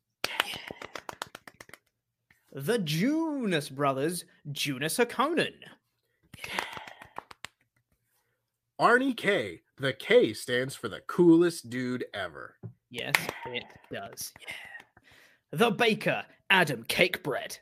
The 2.53 2.77
Junus 2.79 3.69
brothers, 3.69 4.23
Junus 4.51 4.97
Hakonen. 4.97 5.53
Arnie 8.79 9.17
K. 9.17 9.61
The 9.77 9.91
K 9.91 10.33
stands 10.33 10.75
for 10.75 10.87
the 10.87 11.01
coolest 11.07 11.69
dude 11.69 12.05
ever. 12.13 12.55
Yes, 12.89 13.15
it 13.47 13.65
does. 13.91 14.31
Yeah. 14.39 14.55
The 15.51 15.71
Baker, 15.71 16.23
Adam 16.49 16.83
Cakebread. 16.85 17.57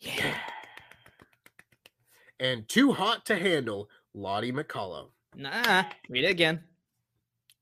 Yeah. 0.00 0.38
And 2.40 2.68
too 2.68 2.92
hot 2.92 3.26
to 3.26 3.36
handle, 3.36 3.90
Lottie 4.14 4.52
McCullough. 4.52 5.10
Nah, 5.36 5.84
read 6.08 6.24
it 6.24 6.30
again. 6.30 6.64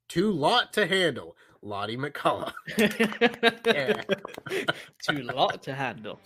Too 0.08 0.30
lot 0.30 0.72
to 0.74 0.86
handle, 0.86 1.36
Lottie 1.62 1.96
McCullough. 1.96 2.52
Too 5.02 5.22
lot 5.22 5.62
to 5.62 5.74
handle. 5.74 6.20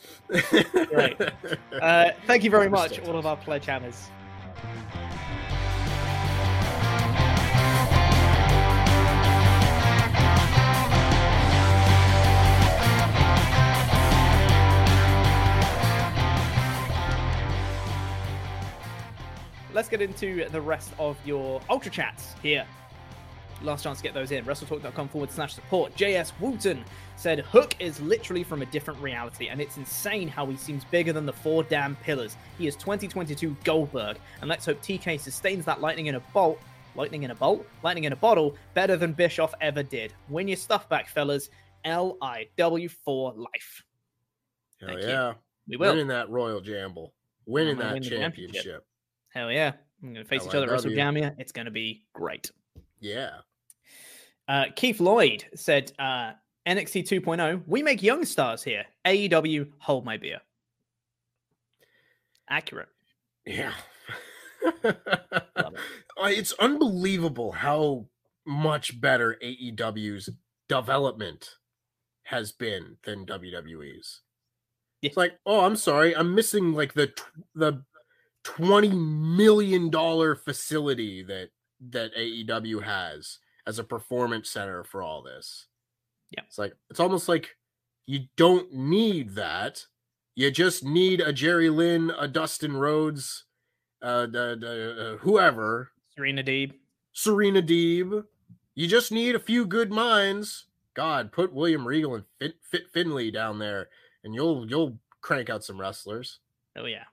Right. 0.92 1.32
Uh, 1.80 2.10
thank 2.26 2.44
you 2.44 2.50
very 2.50 2.68
much, 2.68 3.00
all 3.00 3.16
of 3.16 3.24
our 3.24 3.38
pledge 3.38 3.64
hammers. 3.64 4.10
Let's 19.72 19.88
get 19.88 20.02
into 20.02 20.46
the 20.50 20.60
rest 20.60 20.92
of 20.98 21.16
your 21.24 21.62
Ultra 21.70 21.90
Chats 21.90 22.34
here. 22.42 22.66
Last 23.62 23.82
chance 23.82 23.98
to 23.98 24.02
get 24.02 24.14
those 24.14 24.30
in. 24.30 24.44
WrestleTalk.com 24.44 25.08
forward 25.08 25.30
slash 25.30 25.54
support. 25.54 25.94
JS 25.96 26.32
Wooten 26.40 26.84
said 27.16 27.40
Hook 27.40 27.76
is 27.78 28.00
literally 28.00 28.42
from 28.42 28.62
a 28.62 28.66
different 28.66 29.00
reality, 29.00 29.48
and 29.48 29.60
it's 29.60 29.76
insane 29.76 30.28
how 30.28 30.46
he 30.46 30.56
seems 30.56 30.84
bigger 30.84 31.12
than 31.12 31.26
the 31.26 31.32
four 31.32 31.62
damn 31.62 31.96
pillars. 31.96 32.36
He 32.56 32.66
is 32.66 32.76
2022 32.76 33.56
Goldberg, 33.64 34.16
and 34.40 34.48
let's 34.48 34.64
hope 34.64 34.80
TK 34.82 35.20
sustains 35.20 35.64
that 35.66 35.80
lightning 35.80 36.06
in 36.06 36.14
a 36.14 36.20
bolt. 36.32 36.58
Lightning 36.94 37.22
in 37.22 37.30
a 37.30 37.34
bolt? 37.34 37.66
Lightning 37.82 38.04
in 38.04 38.12
a 38.12 38.16
bottle 38.16 38.56
better 38.74 38.96
than 38.96 39.12
Bischoff 39.12 39.54
ever 39.60 39.82
did. 39.82 40.12
Win 40.28 40.48
your 40.48 40.56
stuff 40.56 40.88
back, 40.88 41.08
fellas. 41.08 41.50
LIW 41.84 42.90
for 42.90 43.32
life. 43.34 43.82
Hell 44.80 44.88
Thank 44.88 45.02
you. 45.02 45.08
yeah. 45.08 45.32
We 45.68 45.76
will. 45.76 45.92
Winning 45.92 46.08
that 46.08 46.30
Royal 46.30 46.60
Jamble. 46.60 47.10
Winning 47.46 47.78
that 47.78 47.92
win 47.92 48.02
championship. 48.02 48.52
championship. 48.52 48.86
Hell 49.32 49.52
yeah. 49.52 49.72
I'm 50.02 50.14
going 50.14 50.24
to 50.24 50.28
face 50.28 50.46
each 50.46 50.54
other 50.54 50.72
at 50.72 50.80
LIW. 50.80 50.96
WrestleGamia. 50.96 51.34
It's 51.38 51.52
going 51.52 51.66
to 51.66 51.70
be 51.70 52.04
great. 52.12 52.50
Yeah. 53.00 53.30
Uh, 54.50 54.64
Keith 54.74 54.98
Lloyd 54.98 55.44
said, 55.54 55.92
uh, 56.00 56.32
NXT 56.66 57.04
2.0, 57.06 57.62
we 57.68 57.84
make 57.84 58.02
young 58.02 58.24
stars 58.24 58.64
here. 58.64 58.84
AEW, 59.06 59.68
hold 59.78 60.04
my 60.04 60.16
beer. 60.16 60.40
Accurate. 62.48 62.88
Yeah. 63.46 63.72
It's 66.22 66.52
unbelievable 66.52 67.50
how 67.50 68.06
much 68.46 69.00
better 69.00 69.38
AEW's 69.42 70.28
development 70.68 71.56
has 72.24 72.52
been 72.52 72.98
than 73.04 73.24
WWE's. 73.24 74.20
Yeah. 75.00 75.08
It's 75.08 75.16
like, 75.16 75.38
oh, 75.46 75.64
I'm 75.64 75.76
sorry, 75.76 76.14
I'm 76.14 76.34
missing 76.34 76.74
like 76.74 76.92
the 76.92 77.06
tw- 77.06 77.44
the 77.54 77.84
twenty 78.44 78.90
million 78.90 79.88
dollar 79.88 80.34
facility 80.34 81.22
that 81.22 81.48
that 81.88 82.14
AEW 82.14 82.82
has 82.82 83.38
as 83.66 83.78
a 83.78 83.84
performance 83.84 84.50
center 84.50 84.84
for 84.84 85.02
all 85.02 85.22
this. 85.22 85.66
Yeah. 86.30 86.42
it's 86.46 86.58
like 86.58 86.74
it's 86.90 87.00
almost 87.00 87.28
like 87.28 87.56
you 88.06 88.26
don't 88.36 88.72
need 88.72 89.34
that. 89.34 89.84
You 90.36 90.50
just 90.50 90.84
need 90.84 91.20
a 91.20 91.32
Jerry 91.32 91.68
Lynn, 91.70 92.12
a 92.18 92.28
Dustin 92.28 92.76
Rhodes, 92.76 93.44
uh, 94.00 94.26
the, 94.26 94.56
the, 94.58 95.14
uh, 95.14 95.16
whoever, 95.18 95.90
Serena 96.16 96.42
Deeb. 96.42 96.72
Serena 97.12 97.60
Deeb, 97.60 98.24
You 98.74 98.86
just 98.86 99.12
need 99.12 99.34
a 99.34 99.40
few 99.40 99.66
good 99.66 99.90
minds. 99.90 100.66
God, 100.94 101.32
put 101.32 101.52
William 101.52 101.86
Regal 101.86 102.14
and 102.14 102.24
Fit, 102.38 102.54
Fit 102.62 102.84
Finlay 102.92 103.30
down 103.30 103.58
there, 103.58 103.88
and 104.24 104.34
you'll 104.34 104.68
you'll 104.68 104.98
crank 105.20 105.50
out 105.50 105.64
some 105.64 105.80
wrestlers. 105.80 106.38
Oh 106.76 106.86
yeah. 106.86 107.04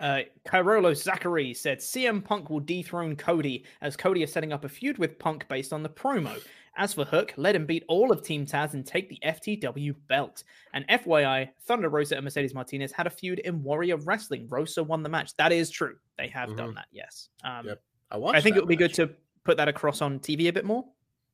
Uh, 0.00 0.20
Kyrolo 0.46 0.96
Zachary 0.96 1.52
said 1.54 1.78
CM 1.78 2.24
Punk 2.24 2.48
will 2.50 2.60
dethrone 2.60 3.14
Cody 3.16 3.64
as 3.82 3.96
Cody 3.96 4.22
is 4.22 4.32
setting 4.32 4.52
up 4.52 4.64
a 4.64 4.68
feud 4.68 4.96
with 4.98 5.18
Punk 5.18 5.46
based 5.48 5.72
on 5.72 5.82
the 5.82 5.88
promo. 5.90 6.42
As 6.76 6.94
for 6.94 7.04
Hook, 7.04 7.34
let 7.36 7.54
him 7.54 7.66
beat 7.66 7.84
all 7.88 8.10
of 8.10 8.22
Team 8.22 8.46
Taz 8.46 8.72
and 8.74 8.86
take 8.86 9.08
the 9.10 9.18
FTW 9.22 9.94
belt. 10.08 10.44
And 10.72 10.86
FYI, 10.88 11.50
Thunder 11.62 11.88
Rosa 11.90 12.14
and 12.16 12.24
Mercedes 12.24 12.54
Martinez 12.54 12.92
had 12.92 13.06
a 13.06 13.10
feud 13.10 13.40
in 13.40 13.62
Warrior 13.62 13.98
Wrestling. 13.98 14.46
Rosa 14.48 14.82
won 14.82 15.02
the 15.02 15.08
match. 15.08 15.36
That 15.36 15.52
is 15.52 15.68
true. 15.68 15.96
They 16.16 16.28
have 16.28 16.56
done 16.56 16.70
Mhm. 16.70 16.74
that. 16.76 16.86
Yes. 16.92 17.28
Um, 17.44 17.66
Yep. 17.66 17.82
I 18.12 18.16
I 18.18 18.40
think 18.40 18.56
it 18.56 18.60
would 18.60 18.68
be 18.68 18.76
good 18.76 18.94
to 18.94 19.14
put 19.44 19.56
that 19.58 19.68
across 19.68 20.00
on 20.00 20.18
TV 20.20 20.48
a 20.48 20.52
bit 20.52 20.64
more. 20.64 20.88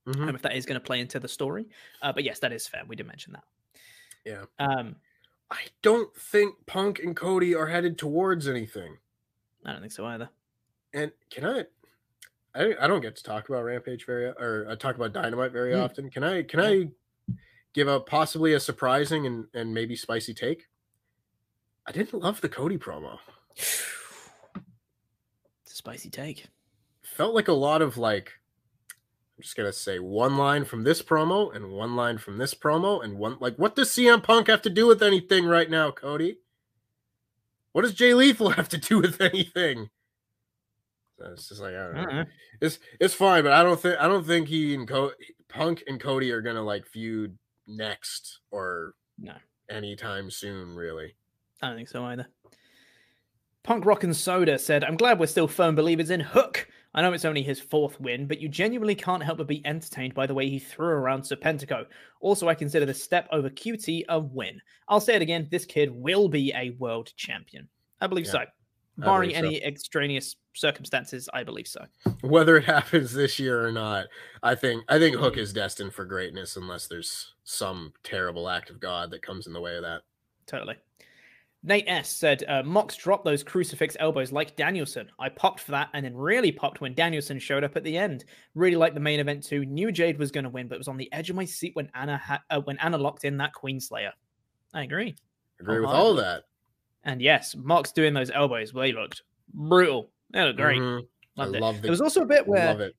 Mhm. 0.06 0.28
um, 0.28 0.34
if 0.36 0.42
that 0.42 0.54
is 0.54 0.64
going 0.64 0.80
to 0.80 0.84
play 0.84 1.00
into 1.00 1.18
the 1.18 1.26
story. 1.26 1.66
Uh, 2.00 2.12
but 2.12 2.22
yes, 2.22 2.38
that 2.38 2.52
is 2.52 2.66
fair. 2.68 2.84
We 2.86 2.94
did 2.94 3.06
mention 3.08 3.32
that. 3.32 3.42
Yeah. 4.24 4.44
Um, 4.60 4.94
I 5.50 5.60
don't 5.82 6.14
think 6.16 6.54
Punk 6.66 6.98
and 6.98 7.14
Cody 7.16 7.54
are 7.54 7.66
headed 7.68 7.98
towards 7.98 8.48
anything. 8.48 8.98
I 9.64 9.72
don't 9.72 9.80
think 9.80 9.92
so 9.92 10.04
either. 10.06 10.28
And 10.92 11.12
can 11.30 11.44
I? 11.44 11.64
I, 12.54 12.74
I 12.80 12.86
don't 12.86 13.00
get 13.02 13.16
to 13.16 13.22
talk 13.22 13.48
about 13.48 13.64
Rampage 13.64 14.06
very 14.06 14.26
or 14.26 14.66
I 14.68 14.74
talk 14.76 14.96
about 14.96 15.12
Dynamite 15.12 15.52
very 15.52 15.72
Hmm. 15.74 15.80
often. 15.80 16.10
Can 16.10 16.24
I? 16.24 16.42
Can 16.42 16.60
I 16.60 16.88
give 17.74 17.86
a 17.86 18.00
possibly 18.00 18.54
a 18.54 18.60
surprising 18.60 19.26
and 19.26 19.46
and 19.54 19.72
maybe 19.74 19.94
spicy 19.94 20.34
take? 20.34 20.66
I 21.86 21.92
didn't 21.92 22.14
love 22.20 22.40
the 22.40 22.48
Cody 22.48 22.78
promo. 22.78 23.18
It's 25.62 25.72
a 25.72 25.76
spicy 25.76 26.10
take. 26.10 26.46
Felt 27.02 27.34
like 27.34 27.48
a 27.48 27.52
lot 27.52 27.82
of 27.82 27.96
like. 27.98 28.32
I'm 29.38 29.42
just 29.42 29.56
gonna 29.56 29.72
say 29.72 29.98
one 29.98 30.36
line 30.38 30.64
from 30.64 30.82
this 30.82 31.02
promo 31.02 31.54
and 31.54 31.70
one 31.70 31.94
line 31.94 32.16
from 32.18 32.38
this 32.38 32.54
promo 32.54 33.04
and 33.04 33.18
one 33.18 33.36
like 33.40 33.56
what 33.56 33.76
does 33.76 33.90
CM 33.90 34.22
Punk 34.22 34.46
have 34.48 34.62
to 34.62 34.70
do 34.70 34.86
with 34.86 35.02
anything 35.02 35.44
right 35.46 35.68
now, 35.70 35.90
Cody? 35.90 36.38
What 37.72 37.82
does 37.82 37.92
Jay 37.94 38.14
Lethal 38.14 38.48
have 38.58 38.68
to 38.70 38.78
do 38.78 38.98
with 39.00 39.20
anything? 39.20 39.90
So 41.18 41.26
It's 41.32 41.48
just 41.50 41.60
like 41.60 41.74
I 41.74 41.84
don't 41.84 41.94
know. 41.94 42.18
Uh-uh. 42.20 42.24
It's 42.62 42.78
it's 42.98 43.14
fine, 43.14 43.42
but 43.44 43.52
I 43.52 43.62
don't 43.62 43.78
think 43.78 43.96
I 44.00 44.08
don't 44.08 44.26
think 44.26 44.48
he 44.48 44.74
and 44.74 44.88
Co- 44.88 45.12
Punk 45.48 45.84
and 45.86 46.00
Cody 46.00 46.30
are 46.32 46.40
gonna 46.40 46.62
like 46.62 46.86
feud 46.86 47.36
next 47.66 48.40
or 48.50 48.94
No. 49.18 49.34
anytime 49.68 50.30
soon, 50.30 50.74
really. 50.74 51.14
I 51.62 51.68
don't 51.68 51.76
think 51.76 51.88
so 51.88 52.04
either. 52.06 52.26
Punk 53.64 53.84
Rock 53.84 54.04
and 54.04 54.14
Soda 54.16 54.58
said, 54.58 54.84
I'm 54.84 54.96
glad 54.96 55.18
we're 55.18 55.26
still 55.26 55.48
firm 55.48 55.74
believers 55.74 56.10
in 56.10 56.20
Hook. 56.20 56.68
I 56.96 57.02
know 57.02 57.12
it's 57.12 57.26
only 57.26 57.42
his 57.42 57.60
fourth 57.60 58.00
win, 58.00 58.26
but 58.26 58.40
you 58.40 58.48
genuinely 58.48 58.94
can't 58.94 59.22
help 59.22 59.36
but 59.36 59.46
be 59.46 59.64
entertained 59.66 60.14
by 60.14 60.26
the 60.26 60.32
way 60.32 60.48
he 60.48 60.58
threw 60.58 60.86
around 60.86 61.22
Serpentico. 61.22 61.84
Also, 62.20 62.48
I 62.48 62.54
consider 62.54 62.86
the 62.86 62.94
step 62.94 63.28
over 63.30 63.50
QT 63.50 64.04
a 64.08 64.18
win. 64.18 64.58
I'll 64.88 65.00
say 65.00 65.14
it 65.14 65.20
again 65.20 65.46
this 65.50 65.66
kid 65.66 65.90
will 65.90 66.26
be 66.26 66.54
a 66.54 66.70
world 66.78 67.12
champion. 67.16 67.68
I 68.00 68.06
believe 68.06 68.24
Yeah, 68.24 68.32
so. 68.32 68.44
Barring 68.98 69.28
believe 69.28 69.42
so. 69.42 69.46
any 69.46 69.62
extraneous 69.62 70.36
circumstances, 70.54 71.28
I 71.34 71.44
believe 71.44 71.68
so. 71.68 71.84
Whether 72.22 72.56
it 72.56 72.64
happens 72.76 73.12
this 73.12 73.38
year 73.38 73.62
or 73.62 73.70
not, 73.70 74.06
I 74.42 74.54
think 74.54 74.84
I 74.88 74.98
think 74.98 75.16
Hook 75.16 75.34
hmm. 75.34 75.40
is 75.40 75.52
destined 75.52 75.92
for 75.92 76.06
greatness 76.06 76.56
unless 76.56 76.86
there's 76.86 77.34
some 77.44 77.92
terrible 78.04 78.48
act 78.48 78.70
of 78.70 78.80
God 78.80 79.10
that 79.10 79.20
comes 79.20 79.46
in 79.46 79.52
the 79.52 79.60
way 79.60 79.76
of 79.76 79.82
that. 79.82 80.00
Totally. 80.46 80.76
Nate 81.66 81.84
S 81.88 82.08
said, 82.08 82.44
uh, 82.46 82.62
Mox 82.62 82.96
dropped 82.96 83.24
those 83.24 83.42
crucifix 83.42 83.96
elbows 83.98 84.30
like 84.30 84.54
Danielson. 84.54 85.08
I 85.18 85.28
popped 85.28 85.60
for 85.60 85.72
that 85.72 85.88
and 85.94 86.04
then 86.06 86.14
really 86.16 86.52
popped 86.52 86.80
when 86.80 86.94
Danielson 86.94 87.40
showed 87.40 87.64
up 87.64 87.76
at 87.76 87.82
the 87.82 87.98
end. 87.98 88.24
Really 88.54 88.76
liked 88.76 88.94
the 88.94 89.00
main 89.00 89.18
event 89.18 89.42
too. 89.42 89.64
Knew 89.66 89.90
Jade 89.90 90.16
was 90.18 90.30
going 90.30 90.44
to 90.44 90.50
win, 90.50 90.68
but 90.68 90.78
was 90.78 90.86
on 90.86 90.96
the 90.96 91.12
edge 91.12 91.28
of 91.28 91.34
my 91.36 91.44
seat 91.44 91.74
when 91.74 91.90
Anna 91.94 92.18
ha- 92.18 92.42
uh, 92.50 92.60
when 92.60 92.78
Anna 92.78 92.96
locked 92.96 93.24
in 93.24 93.36
that 93.38 93.52
Queen 93.52 93.80
Slayer. 93.80 94.12
I 94.72 94.84
agree. 94.84 95.16
Agree 95.60 95.80
with 95.80 95.90
all 95.90 96.14
that. 96.14 96.44
And 97.02 97.20
yes, 97.20 97.56
Mox 97.56 97.90
doing 97.92 98.14
those 98.14 98.30
elbows, 98.30 98.72
well, 98.72 98.82
they 98.82 98.92
looked 98.92 99.22
brutal. 99.52 100.10
They 100.30 100.42
looked 100.44 100.58
great. 100.58 100.80
Mhm. 100.80 101.02
I 101.36 101.42
Loved 101.44 101.56
it. 101.56 101.60
love 101.62 101.74
the- 101.76 101.82
there 101.82 101.90
was 101.90 102.00
also 102.00 102.22
a 102.22 102.26
bit 102.26 102.46
where 102.46 102.66
Love 102.66 102.80
it. 102.80 102.96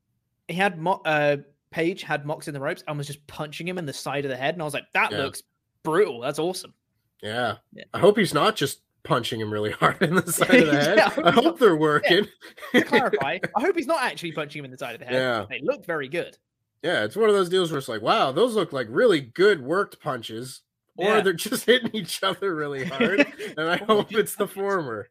he 0.50 0.56
had 0.56 0.78
Mo- 0.78 1.02
uh, 1.06 1.38
Page 1.72 2.02
had 2.04 2.26
Mox 2.26 2.48
in 2.48 2.54
the 2.54 2.60
ropes 2.60 2.84
and 2.88 2.98
was 2.98 3.08
just 3.08 3.26
punching 3.28 3.68
him 3.68 3.78
in 3.78 3.86
the 3.86 3.94
side 3.94 4.26
of 4.26 4.30
the 4.30 4.38
head, 4.38 4.56
and 4.56 4.62
I 4.62 4.66
was 4.66 4.74
like, 4.74 4.92
that 4.94 5.12
Yeah. 5.12 5.20
looks 5.20 5.44
brutal. 5.84 6.20
That's 6.22 6.40
awesome. 6.40 6.74
Yeah. 7.22 7.58
Yeah. 7.74 7.84
I 7.94 8.00
hope 8.00 8.18
he's 8.18 8.34
not 8.34 8.56
just 8.56 8.82
punching 9.04 9.40
him 9.40 9.52
really 9.52 9.72
hard 9.80 10.02
in 10.02 10.16
the 10.16 10.32
side 10.32 10.50
of 10.52 10.66
the 10.68 10.82
head. 10.82 10.98
Yeah, 10.98 11.06
I 11.06 11.10
hope 11.10 11.26
I 11.26 11.32
hope 11.32 11.60
they're 11.60 11.76
working. 11.78 12.28
To 12.74 12.82
clarify, 12.84 13.40
I 13.56 13.62
hope 13.62 13.76
he's 13.76 13.88
not 13.88 14.04
actually 14.04 14.34
punching 14.34 14.60
him 14.60 14.66
in 14.66 14.72
the 14.72 14.78
side 14.78 14.94
of 14.96 15.00
the 15.00 15.06
head. 15.06 15.14
Yeah. 15.16 15.46
They 15.50 15.62
look 15.64 15.86
very 15.86 16.08
good. 16.08 16.38
Yeah, 16.84 17.04
it's 17.06 17.16
one 17.16 17.28
of 17.30 17.36
those 17.36 17.50
deals 17.50 17.72
where 17.72 17.80
it's 17.80 17.88
like, 17.88 18.02
wow, 18.04 18.32
those 18.32 18.54
look 18.56 18.72
like 18.72 18.88
really 18.90 19.20
good 19.22 19.62
worked 19.62 20.00
punches, 20.00 20.62
or 20.96 21.06
Yeah. 21.16 21.22
they're 21.22 21.34
just 21.50 21.66
hitting 21.66 21.90
each 21.94 22.22
other 22.24 22.54
really 22.54 22.86
hard. 22.86 23.26
and 23.58 23.68
I 23.68 23.78
hope 23.78 24.14
it's 24.14 24.36
the 24.36 24.48
former. 24.48 25.10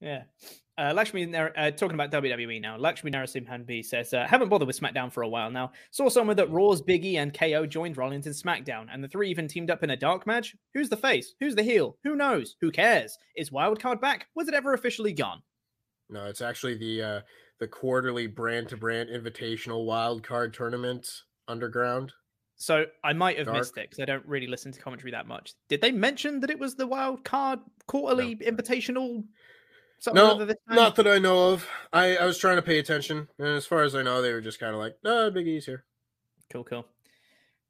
Yeah. 0.00 0.22
Uh, 0.78 0.92
Lakshmi, 0.94 1.34
uh, 1.36 1.70
talking 1.72 1.94
about 1.94 2.10
WWE 2.10 2.60
now, 2.60 2.78
Lakshmi 2.78 3.10
Narasimhan 3.10 3.66
B 3.66 3.82
says, 3.82 4.14
uh, 4.14 4.26
haven't 4.26 4.48
bothered 4.48 4.66
with 4.66 4.80
SmackDown 4.80 5.12
for 5.12 5.22
a 5.22 5.28
while 5.28 5.50
now. 5.50 5.72
Saw 5.90 6.08
somewhere 6.08 6.34
that 6.36 6.50
Raw's 6.50 6.80
Biggie 6.80 7.16
and 7.16 7.36
KO 7.36 7.66
joined 7.66 7.98
Rollins 7.98 8.26
in 8.26 8.32
SmackDown, 8.32 8.86
and 8.90 9.04
the 9.04 9.08
three 9.08 9.28
even 9.28 9.48
teamed 9.48 9.70
up 9.70 9.82
in 9.82 9.90
a 9.90 9.96
dark 9.96 10.26
match. 10.26 10.56
Who's 10.72 10.88
the 10.88 10.96
face? 10.96 11.34
Who's 11.40 11.54
the 11.54 11.62
heel? 11.62 11.98
Who 12.04 12.16
knows? 12.16 12.56
Who 12.62 12.70
cares? 12.70 13.18
Is 13.36 13.50
Wildcard 13.50 14.00
back? 14.00 14.28
Was 14.34 14.48
it 14.48 14.54
ever 14.54 14.72
officially 14.72 15.12
gone? 15.12 15.42
No, 16.08 16.24
it's 16.26 16.42
actually 16.42 16.76
the 16.76 17.02
uh 17.02 17.20
the 17.58 17.68
quarterly 17.68 18.26
brand 18.26 18.68
to 18.68 18.76
brand 18.76 19.08
invitational 19.08 19.86
wild 19.86 20.22
card 20.22 20.52
tournament 20.52 21.08
underground. 21.48 22.12
So 22.56 22.86
I 23.02 23.12
might 23.12 23.38
have 23.38 23.46
Dark. 23.46 23.58
missed 23.58 23.76
it 23.76 23.90
because 23.90 24.00
I 24.00 24.04
don't 24.04 24.24
really 24.26 24.46
listen 24.46 24.72
to 24.72 24.80
commentary 24.80 25.10
that 25.12 25.26
much. 25.26 25.54
Did 25.68 25.80
they 25.80 25.90
mention 25.90 26.40
that 26.40 26.50
it 26.50 26.58
was 26.58 26.76
the 26.76 26.86
Wild 26.86 27.24
Card 27.24 27.58
Quarterly 27.86 28.36
Invitational? 28.36 29.24
Something 30.02 30.22
No, 30.22 30.32
other 30.32 30.46
this 30.46 30.56
time? 30.68 30.76
not 30.76 30.96
that 30.96 31.06
I 31.06 31.18
know 31.18 31.52
of. 31.52 31.66
I, 31.92 32.16
I 32.16 32.24
was 32.26 32.38
trying 32.38 32.56
to 32.56 32.62
pay 32.62 32.78
attention, 32.78 33.28
and 33.38 33.48
as 33.48 33.66
far 33.66 33.82
as 33.82 33.94
I 33.94 34.02
know, 34.02 34.20
they 34.22 34.32
were 34.32 34.40
just 34.40 34.60
kind 34.60 34.74
of 34.74 34.80
like, 34.80 34.96
"No, 35.04 35.30
Big 35.30 35.46
E's 35.48 35.66
here." 35.66 35.84
Cool, 36.50 36.64
cool. 36.64 36.86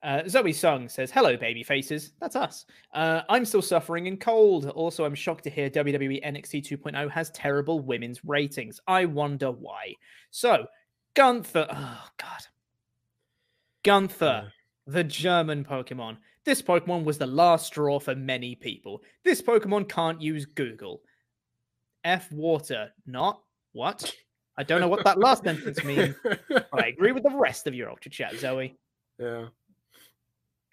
Uh, 0.02 0.26
Zoe 0.28 0.52
Sung 0.52 0.88
says, 0.88 1.10
"Hello, 1.12 1.36
baby 1.36 1.62
faces. 1.62 2.12
That's 2.20 2.34
us. 2.34 2.66
Uh, 2.92 3.22
I'm 3.28 3.44
still 3.44 3.62
suffering 3.62 4.06
in 4.06 4.16
cold. 4.16 4.66
Also, 4.70 5.04
I'm 5.04 5.14
shocked 5.14 5.44
to 5.44 5.50
hear 5.50 5.70
WWE 5.70 6.24
NXT 6.24 6.62
2.0 6.78 7.08
has 7.10 7.30
terrible 7.30 7.78
women's 7.80 8.24
ratings. 8.24 8.80
I 8.88 9.04
wonder 9.04 9.52
why. 9.52 9.94
So, 10.30 10.66
Gunther. 11.14 11.68
Oh 11.70 12.08
God, 12.18 12.40
Gunther, 13.84 14.52
the 14.86 15.04
German 15.04 15.64
Pokemon. 15.64 16.16
This 16.44 16.60
Pokemon 16.62 17.04
was 17.04 17.18
the 17.18 17.26
last 17.26 17.66
straw 17.66 18.00
for 18.00 18.16
many 18.16 18.56
people. 18.56 19.02
This 19.24 19.40
Pokemon 19.40 19.88
can't 19.88 20.20
use 20.20 20.44
Google. 20.44 21.02
F 22.04 22.30
water, 22.32 22.90
not 23.06 23.42
what? 23.72 24.12
I 24.56 24.62
don't 24.62 24.80
know 24.80 24.88
what 24.88 25.04
that 25.04 25.18
last 25.18 25.44
sentence 25.44 25.82
means. 25.82 26.14
I 26.72 26.86
agree 26.86 27.12
with 27.12 27.22
the 27.22 27.34
rest 27.34 27.66
of 27.66 27.74
your 27.74 27.90
ultra 27.90 28.10
chat, 28.10 28.34
Zoe. 28.36 28.76
yeah. 29.18 29.46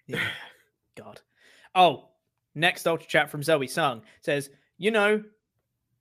Yeah. 0.06 0.26
God. 0.96 1.20
Oh, 1.74 2.08
next 2.54 2.86
ultra 2.86 3.08
chat 3.08 3.30
from 3.30 3.42
Zoe 3.42 3.66
Sung 3.68 4.02
says, 4.22 4.50
you 4.76 4.90
know, 4.90 5.22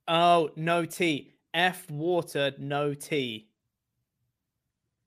oh, 0.07 0.49
no 0.56 0.85
tea. 0.85 1.35
F 1.53 1.89
water, 1.89 2.53
no 2.57 2.93
tea. 2.93 3.49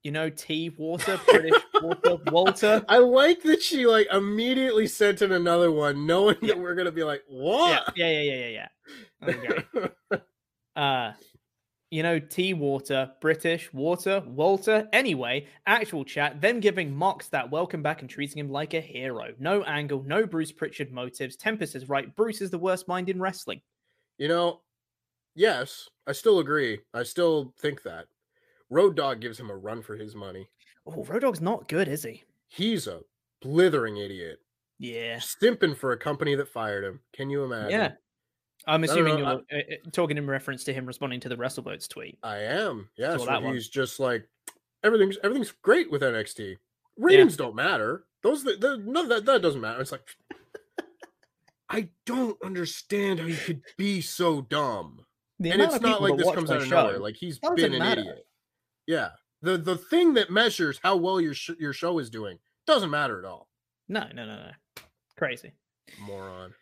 You 0.02 0.10
know, 0.10 0.28
tea, 0.30 0.70
water, 0.70 1.20
British 1.28 1.62
water, 1.80 2.16
Walter. 2.26 2.84
I 2.88 2.98
like 2.98 3.42
that 3.42 3.62
she 3.62 3.86
like 3.86 4.08
immediately 4.12 4.88
sent 4.88 5.22
in 5.22 5.32
another 5.32 5.70
one, 5.70 6.06
knowing 6.06 6.36
that 6.42 6.58
we're 6.58 6.74
gonna 6.74 6.90
be 6.90 7.04
like, 7.04 7.22
Yeah, 7.28 7.38
"What?" 7.38 7.92
yeah, 7.96 8.10
yeah, 8.10 8.20
yeah, 8.20 8.48
yeah, 8.48 8.66
yeah. 9.22 9.88
Okay. 10.12 10.22
Uh, 10.74 11.12
you 11.92 12.02
know, 12.02 12.18
tea, 12.18 12.54
water, 12.54 13.12
British, 13.20 13.70
water, 13.74 14.22
Walter. 14.26 14.88
Anyway, 14.94 15.46
actual 15.66 16.06
chat, 16.06 16.40
them 16.40 16.58
giving 16.58 16.90
Mox 16.90 17.28
that 17.28 17.50
welcome 17.50 17.82
back 17.82 18.00
and 18.00 18.08
treating 18.08 18.38
him 18.38 18.50
like 18.50 18.72
a 18.72 18.80
hero. 18.80 19.34
No 19.38 19.62
angle, 19.64 20.02
no 20.04 20.26
Bruce 20.26 20.50
Pritchard 20.50 20.90
motives. 20.90 21.36
Tempest 21.36 21.76
is 21.76 21.90
right. 21.90 22.16
Bruce 22.16 22.40
is 22.40 22.50
the 22.50 22.58
worst 22.58 22.88
mind 22.88 23.10
in 23.10 23.20
wrestling. 23.20 23.60
You 24.16 24.28
know, 24.28 24.62
yes, 25.34 25.86
I 26.06 26.12
still 26.12 26.38
agree. 26.38 26.80
I 26.94 27.02
still 27.02 27.52
think 27.60 27.82
that 27.82 28.06
Road 28.72 28.96
Dogg 28.96 29.20
gives 29.20 29.38
him 29.38 29.50
a 29.50 29.56
run 29.56 29.82
for 29.82 29.96
his 29.96 30.14
money. 30.14 30.48
Oh, 30.86 31.04
Road 31.04 31.20
Dogg's 31.20 31.42
not 31.42 31.68
good, 31.68 31.88
is 31.88 32.02
he? 32.02 32.24
He's 32.48 32.86
a 32.86 33.00
blithering 33.42 33.98
idiot, 33.98 34.38
Yeah. 34.78 35.18
stimping 35.18 35.76
for 35.76 35.92
a 35.92 35.98
company 35.98 36.34
that 36.36 36.48
fired 36.48 36.82
him. 36.82 37.00
Can 37.12 37.28
you 37.28 37.44
imagine? 37.44 37.70
Yeah. 37.70 37.92
I'm 38.66 38.84
assuming 38.84 39.18
you're 39.18 39.26
uh, 39.26 39.38
uh, 39.52 39.90
talking 39.92 40.16
in 40.16 40.26
reference 40.26 40.64
to 40.64 40.72
him 40.72 40.86
responding 40.86 41.20
to 41.20 41.28
the 41.28 41.36
WrestleVotes 41.36 41.88
tweet. 41.88 42.18
I 42.22 42.38
am. 42.38 42.88
Yeah. 42.96 43.16
Where 43.16 43.26
that 43.26 43.42
one. 43.42 43.52
he's 43.54 43.68
just 43.68 44.00
like 44.00 44.26
everything's 44.84 45.18
everything's 45.24 45.50
great 45.62 45.90
with 45.90 46.02
NXT. 46.02 46.56
Ratings 46.96 47.36
don't 47.36 47.56
matter. 47.56 48.04
Those 48.22 48.44
the, 48.44 48.56
the, 48.56 49.00
of 49.00 49.08
that 49.08 49.24
that 49.24 49.42
doesn't 49.42 49.60
matter. 49.60 49.80
It's 49.80 49.90
like 49.90 50.06
I 51.68 51.88
don't 52.06 52.40
understand 52.44 53.18
how 53.18 53.26
you 53.26 53.34
could 53.34 53.62
be 53.76 54.00
so 54.00 54.42
dumb. 54.42 55.00
The 55.40 55.50
and 55.50 55.60
it's 55.60 55.80
not 55.80 56.00
like 56.00 56.16
this 56.16 56.30
comes 56.30 56.50
out 56.50 56.62
of 56.62 56.70
nowhere. 56.70 57.00
Like 57.00 57.16
he's 57.16 57.40
been 57.40 57.72
an 57.72 57.80
matter. 57.80 58.02
idiot. 58.02 58.26
Yeah. 58.86 59.10
The 59.42 59.59
the 59.59 59.76
thing 59.76 60.14
that 60.14 60.30
measures 60.30 60.78
how 60.82 60.96
well 60.96 61.20
your 61.20 61.34
sh- 61.34 61.50
your 61.59 61.72
show 61.72 61.98
is 61.98 62.10
doing 62.10 62.38
doesn't 62.66 62.90
matter 62.90 63.18
at 63.18 63.24
all. 63.24 63.48
No, 63.88 64.04
no, 64.14 64.24
no, 64.24 64.36
no. 64.36 64.50
Crazy. 65.16 65.52
Moron. 66.00 66.54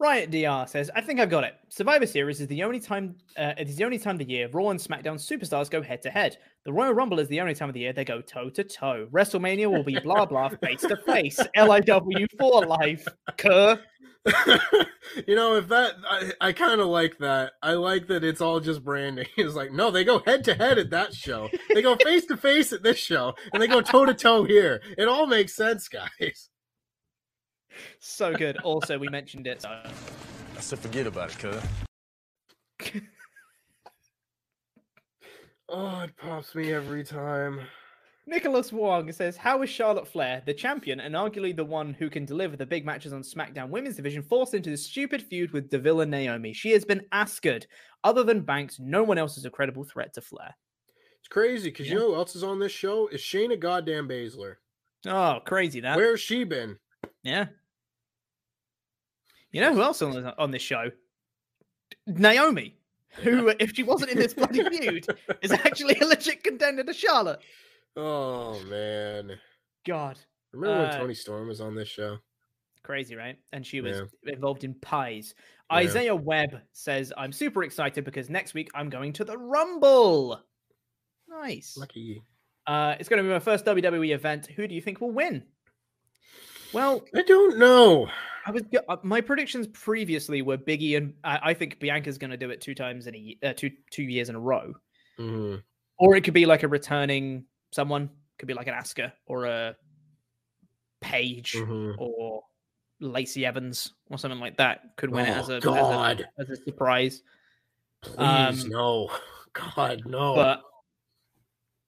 Riot 0.00 0.30
DR 0.30 0.68
says, 0.68 0.90
"I 0.94 1.00
think 1.00 1.18
I've 1.18 1.30
got 1.30 1.42
it. 1.42 1.54
Survivor 1.68 2.06
Series 2.06 2.40
is 2.40 2.46
the 2.46 2.62
only 2.62 2.78
time. 2.78 3.16
Uh, 3.36 3.54
it 3.58 3.68
is 3.68 3.76
the 3.76 3.84
only 3.84 3.98
time 3.98 4.14
of 4.14 4.18
the 4.18 4.32
year 4.32 4.48
Raw 4.52 4.68
and 4.68 4.78
SmackDown 4.78 5.16
superstars 5.16 5.68
go 5.68 5.82
head 5.82 6.02
to 6.02 6.10
head. 6.10 6.38
The 6.64 6.72
Royal 6.72 6.92
Rumble 6.92 7.18
is 7.18 7.26
the 7.28 7.40
only 7.40 7.54
time 7.54 7.68
of 7.68 7.74
the 7.74 7.80
year 7.80 7.92
they 7.92 8.04
go 8.04 8.20
toe 8.20 8.48
to 8.50 8.62
toe. 8.62 9.08
WrestleMania 9.10 9.70
will 9.70 9.82
be 9.82 9.98
blah 9.98 10.24
blah 10.24 10.48
face 10.62 10.82
to 10.82 10.96
face. 10.98 11.40
LIW 11.56 12.26
for 12.38 12.64
life. 12.64 13.08
Kerr. 13.38 13.80
you 15.26 15.34
know, 15.34 15.56
if 15.56 15.68
that 15.68 15.94
I, 16.08 16.32
I 16.40 16.52
kind 16.52 16.80
of 16.80 16.88
like 16.88 17.18
that. 17.18 17.52
I 17.62 17.72
like 17.72 18.06
that 18.08 18.22
it's 18.22 18.40
all 18.40 18.60
just 18.60 18.84
branding. 18.84 19.26
It's 19.36 19.54
like, 19.54 19.72
no, 19.72 19.90
they 19.90 20.04
go 20.04 20.20
head 20.20 20.44
to 20.44 20.54
head 20.54 20.78
at 20.78 20.90
that 20.90 21.14
show. 21.14 21.48
They 21.72 21.82
go 21.82 21.96
face 21.96 22.26
to 22.26 22.36
face 22.36 22.72
at 22.72 22.82
this 22.82 22.98
show, 22.98 23.34
and 23.52 23.62
they 23.62 23.66
go 23.66 23.80
toe 23.80 24.04
to 24.04 24.14
toe 24.14 24.44
here. 24.44 24.80
It 24.96 25.08
all 25.08 25.26
makes 25.26 25.54
sense, 25.54 25.88
guys. 25.88 26.50
So 28.00 28.34
good. 28.34 28.56
Also, 28.58 28.98
we 28.98 29.08
mentioned 29.08 29.46
it. 29.46 29.62
So. 29.62 29.68
I 29.68 30.60
said 30.60 30.78
forget 30.78 31.06
about 31.06 31.30
it, 31.32 31.38
cuz. 32.80 33.00
Oh, 35.70 36.00
it 36.00 36.16
pops 36.16 36.54
me 36.54 36.72
every 36.72 37.04
time. 37.04 37.60
Nicholas 38.26 38.72
Wong 38.72 39.12
says, 39.12 39.36
How 39.36 39.60
is 39.62 39.68
Charlotte 39.68 40.08
Flair, 40.08 40.42
the 40.46 40.54
champion 40.54 41.00
and 41.00 41.14
arguably 41.14 41.54
the 41.54 41.64
one 41.64 41.92
who 41.92 42.08
can 42.08 42.24
deliver 42.24 42.56
the 42.56 42.64
big 42.64 42.86
matches 42.86 43.12
on 43.12 43.20
SmackDown 43.22 43.68
Women's 43.68 43.96
Division, 43.96 44.22
forced 44.22 44.54
into 44.54 44.70
this 44.70 44.86
stupid 44.86 45.22
feud 45.22 45.52
with 45.52 45.68
Deville 45.68 46.00
and 46.00 46.10
Naomi? 46.10 46.54
She 46.54 46.70
has 46.70 46.84
been 46.86 47.04
askered. 47.12 47.66
Other 48.04 48.22
than 48.24 48.40
Banks, 48.40 48.78
no 48.80 49.02
one 49.02 49.18
else 49.18 49.36
is 49.36 49.44
a 49.44 49.50
credible 49.50 49.84
threat 49.84 50.14
to 50.14 50.22
Flair. 50.22 50.54
It's 51.18 51.28
crazy 51.28 51.68
because 51.70 51.86
Yeah. 51.86 51.94
you 51.94 51.98
know 51.98 52.08
who 52.08 52.14
else 52.16 52.34
is 52.34 52.42
on 52.44 52.58
this 52.58 52.72
show? 52.72 53.08
Is 53.08 53.20
Shayna 53.20 53.58
goddamn 53.60 54.08
Baszler. 54.08 54.54
Oh, 55.06 55.40
crazy 55.44 55.80
that. 55.80 55.96
Where's 55.96 56.20
she 56.20 56.44
been? 56.44 56.78
Yeah. 57.22 57.46
You 59.50 59.60
know 59.60 59.72
who 59.74 59.82
else 59.82 60.02
on, 60.02 60.24
on 60.38 60.50
this 60.50 60.62
show? 60.62 60.90
Naomi, 62.06 62.76
who, 63.22 63.48
if 63.58 63.74
she 63.74 63.82
wasn't 63.82 64.10
in 64.12 64.18
this 64.18 64.34
bloody 64.34 64.62
feud, 64.70 65.06
is 65.42 65.52
actually 65.52 65.98
a 66.00 66.04
legit 66.06 66.44
contender 66.44 66.84
to 66.84 66.92
Charlotte. 66.92 67.40
Oh 67.96 68.60
man. 68.64 69.38
God. 69.86 70.18
Remember 70.52 70.82
when 70.82 70.90
Uh, 70.90 70.98
Toni 70.98 71.14
Storm 71.14 71.48
was 71.48 71.60
on 71.60 71.74
this 71.74 71.88
show? 71.88 72.18
Crazy, 72.82 73.16
right? 73.16 73.36
And 73.52 73.66
she 73.66 73.80
was 73.80 74.02
Yeah. 74.24 74.32
involved 74.34 74.64
in 74.64 74.74
pies. 74.74 75.34
Yeah. 75.70 75.76
Isaiah 75.78 76.14
Webb 76.16 76.60
says, 76.72 77.12
I'm 77.16 77.32
super 77.32 77.64
excited 77.64 78.04
because 78.04 78.30
next 78.30 78.54
week 78.54 78.70
I'm 78.74 78.88
going 78.88 79.12
to 79.14 79.24
the 79.24 79.36
Rumble. 79.36 80.40
Nice. 81.28 81.76
Lucky. 81.76 82.22
Uh, 82.66 82.94
it's 83.00 83.08
going 83.08 83.18
to 83.18 83.22
be 83.22 83.32
my 83.32 83.38
first 83.40 83.64
WWE 83.64 84.14
event. 84.14 84.46
Who 84.56 84.66
do 84.68 84.74
you 84.74 84.80
think 84.80 85.00
will 85.00 85.10
win? 85.10 85.42
Well, 86.72 87.04
I 87.14 87.22
don't 87.22 87.58
know. 87.58 88.08
I 88.46 88.50
was 88.50 88.62
uh, 88.88 88.96
my 89.02 89.20
predictions 89.20 89.66
previously 89.68 90.42
were 90.42 90.56
Biggie 90.56 90.96
and 90.96 91.14
I, 91.24 91.38
I 91.42 91.54
think 91.54 91.78
Bianca's 91.80 92.18
going 92.18 92.30
to 92.30 92.36
do 92.36 92.50
it 92.50 92.60
two 92.60 92.74
times 92.74 93.06
in 93.06 93.14
a 93.14 93.38
uh, 93.42 93.52
two 93.54 93.70
two 93.90 94.02
years 94.02 94.28
in 94.28 94.34
a 94.36 94.40
row, 94.40 94.74
hmm 95.16 95.56
or 95.98 96.16
it 96.16 96.22
could 96.24 96.34
be 96.34 96.46
like 96.46 96.62
a 96.62 96.68
returning 96.68 97.44
someone, 97.72 98.08
could 98.38 98.46
be 98.46 98.54
like 98.54 98.68
an 98.68 98.74
Asuka 98.74 99.12
or 99.26 99.46
a 99.46 99.76
Paige 101.00 101.56
hmm 101.56 101.92
or 101.98 102.42
Lacey 103.00 103.44
Evans 103.44 103.92
or 104.10 104.18
something 104.18 104.40
like 104.40 104.56
that 104.56 104.96
could 104.96 105.10
win 105.10 105.26
it 105.26 105.36
Oh, 105.36 105.40
as 105.40 105.48
a, 105.50 105.54
as 105.56 105.64
a 105.64 106.26
as 106.38 106.50
a 106.50 106.56
surprise. 106.64 107.22
Please 108.02 108.64
Um, 108.64 108.70
no. 108.70 109.10
God 109.52 110.02
no. 110.06 110.34
But 110.34 110.62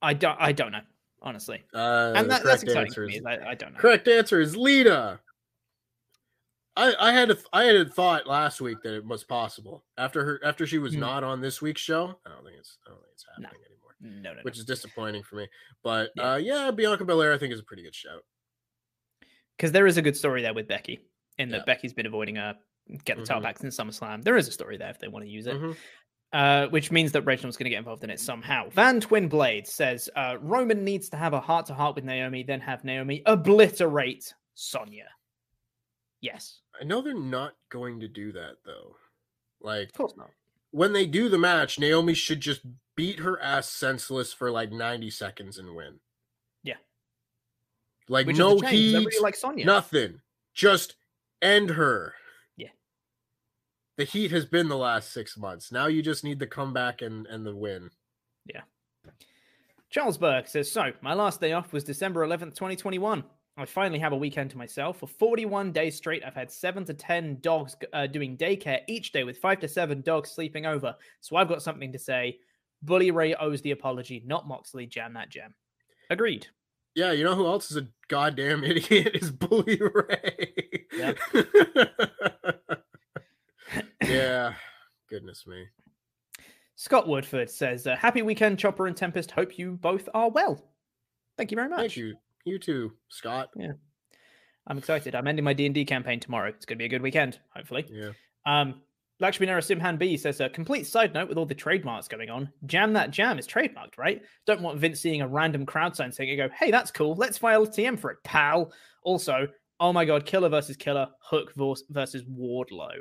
I 0.02 0.14
don't 0.14 0.36
I 0.40 0.52
don't 0.52 0.72
know 0.72 0.80
honestly, 1.22 1.62
uh, 1.74 2.12
and 2.16 2.30
that, 2.30 2.42
that's 2.44 2.62
exciting 2.62 2.92
for 2.92 3.06
me. 3.06 3.16
is- 3.16 3.24
I, 3.26 3.50
I 3.50 3.54
don't 3.54 3.72
know. 3.74 3.78
Correct 3.80 4.08
answer 4.08 4.40
is 4.40 4.56
Lita. 4.56 5.20
I, 6.76 6.94
I 7.00 7.12
had 7.12 7.30
a 7.30 7.36
I 7.52 7.64
had 7.64 7.76
a 7.76 7.84
thought 7.84 8.26
last 8.26 8.60
week 8.60 8.78
that 8.84 8.94
it 8.94 9.04
was 9.04 9.24
possible 9.24 9.84
after 9.98 10.24
her 10.24 10.40
after 10.44 10.66
she 10.66 10.78
was 10.78 10.94
Hmm. 10.94 11.00
not 11.00 11.24
on 11.24 11.40
this 11.40 11.60
week's 11.60 11.80
show. 11.80 12.18
I 12.24 12.30
don't 12.30 12.44
think 12.44 12.56
it's 12.58 12.78
I 12.86 12.90
don't 12.90 13.00
think 13.00 13.12
it's 13.12 13.24
No. 13.38 13.46
happening 13.48 13.62
anymore, 13.66 14.22
No, 14.22 14.30
no, 14.30 14.36
no. 14.36 14.42
which 14.42 14.56
is 14.58 14.64
disappointing 14.64 15.22
for 15.24 15.36
me. 15.36 15.48
But 15.82 16.10
Yeah. 16.16 16.32
uh, 16.32 16.36
yeah, 16.36 16.70
Bianca 16.70 17.04
Belair 17.04 17.32
I 17.32 17.38
think 17.38 17.52
is 17.52 17.60
a 17.60 17.64
pretty 17.64 17.82
good 17.82 17.94
shout. 17.94 18.24
because 19.56 19.72
there 19.72 19.86
is 19.86 19.96
a 19.98 20.02
good 20.02 20.16
story 20.16 20.40
there 20.42 20.54
with 20.54 20.68
Becky, 20.68 21.00
in 21.38 21.50
that 21.50 21.58
Yeah. 21.58 21.64
Becky's 21.74 21.92
been 21.92 22.06
avoiding 22.06 22.38
a 22.38 22.56
get 23.04 23.18
the 23.18 23.24
title 23.24 23.40
Mhm. 23.40 23.44
back 23.44 23.58
since 23.58 23.76
SummerSlam. 23.76 24.22
There 24.24 24.36
is 24.38 24.48
a 24.48 24.52
story 24.52 24.76
there 24.78 24.88
if 24.90 24.98
they 24.98 25.08
want 25.08 25.24
to 25.26 25.30
use 25.30 25.46
it, 25.46 25.56
Mhm. 25.56 25.76
Uh, 26.32 26.66
which 26.68 26.90
means 26.90 27.12
that 27.12 27.22
Reginald's 27.22 27.56
going 27.56 27.64
to 27.64 27.70
get 27.70 27.78
involved 27.78 28.04
in 28.04 28.10
it 28.10 28.20
somehow. 28.20 28.68
Van 28.70 29.00
Twin 29.00 29.28
Blade 29.28 29.66
says 29.66 30.08
uh, 30.16 30.36
Roman 30.40 30.84
needs 30.84 31.08
to 31.10 31.16
have 31.16 31.32
a 31.32 31.40
heart 31.40 31.66
to 31.66 31.74
heart 31.74 31.96
with 31.96 32.04
Naomi, 32.04 32.42
then 32.42 32.60
have 32.60 32.84
Naomi 32.84 33.22
obliterate 33.26 34.32
Sonya. 34.54 35.06
Yes, 36.20 36.60
I 36.80 36.84
know 36.84 37.00
they're 37.00 37.14
not 37.18 37.54
going 37.70 38.00
to 38.00 38.08
do 38.08 38.32
that 38.32 38.56
though. 38.64 38.96
Like 39.60 39.88
of 39.88 39.92
course 39.94 40.14
not. 40.16 40.30
when 40.70 40.92
they 40.92 41.06
do 41.06 41.28
the 41.28 41.38
match, 41.38 41.78
Naomi 41.78 42.14
should 42.14 42.40
just 42.40 42.60
beat 42.96 43.20
her 43.20 43.40
ass 43.40 43.68
senseless 43.70 44.32
for 44.32 44.50
like 44.50 44.70
90 44.70 45.08
seconds 45.10 45.58
and 45.58 45.74
win. 45.74 45.98
Yeah. 46.62 46.74
Like 48.08 48.26
Which 48.26 48.36
no 48.36 48.54
is 48.56 48.60
the 48.60 48.66
change. 48.66 48.70
'cause 48.70 48.72
heat, 48.78 48.94
Everybody 48.96 49.18
likes 49.20 49.40
Sonya. 49.40 49.64
nothing. 49.64 50.20
Just 50.54 50.96
end 51.40 51.70
her. 51.70 52.14
The 54.00 54.06
heat 54.06 54.30
has 54.30 54.46
been 54.46 54.66
the 54.66 54.78
last 54.78 55.12
six 55.12 55.36
months. 55.36 55.70
Now 55.70 55.86
you 55.86 56.00
just 56.00 56.24
need 56.24 56.38
the 56.38 56.46
comeback 56.46 57.02
and, 57.02 57.26
and 57.26 57.44
the 57.44 57.54
win. 57.54 57.90
Yeah. 58.46 58.62
Charles 59.90 60.16
Burke 60.16 60.48
says, 60.48 60.72
So, 60.72 60.92
my 61.02 61.12
last 61.12 61.38
day 61.38 61.52
off 61.52 61.74
was 61.74 61.84
December 61.84 62.26
11th, 62.26 62.54
2021. 62.54 63.22
I 63.58 63.64
finally 63.66 63.98
have 63.98 64.14
a 64.14 64.16
weekend 64.16 64.48
to 64.52 64.56
myself. 64.56 65.00
For 65.00 65.06
41 65.06 65.72
days 65.72 65.96
straight, 65.96 66.24
I've 66.24 66.34
had 66.34 66.50
seven 66.50 66.86
to 66.86 66.94
10 66.94 67.40
dogs 67.42 67.76
uh, 67.92 68.06
doing 68.06 68.38
daycare 68.38 68.80
each 68.88 69.12
day 69.12 69.22
with 69.22 69.36
five 69.36 69.60
to 69.60 69.68
seven 69.68 70.00
dogs 70.00 70.30
sleeping 70.30 70.64
over. 70.64 70.96
So, 71.20 71.36
I've 71.36 71.48
got 71.50 71.62
something 71.62 71.92
to 71.92 71.98
say. 71.98 72.38
Bully 72.80 73.10
Ray 73.10 73.34
owes 73.34 73.60
the 73.60 73.72
apology, 73.72 74.22
not 74.24 74.48
Moxley. 74.48 74.86
Jam 74.86 75.12
that 75.12 75.28
jam. 75.28 75.52
Agreed. 76.08 76.46
Yeah, 76.94 77.12
you 77.12 77.22
know 77.22 77.34
who 77.34 77.46
else 77.46 77.70
is 77.70 77.76
a 77.76 77.88
goddamn 78.08 78.64
idiot 78.64 79.10
is 79.12 79.30
Bully 79.30 79.78
Ray. 79.78 80.86
Yep. 80.96 81.18
yeah. 84.10 84.54
Goodness 85.08 85.46
me. 85.46 85.66
Scott 86.76 87.06
Woodford 87.06 87.50
says, 87.50 87.86
uh, 87.86 87.96
Happy 87.96 88.22
weekend, 88.22 88.58
Chopper 88.58 88.86
and 88.86 88.96
Tempest. 88.96 89.30
Hope 89.30 89.58
you 89.58 89.72
both 89.72 90.08
are 90.14 90.30
well. 90.30 90.64
Thank 91.36 91.50
you 91.50 91.56
very 91.56 91.68
much. 91.68 91.80
Thank 91.80 91.96
you. 91.96 92.14
You 92.44 92.58
too, 92.58 92.92
Scott. 93.08 93.50
Yeah, 93.54 93.72
I'm 94.66 94.78
excited. 94.78 95.14
I'm 95.14 95.26
ending 95.26 95.44
my 95.44 95.52
D&D 95.52 95.84
campaign 95.84 96.20
tomorrow. 96.20 96.48
It's 96.48 96.64
going 96.64 96.78
to 96.78 96.82
be 96.82 96.86
a 96.86 96.88
good 96.88 97.02
weekend, 97.02 97.38
hopefully. 97.54 97.86
Yeah. 97.90 98.12
Um, 98.46 98.80
Lakshmi 99.20 99.46
Narasimhan 99.46 99.98
B 99.98 100.16
says 100.16 100.40
a 100.40 100.48
complete 100.48 100.86
side 100.86 101.12
note 101.12 101.28
with 101.28 101.36
all 101.36 101.44
the 101.44 101.54
trademarks 101.54 102.08
going 102.08 102.30
on. 102.30 102.50
Jam 102.64 102.94
that 102.94 103.10
jam 103.10 103.38
is 103.38 103.46
trademarked, 103.46 103.98
right? 103.98 104.22
Don't 104.46 104.62
want 104.62 104.78
Vince 104.78 105.00
seeing 105.00 105.20
a 105.20 105.28
random 105.28 105.66
crowd 105.66 105.94
sign 105.94 106.10
saying, 106.10 106.38
"Go, 106.38 106.48
hey, 106.58 106.70
that's 106.70 106.90
cool. 106.90 107.14
Let's 107.14 107.36
file 107.36 107.64
a 107.64 107.66
TM 107.66 107.98
for 107.98 108.10
it, 108.10 108.18
pal." 108.24 108.72
Also, 109.02 109.46
oh 109.78 109.92
my 109.92 110.06
god, 110.06 110.24
Killer 110.24 110.48
versus 110.48 110.78
Killer, 110.78 111.06
Hook 111.20 111.52
vers- 111.54 111.84
versus 111.90 112.24
Wardlow. 112.24 112.96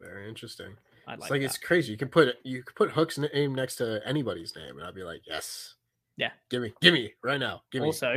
Very 0.00 0.28
interesting. 0.28 0.76
I 1.06 1.12
like, 1.12 1.20
it's 1.20 1.30
like 1.30 1.40
that. 1.40 1.46
it's 1.46 1.58
crazy. 1.58 1.92
You 1.92 1.98
can 1.98 2.08
put 2.08 2.28
it. 2.28 2.36
You 2.44 2.62
can 2.62 2.74
put 2.74 2.90
Hook's 2.90 3.18
name 3.18 3.54
next 3.54 3.76
to 3.76 4.00
anybody's 4.04 4.54
name, 4.56 4.78
and 4.78 4.86
I'd 4.86 4.94
be 4.94 5.04
like, 5.04 5.22
yes, 5.26 5.74
Yeah. 6.16 6.30
give 6.50 6.62
me, 6.62 6.72
give 6.80 6.92
me 6.94 7.12
right 7.22 7.38
now, 7.40 7.62
give 7.70 7.82
me. 7.82 7.86
also 7.86 8.14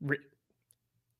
re- 0.00 0.18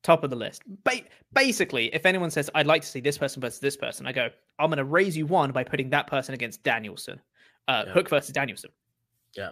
top 0.03 0.23
of 0.23 0.29
the 0.31 0.35
list. 0.35 0.63
Ba- 0.83 1.03
basically, 1.33 1.93
if 1.93 2.05
anyone 2.05 2.31
says, 2.31 2.49
"I'd 2.55 2.65
like 2.65 2.81
to 2.81 2.87
see 2.87 2.99
this 2.99 3.17
person 3.17 3.41
versus 3.41 3.59
this 3.59 3.77
person," 3.77 4.07
I 4.07 4.11
go, 4.11 4.29
"I'm 4.57 4.69
going 4.69 4.77
to 4.77 4.83
raise 4.85 5.15
you 5.15 5.27
one 5.27 5.51
by 5.51 5.63
putting 5.63 5.89
that 5.91 6.07
person 6.07 6.33
against 6.33 6.63
Danielson, 6.63 7.21
uh, 7.67 7.83
Yeah. 7.85 7.93
Hook 7.93 8.09
versus 8.09 8.33
Danielson." 8.33 8.71
Yeah. 9.35 9.51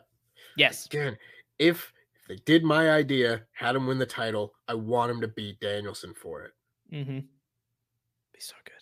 Yes. 0.57 0.87
Again, 0.87 1.17
if 1.59 1.93
if 2.15 2.27
they 2.27 2.35
did 2.45 2.63
my 2.63 2.89
idea, 2.91 3.45
had 3.53 3.75
him 3.75 3.85
win 3.85 3.99
the 3.99 4.05
title, 4.05 4.53
I 4.67 4.73
want 4.73 5.11
him 5.11 5.21
to 5.21 5.27
beat 5.27 5.59
Danielson 5.59 6.13
for 6.15 6.41
it. 6.43 6.53
Mm-hmm. 6.91 7.19
Be 7.19 8.39
so 8.39 8.55
good. 8.65 8.73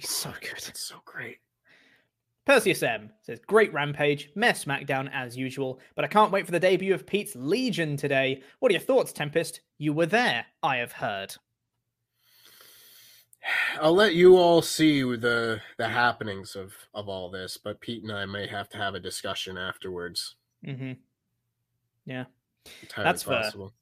Be 0.00 0.06
so 0.06 0.32
good. 0.40 0.66
It's 0.66 0.80
so 0.80 1.02
great. 1.04 1.40
Perseus 2.46 2.82
M 2.82 3.10
says, 3.20 3.38
Great 3.46 3.70
rampage, 3.74 4.30
mess 4.34 4.64
SmackDown 4.64 5.10
as 5.12 5.36
usual, 5.36 5.78
but 5.94 6.06
I 6.06 6.08
can't 6.08 6.32
wait 6.32 6.46
for 6.46 6.52
the 6.52 6.58
debut 6.58 6.94
of 6.94 7.06
Pete's 7.06 7.36
Legion 7.36 7.98
today. 7.98 8.42
What 8.60 8.70
are 8.70 8.72
your 8.72 8.80
thoughts, 8.80 9.12
Tempest? 9.12 9.60
You 9.76 9.92
were 9.92 10.06
there, 10.06 10.46
I 10.62 10.78
have 10.78 10.92
heard. 10.92 11.36
I'll 13.80 13.94
let 13.94 14.14
you 14.14 14.38
all 14.38 14.62
see 14.62 15.02
the 15.02 15.60
the 15.76 15.88
happenings 15.88 16.56
of 16.56 16.72
of 16.94 17.10
all 17.10 17.30
this, 17.30 17.58
but 17.58 17.82
Pete 17.82 18.02
and 18.02 18.10
I 18.12 18.24
may 18.24 18.46
have 18.46 18.70
to 18.70 18.78
have 18.78 18.94
a 18.94 19.00
discussion 19.00 19.58
afterwards. 19.58 20.36
Mm-hmm. 20.66 20.92
Yeah. 22.06 22.24
That's 22.96 23.22
fair. 23.22 23.42
possible. 23.42 23.74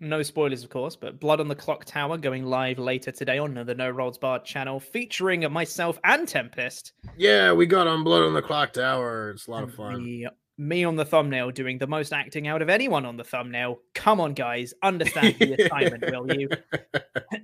No 0.00 0.22
spoilers, 0.22 0.62
of 0.62 0.70
course, 0.70 0.94
but 0.94 1.18
Blood 1.18 1.40
on 1.40 1.48
the 1.48 1.54
Clock 1.56 1.84
Tower 1.84 2.18
going 2.18 2.44
live 2.44 2.78
later 2.78 3.10
today 3.10 3.38
on 3.38 3.54
the 3.54 3.74
No 3.74 3.90
Rolls 3.90 4.16
Barred 4.16 4.44
channel, 4.44 4.78
featuring 4.78 5.50
myself 5.52 5.98
and 6.04 6.26
Tempest. 6.28 6.92
Yeah, 7.16 7.52
we 7.52 7.66
got 7.66 7.86
on 7.88 8.04
Blood 8.04 8.22
on 8.22 8.32
the 8.34 8.42
Clock 8.42 8.72
Tower. 8.74 9.30
It's 9.30 9.48
a 9.48 9.50
lot 9.50 9.64
of 9.64 9.74
fun. 9.74 10.04
We 10.04 10.28
me 10.56 10.84
on 10.84 10.96
the 10.96 11.04
thumbnail 11.04 11.50
doing 11.52 11.78
the 11.78 11.86
most 11.86 12.12
acting 12.12 12.48
out 12.48 12.62
of 12.62 12.68
anyone 12.68 13.06
on 13.06 13.16
the 13.16 13.24
thumbnail. 13.24 13.78
Come 13.94 14.20
on, 14.20 14.34
guys, 14.34 14.74
understand 14.82 15.36
the 15.38 15.54
assignment, 15.64 16.04
will 16.10 16.32
you? 16.36 16.48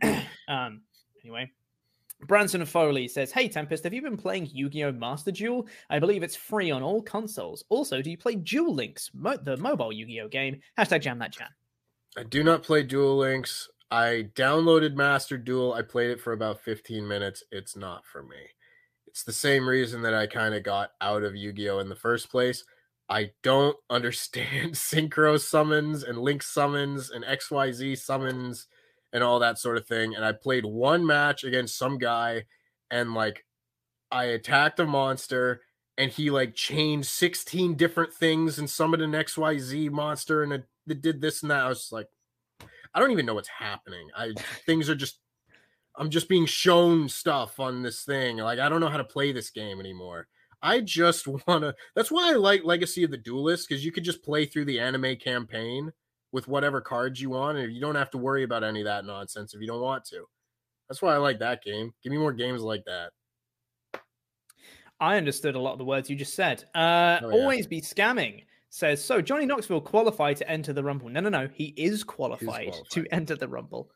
um, 0.48 0.82
anyway, 1.22 1.51
Branson 2.20 2.64
Foley 2.66 3.06
says, 3.09 3.31
Hey 3.31 3.48
Tempest, 3.48 3.85
have 3.85 3.94
you 3.94 4.02
been 4.02 4.16
playing 4.16 4.48
Yu 4.52 4.68
Gi 4.68 4.85
Oh! 4.85 4.93
Master 4.93 5.31
Duel? 5.31 5.66
I 5.90 5.98
believe 6.01 6.22
it's 6.22 6.36
free 6.36 6.70
on 6.70 6.82
all 6.82 7.02
consoles. 7.02 7.64
Also, 7.68 8.02
do 8.02 8.10
you 8.10 8.18
play 8.18 8.35
Duel 8.35 8.74
Links, 8.74 9.10
mo- 9.14 9.39
the 9.40 9.56
mobile 9.59 9.93
Yu 9.93 10.06
Gi 10.06 10.20
Oh! 10.22 10.28
game? 10.28 10.60
Hashtag 10.78 11.02
jam 11.02 11.18
that 11.20 11.32
chan. 11.32 11.48
I 12.16 12.23
do 12.23 12.45
not 12.45 12.62
play 12.62 12.82
Duel 12.82 13.16
Links. 13.16 13.69
I 13.91 14.28
downloaded 14.35 14.95
Master 14.95 15.36
Duel. 15.36 15.74
I 15.74 15.82
played 15.82 16.11
it 16.11 16.20
for 16.20 16.32
about 16.32 16.61
15 16.61 17.07
minutes. 17.07 17.43
It's 17.51 17.77
not 17.77 18.07
for 18.07 18.23
me. 18.23 18.36
It's 19.07 19.24
the 19.24 19.32
same 19.32 19.69
reason 19.69 20.03
that 20.03 20.15
I 20.15 20.27
kind 20.27 20.55
of 20.55 20.62
got 20.62 20.91
out 21.01 21.23
of 21.23 21.35
Yu 21.36 21.53
Gi 21.53 21.70
Oh! 21.70 21.78
in 21.81 21.89
the 21.89 21.97
first 21.97 22.31
place. 22.31 22.65
I 23.09 23.32
don't 23.43 23.77
understand 23.91 24.74
synchro 24.74 25.41
summons 25.41 26.05
and 26.05 26.19
link 26.19 26.43
summons 26.43 27.11
and 27.11 27.24
XYZ 27.24 27.99
summons 27.99 28.66
and 29.12 29.23
all 29.23 29.39
that 29.41 29.59
sort 29.59 29.77
of 29.77 29.86
thing. 29.86 30.15
And 30.15 30.24
I 30.24 30.32
played 30.32 30.65
one 30.65 31.05
match 31.05 31.45
against 31.45 31.78
some 31.78 31.99
guy 31.99 32.45
and 32.91 33.15
like 33.15 33.45
I 34.11 34.24
attacked 34.27 34.78
a 34.78 34.86
monster 34.86 35.62
and 35.96 36.10
he 36.10 36.30
like 36.30 36.54
changed 36.54 37.08
16 37.08 37.74
different 37.74 38.12
things 38.12 38.58
and 38.58 38.68
summoned 38.68 39.02
an 39.02 39.12
XYZ 39.12 39.90
monster 39.90 40.42
and 40.42 40.52
it, 40.52 40.64
did 41.00 41.20
this 41.20 41.42
and 41.42 41.50
that. 41.50 41.64
I 41.64 41.68
was 41.68 41.90
like, 41.92 42.08
I 42.94 43.00
don't 43.00 43.10
even 43.10 43.26
know 43.26 43.34
what's 43.34 43.48
happening. 43.48 44.08
I 44.16 44.32
things 44.66 44.88
are 44.88 44.94
just 44.94 45.18
I'm 45.96 46.10
just 46.10 46.28
being 46.28 46.46
shown 46.46 47.08
stuff 47.08 47.60
on 47.60 47.82
this 47.82 48.04
thing. 48.04 48.38
Like 48.38 48.58
I 48.58 48.68
don't 48.68 48.80
know 48.80 48.88
how 48.88 48.98
to 48.98 49.04
play 49.04 49.32
this 49.32 49.50
game 49.50 49.80
anymore. 49.80 50.28
I 50.62 50.80
just 50.80 51.26
want 51.46 51.62
to. 51.62 51.74
That's 51.94 52.10
why 52.10 52.30
I 52.30 52.34
like 52.34 52.64
Legacy 52.64 53.04
of 53.04 53.10
the 53.10 53.16
Duelist 53.16 53.68
because 53.68 53.84
you 53.84 53.92
could 53.92 54.04
just 54.04 54.24
play 54.24 54.46
through 54.46 54.64
the 54.64 54.80
anime 54.80 55.16
campaign 55.16 55.92
with 56.32 56.48
whatever 56.48 56.80
cards 56.80 57.20
you 57.20 57.30
want, 57.30 57.58
and 57.58 57.72
you 57.72 57.80
don't 57.80 57.94
have 57.94 58.10
to 58.10 58.18
worry 58.18 58.42
about 58.42 58.64
any 58.64 58.80
of 58.80 58.86
that 58.86 59.04
nonsense 59.04 59.54
if 59.54 59.60
you 59.60 59.68
don't 59.68 59.80
want 59.80 60.04
to. 60.06 60.24
That's 60.88 61.00
why 61.00 61.14
I 61.14 61.18
like 61.18 61.38
that 61.38 61.62
game. 61.62 61.94
Give 62.02 62.10
me 62.10 62.18
more 62.18 62.32
games 62.32 62.62
like 62.62 62.84
that. 62.86 63.12
I 65.05 65.16
understood 65.18 65.55
a 65.55 65.60
lot 65.60 65.72
of 65.72 65.78
the 65.78 65.85
words 65.85 66.09
you 66.09 66.16
just 66.16 66.35
said. 66.35 66.64
Uh, 66.74 67.18
Oh, 67.22 67.28
yeah. 67.28 67.35
Always 67.35 67.66
be 67.66 67.81
scamming 67.81 68.44
says 68.70 69.05
so. 69.05 69.20
Johnny 69.20 69.47
Knoxville 69.47 69.81
qualified 69.81 70.36
to 70.39 70.51
enter 70.51 70.72
the 70.72 70.82
Rumble. 70.82 71.09
No, 71.09 71.20
no, 71.20 71.28
no. 71.28 71.48
He 71.55 71.66
is 71.76 72.02
qualified, 72.02 72.72
to 72.72 73.02
qualified. 73.02 73.09
enter 73.12 73.36
the 73.36 73.47
Rumble. 73.47 73.90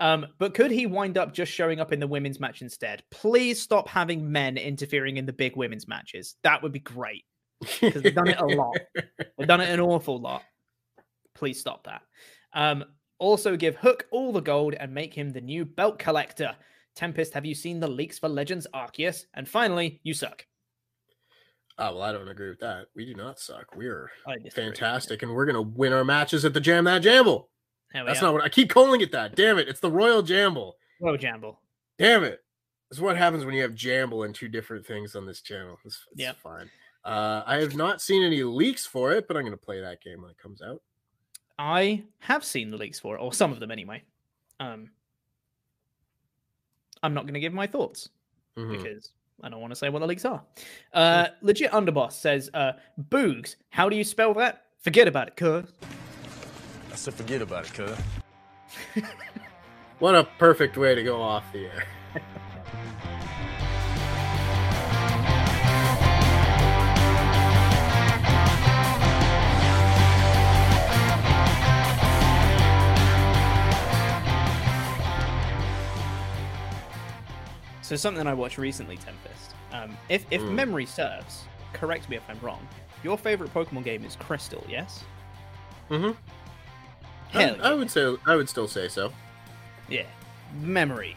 Um, 0.00 0.26
but 0.38 0.54
could 0.54 0.72
he 0.72 0.86
wind 0.86 1.16
up 1.16 1.32
just 1.32 1.52
showing 1.52 1.78
up 1.78 1.92
in 1.92 2.00
the 2.00 2.06
women's 2.06 2.40
match 2.40 2.60
instead? 2.62 3.04
Please 3.12 3.60
stop 3.60 3.88
having 3.88 4.30
men 4.32 4.56
interfering 4.56 5.18
in 5.18 5.26
the 5.26 5.32
big 5.32 5.54
women's 5.56 5.86
matches. 5.86 6.34
That 6.42 6.62
would 6.62 6.72
be 6.72 6.80
great 6.80 7.24
because 7.80 8.02
they've 8.02 8.14
done 8.14 8.28
it 8.28 8.40
a 8.40 8.46
lot. 8.46 8.76
They've 9.38 9.46
done 9.46 9.60
it 9.60 9.68
an 9.68 9.80
awful 9.80 10.18
lot. 10.20 10.42
Please 11.34 11.60
stop 11.60 11.84
that. 11.84 12.02
Um, 12.54 12.84
also, 13.20 13.56
give 13.56 13.76
Hook 13.76 14.06
all 14.10 14.32
the 14.32 14.40
gold 14.40 14.74
and 14.74 14.92
make 14.92 15.14
him 15.14 15.30
the 15.30 15.40
new 15.40 15.64
belt 15.64 15.98
collector. 16.00 16.56
Tempest, 16.96 17.34
have 17.34 17.44
you 17.44 17.54
seen 17.54 17.78
the 17.78 17.88
leaks 17.88 18.18
for 18.18 18.28
Legends 18.28 18.66
Arceus? 18.74 19.26
And 19.34 19.48
finally, 19.48 20.00
you 20.02 20.14
suck. 20.14 20.44
Oh 21.78 21.94
well, 21.96 22.02
I 22.02 22.12
don't 22.12 22.28
agree 22.28 22.48
with 22.50 22.60
that. 22.60 22.86
We 22.94 23.04
do 23.04 23.14
not 23.14 23.40
suck. 23.40 23.74
We're 23.74 24.10
fantastic, 24.54 25.22
and 25.22 25.32
we're 25.34 25.46
gonna 25.46 25.62
win 25.62 25.92
our 25.92 26.04
matches 26.04 26.44
at 26.44 26.54
the 26.54 26.60
Jam 26.60 26.84
That 26.84 27.02
Jamble. 27.02 27.46
That's 27.92 28.20
are. 28.20 28.26
not 28.26 28.34
what 28.34 28.42
I 28.44 28.48
keep 28.48 28.70
calling 28.70 29.00
it. 29.00 29.12
That 29.12 29.34
damn 29.36 29.58
it, 29.58 29.68
it's 29.68 29.80
the 29.80 29.90
Royal 29.90 30.22
Jamble. 30.22 30.72
Whoa, 30.98 31.16
Jamble. 31.16 31.56
Damn 31.98 32.24
it. 32.24 32.40
This 32.90 32.98
is 32.98 33.02
what 33.02 33.16
happens 33.16 33.44
when 33.44 33.54
you 33.54 33.62
have 33.62 33.72
Jamble 33.74 34.24
and 34.24 34.34
two 34.34 34.48
different 34.48 34.84
things 34.86 35.16
on 35.16 35.26
this 35.26 35.40
channel. 35.40 35.78
It's, 35.84 36.00
it's 36.12 36.20
Yep. 36.20 36.36
fine. 36.36 36.70
Uh, 37.04 37.42
I 37.46 37.56
have 37.56 37.74
not 37.76 38.00
seen 38.02 38.22
any 38.22 38.42
leaks 38.42 38.86
for 38.86 39.12
it, 39.12 39.26
but 39.28 39.36
I'm 39.36 39.42
going 39.42 39.52
to 39.56 39.64
play 39.64 39.80
that 39.80 40.00
game 40.00 40.22
when 40.22 40.30
it 40.30 40.38
comes 40.38 40.60
out. 40.62 40.80
I 41.58 42.02
have 42.18 42.44
seen 42.44 42.70
the 42.70 42.76
leaks 42.76 42.98
for 42.98 43.16
it, 43.16 43.20
or 43.20 43.32
some 43.32 43.52
of 43.52 43.60
them 43.60 43.70
anyway. 43.70 44.02
Um, 44.60 44.90
I'm 47.02 47.14
not 47.14 47.24
going 47.24 47.34
to 47.34 47.40
give 47.40 47.52
my 47.52 47.66
thoughts 47.66 48.08
Mhm. 48.56 48.76
because 48.76 49.12
I 49.42 49.48
don't 49.48 49.60
want 49.60 49.72
to 49.72 49.76
say 49.76 49.88
what 49.88 49.98
the 50.00 50.06
leaks 50.06 50.24
are. 50.24 50.42
Uh, 50.92 51.28
legit 51.42 51.70
underboss 51.72 52.12
says, 52.12 52.50
uh, 52.54 52.72
"Boogs, 53.10 53.56
how 53.70 53.88
do 53.88 53.96
you 53.96 54.04
spell 54.04 54.34
that? 54.34 54.62
Forget 54.78 55.08
about 55.08 55.28
it, 55.28 55.36
cuz." 55.36 55.72
I 56.92 56.96
said 56.96 57.14
forget 57.14 57.42
about 57.42 57.66
it, 57.66 57.74
cuz. 57.74 57.98
What 60.00 60.16
a 60.16 60.24
perfect 60.38 60.76
way 60.76 60.94
to 60.94 61.02
go 61.04 61.22
off 61.22 61.44
the 61.52 61.66
air. 61.66 61.86
So 77.84 77.96
something 77.96 78.26
I 78.26 78.32
watched 78.32 78.56
recently, 78.56 78.96
Tempest. 78.96 79.54
Um, 79.70 79.94
if 80.08 80.24
if 80.30 80.40
Mm. 80.40 80.54
memory 80.54 80.86
serves, 80.86 81.44
correct 81.74 82.08
me 82.08 82.16
if 82.16 82.22
I'm 82.30 82.40
wrong. 82.40 82.66
Your 83.02 83.18
favorite 83.18 83.52
Pokemon 83.52 83.84
game 83.84 84.04
is 84.06 84.16
Crystal, 84.16 84.64
yes? 84.66 85.04
Mm-hmm. 85.90 86.18
I, 87.36 87.42
Hell 87.42 87.56
I 87.62 87.74
would 87.74 87.90
say 87.90 88.16
I 88.24 88.36
would 88.36 88.48
still 88.48 88.68
say 88.68 88.88
so. 88.88 89.12
yeah. 89.88 90.06
Memory, 90.62 91.14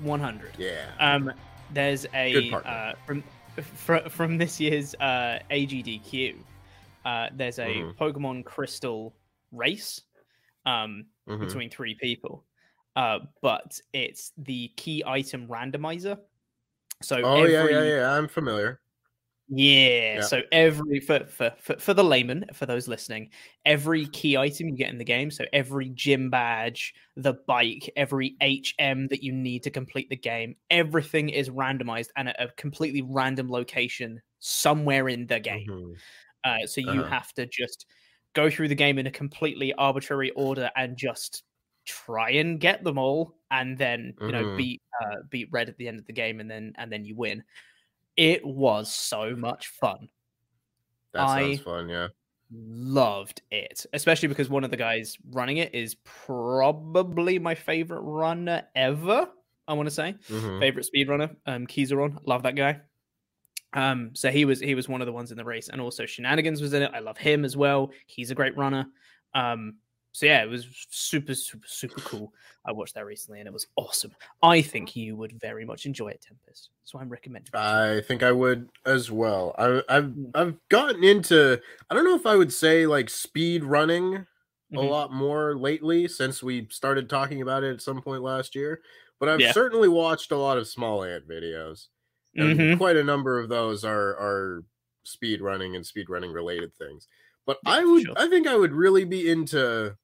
100. 0.00 0.52
Yeah. 0.58 0.90
Um, 1.00 1.32
there's 1.72 2.04
a 2.12 2.52
uh, 2.52 2.92
from 3.06 3.24
fr- 3.62 4.08
from 4.10 4.36
this 4.36 4.60
year's 4.60 4.94
uh, 4.96 5.38
AGDQ. 5.50 6.36
Uh, 7.06 7.28
there's 7.32 7.58
a 7.58 7.66
Mhm. 7.66 7.96
Pokemon 7.96 8.44
Crystal 8.44 9.14
race 9.52 10.02
um, 10.66 11.06
Mhm. 11.26 11.40
between 11.40 11.70
three 11.70 11.94
people, 11.94 12.44
uh, 12.96 13.20
but 13.42 13.80
it's 13.92 14.32
the 14.38 14.68
key 14.76 15.02
item 15.06 15.48
randomizer. 15.48 16.18
So 17.02 17.22
Oh 17.22 17.44
yeah, 17.44 17.64
every, 17.64 17.68
yeah, 17.68 17.96
yeah. 17.96 18.10
I'm 18.12 18.28
familiar. 18.28 18.80
yeah. 19.52 20.20
Yeah. 20.20 20.20
So 20.20 20.42
every 20.52 21.00
for, 21.00 21.26
for 21.26 21.52
for 21.58 21.76
for 21.78 21.92
the 21.94 22.04
layman, 22.04 22.44
for 22.54 22.66
those 22.66 22.86
listening, 22.86 23.30
every 23.64 24.06
key 24.06 24.36
item 24.36 24.68
you 24.68 24.76
get 24.76 24.90
in 24.90 24.98
the 24.98 25.04
game, 25.04 25.30
so 25.30 25.44
every 25.52 25.88
gym 25.90 26.30
badge, 26.30 26.94
the 27.16 27.34
bike, 27.48 27.90
every 27.96 28.36
HM 28.40 29.08
that 29.08 29.22
you 29.24 29.32
need 29.32 29.64
to 29.64 29.70
complete 29.70 30.08
the 30.08 30.16
game, 30.16 30.54
everything 30.70 31.30
is 31.30 31.50
randomized 31.50 32.10
and 32.16 32.28
at 32.28 32.40
a 32.40 32.48
completely 32.56 33.02
random 33.02 33.50
location 33.50 34.20
somewhere 34.38 35.08
in 35.08 35.26
the 35.26 35.40
game. 35.40 35.66
Mhm. 35.66 36.00
Uh, 36.44 36.66
so 36.66 36.80
you 36.80 37.02
Uh-huh. 37.02 37.04
have 37.04 37.32
to 37.34 37.46
just 37.46 37.86
go 38.34 38.50
through 38.50 38.68
the 38.68 38.74
game 38.74 38.98
in 38.98 39.06
a 39.06 39.10
completely 39.10 39.72
arbitrary 39.74 40.30
order 40.32 40.70
and 40.76 40.96
just 40.96 41.42
try 41.90 42.30
and 42.30 42.60
get 42.60 42.84
them 42.84 42.98
all, 42.98 43.36
and 43.50 43.76
then 43.76 44.14
you 44.20 44.32
know 44.32 44.44
Mhm. 44.44 44.56
beat 44.56 44.82
uh, 45.02 45.16
beat 45.28 45.48
red 45.50 45.68
at 45.68 45.76
the 45.76 45.88
end 45.88 45.98
of 45.98 46.06
the 46.06 46.12
game, 46.12 46.40
and 46.40 46.50
then 46.50 46.72
and 46.76 46.90
then 46.92 47.04
you 47.04 47.16
win. 47.16 47.42
It 48.16 48.44
was 48.44 48.92
so 48.94 49.34
much 49.36 49.68
fun. 49.68 50.08
That 51.12 51.28
sounds 51.28 51.60
fun. 51.60 51.88
Yeah. 51.88 52.08
Loved 52.52 53.42
it, 53.50 53.86
especially 53.92 54.28
because 54.28 54.48
one 54.48 54.64
of 54.64 54.70
the 54.70 54.76
guys 54.76 55.16
running 55.30 55.58
it 55.58 55.74
is 55.74 55.96
probably 56.04 57.38
my 57.38 57.54
favorite 57.54 58.00
runner 58.00 58.66
ever. 58.74 59.28
I 59.68 59.72
want 59.74 59.86
to 59.86 59.94
say 59.94 60.14
Mhm. 60.28 60.58
favorite 60.60 60.86
speedrunner, 60.92 61.36
um, 61.46 61.66
Keizaron. 61.66 62.18
Love 62.26 62.42
that 62.42 62.56
guy. 62.56 62.80
Um, 63.72 64.14
so 64.16 64.30
he 64.32 64.44
was 64.44 64.58
he 64.58 64.74
was 64.74 64.88
one 64.88 65.00
of 65.00 65.06
the 65.06 65.12
ones 65.12 65.30
in 65.30 65.36
the 65.38 65.44
race, 65.44 65.68
and 65.68 65.80
also 65.80 66.06
Shenanagans 66.06 66.60
was 66.60 66.72
in 66.72 66.82
it. 66.82 66.90
I 66.92 66.98
love 66.98 67.18
him 67.18 67.44
as 67.44 67.56
well. 67.56 67.92
He's 68.06 68.30
a 68.32 68.34
great 68.34 68.56
runner. 68.56 68.86
Um, 69.34 69.76
so 70.12 70.26
yeah, 70.26 70.42
it 70.42 70.48
was 70.48 70.66
super 70.90 71.34
super 71.34 71.66
super 71.68 72.00
cool. 72.02 72.34
I 72.64 72.72
watched 72.72 72.94
that 72.94 73.06
recently, 73.06 73.40
and 73.40 73.46
it 73.48 73.52
was 73.52 73.66
awesome. 73.76 74.14
I 74.42 74.62
think 74.62 74.96
you 74.96 75.16
would 75.16 75.38
very 75.40 75.64
much 75.64 75.86
enjoy 75.86 76.08
it, 76.08 76.20
Tempest. 76.22 76.70
So 76.84 76.98
I'm 76.98 77.08
recommending. 77.08 77.52
I 77.52 78.02
think 78.06 78.22
I 78.22 78.30
would 78.32 78.70
as 78.86 79.10
well. 79.10 79.54
I, 79.58 79.82
I've 79.88 80.14
Mm. 80.16 80.34
I've 80.34 80.56
gotten 80.68 81.02
into. 81.02 81.60
I 81.88 81.94
don't 81.94 82.04
know 82.04 82.14
if 82.14 82.26
I 82.26 82.36
would 82.36 82.52
say 82.52 82.86
like 82.86 83.10
speed 83.10 83.64
running 83.64 84.26
a 84.76 84.80
Mhm. 84.80 84.80
lot 84.82 85.12
more 85.12 85.56
lately 85.58 86.06
since 86.06 86.42
we 86.44 86.68
started 86.70 87.10
talking 87.10 87.42
about 87.42 87.64
it 87.64 87.72
at 87.74 87.82
some 87.82 88.00
point 88.02 88.22
last 88.22 88.54
year. 88.54 88.82
But 89.18 89.28
I've 89.28 89.42
Yeah. 89.42 89.52
certainly 89.52 89.88
watched 89.88 90.30
a 90.30 90.36
lot 90.36 90.58
of 90.58 90.64
Smallant 90.64 91.26
videos. 91.28 91.88
And 92.38 92.62
Mhm. 92.62 92.78
quite 92.78 92.96
a 92.96 93.04
number 93.04 93.38
of 93.40 93.48
those 93.48 93.84
are 93.84 94.16
are 94.16 94.64
speed 95.04 95.40
running 95.40 95.74
and 95.74 95.84
speed 95.84 96.08
running 96.08 96.30
related 96.32 96.74
things. 96.76 97.08
But 97.46 97.58
Yeah, 97.62 97.72
I 97.72 97.84
would 97.84 98.02
sure. 98.02 98.14
I 98.16 98.28
think 98.28 98.46
I 98.46 98.56
would 98.56 98.72
really 98.72 99.04
be 99.04 99.30
into 99.30 99.96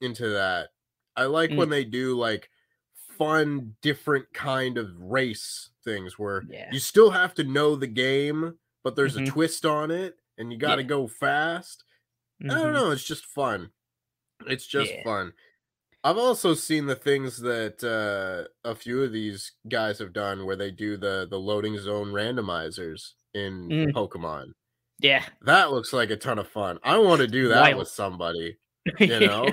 into 0.00 0.28
that. 0.30 0.70
I 1.16 1.24
like 1.26 1.50
Mm. 1.50 1.56
when 1.56 1.70
they 1.70 1.84
do 1.84 2.16
like 2.18 2.50
fun 2.94 3.76
different 3.82 4.32
kind 4.34 4.78
of 4.78 4.96
race 4.98 5.70
things 5.84 6.18
where 6.18 6.48
Yeah. 6.48 6.72
you 6.72 6.80
still 6.80 7.10
have 7.10 7.34
to 7.34 7.44
know 7.44 7.76
the 7.76 7.86
game, 7.86 8.58
but 8.82 8.96
there's 8.96 9.16
Mhm. 9.16 9.26
a 9.26 9.30
twist 9.30 9.64
on 9.66 9.90
it 9.90 10.18
and 10.38 10.52
you 10.52 10.58
got 10.58 10.76
to 10.76 10.82
Yeah. 10.82 10.88
go 10.88 11.06
fast. 11.08 11.84
I 12.48 12.54
Mhm. 12.54 12.54
don't 12.54 12.72
know, 12.74 12.90
it's 12.92 13.04
just 13.04 13.26
fun. 13.26 13.72
It's 14.46 14.66
just 14.66 14.94
fun. 15.04 15.34
I've 16.04 16.18
also 16.18 16.54
seen 16.54 16.86
the 16.86 16.96
things 16.96 17.38
that 17.40 17.82
uh, 17.84 18.48
a 18.68 18.74
few 18.74 19.02
of 19.02 19.12
these 19.12 19.52
guys 19.68 19.98
have 20.00 20.12
done 20.12 20.44
where 20.46 20.56
they 20.56 20.70
do 20.70 20.96
the 20.96 21.26
the 21.30 21.40
loading 21.40 21.78
zone 21.78 22.08
randomizers 22.12 23.14
in 23.34 23.70
Mm. 23.70 23.92
Pokemon. 23.92 24.52
Yeah. 25.00 25.24
That 25.42 25.70
looks 25.70 25.92
like 25.92 26.10
a 26.10 26.16
ton 26.16 26.38
of 26.38 26.48
fun. 26.48 26.78
I 26.82 26.98
want 26.98 27.20
to 27.20 27.26
do 27.26 27.48
that 27.48 27.60
Wild. 27.60 27.78
with 27.78 27.88
somebody. 27.88 28.58
You 29.00 29.18
know, 29.20 29.50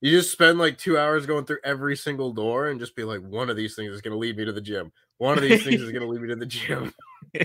you 0.00 0.10
just 0.12 0.30
spend 0.30 0.58
like 0.60 0.78
two 0.78 0.96
hours 0.96 1.26
going 1.26 1.44
through 1.44 1.58
every 1.64 1.96
single 1.96 2.32
door 2.32 2.68
and 2.68 2.78
just 2.78 2.94
be 2.94 3.02
like, 3.02 3.20
one 3.20 3.50
of 3.50 3.56
these 3.56 3.74
things 3.74 3.92
is 3.92 4.00
going 4.00 4.12
to 4.12 4.18
lead 4.18 4.36
me 4.36 4.44
to 4.44 4.52
the 4.52 4.60
gym. 4.60 4.92
One 5.18 5.36
of 5.36 5.42
these 5.42 5.64
things 5.64 5.80
is 5.82 5.90
going 5.90 6.02
to 6.02 6.08
lead 6.08 6.20
me 6.22 6.28
to 6.28 6.36
the 6.36 6.46
gym. 6.46 6.94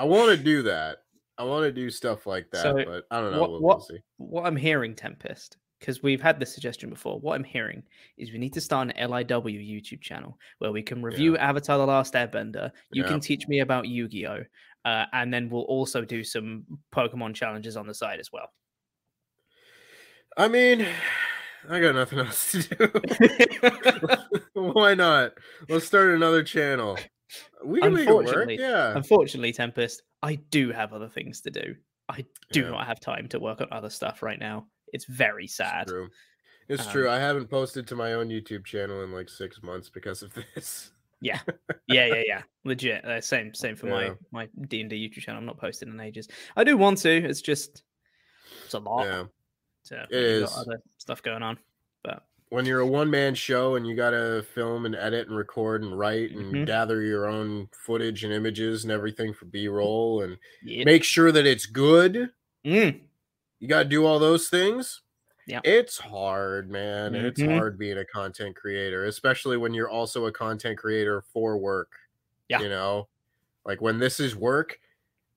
I 0.00 0.04
want 0.04 0.36
to 0.36 0.42
do 0.42 0.62
that. 0.62 0.98
I 1.38 1.44
want 1.44 1.64
to 1.64 1.72
do 1.72 1.90
stuff 1.90 2.26
like 2.26 2.50
that, 2.50 2.62
So, 2.62 2.74
but 2.84 3.04
I 3.10 3.20
don't 3.20 3.32
know. 3.32 3.40
what, 3.40 3.50
we'll, 3.50 3.60
what, 3.60 3.82
see. 3.84 3.98
what 4.16 4.46
I'm 4.46 4.56
hearing, 4.56 4.94
Tempest, 4.94 5.56
because 5.80 6.02
we've 6.02 6.20
had 6.20 6.38
this 6.40 6.52
suggestion 6.54 6.90
before. 6.90 7.18
What 7.20 7.34
I'm 7.36 7.44
hearing 7.44 7.82
is 8.18 8.32
we 8.32 8.38
need 8.38 8.52
to 8.54 8.60
start 8.60 8.92
an 8.96 9.10
LIW 9.10 9.28
YouTube 9.82 10.00
channel 10.00 10.38
where 10.58 10.72
we 10.72 10.82
can 10.82 11.02
review 11.02 11.36
Avatar: 11.36 11.78
The 11.78 11.86
Last 11.86 12.14
Airbender. 12.14 12.70
You 12.92 13.02
Yeah. 13.02 13.08
can 13.08 13.20
teach 13.20 13.46
me 13.48 13.60
about 13.60 13.86
Yu-Gi-Oh, 13.88 14.44
uh, 14.84 15.06
and 15.12 15.32
then 15.32 15.48
we'll 15.48 15.62
also 15.62 16.04
do 16.04 16.22
some 16.24 16.64
Pokemon 16.94 17.34
challenges 17.34 17.76
on 17.76 17.86
the 17.86 17.94
side 17.94 18.20
as 18.20 18.30
well. 18.32 18.50
I 20.36 20.48
mean, 20.48 20.86
I 21.70 21.80
got 21.80 21.94
nothing 21.94 22.18
else 22.26 22.52
to 22.52 22.62
do. 22.62 24.18
Why 24.72 24.94
not? 24.94 25.32
Let's 25.68 25.86
start 25.86 26.10
another 26.14 26.42
channel. 26.42 26.98
We 27.64 27.80
can 27.80 27.94
make 27.94 28.06
it 28.06 28.12
work. 28.12 28.26
Unfortunately, 28.26 28.58
Yeah. 28.60 28.96
unfortunately, 28.96 29.52
Tempest, 29.52 30.02
I 30.22 30.36
do 30.50 30.70
have 30.72 30.92
other 30.92 31.08
things 31.08 31.40
to 31.42 31.50
do. 31.50 31.74
I 32.08 32.24
do 32.52 32.62
Yeah. 32.62 32.70
not 32.70 32.86
have 32.86 33.00
time 33.00 33.28
to 33.28 33.40
work 33.40 33.60
on 33.60 33.68
other 33.72 33.90
stuff 33.90 34.22
right 34.22 34.38
now. 34.38 34.66
It's 34.92 35.06
very 35.06 35.46
sad. 35.46 35.88
True. 35.88 36.08
It's 36.68 36.86
Um, 36.86 36.92
true. 36.92 37.08
I 37.10 37.18
haven't 37.18 37.48
posted 37.48 37.86
to 37.88 37.96
my 37.96 38.12
own 38.12 38.28
YouTube 38.28 38.64
channel 38.64 39.02
in 39.02 39.10
like 39.12 39.28
six 39.28 39.62
months 39.62 39.88
because 39.88 40.22
of 40.22 40.32
this. 40.54 40.92
Yeah, 41.20 41.40
yeah, 41.88 42.06
yeah, 42.06 42.22
yeah. 42.26 42.42
Legit. 42.64 43.04
Uh, 43.04 43.20
same, 43.20 43.54
same 43.54 43.76
for 43.76 43.86
Yeah. 43.88 44.14
my 44.32 44.46
my 44.46 44.48
D 44.68 44.80
and 44.80 44.90
D 44.90 45.08
YouTube 45.08 45.20
channel. 45.22 45.38
I'm 45.40 45.46
not 45.46 45.58
posting 45.58 45.88
in 45.88 46.00
ages. 46.00 46.28
I 46.56 46.64
do 46.64 46.76
want 46.76 46.98
to. 46.98 47.10
It's 47.10 47.40
just 47.42 47.82
it's 48.64 48.74
a 48.74 48.78
lot. 48.78 49.04
Yeah. 49.04 49.24
So 49.84 50.04
It 50.10 50.40
got 50.40 50.58
other 50.58 50.80
stuff 50.98 51.22
going 51.22 51.42
on. 51.42 51.58
But 52.02 52.24
When 52.48 52.64
you're 52.66 52.80
a 52.80 52.86
one 52.86 53.10
man 53.10 53.34
show 53.34 53.74
and 53.76 53.86
you 53.86 53.94
got 53.96 54.10
to 54.10 54.42
film 54.54 54.86
and 54.86 54.94
edit 54.94 55.28
and 55.28 55.36
record 55.36 55.82
and 55.82 55.98
write 55.98 56.30
and 56.30 56.54
Mhm. 56.54 56.66
gather 56.66 57.02
your 57.02 57.26
own 57.26 57.68
footage 57.84 58.24
and 58.24 58.32
images 58.32 58.84
and 58.84 58.92
everything 58.92 59.34
for 59.34 59.44
B 59.46 59.68
roll 59.68 60.22
and 60.22 60.38
yeah, 60.62 60.84
make 60.84 61.04
sure 61.04 61.32
that 61.32 61.46
it's 61.46 61.66
good, 61.66 62.30
Mm, 62.64 63.00
you 63.60 63.68
got 63.68 63.82
to 63.82 63.88
do 63.88 64.06
all 64.06 64.18
those 64.18 64.48
things. 64.48 65.02
Yeah. 65.46 65.60
It's 65.64 65.98
hard, 65.98 66.70
man. 66.70 67.14
It's 67.14 67.40
Mhm. 67.40 67.54
hard 67.56 67.78
being 67.78 67.98
a 67.98 68.04
content 68.04 68.56
creator, 68.56 69.04
especially 69.06 69.56
when 69.56 69.74
you're 69.74 69.90
also 69.90 70.26
a 70.26 70.32
content 70.32 70.78
creator 70.78 71.20
for 71.22 71.58
work. 71.58 71.92
Yeah. 72.48 72.60
You 72.60 72.68
know, 72.68 73.08
like 73.64 73.80
when 73.80 73.98
this 73.98 74.20
is 74.20 74.34
work, 74.36 74.80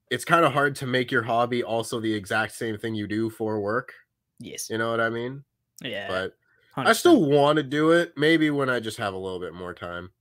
it's 0.10 0.26
kind 0.26 0.46
of 0.46 0.54
hard 0.54 0.76
to 0.78 0.88
make 0.88 1.12
your 1.12 1.24
hobby 1.24 1.64
also 1.64 2.00
the 2.00 2.14
exact 2.14 2.54
same 2.54 2.78
thing 2.78 2.96
you 2.96 3.08
do 3.08 3.30
for 3.30 3.60
work. 3.62 3.94
yes, 4.40 4.70
You 4.70 4.78
know 4.78 4.92
what 4.92 5.02
I 5.02 5.10
mean? 5.10 5.44
yeah. 5.82 6.08
But 6.08 6.38
100%. 6.76 6.88
I 6.90 6.94
still 6.94 7.26
want 7.30 7.58
to 7.58 7.64
do 7.64 7.92
it. 7.92 8.14
Maybe 8.18 8.50
when 8.52 8.70
I 8.70 8.80
just 8.80 8.98
have 8.98 9.14
a 9.14 9.18
little 9.18 9.40
bit 9.40 9.54
more 9.54 9.74
time. 9.74 10.12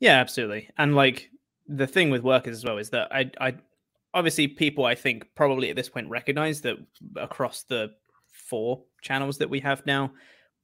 Yeah, 0.00 0.18
absolutely. 0.20 0.68
And 0.78 0.94
like 0.94 1.30
the 1.66 1.86
thing 1.86 2.10
with 2.10 2.22
workers 2.22 2.56
as 2.58 2.64
well 2.64 2.78
is 2.78 2.90
that 2.90 3.12
I, 3.14 3.30
I 3.40 3.56
obviously 4.14 4.48
people 4.48 4.84
I 4.84 4.94
think 4.94 5.34
probably 5.34 5.70
at 5.70 5.76
this 5.76 5.88
point 5.88 6.08
recognize 6.10 6.60
that 6.62 6.76
across 7.16 7.62
the 7.64 7.94
four 8.52 8.82
channels 9.00 9.38
that 9.38 9.48
we 9.48 9.60
have 9.60 9.84
now, 9.86 10.12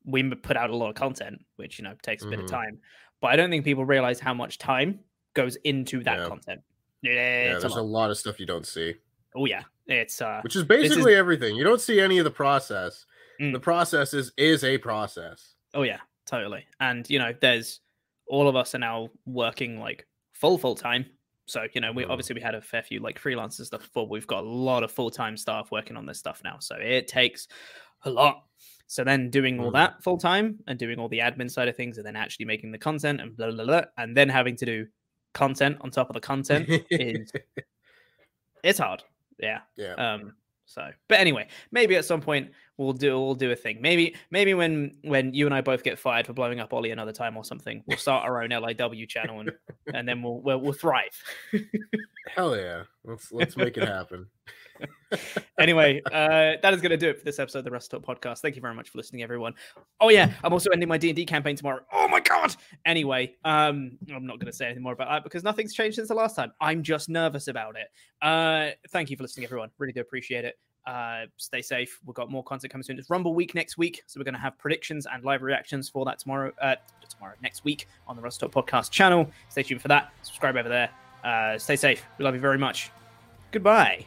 we 0.04 0.22
put 0.48 0.56
out 0.58 0.68
a 0.68 0.76
lot 0.76 0.90
of 0.90 0.94
content, 0.94 1.36
which 1.56 1.78
you 1.78 1.84
know 1.84 1.94
takes 2.02 2.22
a 2.22 2.28
bit 2.28 2.38
of 2.38 2.44
Mhm. 2.44 2.50
time. 2.60 2.74
But 3.22 3.28
I 3.32 3.36
don't 3.36 3.48
think 3.50 3.64
people 3.64 3.84
realize 3.86 4.20
how 4.20 4.34
much 4.34 4.58
time 4.58 5.00
goes 5.34 5.56
into 5.64 6.02
that 6.04 6.18
Yeah. 6.18 6.28
content. 6.28 6.60
Yeah, 7.02 7.12
Yeah, 7.12 7.54
it's 7.54 7.64
a 7.64 7.68
there's 7.68 7.76
a 7.76 7.82
lot. 7.82 8.00
lot 8.02 8.10
of 8.10 8.18
stuff 8.18 8.38
you 8.40 8.46
don't 8.46 8.66
see, 8.66 8.94
Oh 9.34 9.46
yeah, 9.46 9.62
it's 9.86 10.20
uh, 10.20 10.40
which 10.42 10.54
is 10.56 10.66
this 10.66 10.80
is- 10.82 10.88
basically 10.90 11.14
everything. 11.14 11.56
You 11.56 11.64
don't 11.64 11.80
see 11.80 11.98
any 12.00 12.18
of 12.18 12.24
the 12.24 12.30
process. 12.44 13.06
Mm. 13.40 13.52
The 13.52 13.60
process 13.60 14.12
is 14.12 14.32
is 14.36 14.64
a 14.64 14.76
process. 14.78 15.54
Oh 15.74 15.82
yeah, 15.82 16.00
totally. 16.26 16.66
And 16.80 17.08
you 17.08 17.18
know, 17.18 17.32
there's 17.40 17.80
all 18.26 18.48
of 18.48 18.56
us 18.56 18.74
are 18.74 18.78
now 18.90 19.08
working 19.24 19.80
like 19.80 20.06
full 20.32 20.58
full 20.58 20.74
time. 20.74 21.06
So 21.48 21.66
you 21.74 21.80
know, 21.80 21.92
we 21.92 22.04
Mhm. 22.04 22.10
obviously 22.10 22.34
we 22.34 22.40
had 22.40 22.54
a 22.54 22.60
fair 22.60 22.82
few 22.82 23.00
like 23.00 23.20
freelancers 23.20 23.66
stuff 23.66 23.82
before. 23.82 24.06
We've 24.06 24.26
got 24.26 24.44
a 24.44 24.46
lot 24.48 24.82
of 24.82 24.92
full 24.92 25.10
time 25.10 25.36
staff 25.36 25.70
working 25.70 25.96
on 25.96 26.06
this 26.06 26.18
stuff 26.18 26.42
now. 26.44 26.58
So 26.60 26.76
it 26.76 27.08
takes 27.08 27.48
a 28.04 28.10
lot. 28.10 28.44
So 28.86 29.04
then 29.04 29.30
doing 29.30 29.60
all 29.60 29.70
Mhm. 29.70 29.74
that 29.74 30.02
full 30.02 30.16
time 30.18 30.58
and 30.66 30.78
doing 30.78 30.98
all 30.98 31.08
the 31.08 31.18
admin 31.18 31.50
side 31.50 31.68
of 31.68 31.76
things, 31.76 31.98
and 31.98 32.06
then 32.06 32.16
actually 32.16 32.46
making 32.46 32.70
the 32.72 32.78
content 32.78 33.20
and 33.20 33.36
blah 33.36 33.50
blah 33.50 33.64
blah, 33.64 33.82
and 33.96 34.16
then 34.16 34.28
having 34.28 34.56
to 34.56 34.66
do 34.66 34.86
content 35.34 35.76
on 35.82 35.90
top 35.90 36.08
of 36.10 36.14
the 36.14 36.20
content 36.20 36.68
is 36.90 37.32
it's 38.62 38.78
hard. 38.78 39.02
Yeah. 39.38 39.60
yeah. 39.76 39.92
Um. 39.94 40.34
So, 40.68 40.90
but 41.08 41.18
anyway, 41.18 41.48
maybe 41.72 41.96
at 41.96 42.04
some 42.04 42.20
point 42.20 42.50
we'll 42.76 42.92
do 42.92 43.18
we'll 43.18 43.34
do 43.34 43.50
a 43.50 43.56
thing. 43.56 43.78
Maybe 43.80 44.14
maybe 44.30 44.52
when 44.52 44.94
when 45.02 45.32
you 45.32 45.46
and 45.46 45.54
I 45.54 45.62
both 45.62 45.82
get 45.82 45.98
fired 45.98 46.26
for 46.26 46.34
blowing 46.34 46.60
up 46.60 46.74
Ollie 46.74 46.90
another 46.90 47.12
time 47.12 47.38
or 47.38 47.44
something, 47.44 47.82
we'll 47.86 47.96
start 47.96 48.24
our 48.24 48.42
own 48.42 48.50
LIW 48.50 49.08
channel 49.08 49.40
and 49.40 49.50
and 49.94 50.06
then 50.06 50.22
we'll 50.22 50.42
we'll, 50.42 50.60
we'll 50.60 50.74
thrive. 50.74 51.22
Hell 52.28 52.54
yeah. 52.54 52.82
Let's 53.02 53.32
let's 53.32 53.56
make 53.56 53.78
it 53.78 53.88
happen. 53.88 54.26
Anyway, 55.58 56.00
uh, 56.06 56.52
that 56.62 56.74
is 56.74 56.80
going 56.80 56.90
to 56.90 56.96
do 56.96 57.08
it 57.08 57.18
for 57.18 57.24
this 57.24 57.38
episode 57.38 57.60
of 57.60 57.64
the 57.64 57.70
Rest 57.70 57.86
Stop 57.86 58.04
Podcast. 58.04 58.40
Thank 58.40 58.56
you 58.56 58.62
very 58.62 58.74
much 58.74 58.90
for 58.90 58.98
listening, 58.98 59.22
everyone. 59.22 59.54
Oh 60.00 60.08
yeah, 60.08 60.32
I'm 60.44 60.52
also 60.52 60.70
ending 60.70 60.88
my 60.88 60.98
D 60.98 61.10
and 61.10 61.16
D 61.16 61.24
campaign 61.24 61.56
tomorrow. 61.56 61.80
Oh 61.92 62.08
my 62.08 62.20
god! 62.20 62.54
Anyway, 62.84 63.34
um, 63.44 63.98
I'm 64.14 64.26
not 64.26 64.38
going 64.38 64.50
to 64.50 64.52
say 64.52 64.66
anything 64.66 64.82
more 64.82 64.92
about 64.92 65.08
that 65.08 65.24
because 65.24 65.42
nothing's 65.42 65.74
changed 65.74 65.96
since 65.96 66.08
the 66.08 66.14
last 66.14 66.36
time. 66.36 66.52
I'm 66.60 66.82
just 66.82 67.08
nervous 67.08 67.48
about 67.48 67.76
it. 67.76 67.88
Uh, 68.20 68.70
thank 68.90 69.10
you 69.10 69.16
for 69.16 69.22
listening, 69.22 69.44
everyone. 69.44 69.70
Really 69.78 69.92
do 69.92 70.00
appreciate 70.00 70.44
it. 70.44 70.58
Uh, 70.86 71.26
stay 71.36 71.60
safe. 71.60 72.00
We've 72.06 72.14
got 72.14 72.30
more 72.30 72.42
content 72.42 72.72
coming 72.72 72.82
soon. 72.82 72.98
It's 72.98 73.10
Rumble 73.10 73.34
Week 73.34 73.54
next 73.54 73.76
week, 73.76 74.02
so 74.06 74.18
we're 74.18 74.24
going 74.24 74.34
to 74.34 74.40
have 74.40 74.56
predictions 74.58 75.06
and 75.12 75.22
live 75.22 75.42
reactions 75.42 75.88
for 75.88 76.04
that 76.06 76.18
tomorrow. 76.18 76.52
Uh, 76.62 76.76
tomorrow, 77.10 77.34
next 77.42 77.64
week 77.64 77.88
on 78.06 78.16
the 78.16 78.22
Rust 78.22 78.36
Stop 78.36 78.52
Podcast 78.52 78.90
channel. 78.90 79.30
Stay 79.48 79.62
tuned 79.62 79.82
for 79.82 79.88
that. 79.88 80.12
Subscribe 80.22 80.56
over 80.56 80.68
there. 80.68 80.90
Uh, 81.24 81.58
stay 81.58 81.76
safe. 81.76 82.04
We 82.16 82.24
love 82.24 82.34
you 82.34 82.40
very 82.40 82.58
much. 82.58 82.90
Goodbye. 83.50 84.06